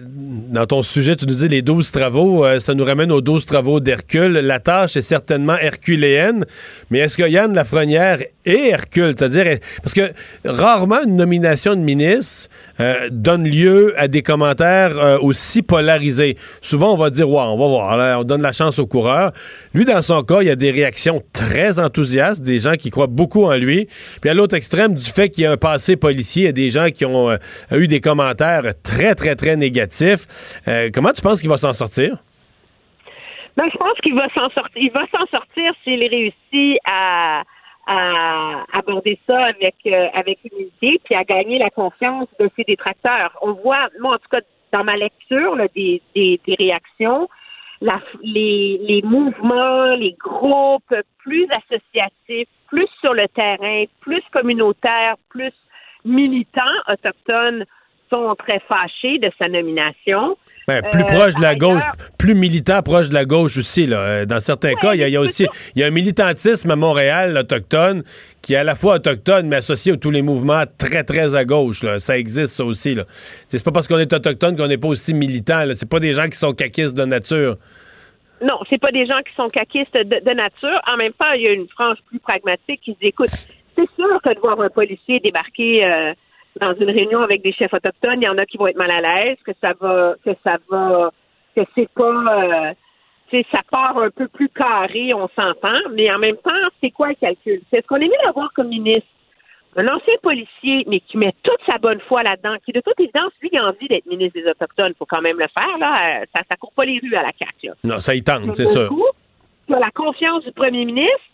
Dans 0.53 0.65
ton 0.67 0.83
sujet, 0.83 1.17
tu 1.17 1.27
nous 1.27 1.35
dis 1.35 1.49
les 1.49 1.63
12 1.63 1.91
travaux. 1.91 2.45
euh, 2.45 2.61
ça 2.61 2.75
nous 2.75 2.85
ramène 2.85 3.11
aux 3.11 3.21
12 3.21 3.45
travaux 3.47 3.81
d'Hercule. 3.81 4.33
La 4.35 4.61
tâche 4.61 4.97
est 4.97 5.03
certainement 5.03 5.57
herculéenne, 5.57 6.45
mais 6.91 6.99
est-ce 7.01 7.17
que 7.19 7.29
Yann 7.29 7.53
Lafrenière 7.55 8.19
est 8.45 8.69
Hercule? 8.69 9.15
C'est-à-dire, 9.19 9.47
est- 9.49 9.81
parce 9.83 9.95
que 9.95 10.13
rarement 10.45 11.03
une 11.05 11.17
nomination 11.17 11.75
de 11.75 11.81
ministre 11.81 12.51
euh, 12.81 13.09
donne 13.11 13.49
lieu 13.49 13.95
à 13.99 14.09
des 14.09 14.23
commentaires 14.23 14.97
euh, 14.99 15.19
aussi 15.19 15.63
polarisés. 15.63 16.37
Souvent, 16.61 16.95
on 16.95 16.97
va 16.97 17.11
dire, 17.11 17.29
ouais, 17.29 17.43
on 17.43 17.59
va 17.59 17.67
voir, 17.67 18.21
on 18.21 18.25
donne 18.25 18.43
la 18.43 18.53
chance 18.53 18.79
au 18.79 18.87
coureur. 18.87 19.33
Lui, 19.75 19.85
dans 19.85 20.03
son 20.03 20.23
cas, 20.23 20.41
il 20.41 20.47
y 20.47 20.51
a 20.51 20.57
des 20.57 20.71
réactions 20.71 21.23
très 21.33 21.79
enthousiastes, 21.79 22.43
des 22.43 22.59
gens 22.59 22.75
qui 22.75 22.91
croient 22.91 23.07
beaucoup 23.07 23.45
en 23.45 23.57
lui. 23.57 23.89
Puis 24.21 24.31
à 24.31 24.35
l'autre 24.35 24.57
extrême, 24.57 24.95
du 24.95 25.11
fait 25.11 25.29
qu'il 25.29 25.45
y 25.45 25.47
a 25.47 25.53
un 25.53 25.57
passé 25.57 25.97
policier, 25.97 26.45
il 26.45 26.47
y 26.47 26.49
a 26.49 26.53
des 26.53 26.71
gens 26.71 26.89
qui 26.91 27.05
ont 27.05 27.31
euh, 27.31 27.37
eu 27.73 27.87
des 27.87 28.01
commentaires 28.01 28.63
très, 28.83 29.15
très, 29.15 29.35
très 29.37 29.57
négatifs. 29.57 30.27
Comment 30.95 31.13
tu 31.13 31.23
penses 31.23 31.41
qu'il 31.41 31.51
va 31.51 31.57
s'en 31.57 31.73
sortir? 31.73 32.17
Ben, 33.57 33.65
je 33.71 33.77
pense 33.77 33.99
qu'il 34.03 34.15
va 34.15 34.29
s'en 34.35 34.49
sortir. 34.51 34.77
Il 34.77 34.91
va 34.93 35.05
s'en 35.13 35.27
sortir 35.27 35.73
s'il 35.85 36.01
réussit 36.01 36.79
à, 36.87 37.43
à 37.93 38.65
aborder 38.73 39.19
ça 39.27 39.47
avec 39.47 39.75
euh, 39.87 40.09
avec 40.15 40.39
humilité, 40.45 41.01
puis 41.05 41.15
à 41.17 41.25
gagner 41.25 41.59
la 41.59 41.71
confiance 41.71 42.29
de 42.39 42.49
ses 42.55 42.63
détracteurs. 42.63 43.37
On 43.43 43.53
voit, 43.53 43.89
moi 44.01 44.15
en 44.15 44.19
tout 44.19 44.29
cas 44.31 44.43
dans 44.73 44.85
ma 44.85 44.97
lecture 44.97 45.57
là, 45.57 45.67
des, 45.75 46.01
des, 46.15 46.41
des 46.47 46.55
réactions, 46.55 47.29
la, 47.81 48.01
les, 48.23 48.79
les 48.91 49.03
mouvements, 49.03 49.97
les 49.97 50.13
groupes 50.13 50.95
plus 51.19 51.49
associatifs, 51.51 52.49
plus 52.69 52.89
sur 53.01 53.13
le 53.13 53.27
terrain, 53.27 53.85
plus 54.01 54.23
communautaires, 54.33 55.17
plus 55.29 55.53
militants 56.05 56.79
autochtones 56.87 57.65
sont 58.11 58.35
très 58.37 58.61
fâchés 58.69 59.19
de 59.19 59.31
sa 59.39 59.49
nomination. 59.49 60.37
Ben, 60.69 60.83
plus 60.93 61.03
Euh, 61.03 61.07
proche 61.07 61.35
de 61.35 61.43
la 61.43 61.57
gauche, 61.57 61.83
ailleurs- 61.83 61.97
plus 62.19 62.35
militant 62.35 62.83
proche 62.83 63.09
de 63.09 63.15
la 63.15 63.25
gauche 63.25 63.57
aussi. 63.57 63.87
Là. 63.87 63.97
Euh, 63.99 64.25
Dans 64.27 64.39
certains 64.41 64.75
cas, 64.75 64.95
il 64.95 65.01
y, 65.01 65.03
a- 65.05 65.09
il 65.09 65.13
y 65.13 65.17
a 65.17 65.21
aussi 65.21 65.47
il 65.75 65.81
y 65.81 65.85
a 65.85 65.87
un 65.87 65.91
militantisme 65.91 66.71
à 66.71 66.77
Montréal 66.77 67.37
autochtone 67.37 68.05
qui 68.43 68.55
est 68.55 68.59
à 68.59 68.63
la 68.65 68.75
fois 68.77 68.97
autochtone, 68.97 69.49
mais 69.49 69.57
associé 69.57 69.93
à 69.95 69.97
tous 69.97 70.11
les 70.13 70.23
mouvements 70.23 70.63
très, 70.79 71.03
très 71.03 71.35
à 71.35 71.45
gauche. 71.45 71.83
Là. 71.83 71.99
Ça 71.99 72.17
existe, 72.19 72.57
ça 72.57 72.65
aussi. 72.65 72.97
C'est 73.49 73.65
pas 73.65 73.73
parce 73.73 73.89
qu'on 73.89 73.99
est 73.99 74.13
autochtone 74.13 74.57
qu'on 74.57 74.69
n'est 74.69 74.79
pas 74.79 74.89
aussi 74.89 75.13
militant. 75.15 75.65
C'est 75.75 75.89
pas 75.89 75.99
des 75.99 76.13
gens 76.13 76.29
qui 76.29 76.39
sont 76.39 76.53
caquistes 76.53 76.97
de 76.97 77.05
nature. 77.05 77.57
Non, 78.43 78.59
c'est 78.71 78.81
pas 78.81 78.91
des 78.93 79.07
gens 79.07 79.19
qui 79.27 79.35
sont 79.35 79.49
caquistes 79.49 79.95
de, 79.95 80.03
de 80.25 80.35
nature. 80.35 80.81
En 80.87 80.97
même 80.97 81.13
temps, 81.15 81.33
il 81.35 81.43
y 81.43 81.47
a 81.49 81.53
une 81.53 81.69
frange 81.69 81.97
plus 82.07 82.21
pragmatique 82.21 82.81
qui 82.85 82.93
dit, 82.93 83.09
écoute, 83.09 83.29
c'est 83.77 83.89
sûr 83.97 84.21
que 84.23 84.35
de 84.35 84.39
voir 84.41 84.61
un 84.61 84.69
policier 84.71 85.21
débarquer 85.21 85.85
euh, 85.85 86.13
dans 86.59 86.75
une 86.75 86.91
réunion 86.91 87.21
avec 87.23 87.43
des 87.43 87.53
chefs 87.53 87.73
autochtones, 87.73 88.21
il 88.21 88.25
y 88.25 88.29
en 88.29 88.39
a 88.39 88.47
qui 88.47 88.57
vont 88.57 88.67
être 88.67 88.77
mal 88.77 88.91
à 88.91 89.01
l'aise, 89.01 89.39
que 89.45 89.53
ça 89.61 89.73
va, 89.81 90.15
que 90.25 90.31
ça 90.43 90.57
va, 90.71 91.11
que 91.55 91.63
c'est 91.75 91.89
pas, 91.91 92.03
euh, 92.05 92.73
tu 93.29 93.39
sais, 93.39 93.47
ça 93.53 93.61
part 93.71 93.99
un 93.99 94.11
peu 94.11 94.29
plus 94.29 94.49
carré, 94.49 95.15
on 95.15 95.29
s'entend, 95.29 95.79
mais 95.93 96.11
en 96.13 96.19
même 96.19 96.37
temps, 96.37 96.51
c'est 96.81 96.91
quoi 96.91 97.09
le 97.09 97.15
calcul? 97.15 97.61
C'est 97.71 97.83
ce 97.83 97.87
qu'on 97.87 97.99
mieux 97.99 98.11
d'avoir 98.25 98.53
comme 98.53 98.69
ministre? 98.69 99.07
Un 99.77 99.87
ancien 99.87 100.15
policier, 100.21 100.85
mais 100.89 100.99
qui 100.99 101.17
met 101.17 101.33
toute 101.45 101.61
sa 101.65 101.79
bonne 101.79 102.01
foi 102.01 102.25
là-dedans, 102.25 102.57
qui 102.65 102.73
de 102.73 102.81
toute 102.81 102.99
évidence, 102.99 103.31
lui, 103.41 103.51
il 103.53 103.59
a 103.59 103.69
envie 103.69 103.87
d'être 103.87 104.05
ministre 104.07 104.41
des 104.41 104.49
Autochtones. 104.49 104.91
Il 104.91 104.99
faut 104.99 105.07
quand 105.07 105.23
même 105.23 105.39
le 105.39 105.47
faire, 105.47 105.79
là. 105.79 106.23
Euh, 106.23 106.25
Ça, 106.35 106.41
ça 106.49 106.57
court 106.57 106.73
pas 106.73 106.85
les 106.85 106.99
rues 106.99 107.15
à 107.15 107.23
la 107.23 107.31
CAQ, 107.39 107.69
là. 107.69 107.75
Non, 107.85 108.01
ça 108.01 108.17
y 108.17 108.23
tente, 108.23 108.53
c'est 108.57 108.67
as 109.73 109.79
la 109.79 109.91
confiance 109.93 110.45
du 110.45 110.51
premier 110.51 110.85
ministre, 110.85 111.30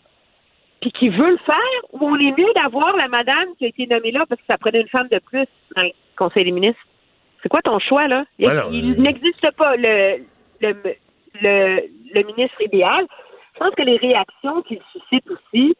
puis 0.81 0.91
qui 0.91 1.09
veut 1.09 1.31
le 1.31 1.37
faire, 1.37 1.81
ou 1.93 1.99
on 2.07 2.15
est 2.15 2.37
mieux 2.37 2.51
d'avoir 2.55 2.95
la 2.95 3.07
madame 3.07 3.47
qui 3.57 3.65
a 3.65 3.67
été 3.69 3.87
nommée 3.87 4.11
là 4.11 4.25
parce 4.27 4.39
que 4.41 4.47
ça 4.47 4.57
prenait 4.57 4.81
une 4.81 4.89
femme 4.89 5.07
de 5.09 5.19
plus 5.19 5.47
dans 5.75 5.81
le 5.83 5.91
Conseil 6.17 6.45
des 6.45 6.51
ministres? 6.51 6.81
C'est 7.41 7.49
quoi 7.49 7.61
ton 7.61 7.79
choix, 7.79 8.07
là? 8.07 8.25
Il, 8.39 8.45
il 8.71 8.93
euh, 8.93 9.01
n'existe 9.01 9.51
pas 9.57 9.75
le, 9.75 10.23
le, 10.61 10.75
le, 11.41 11.81
le 12.13 12.23
ministre 12.23 12.61
idéal. 12.61 13.05
Je 13.53 13.59
pense 13.59 13.75
que 13.75 13.83
les 13.83 13.97
réactions 13.97 14.61
qu'il 14.63 14.79
suscite 14.91 15.25
aussi 15.29 15.75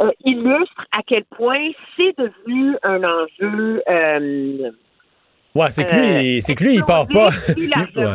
euh, 0.00 0.10
illustrent 0.24 0.86
à 0.96 1.02
quel 1.06 1.24
point 1.24 1.70
c'est 1.96 2.16
devenu 2.18 2.76
un 2.82 3.02
enjeu 3.04 3.82
euh, 3.88 4.70
Ouais, 5.56 5.68
c'est 5.70 5.84
que 5.86 5.94
Euh, 5.96 6.20
lui, 6.20 6.42
c'est 6.42 6.54
que 6.54 6.64
lui, 6.64 6.74
il 6.74 6.84
part 6.84 7.06
pas. 7.08 7.30
Ouais. 7.56 8.12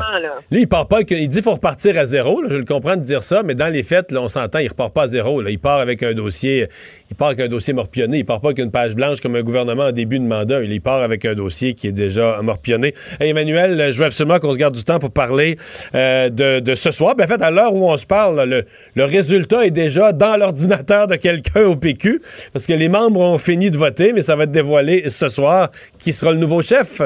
Lui, 0.51 0.61
il 0.61 0.67
part 0.67 0.87
pas. 0.87 0.99
Il 1.01 1.27
dit 1.27 1.37
qu'il 1.37 1.43
faut 1.43 1.53
repartir 1.53 1.97
à 1.97 2.05
zéro. 2.05 2.41
là, 2.41 2.49
je 2.51 2.57
le 2.57 2.65
comprends 2.65 2.95
de 2.95 3.01
dire 3.01 3.23
ça, 3.23 3.41
mais 3.43 3.55
dans 3.55 3.67
les 3.67 3.81
faits, 3.81 4.11
là, 4.11 4.21
on 4.21 4.27
s'entend, 4.27 4.59
il 4.59 4.67
repart 4.67 4.93
pas 4.93 5.03
à 5.03 5.07
zéro. 5.07 5.41
Là. 5.41 5.49
Il 5.49 5.57
part 5.57 5.79
avec 5.79 6.03
un 6.03 6.13
dossier. 6.13 6.67
Il 7.09 7.15
part 7.15 7.29
avec 7.29 7.39
un 7.39 7.47
dossier 7.47 7.73
morpionné. 7.73 8.19
Il 8.19 8.25
part 8.25 8.41
pas 8.41 8.49
avec 8.49 8.59
une 8.59 8.69
page 8.69 8.95
blanche 8.95 9.21
comme 9.21 9.35
un 9.35 9.41
gouvernement 9.41 9.85
en 9.85 9.91
début 9.91 10.19
de 10.19 10.25
mandat. 10.25 10.61
Il 10.61 10.81
part 10.81 11.01
avec 11.01 11.25
un 11.25 11.33
dossier 11.33 11.73
qui 11.73 11.87
est 11.87 11.91
déjà 11.91 12.39
morpionné. 12.43 12.93
Hey, 13.19 13.31
Emmanuel, 13.31 13.91
je 13.91 13.97
veux 13.97 14.05
absolument 14.05 14.37
qu'on 14.39 14.53
se 14.53 14.57
garde 14.59 14.75
du 14.75 14.83
temps 14.83 14.99
pour 14.99 15.11
parler 15.11 15.57
euh, 15.95 16.29
de, 16.29 16.59
de 16.59 16.75
ce 16.75 16.91
soir. 16.91 17.15
Ben, 17.15 17.25
en 17.25 17.27
fait, 17.27 17.41
à 17.41 17.49
l'heure 17.49 17.73
où 17.73 17.89
on 17.89 17.97
se 17.97 18.05
parle, 18.05 18.43
le, 18.47 18.65
le 18.95 19.03
résultat 19.05 19.65
est 19.65 19.71
déjà 19.71 20.11
dans 20.11 20.37
l'ordinateur 20.37 21.07
de 21.07 21.15
quelqu'un 21.15 21.63
au 21.63 21.75
PQ, 21.75 22.21
parce 22.53 22.67
que 22.67 22.73
les 22.73 22.87
membres 22.89 23.19
ont 23.19 23.37
fini 23.39 23.71
de 23.71 23.77
voter, 23.77 24.13
mais 24.13 24.21
ça 24.21 24.35
va 24.35 24.43
être 24.43 24.51
dévoilé 24.51 25.09
ce 25.09 25.27
soir 25.29 25.71
qui 25.99 26.13
sera 26.13 26.31
le 26.33 26.37
nouveau 26.37 26.61
chef? 26.61 27.01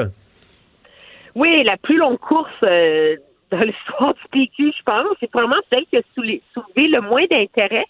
Oui, 1.36 1.62
la 1.64 1.76
plus 1.76 1.98
longue 1.98 2.18
course 2.18 2.50
euh, 2.62 3.14
dans 3.50 3.60
l'histoire 3.60 4.14
du 4.14 4.22
PQ, 4.32 4.72
je 4.74 4.82
pense. 4.84 5.16
C'est 5.20 5.30
vraiment 5.30 5.60
celle 5.70 5.84
qui 5.84 5.98
a 5.98 6.02
soulevé 6.14 6.40
le 6.88 7.02
moins 7.02 7.26
d'intérêt. 7.30 7.84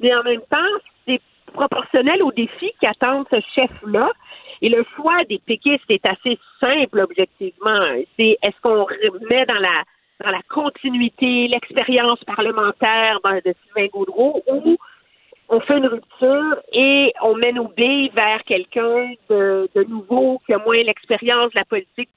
Mais 0.00 0.14
en 0.14 0.22
même 0.22 0.42
temps, 0.50 0.74
c'est 1.06 1.22
proportionnel 1.54 2.22
aux 2.22 2.32
défis 2.32 2.74
qui 2.78 2.86
attendent 2.86 3.26
ce 3.30 3.40
chef-là. 3.54 4.10
Et 4.60 4.68
le 4.68 4.84
choix 4.94 5.24
des 5.24 5.38
péquistes 5.38 5.88
est 5.88 6.04
assez 6.04 6.38
simple, 6.60 7.00
objectivement. 7.00 7.80
C'est 8.18 8.36
est-ce 8.42 8.60
qu'on 8.62 8.84
remet 8.84 9.46
dans 9.46 9.54
la 9.54 9.82
dans 10.22 10.30
la 10.30 10.42
continuité 10.48 11.48
l'expérience 11.48 12.22
parlementaire 12.24 13.20
de 13.22 13.54
Sylvain 13.64 13.88
Gaudreau 13.90 14.42
ou 14.48 14.76
on 15.48 15.60
fait 15.60 15.78
une 15.78 15.86
rupture 15.86 16.56
et 16.72 17.12
on 17.22 17.36
met 17.36 17.52
nos 17.52 17.68
billes 17.68 18.10
vers 18.14 18.42
quelqu'un 18.44 19.12
de, 19.30 19.68
de 19.74 19.84
nouveau 19.84 20.40
qui 20.44 20.52
a 20.52 20.58
moins 20.58 20.82
l'expérience 20.82 21.52
de 21.52 21.58
la 21.58 21.64
politique 21.64 22.08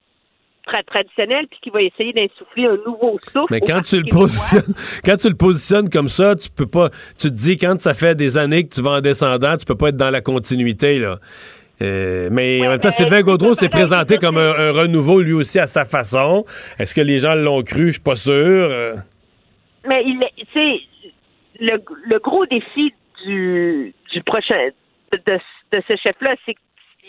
tra- 0.70 0.84
traditionnelle 0.86 1.46
puis 1.50 1.60
qui 1.64 1.70
va 1.70 1.82
essayer 1.82 2.14
d'insuffler 2.14 2.66
un 2.68 2.78
nouveau 2.86 3.18
souffle. 3.24 3.48
Mais 3.52 3.62
quand 3.62 3.82
tu 3.82 3.98
le 3.98 4.10
positionnes, 4.10 4.74
quand 5.06 5.18
tu 5.18 5.30
le 5.30 5.36
positionnes 5.36 5.90
comme 5.90 6.10
ça, 6.10 6.36
tu 6.36 6.50
peux 6.50 6.68
pas. 6.68 6.90
Tu 7.18 7.30
te 7.30 7.34
dis 7.34 7.58
quand 7.58 7.80
ça 7.80 7.94
fait 7.94 8.16
des 8.16 8.38
années 8.38 8.64
que 8.68 8.74
tu 8.74 8.82
vas 8.82 8.92
en 8.98 9.02
descendant, 9.02 9.58
tu 9.58 9.66
peux 9.66 9.76
pas 9.76 9.90
être 9.90 9.98
dans 9.98 10.12
la 10.12 10.22
continuité 10.22 11.00
là. 11.00 11.18
Euh, 11.82 12.28
mais 12.32 12.60
en 12.68 12.72
même 12.72 12.80
temps, 12.80 12.92
Sylvain 12.92 13.22
Gaudreau 13.22 13.54
s'est 13.54 13.70
présenté 13.70 14.18
comme 14.18 14.38
un, 14.38 14.52
un 14.52 14.72
renouveau 14.74 15.22
lui 15.22 15.32
aussi 15.34 15.60
à 15.60 15.66
sa 15.68 15.86
façon. 15.86 16.44
Est-ce 16.78 16.94
que 16.94 17.00
les 17.02 17.20
gens 17.20 17.36
l'ont 17.36 17.62
cru? 17.64 17.88
Je 17.88 17.92
suis 17.94 18.02
pas 18.02 18.18
sûr. 18.18 18.34
Euh, 18.34 18.96
Mais 19.88 20.04
il 20.06 20.22
est- 20.22 20.44
tu 20.44 20.46
sais, 20.54 20.82
le, 21.62 21.78
le 22.10 22.20
gros 22.20 22.46
défi 22.48 22.94
du, 23.26 23.94
du 24.12 24.24
prochain 24.24 24.70
de, 25.14 25.20
de 25.72 25.82
ce 25.88 25.96
chef-là, 25.96 26.36
c'est 26.46 26.56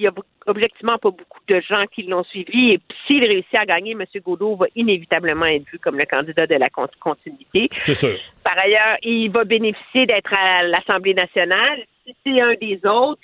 qu'il 0.00 0.04
y 0.04 0.08
a 0.08 0.12
objectivement 0.46 0.98
pas 0.98 1.10
beaucoup 1.10 1.40
de 1.48 1.60
gens 1.60 1.84
qui 1.94 2.02
l'ont 2.04 2.24
suivi. 2.24 2.72
Et 2.72 2.80
s'il 3.06 3.22
réussit 3.24 3.54
à 3.54 3.66
gagner, 3.66 3.92
M. 3.92 4.04
Godot 4.24 4.56
va 4.56 4.66
inévitablement 4.74 5.46
être 5.46 5.64
vu 5.70 5.78
comme 5.78 5.98
le 5.98 6.06
candidat 6.06 6.46
de 6.46 6.54
la 6.54 6.70
con- 6.70 6.88
continuité. 7.00 7.68
C'est 7.80 7.94
sûr. 7.94 8.16
Par 8.42 8.58
ailleurs, 8.58 8.96
il 9.02 9.30
va 9.30 9.44
bénéficier 9.44 10.06
d'être 10.06 10.32
à 10.36 10.62
l'Assemblée 10.62 11.14
nationale. 11.14 11.80
Si 12.06 12.16
c'est 12.24 12.40
un 12.40 12.54
des 12.54 12.80
autres, 12.84 13.20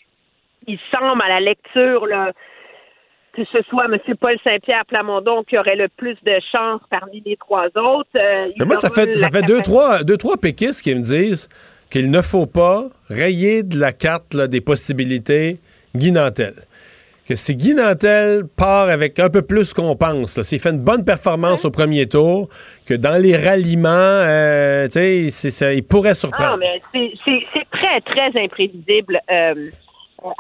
il 0.67 0.79
semble 0.93 1.23
à 1.23 1.29
la 1.29 1.41
lecture 1.41 2.07
là, 2.07 2.33
que 3.33 3.43
ce 3.53 3.63
soit 3.69 3.87
M. 3.87 3.99
Paul 4.21 4.37
Saint-Pierre 4.45 4.85
Plamondon 4.87 5.45
qui 5.45 5.59
aurait 5.59 5.77
le 5.77 5.89
plus 5.89 6.17
de 6.25 6.39
chance 6.53 6.81
parmi 6.91 7.23
les 7.25 7.37
trois 7.37 7.67
autres. 7.69 8.09
Euh, 8.17 8.49
il 8.49 8.55
Mais 8.59 8.65
moi, 8.67 8.77
ça 8.77 8.91
fait, 8.91 9.13
ça 9.13 9.27
la 9.27 9.41
fait 9.41 9.47
deux, 9.47 9.61
trois, 9.63 10.05
deux, 10.05 10.17
trois 10.17 10.37
péquistes 10.37 10.83
qui 10.83 10.95
me 10.95 11.03
disent 11.03 11.49
qu'il 11.91 12.11
ne 12.11 12.21
faut 12.21 12.47
pas 12.47 12.85
rayer 13.09 13.63
de 13.63 13.79
la 13.79 13.93
carte 13.93 14.35
là, 14.35 14.49
des 14.49 14.61
possibilités 14.61 15.59
Guy 15.97 16.13
Nantel. 16.13 16.55
Que 17.29 17.35
si 17.35 17.57
Guy 17.57 17.75
Nantel 17.75 18.45
part 18.57 18.89
avec 18.89 19.19
un 19.19 19.29
peu 19.29 19.43
plus 19.43 19.75
qu'on 19.75 19.97
pense, 19.97 20.41
s'il 20.43 20.61
fait 20.61 20.71
une 20.71 20.79
bonne 20.85 21.05
performance 21.05 21.65
au 21.65 21.73
premier 21.73 22.07
tour, 22.09 22.49
que 22.87 22.95
dans 22.95 23.21
les 23.21 23.37
ralliements, 23.37 23.89
euh, 23.91 24.87
tu 24.87 24.93
sais, 24.93 25.31
c'est- 25.31 25.51
ça- 25.51 25.73
il 25.75 25.83
pourrait 25.83 26.11
Ah, 26.11 26.15
surprendre. 26.15 26.59
mais 26.59 26.81
c'est- 26.93 27.13
c'est 27.25 27.41
c'est 27.53 27.69
très, 27.73 28.01
très 28.03 28.41
imprévisible 28.45 29.19
euh, 29.29 29.71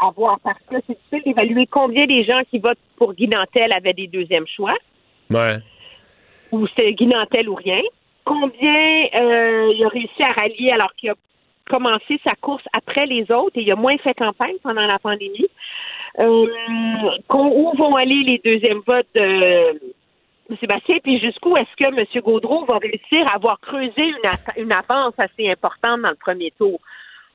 à 0.01 0.11
voir 0.17 0.39
parce 0.45 0.59
que 0.71 0.77
c'est 0.87 0.95
difficile 0.97 1.23
d'évaluer 1.27 1.67
combien 1.69 2.07
des 2.07 2.23
gens 2.25 2.41
qui 2.51 2.61
votent 2.61 2.79
pour 2.97 3.15
Guy 3.15 3.27
Nantel 3.29 3.73
avaient 3.73 3.93
des 3.93 4.07
deuxièmes 4.07 4.47
choix 4.47 4.75
Ouais. 5.31 5.57
ou 6.53 6.69
c'était 6.69 6.93
Guy 6.95 7.07
Nantel 7.09 7.49
ou 7.49 7.57
rien. 7.57 7.81
Combien 8.25 9.05
euh, 9.15 9.73
il 9.77 9.85
a 9.85 9.89
réussi 9.89 10.23
à 10.23 10.33
rallier 10.33 10.71
alors 10.73 10.93
qu'il 10.97 11.11
a 11.11 11.15
commencé 11.69 12.21
sa 12.25 12.35
course 12.37 12.65
après 12.73 13.07
les 13.07 13.31
autres 13.31 13.57
et 13.57 13.63
il 13.63 13.73
a 13.73 13.77
moins 13.77 13.99
fait 13.99 14.15
campagne 14.15 14.57
pendant 14.63 14.87
la 14.87 14.99
pandémie. 14.99 15.49
Euh, 16.19 16.47
où 17.31 17.73
vont 17.77 17.95
aller 17.95 18.23
les 18.25 18.41
deuxièmes 18.43 18.81
votes 18.87 19.07
de 19.15 20.57
Sébastien, 20.61 20.97
puis 21.03 21.21
jusqu'où 21.21 21.57
est-ce 21.57 21.77
que 21.77 21.85
M. 21.85 22.23
Gaudreau 22.23 22.65
va 22.65 22.79
réussir 22.79 23.27
à 23.27 23.35
avoir 23.35 23.61
creusé 23.61 24.15
une, 24.57 24.73
avance 24.73 25.15
assez 25.19 25.51
importante 25.51 26.03
dans 26.03 26.11
le 26.11 26.17
premier 26.17 26.53
tour? 26.53 26.81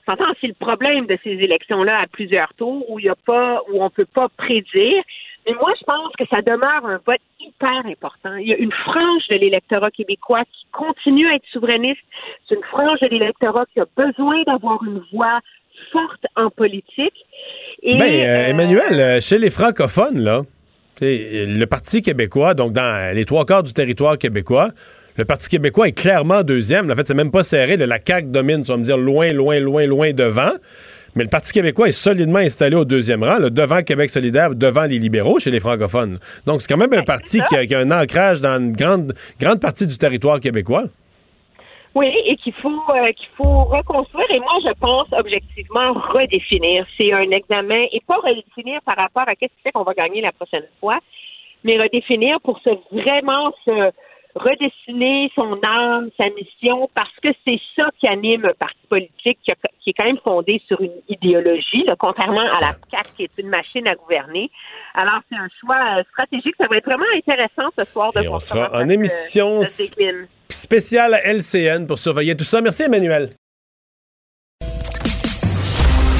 S'entend, 0.05 0.25
c'est 0.39 0.47
le 0.47 0.55
problème 0.55 1.05
de 1.05 1.17
ces 1.23 1.31
élections-là 1.31 1.99
à 1.99 2.07
plusieurs 2.07 2.53
tours 2.55 2.89
où 2.89 2.97
il 2.99 3.05
y 3.05 3.09
a 3.09 3.15
pas, 3.15 3.61
où 3.71 3.83
on 3.83 3.89
peut 3.91 4.05
pas 4.05 4.29
prédire. 4.29 5.03
Mais 5.45 5.53
moi, 5.53 5.73
je 5.79 5.83
pense 5.85 6.11
que 6.17 6.25
ça 6.29 6.41
demeure 6.41 6.85
un 6.85 6.99
vote 7.05 7.21
hyper 7.39 7.85
important. 7.85 8.35
Il 8.35 8.47
y 8.47 8.53
a 8.53 8.57
une 8.57 8.71
frange 8.71 9.27
de 9.29 9.35
l'électorat 9.35 9.89
québécois 9.91 10.43
qui 10.45 10.65
continue 10.71 11.27
à 11.29 11.35
être 11.35 11.45
souverainiste. 11.51 12.01
C'est 12.47 12.55
une 12.55 12.63
frange 12.63 12.99
de 12.99 13.07
l'électorat 13.07 13.65
qui 13.73 13.79
a 13.79 13.85
besoin 13.97 14.43
d'avoir 14.43 14.83
une 14.83 15.03
voix 15.11 15.39
forte 15.91 16.25
en 16.35 16.49
politique. 16.49 17.25
Et, 17.81 17.97
Ben, 17.97 18.03
euh, 18.03 18.25
euh, 18.25 18.49
Emmanuel, 18.49 18.99
euh, 18.99 19.21
chez 19.21 19.37
les 19.37 19.49
francophones, 19.49 20.19
là, 20.19 20.41
le 21.01 21.65
Parti 21.65 22.01
québécois, 22.01 22.53
donc 22.53 22.73
dans 22.73 23.15
les 23.15 23.25
trois 23.25 23.45
quarts 23.45 23.63
du 23.63 23.73
territoire 23.73 24.17
québécois, 24.19 24.69
le 25.17 25.25
Parti 25.25 25.49
québécois 25.49 25.87
est 25.87 25.97
clairement 25.97 26.43
deuxième. 26.43 26.91
En 26.91 26.95
fait, 26.95 27.07
c'est 27.07 27.15
même 27.15 27.31
pas 27.31 27.43
serré. 27.43 27.75
la 27.77 27.97
CAQ 28.05 28.27
domine, 28.27 28.61
tu 28.61 28.71
vas 28.71 28.77
me 28.77 28.83
dire, 28.83 28.97
loin, 28.97 29.33
loin, 29.33 29.59
loin, 29.59 29.85
loin 29.85 30.13
devant. 30.13 30.51
Mais 31.15 31.23
le 31.23 31.29
Parti 31.29 31.51
québécois 31.51 31.89
est 31.89 31.91
solidement 31.91 32.39
installé 32.39 32.75
au 32.75 32.85
deuxième 32.85 33.23
rang, 33.23 33.37
là, 33.37 33.49
devant 33.49 33.81
Québec 33.81 34.09
solidaire, 34.09 34.55
devant 34.55 34.83
les 34.83 34.97
libéraux 34.97 35.39
chez 35.39 35.51
les 35.51 35.59
francophones. 35.59 36.17
Donc, 36.45 36.61
c'est 36.61 36.73
quand 36.73 36.79
même 36.79 36.93
un 36.93 37.03
parti 37.03 37.41
qui 37.49 37.55
a, 37.55 37.65
qui 37.65 37.75
a 37.75 37.79
un 37.79 37.91
ancrage 37.91 38.39
dans 38.41 38.59
une 38.59 38.71
grande, 38.71 39.13
grande 39.39 39.59
partie 39.59 39.87
du 39.87 39.97
territoire 39.97 40.39
québécois. 40.39 40.85
Oui, 41.93 42.13
et 42.25 42.37
qu'il 42.37 42.53
faut 42.53 42.81
euh, 42.89 43.11
qu'il 43.11 43.27
faut 43.35 43.65
reconstruire. 43.65 44.31
Et 44.31 44.39
moi, 44.39 44.53
je 44.63 44.71
pense 44.79 45.07
objectivement 45.11 45.91
redéfinir. 45.91 46.85
C'est 46.97 47.11
un 47.11 47.29
examen 47.31 47.85
et 47.91 48.01
pas 48.07 48.15
redéfinir 48.15 48.79
par 48.85 48.95
rapport 48.95 49.27
à 49.27 49.35
qu'est-ce 49.35 49.51
qui 49.57 49.61
fait 49.63 49.71
qu'on 49.73 49.83
va 49.83 49.93
gagner 49.93 50.21
la 50.21 50.31
prochaine 50.31 50.63
fois, 50.79 50.99
mais 51.65 51.77
redéfinir 51.81 52.39
pour 52.41 52.59
se 52.59 52.69
vraiment 52.91 53.51
se 53.65 53.91
redessiner 54.35 55.31
son 55.35 55.59
âme, 55.63 56.09
sa 56.17 56.25
mission, 56.29 56.89
parce 56.93 57.11
que 57.21 57.29
c'est 57.45 57.59
ça 57.75 57.89
qui 57.99 58.07
anime 58.07 58.45
un 58.45 58.53
parti 58.53 58.77
politique 58.89 59.39
qui, 59.43 59.51
a- 59.51 59.55
qui 59.83 59.89
est 59.89 59.93
quand 59.93 60.05
même 60.05 60.19
fondé 60.23 60.61
sur 60.67 60.79
une 60.81 60.91
idéologie, 61.09 61.83
là, 61.85 61.95
contrairement 61.97 62.41
à 62.41 62.59
la 62.61 62.69
CAQ 62.91 63.09
qui 63.15 63.23
est 63.23 63.31
une 63.37 63.49
machine 63.49 63.87
à 63.87 63.95
gouverner. 63.95 64.49
Alors, 64.93 65.21
c'est 65.29 65.37
un 65.37 65.47
choix 65.59 65.77
euh, 65.99 66.03
stratégique. 66.11 66.55
Ça 66.57 66.67
va 66.67 66.77
être 66.77 66.85
vraiment 66.85 67.05
intéressant 67.15 67.69
ce 67.77 67.85
soir 67.85 68.11
de 68.13 68.21
Et 68.21 68.27
on 68.27 68.31
voir 68.31 68.41
sera 68.41 68.69
en 68.73 68.87
émission 68.89 69.63
se 69.63 69.83
spéciale 70.49 71.13
à 71.13 71.21
LCN 71.33 71.85
pour 71.87 71.97
surveiller 71.97 72.35
tout 72.35 72.43
ça. 72.43 72.61
Merci, 72.61 72.83
Emmanuel. 72.83 73.29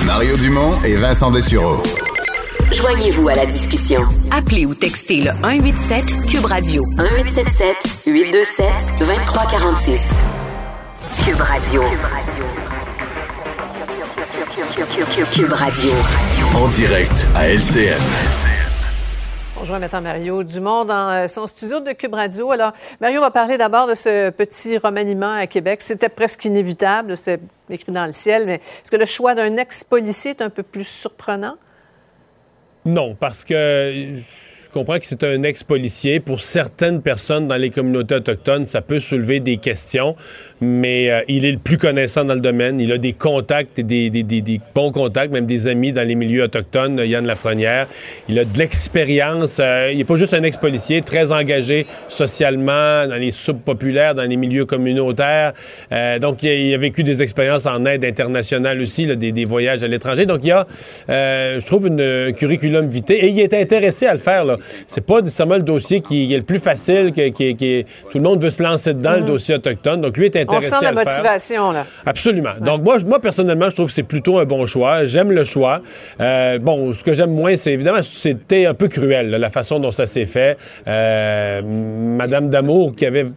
Mario 0.05 0.35
Dumont 0.37 0.71
et 0.85 0.95
Vincent 0.95 1.31
Dessureau. 1.31 1.77
Joignez-vous 2.73 3.27
à 3.27 3.35
la 3.35 3.45
discussion. 3.45 4.01
Appelez 4.31 4.65
ou 4.65 4.73
textez 4.73 5.17
le 5.17 5.31
187 5.41 6.05
Cube 6.29 6.45
Radio 6.45 6.85
1877 6.97 7.75
827 8.07 8.65
2346. 8.99 10.09
Cube 11.25 11.41
Radio. 11.41 11.81
Cube 15.33 15.51
Radio. 15.51 15.91
En 16.55 16.67
direct 16.69 17.27
à 17.35 17.49
LCN. 17.49 17.99
Bonjour, 19.57 19.77
maintenant 19.77 20.01
Mario 20.01 20.43
Dumont 20.43 20.85
dans 20.85 21.09
euh, 21.09 21.27
son 21.27 21.47
studio 21.47 21.81
de 21.81 21.91
Cube 21.91 22.13
Radio. 22.13 22.51
Alors, 22.51 22.71
Mario 23.01 23.19
va 23.19 23.31
parler 23.31 23.57
d'abord 23.57 23.85
de 23.85 23.95
ce 23.95 24.29
petit 24.29 24.77
remaniement 24.77 25.35
à 25.35 25.45
Québec. 25.45 25.81
C'était 25.81 26.09
presque 26.09 26.45
inévitable, 26.45 27.17
c'est 27.17 27.41
écrit 27.69 27.91
dans 27.91 28.05
le 28.05 28.13
ciel, 28.13 28.45
mais 28.45 28.55
est-ce 28.55 28.89
que 28.89 28.95
le 28.95 29.05
choix 29.05 29.35
d'un 29.35 29.57
ex-policier 29.57 30.31
est 30.31 30.41
un 30.41 30.49
peu 30.49 30.63
plus 30.63 30.85
surprenant? 30.85 31.57
Non, 32.85 33.15
parce 33.19 33.45
que 33.45 34.15
je 34.15 34.69
comprends 34.73 34.97
que 34.97 35.05
c'est 35.05 35.23
un 35.23 35.43
ex-policier. 35.43 36.19
Pour 36.19 36.41
certaines 36.41 37.01
personnes 37.01 37.47
dans 37.47 37.57
les 37.57 37.69
communautés 37.69 38.15
autochtones, 38.15 38.65
ça 38.65 38.81
peut 38.81 38.99
soulever 38.99 39.39
des 39.39 39.57
questions, 39.57 40.15
mais 40.61 41.09
euh, 41.09 41.21
il 41.27 41.43
est 41.45 41.51
le 41.53 41.57
plus 41.57 41.77
connaissant 41.79 42.23
dans 42.23 42.35
le 42.35 42.39
domaine. 42.39 42.79
Il 42.79 42.91
a 42.91 42.97
des 42.99 43.13
contacts, 43.13 43.81
des, 43.81 44.09
des- 44.11 44.21
des- 44.23 44.41
des 44.41 44.61
bons 44.75 44.91
contacts, 44.91 45.31
même 45.33 45.47
des 45.47 45.67
amis 45.67 45.91
dans 45.91 46.07
les 46.07 46.13
milieux 46.15 46.43
autochtones, 46.43 46.99
euh, 46.99 47.05
Yann 47.07 47.25
Lafrenière. 47.25 47.87
Il 48.29 48.37
a 48.37 48.45
de 48.45 48.57
l'expérience. 48.59 49.57
euh, 49.59 49.89
il 49.91 49.97
n'est 49.97 50.03
pas 50.03 50.15
juste 50.17 50.35
un 50.35 50.43
ex-policier, 50.43 51.01
très 51.01 51.31
engagé 51.31 51.87
socialement, 52.07 53.07
dans 53.07 53.19
les 53.19 53.31
subpopulaires, 53.31 54.13
dans 54.13 54.23
les 54.29 54.37
milieux 54.37 54.65
communautaires. 54.65 55.53
Euh, 55.91 56.19
donc, 56.19 56.43
il 56.43 56.49
a, 56.49 56.53
il 56.53 56.73
a 56.73 56.77
vécu 56.77 57.01
des 57.03 57.23
expériences 57.23 57.65
en 57.65 57.83
aide 57.85 58.05
internationale 58.05 58.79
aussi, 58.81 59.05
là, 59.05 59.15
des, 59.15 59.45
voyages 59.45 59.81
à 59.83 59.87
l'étranger. 59.87 60.25
Donc, 60.27 60.41
il 60.43 60.49
y 60.49 60.51
a, 60.51 60.67
je 61.09 61.65
trouve, 61.65 61.87
une, 61.87 61.99
un 62.01 62.31
curriculum 62.33 62.85
vitae. 62.85 63.13
Et 63.15 63.29
il 63.29 63.39
est 63.39 63.53
intéressé 63.55 64.05
à 64.05 64.13
le 64.13 64.19
faire. 64.19 64.45
C'est 64.85 65.05
pas 65.05 65.21
nécessairement 65.21 65.55
le 65.57 65.63
dossier 65.63 66.01
qui 66.01 66.31
est 66.33 66.37
le 66.37 66.43
plus 66.43 66.59
facile, 66.59 67.11
que, 67.15 67.29
qui, 67.29 67.55
qui- 67.55 67.85
tout 68.11 68.19
le 68.19 68.23
monde 68.23 68.41
veut 68.43 68.49
se 68.51 68.61
lancer 68.61 68.93
dedans, 68.93 69.13
le 69.15 69.21
Mhm. 69.21 69.25
dossier 69.27 69.55
autochtone. 69.55 70.01
Donc, 70.01 70.17
lui 70.17 70.27
est 70.27 70.35
On 70.50 70.50
intéressé 70.57 70.85
sent 70.85 70.85
la 70.85 70.91
motivation, 70.91 71.71
là. 71.71 71.85
Absolument. 72.05 72.53
Donc, 72.59 72.81
moi, 72.83 73.19
personnellement, 73.19 73.69
je 73.69 73.75
trouve 73.75 73.87
que 73.87 73.93
c'est 73.93 74.03
plutôt 74.03 74.39
un 74.39 74.45
bon 74.45 74.65
choix. 74.65 75.05
J'aime 75.05 75.31
le 75.31 75.43
choix. 75.43 75.81
Euh, 76.19 76.59
bon, 76.59 76.93
ce 76.93 77.03
que 77.03 77.13
j'aime 77.13 77.31
moins, 77.31 77.55
c'est 77.55 77.73
évidemment, 77.73 78.01
c'était 78.01 78.65
un 78.65 78.73
peu 78.73 78.87
cruel, 78.87 79.29
là, 79.29 79.37
la 79.37 79.49
façon 79.49 79.79
dont 79.79 79.91
ça 79.91 80.05
s'est 80.05 80.25
fait. 80.25 80.57
Euh, 80.87 81.61
Madame 81.63 82.49
Damour, 82.49 82.95
qui 82.95 83.05
avait 83.05 83.27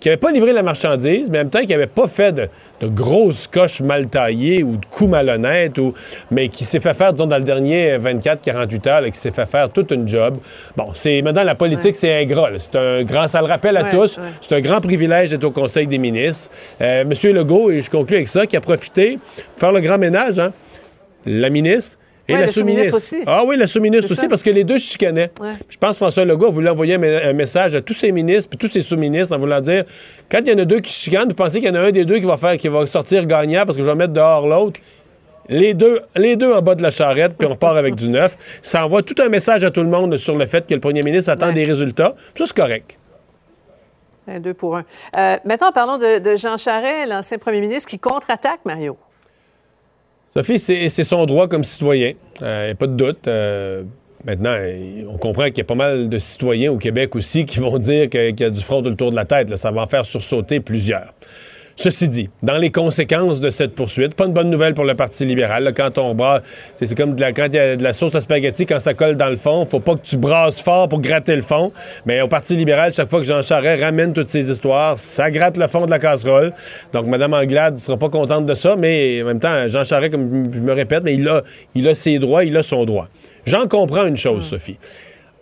qui 0.00 0.08
n'avait 0.08 0.16
pas 0.16 0.30
livré 0.32 0.52
la 0.52 0.62
marchandise, 0.62 1.30
mais 1.30 1.38
en 1.38 1.42
même 1.42 1.50
temps 1.50 1.60
qui 1.60 1.68
n'avait 1.68 1.86
pas 1.86 2.08
fait 2.08 2.32
de, 2.32 2.48
de 2.80 2.86
grosses 2.88 3.46
coches 3.46 3.82
mal 3.82 4.06
taillées 4.08 4.62
ou 4.62 4.76
de 4.78 4.86
coups 4.86 5.10
malhonnêtes, 5.10 5.78
ou, 5.78 5.92
mais 6.30 6.48
qui 6.48 6.64
s'est 6.64 6.80
fait 6.80 6.94
faire, 6.94 7.12
disons, 7.12 7.26
dans 7.26 7.36
le 7.36 7.44
dernier 7.44 7.98
24-48 7.98 8.88
heures, 8.88 9.00
là, 9.02 9.10
qui 9.10 9.18
s'est 9.18 9.30
fait 9.30 9.46
faire 9.46 9.68
toute 9.70 9.90
une 9.92 10.08
job. 10.08 10.38
Bon, 10.76 10.88
c'est 10.94 11.20
maintenant 11.22 11.44
la 11.44 11.54
politique, 11.54 11.96
c'est 11.96 12.22
ingrat. 12.22 12.50
C'est 12.56 12.76
un 12.76 13.02
grand, 13.04 13.28
ça 13.28 13.40
le 13.40 13.46
rappelle 13.46 13.76
à 13.76 13.82
Ouais, 13.84 13.90
tous, 13.90 14.16
ouais. 14.18 14.24
c'est 14.40 14.54
un 14.56 14.60
grand 14.60 14.80
privilège 14.80 15.30
d'être 15.30 15.44
au 15.44 15.50
Conseil 15.50 15.86
des 15.86 15.98
ministres. 15.98 16.50
Euh, 16.80 17.04
Monsieur 17.04 17.32
Legault, 17.32 17.70
et 17.70 17.80
je 17.80 17.90
conclue 17.90 18.16
avec 18.16 18.28
ça, 18.28 18.46
qui 18.46 18.56
a 18.56 18.60
profité 18.60 19.18
pour 19.56 19.60
faire 19.60 19.72
le 19.72 19.80
grand 19.80 19.98
ménage, 19.98 20.38
hein, 20.38 20.52
la 21.26 21.50
ministre. 21.50 21.98
Et 22.30 22.34
Ouais, 22.34 22.40
la 22.40 22.46
le 22.46 22.52
sous-ministre. 22.52 22.96
aussi. 22.96 23.18
Ah 23.26 23.42
oui, 23.44 23.56
la 23.56 23.66
sous-ministre 23.66 24.10
aussi, 24.12 24.28
parce 24.28 24.42
que 24.42 24.50
les 24.50 24.64
deux 24.64 24.78
se 24.78 24.90
chicanaient. 24.92 25.30
Ouais. 25.40 25.52
Je 25.68 25.76
pense 25.76 25.90
que 25.92 25.96
François 25.96 26.24
Legault 26.24 26.52
voulu 26.52 26.68
envoyer 26.68 26.94
un, 26.94 26.98
me- 26.98 27.24
un 27.26 27.32
message 27.32 27.74
à 27.74 27.80
tous 27.80 27.94
ses 27.94 28.12
ministres 28.12 28.48
puis 28.50 28.58
tous 28.58 28.68
ses 28.72 28.80
sous-ministres 28.82 29.34
en 29.34 29.38
voulant 29.38 29.60
dire 29.60 29.84
quand 30.30 30.38
il 30.40 30.48
y 30.48 30.54
en 30.54 30.58
a 30.58 30.64
deux 30.64 30.80
qui 30.80 30.92
chicanent, 30.92 31.28
vous 31.28 31.34
pensez 31.34 31.60
qu'il 31.60 31.68
y 31.68 31.70
en 31.70 31.74
a 31.74 31.80
un 31.80 31.90
des 31.90 32.04
deux 32.04 32.18
qui 32.18 32.24
va 32.26 32.36
faire 32.36 32.56
qui 32.56 32.68
va 32.68 32.86
sortir 32.86 33.26
gagnant 33.26 33.64
parce 33.66 33.76
que 33.76 33.82
je 33.82 33.88
vais 33.88 33.94
mettre 33.94 34.12
dehors 34.12 34.46
l'autre? 34.46 34.80
Les 35.48 35.74
deux, 35.74 36.00
les 36.14 36.36
deux 36.36 36.52
en 36.52 36.62
bas 36.62 36.76
de 36.76 36.82
la 36.82 36.90
charrette, 36.90 37.32
puis 37.36 37.48
on 37.48 37.50
repart 37.50 37.76
avec 37.76 37.96
du 37.96 38.08
neuf. 38.08 38.36
Ça 38.62 38.84
envoie 38.86 39.02
tout 39.02 39.20
un 39.20 39.28
message 39.28 39.64
à 39.64 39.70
tout 39.72 39.82
le 39.82 39.88
monde 39.88 40.16
sur 40.16 40.36
le 40.36 40.46
fait 40.46 40.64
que 40.64 40.74
le 40.74 40.80
premier 40.80 41.02
ministre 41.02 41.30
attend 41.32 41.52
des 41.52 41.64
résultats. 41.64 42.14
Ça, 42.36 42.46
c'est 42.46 42.56
correct. 42.56 42.98
Un 44.28 44.38
deux 44.38 44.54
pour 44.54 44.76
un. 44.76 44.84
Euh, 45.16 45.36
maintenant, 45.44 45.72
parlons 45.72 45.98
de, 45.98 46.20
de 46.20 46.36
Jean 46.36 46.56
Charest, 46.56 47.08
l'ancien 47.08 47.38
premier 47.38 47.60
ministre, 47.60 47.88
qui 47.90 47.98
contre-attaque, 47.98 48.60
Mario. 48.64 48.96
Sophie, 50.34 50.60
c'est 50.60 51.04
son 51.04 51.26
droit 51.26 51.48
comme 51.48 51.64
citoyen. 51.64 52.12
A 52.40 52.72
pas 52.76 52.86
de 52.86 52.94
doute. 52.94 53.26
Euh, 53.26 53.82
maintenant, 54.24 54.54
euh, 54.56 55.04
on 55.08 55.18
comprend 55.18 55.46
qu'il 55.46 55.58
y 55.58 55.62
a 55.62 55.64
pas 55.64 55.74
mal 55.74 56.08
de 56.08 56.18
citoyens 56.18 56.70
au 56.70 56.78
Québec 56.78 57.16
aussi 57.16 57.44
qui 57.44 57.58
vont 57.58 57.78
dire 57.78 58.08
qu'il 58.08 58.38
y 58.38 58.44
a 58.44 58.50
du 58.50 58.60
front 58.60 58.80
tout 58.80 58.90
le 58.90 58.94
tour 58.94 59.10
de 59.10 59.16
la 59.16 59.24
tête. 59.24 59.54
Ça 59.56 59.72
va 59.72 59.82
en 59.82 59.86
faire 59.88 60.04
sursauter 60.06 60.60
plusieurs. 60.60 61.12
Ceci 61.82 62.08
dit, 62.08 62.28
dans 62.42 62.58
les 62.58 62.70
conséquences 62.70 63.40
de 63.40 63.48
cette 63.48 63.74
poursuite, 63.74 64.14
pas 64.14 64.26
une 64.26 64.34
bonne 64.34 64.50
nouvelle 64.50 64.74
pour 64.74 64.84
le 64.84 64.94
Parti 64.94 65.24
libéral. 65.24 65.64
là. 65.64 65.72
quand 65.72 65.96
on 65.96 66.14
brasse, 66.14 66.42
c'est 66.76 66.94
comme 66.94 67.14
de 67.14 67.20
la- 67.22 67.32
quand 67.32 67.46
il 67.46 67.54
y 67.54 67.58
a 67.58 67.74
de 67.74 67.82
la 67.82 67.94
sauce 67.94 68.14
à 68.14 68.20
spaghetti, 68.20 68.66
quand 68.66 68.78
ça 68.80 68.92
colle 68.92 69.16
dans 69.16 69.30
le 69.30 69.36
fond, 69.36 69.64
faut 69.64 69.80
pas 69.80 69.94
que 69.94 70.02
tu 70.02 70.18
brasses 70.18 70.60
fort 70.60 70.90
pour 70.90 71.00
gratter 71.00 71.34
le 71.34 71.40
fond. 71.40 71.72
Mais 72.04 72.20
au 72.20 72.28
Parti 72.28 72.54
libéral, 72.54 72.92
chaque 72.92 73.08
fois 73.08 73.20
que 73.20 73.24
Jean 73.24 73.40
Charest 73.40 73.82
ramène 73.82 74.12
toutes 74.12 74.28
ces 74.28 74.50
histoires, 74.50 74.98
ça 74.98 75.30
gratte 75.30 75.56
le 75.56 75.68
fond 75.68 75.86
de 75.86 75.90
la 75.90 75.98
casserole. 75.98 76.52
Donc, 76.92 77.06
Mme 77.06 77.32
Anglade 77.32 77.74
ne 77.76 77.78
sera 77.78 77.96
pas 77.96 78.10
contente 78.10 78.44
de 78.44 78.54
ça, 78.54 78.76
mais 78.76 79.22
en 79.22 79.26
même 79.28 79.40
temps, 79.40 79.66
Jean 79.68 79.82
Charest, 79.84 80.12
comme 80.12 80.52
je 80.52 80.60
me 80.60 80.74
répète, 80.74 81.02
mais 81.02 81.14
il 81.14 81.26
a, 81.30 81.40
il 81.74 81.88
a 81.88 81.94
ses 81.94 82.18
droits, 82.18 82.44
il 82.44 82.54
a 82.58 82.62
son 82.62 82.84
droit. 82.84 83.08
J'en 83.46 83.66
comprends 83.68 84.04
une 84.04 84.18
chose, 84.18 84.44
Sophie. 84.46 84.76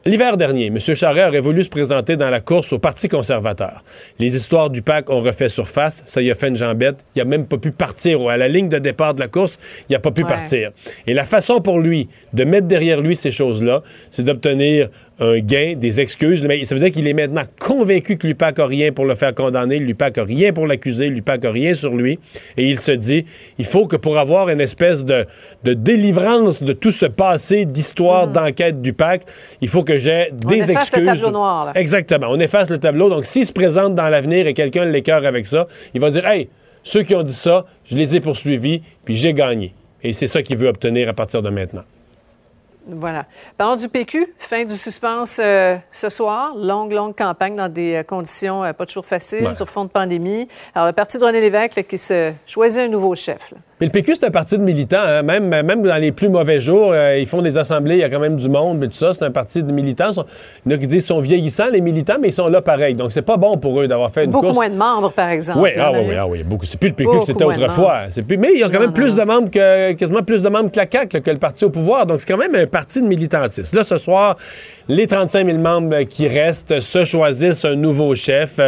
L'hiver 0.07 0.37
dernier, 0.37 0.67
M. 0.67 0.79
Charest 0.79 1.29
aurait 1.29 1.41
voulu 1.41 1.65
se 1.65 1.69
présenter 1.69 2.17
dans 2.17 2.31
la 2.31 2.41
course 2.41 2.73
au 2.73 2.79
Parti 2.79 3.09
conservateur. 3.09 3.83
Les 4.21 4.37
histoires 4.37 4.71
du 4.71 4.81
PAC 4.81 5.11
ont 5.11 5.21
refait 5.21 5.49
surface. 5.49 6.03
Ça 6.07 6.23
y 6.23 6.31
a 6.31 6.35
fait 6.37 6.49
une 6.49 6.57
jambette. 6.57 7.05
Il 7.15 7.19
n'a 7.19 7.25
même 7.25 7.47
pas 7.47 7.59
pu 7.59 7.73
partir. 7.73 8.27
À 8.29 8.37
la 8.37 8.49
ligne 8.49 8.69
de 8.69 8.79
départ 8.79 9.13
de 9.15 9.21
la 9.21 9.29
course, 9.29 9.59
il 9.91 9.93
n'a 9.95 9.99
pas 9.99 10.13
pu 10.13 10.23
Ouais. 10.23 10.29
partir. 10.29 10.71
Et 11.07 11.15
la 11.15 11.25
façon 11.25 11.61
pour 11.61 11.81
lui 11.81 12.09
de 12.33 12.45
mettre 12.45 12.69
derrière 12.69 13.01
lui 13.01 13.17
ces 13.17 13.33
choses-là, 13.33 13.83
c'est 14.11 14.23
d'obtenir 14.23 14.89
un 15.21 15.39
gain, 15.41 15.75
des 15.77 16.01
excuses. 16.01 16.43
Mais 16.43 16.65
ça 16.65 16.75
veut 16.75 16.81
dire 16.81 16.93
qu'il 16.93 17.07
est 17.09 17.15
maintenant 17.15 17.43
convaincu 17.61 18.17
que 18.17 18.27
l'UPAC 18.27 18.59
n'a 18.59 18.67
rien 18.67 18.93
pour 18.93 19.05
le 19.05 19.15
faire 19.15 19.35
condamner, 19.35 19.79
l'UPAC 19.79 20.17
n'a 20.17 20.25
rien 20.25 20.53
pour 20.53 20.67
l'accuser, 20.67 21.09
l'UPAC 21.09 21.43
n'a 21.43 21.51
rien 21.51 21.75
sur 21.75 21.95
lui. 21.95 22.19
Et 22.57 22.69
il 22.69 22.79
se 22.79 22.93
dit, 22.93 23.25
il 23.59 23.65
faut 23.65 23.87
que 23.87 23.97
pour 23.97 24.19
avoir 24.19 24.49
une 24.49 24.61
espèce 24.61 25.05
de, 25.05 25.27
de 25.65 25.75
délivrance 25.75 26.63
de 26.63 26.73
tout 26.73 26.93
ce 26.93 27.07
passé 27.07 27.65
d'histoire, 27.65 28.29
d'enquête 28.29 28.81
du 28.81 28.93
PAC, 28.93 29.23
il 29.61 29.69
faut 29.69 29.85
que 29.85 29.97
j'ai 29.97 30.29
On 30.33 30.49
des 30.49 30.57
efface 30.57 30.69
le 30.69 30.75
excuses. 31.03 31.05
tableau 31.07 31.31
noir, 31.31 31.65
là. 31.67 31.73
Exactement. 31.75 32.29
On 32.31 32.39
efface 32.41 32.71
le 32.71 32.79
tableau. 32.79 33.09
Donc, 33.09 33.25
s'il 33.27 33.47
se 33.47 33.53
présente 33.53 33.95
dans 33.95 34.09
l'avenir 34.09 34.47
et 34.47 34.55
quelqu'un 34.55 34.85
l'écœure 34.85 35.25
avec 35.27 35.47
ça, 35.47 35.67
il 35.95 36.01
va 36.01 36.11
dire 36.11 36.27
Hey, 36.27 36.49
ceux 36.83 37.03
qui 37.03 37.15
ont 37.15 37.23
dit 37.23 37.33
ça, 37.35 37.67
je 37.85 37.97
les 37.97 38.17
ai 38.17 38.21
poursuivis, 38.21 38.83
puis 39.05 39.17
j'ai 39.17 39.35
gagné. 39.35 39.75
Et 40.03 40.13
c'est 40.13 40.27
ça 40.29 40.43
qu'il 40.43 40.57
veut 40.57 40.69
obtenir 40.69 41.09
à 41.09 41.13
partir 41.13 41.43
de 41.43 41.51
maintenant. 41.51 41.83
Voilà. 42.89 43.27
Parlons 43.57 43.77
du 43.77 43.89
PQ. 43.89 44.35
Fin 44.39 44.65
du 44.65 44.75
suspense 44.77 45.39
euh, 45.43 45.77
ce 45.93 46.09
soir. 46.09 46.55
Longue, 46.57 46.93
longue 46.93 47.15
campagne 47.15 47.55
dans 47.55 47.69
des 47.69 47.97
euh, 47.97 48.03
conditions 48.03 48.65
euh, 48.65 48.73
pas 48.73 48.87
toujours 48.87 49.05
faciles, 49.07 49.47
Ouais. 49.47 49.55
sur 49.55 49.69
fond 49.69 49.85
de 49.85 49.91
pandémie. 49.91 50.49
Alors, 50.75 50.87
le 50.89 50.93
parti 50.95 51.19
de 51.19 51.25
René 51.25 51.41
Lévesque 51.41 51.77
là, 51.77 51.83
qui 51.83 51.99
se 51.99 52.33
choisit 52.47 52.81
un 52.83 52.89
nouveau 52.89 53.15
chef. 53.15 53.51
là. 53.53 53.59
Mais 53.81 53.87
le 53.87 53.93
PQ, 53.93 54.17
c'est 54.17 54.27
un 54.27 54.31
parti 54.31 54.59
de 54.59 54.63
militants. 54.63 54.99
hein. 55.01 55.23
Même, 55.23 55.49
même 55.49 55.83
dans 55.83 55.97
les 55.97 56.11
plus 56.11 56.29
mauvais 56.29 56.59
jours, 56.59 56.91
euh, 56.93 57.17
ils 57.17 57.27
font 57.27 57.43
des 57.43 57.59
assemblées, 57.59 57.95
il 57.95 58.01
y 58.01 58.05
a 58.05 58.09
quand 58.11 58.19
même 58.19 58.35
du 58.37 58.49
monde, 58.49 58.79
mais 58.79 58.89
tout 58.89 58.95
ça. 58.97 59.13
C'est 59.15 59.25
un 59.25 59.31
parti 59.31 59.63
de 59.63 59.71
militants. 59.73 60.11
Il 60.67 60.73
y 60.73 60.75
en 60.75 60.77
a 60.77 60.81
qui 60.81 60.87
disent 60.89 61.05
qu'ils 61.05 61.15
sont 61.15 61.21
vieillissants, 61.21 61.71
les 61.73 61.81
militants, 61.81 62.17
mais 62.21 62.29
ils 62.29 62.33
sont 62.33 62.49
là 62.49 62.61
pareil. 62.61 62.95
Donc, 62.97 63.13
c'est 63.13 63.23
pas 63.23 63.37
bon 63.37 63.57
pour 63.57 63.81
eux 63.81 63.87
d'avoir 63.87 64.11
fait 64.11 64.25
une 64.25 64.33
Beaucoup 64.33 64.47
course. 64.47 64.57
moins 64.57 64.69
de 64.69 64.75
membres, 64.77 65.13
par 65.13 65.29
exemple. 65.29 65.61
Oui, 65.63 65.71
ah, 65.79 65.93
oui, 65.93 66.01
oui, 66.09 66.15
ah 66.19 66.27
oui, 66.27 66.43
beaucoup. 66.43 66.67
C'est 66.67 66.79
plus 66.81 66.89
le 66.89 66.95
PQ 66.95 67.07
Beaucoup 67.07 67.21
que 67.21 67.27
c'était 67.27 67.45
autrefois. 67.45 68.01
Plus... 68.27 68.37
Mais 68.37 68.49
il 68.55 68.61
y 68.61 68.65
a 68.65 68.69
quand 68.69 68.81
même 68.81 68.93
plus 68.93 69.15
de 69.15 69.23
membres 69.23 69.51
que 69.51 69.93
quasiment 69.93 70.23
plus 70.23 70.43
de 70.43 70.49
membres 70.49 70.71
que 70.73 70.79
la 70.79 70.87
CAQ, 70.91 71.17
là, 71.17 71.21
que 71.21 71.31
le 71.31 71.37
parti 71.39 71.65
au 71.65 71.71
pouvoir. 71.71 72.07
Donc 72.07 72.21
c'est 72.21 72.27
quand 72.27 72.39
même 72.39 72.55
un 72.57 72.67
parti 72.67 73.01
de 73.01 73.07
militantistes. 73.07 73.75
Là, 73.75 73.85
ce 73.85 73.99
soir, 73.99 74.37
les 74.89 75.07
35 75.07 75.47
000 75.47 75.59
membres 75.59 76.03
qui 76.05 76.27
restent 76.29 76.81
se 76.81 77.05
choisissent 77.05 77.65
un 77.65 77.75
nouveau 77.77 78.15
chef. 78.15 78.59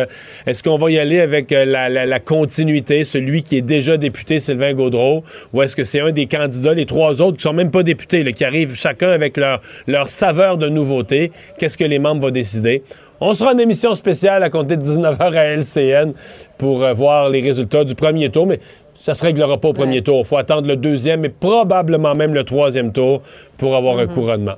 Est-ce 0.46 0.62
qu'on 0.62 0.76
va 0.76 0.90
y 0.90 0.98
aller 0.98 1.20
avec 1.20 1.50
euh, 1.52 1.64
la, 1.64 1.88
la- 1.88 2.04
la 2.06 2.20
continuité, 2.20 3.04
celui 3.04 3.42
qui 3.42 3.56
est 3.56 3.62
déjà 3.62 3.96
député, 3.96 4.38
Sylvain 4.38 4.74
Gaudreau, 4.74 5.24
ou 5.54 5.62
est-ce 5.62 5.74
que 5.74 5.84
c'est 5.84 6.00
un 6.00 6.12
des 6.12 6.26
candidats, 6.26 6.74
les 6.74 6.84
trois 6.86 7.22
autres 7.22 7.38
qui 7.38 7.42
sont 7.42 7.52
même 7.54 7.70
pas 7.70 7.82
députés, 7.82 8.22
là, 8.22 8.32
qui 8.32 8.44
arrivent 8.44 8.74
chacun 8.74 9.10
avec 9.10 9.36
leur, 9.38 9.60
leur 9.86 10.08
saveur 10.10 10.58
de 10.58 10.68
nouveauté? 10.68 11.32
Qu'est-ce 11.58 11.78
que 11.78 11.84
les 11.84 11.98
membres 11.98 12.22
vont 12.22 12.30
décider? 12.30 12.82
On 13.22 13.32
sera 13.34 13.52
en 13.54 13.58
émission 13.58 13.94
spéciale 13.94 14.42
à 14.42 14.50
compter 14.50 14.76
de 14.76 14.82
19h 14.82 15.34
à 15.34 15.44
LCN 15.56 16.12
pour 16.58 16.82
euh, 16.84 16.92
voir 16.92 17.30
les 17.30 17.40
résultats 17.40 17.84
du 17.84 17.94
premier 17.94 18.28
tour, 18.30 18.46
mais 18.46 18.60
ça 18.94 19.14
se 19.14 19.24
réglera 19.24 19.58
pas 19.58 19.68
au 19.68 19.72
premier 19.72 20.02
tour. 20.02 20.20
Il 20.20 20.26
faut 20.26 20.36
attendre 20.36 20.68
le 20.68 20.76
deuxième 20.76 21.24
et 21.24 21.30
probablement 21.30 22.14
même 22.14 22.34
le 22.34 22.44
troisième 22.44 22.92
tour 22.92 23.22
pour 23.56 23.74
avoir 23.74 23.98
un 23.98 24.06
Mhm. 24.06 24.12
couronnement. 24.14 24.56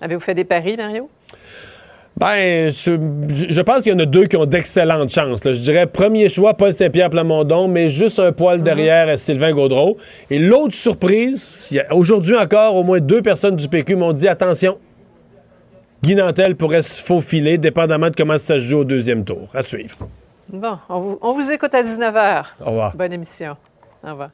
Avez-vous 0.00 0.20
fait 0.20 0.34
des 0.34 0.44
paris, 0.44 0.76
Mario? 0.76 1.08
Ben, 2.18 2.70
je, 2.70 2.92
je 3.50 3.60
pense 3.60 3.82
qu'il 3.82 3.92
y 3.92 3.94
en 3.94 3.98
a 3.98 4.06
deux 4.06 4.24
qui 4.24 4.36
ont 4.38 4.46
d'excellentes 4.46 5.10
chances. 5.10 5.44
là. 5.44 5.52
Je 5.52 5.60
dirais 5.60 5.86
premier 5.86 6.30
choix, 6.30 6.54
Paul 6.54 6.72
Saint-Pierre 6.72 7.10
Plamondon, 7.10 7.68
mais 7.68 7.90
juste 7.90 8.18
un 8.18 8.32
poil 8.32 8.62
derrière 8.62 9.08
euh, 9.08 9.16
Sylvain 9.18 9.52
Gaudreau. 9.52 9.98
Et 10.30 10.38
l'autre 10.38 10.74
surprise, 10.74 11.50
aujourd'hui 11.90 12.34
encore, 12.36 12.74
au 12.74 12.84
moins 12.84 13.00
deux 13.00 13.20
personnes 13.20 13.56
du 13.56 13.68
PQ 13.68 13.96
m'ont 13.96 14.14
dit 14.14 14.28
attention, 14.28 14.78
Guy 16.02 16.14
Nantel 16.14 16.56
pourrait 16.56 16.82
se 16.82 17.02
faufiler, 17.02 17.58
dépendamment 17.58 18.08
de 18.08 18.14
comment 18.16 18.38
ça 18.38 18.54
se 18.54 18.60
joue 18.60 18.78
au 18.78 18.84
deuxième 18.84 19.22
tour. 19.24 19.48
À 19.52 19.60
suivre. 19.60 19.96
Bon, 20.48 20.78
on 20.88 21.00
vous, 21.00 21.18
on 21.20 21.32
vous 21.32 21.52
écoute 21.52 21.74
à 21.74 21.82
19h. 21.82 22.44
Au 22.62 22.64
revoir. 22.70 22.96
Bonne 22.96 23.12
émission. 23.12 23.56
Au 24.02 24.10
revoir. 24.12 24.30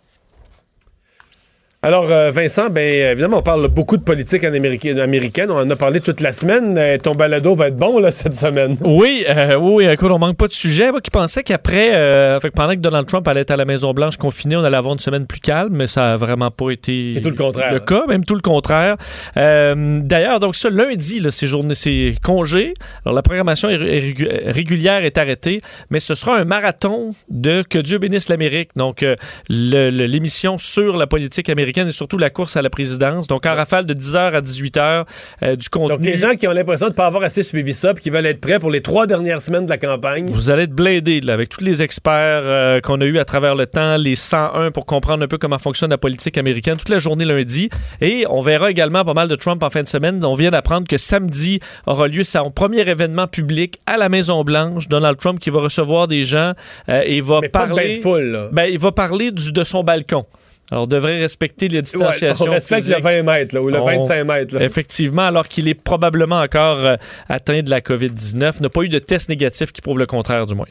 Alors, 1.85 2.13
euh, 2.13 2.31
Vincent, 2.31 2.71
ben 2.71 3.11
évidemment, 3.11 3.39
on 3.39 3.43
parle 3.43 3.67
beaucoup 3.67 3.97
de 3.97 4.05
politique 4.05 4.45
en 4.45 4.53
Amérique- 4.55 4.87
américaine. 4.87 5.51
On 5.51 5.57
en 5.59 5.69
a 5.69 5.75
parlé 5.75 6.01
toute 6.01 6.21
la 6.21 6.33
semaine. 6.33 6.79
Euh, 6.79 6.97
ton 6.97 7.17
balado 7.17 7.57
va 7.57 7.67
être 7.67 7.77
bon 7.77 7.99
là, 7.99 8.11
cette 8.13 8.35
semaine. 8.35 8.77
Oui, 8.85 9.25
euh, 9.29 9.57
oui, 9.59 9.87
écoute, 9.87 10.13
on 10.13 10.19
manque 10.21 10.37
pas 10.37 10.47
de 10.47 10.53
sujet. 10.53 10.93
Moi 10.93 11.01
qui 11.01 11.11
pensais 11.11 11.43
qu'après, 11.43 11.97
euh, 11.97 12.39
fait 12.39 12.51
que 12.51 12.55
pendant 12.55 12.75
que 12.75 12.79
Donald 12.79 13.09
Trump 13.09 13.27
allait 13.27 13.41
être 13.41 13.51
à 13.51 13.57
la 13.57 13.65
Maison-Blanche 13.65 14.17
confiné, 14.17 14.55
on 14.55 14.63
allait 14.63 14.77
avoir 14.77 14.93
une 14.95 15.01
semaine 15.01 15.27
plus 15.27 15.41
calme, 15.41 15.71
mais 15.73 15.89
ça 15.89 16.13
a 16.13 16.17
vraiment 16.17 16.53
pas 16.53 16.71
été 16.71 17.15
Et 17.17 17.21
tout 17.21 17.31
le 17.31 17.35
contraire, 17.35 17.73
le 17.73 17.79
hein. 17.79 17.85
cas, 17.85 18.07
même 18.07 18.25
tout 18.25 18.37
le 18.37 18.43
contraire. 18.43 18.95
Euh, 19.37 19.99
D'ailleurs, 20.05 20.39
donc 20.39 20.55
ça, 20.55 20.71
lundi, 20.71 21.19
là, 21.19 21.33
c'est 21.33 21.49
journée, 21.49 21.75
c'est 21.75 22.15
congé. 22.23 22.75
Alors 23.05 23.17
la 23.17 23.23
programmation 23.23 23.69
est- 23.69 24.47
régulière 24.53 25.05
est 25.05 25.19
arrêtée, 25.19 25.61
mais 25.91 25.99
ce 25.99 26.15
sera 26.15 26.37
un 26.39 26.45
marathon 26.45 27.13
de 27.29 27.65
Que 27.69 27.79
Dieu 27.81 27.99
bénisse 27.99 28.29
l'Amérique. 28.29 28.71
Donc 28.77 29.05
l'émission 29.49 30.59
sur 30.59 30.97
la 30.97 31.09
politique 31.09 31.49
américaine 31.49 31.72
et 31.78 31.93
surtout 31.93 32.19
la 32.19 32.31
course 32.31 32.57
à 32.57 32.62
la 32.62 32.70
présidence. 32.70 33.27
Donc 33.27 33.47
en 33.47 33.55
rafale 33.55 33.86
de 33.86 33.94
10h 33.94 34.32
à 34.32 34.40
18h 34.40 35.05
euh, 35.43 35.57
du 35.57 35.69
contenu. 35.69 35.97
Donc, 35.97 36.05
les 36.05 36.16
gens 36.16 36.35
qui 36.35 36.47
ont 36.47 36.53
l'impression 36.53 36.86
de 36.86 36.93
ne 36.93 36.97
pas 36.97 37.07
avoir 37.07 37.23
assez 37.23 37.43
suivi 37.43 37.74
ça 37.74 37.94
puis 37.94 38.03
qui 38.03 38.11
veulent 38.11 38.27
être 38.27 38.40
prêts 38.40 38.59
pour 38.59 38.70
les 38.70 38.82
trois 38.82 39.07
dernières 39.07 39.43
semaines 39.43 39.65
de 39.65 39.70
la 39.70 39.78
campagne. 39.78 40.27
Vous 40.27 40.51
allez 40.51 40.65
être 40.65 40.73
bladé 40.73 41.20
là, 41.20 41.35
avec 41.35 41.49
tous 41.49 41.65
les 41.65 41.82
experts 41.82 42.43
euh, 42.44 42.81
qu'on 42.81 43.01
a 43.01 43.05
eu 43.05 43.19
à 43.19 43.24
travers 43.24 43.55
le 43.55 43.66
temps, 43.66 43.97
les 43.97 44.16
101 44.16 44.70
pour 44.70 44.86
comprendre 44.86 45.24
un 45.24 45.28
peu 45.28 45.39
comment 45.39 45.59
fonctionne 45.59 45.90
la 45.90 45.99
politique 45.99 46.39
américaine 46.39 46.77
toute 46.77 46.89
la 46.89 46.99
journée 46.99 47.24
lundi. 47.24 47.69
Et 48.01 48.24
on 48.31 48.40
verra 48.40 48.70
également 48.70 49.05
pas 49.05 49.15
mal 49.15 49.28
de 49.28 49.35
Trump 49.35 49.62
en 49.62 49.70
fin 49.70 49.82
de 49.82 49.89
semaine. 49.89 50.24
On 50.24 50.35
vient 50.35 50.51
d'apprendre 50.51 50.86
que 50.86 50.99
samedi 50.99 51.61
aura 51.86 52.09
lieu 52.09 52.23
son 52.23 52.51
premier 52.51 52.89
événement 52.89 53.27
public 53.27 53.81
à 53.86 53.97
la 53.97 54.09
Maison 54.09 54.43
Blanche. 54.44 54.89
Donald 54.89 55.19
Trump 55.19 55.39
qui 55.39 55.51
va 55.51 55.61
recevoir 55.61 56.09
des 56.09 56.24
gens 56.24 56.53
euh, 56.89 57.03
et 57.05 57.20
va 57.20 57.40
Mais 57.40 57.49
pas 57.49 57.65
de 57.65 57.69
parler. 57.69 58.01
foule, 58.01 58.23
là. 58.23 58.49
Ben, 58.53 58.65
il 58.65 58.78
va 58.78 58.93
parler 58.93 59.31
du, 59.31 59.53
de 59.53 59.65
son 59.65 59.82
balcon. 59.85 60.24
Alors, 60.71 60.85
on 60.85 60.87
devrait 60.87 61.19
respecter 61.21 61.69
les 61.69 61.83
distanciations. 61.83 62.47
on 62.49 62.53
respecte 62.53 62.83
physiques. 62.85 62.97
le 62.99 63.03
20 63.03 63.23
mètres 63.25 63.55
là, 63.55 63.61
ou 63.61 63.69
le 63.69 63.79
On- 63.79 63.85
25 63.85 64.25
mètres. 64.25 64.55
là. 64.55 64.63
Effectivement, 64.63 65.23
alors 65.23 65.47
qu'il 65.49 65.69
est 65.69 65.75
probablement 65.75 66.41
encore 66.41 66.79
euh, 66.79 66.97
atteint 67.29 67.63
de 67.63 67.69
la 67.71 67.81
COVID-19, 67.83 68.61
n'a 68.63 68.69
pas 68.71 68.83
eu 68.83 68.89
de 68.89 68.99
test 68.99 69.29
négatif 69.29 69.73
qui 69.73 69.83
prouve 69.83 69.99
le 69.99 70.07
contraire, 70.07 70.47
du 70.47 70.55
moins. 70.55 70.67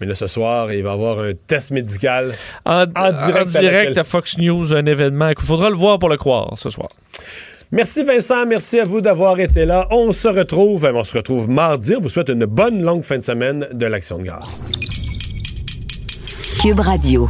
Mais 0.00 0.06
là, 0.06 0.14
ce 0.14 0.26
soir, 0.26 0.72
il 0.72 0.82
va 0.82 0.90
y 0.90 0.92
avoir 0.92 1.20
un 1.20 1.32
test 1.46 1.70
médical 1.70 2.32
En, 2.64 2.84
en 2.96 3.12
direct, 3.26 3.54
en 3.56 3.60
direct 3.60 3.98
à 3.98 4.04
Fox 4.04 4.38
News, 4.38 4.74
un 4.74 4.86
événement. 4.86 5.28
Il 5.28 5.44
faudra 5.44 5.68
le 5.70 5.76
voir 5.76 5.98
pour 5.98 6.08
le 6.08 6.16
croire 6.16 6.52
ce 6.56 6.70
soir. 6.70 6.88
Merci 7.70 8.02
Vincent, 8.02 8.46
merci 8.46 8.80
à 8.80 8.84
vous 8.84 9.00
d'avoir 9.00 9.38
été 9.38 9.64
là. 9.64 9.86
On 9.92 10.10
se 10.10 10.26
retrouve, 10.26 10.90
on 10.92 11.04
se 11.04 11.16
retrouve 11.16 11.48
mardi. 11.48 11.94
On 11.96 12.00
vous 12.00 12.08
souhaite 12.08 12.30
une 12.30 12.46
bonne 12.46 12.82
longue 12.82 13.02
fin 13.04 13.18
de 13.18 13.22
semaine 13.22 13.68
de 13.72 13.86
l'Action 13.86 14.18
de 14.18 14.24
grâce. 14.24 14.60
Cube 16.62 16.80
Radio. 16.80 17.28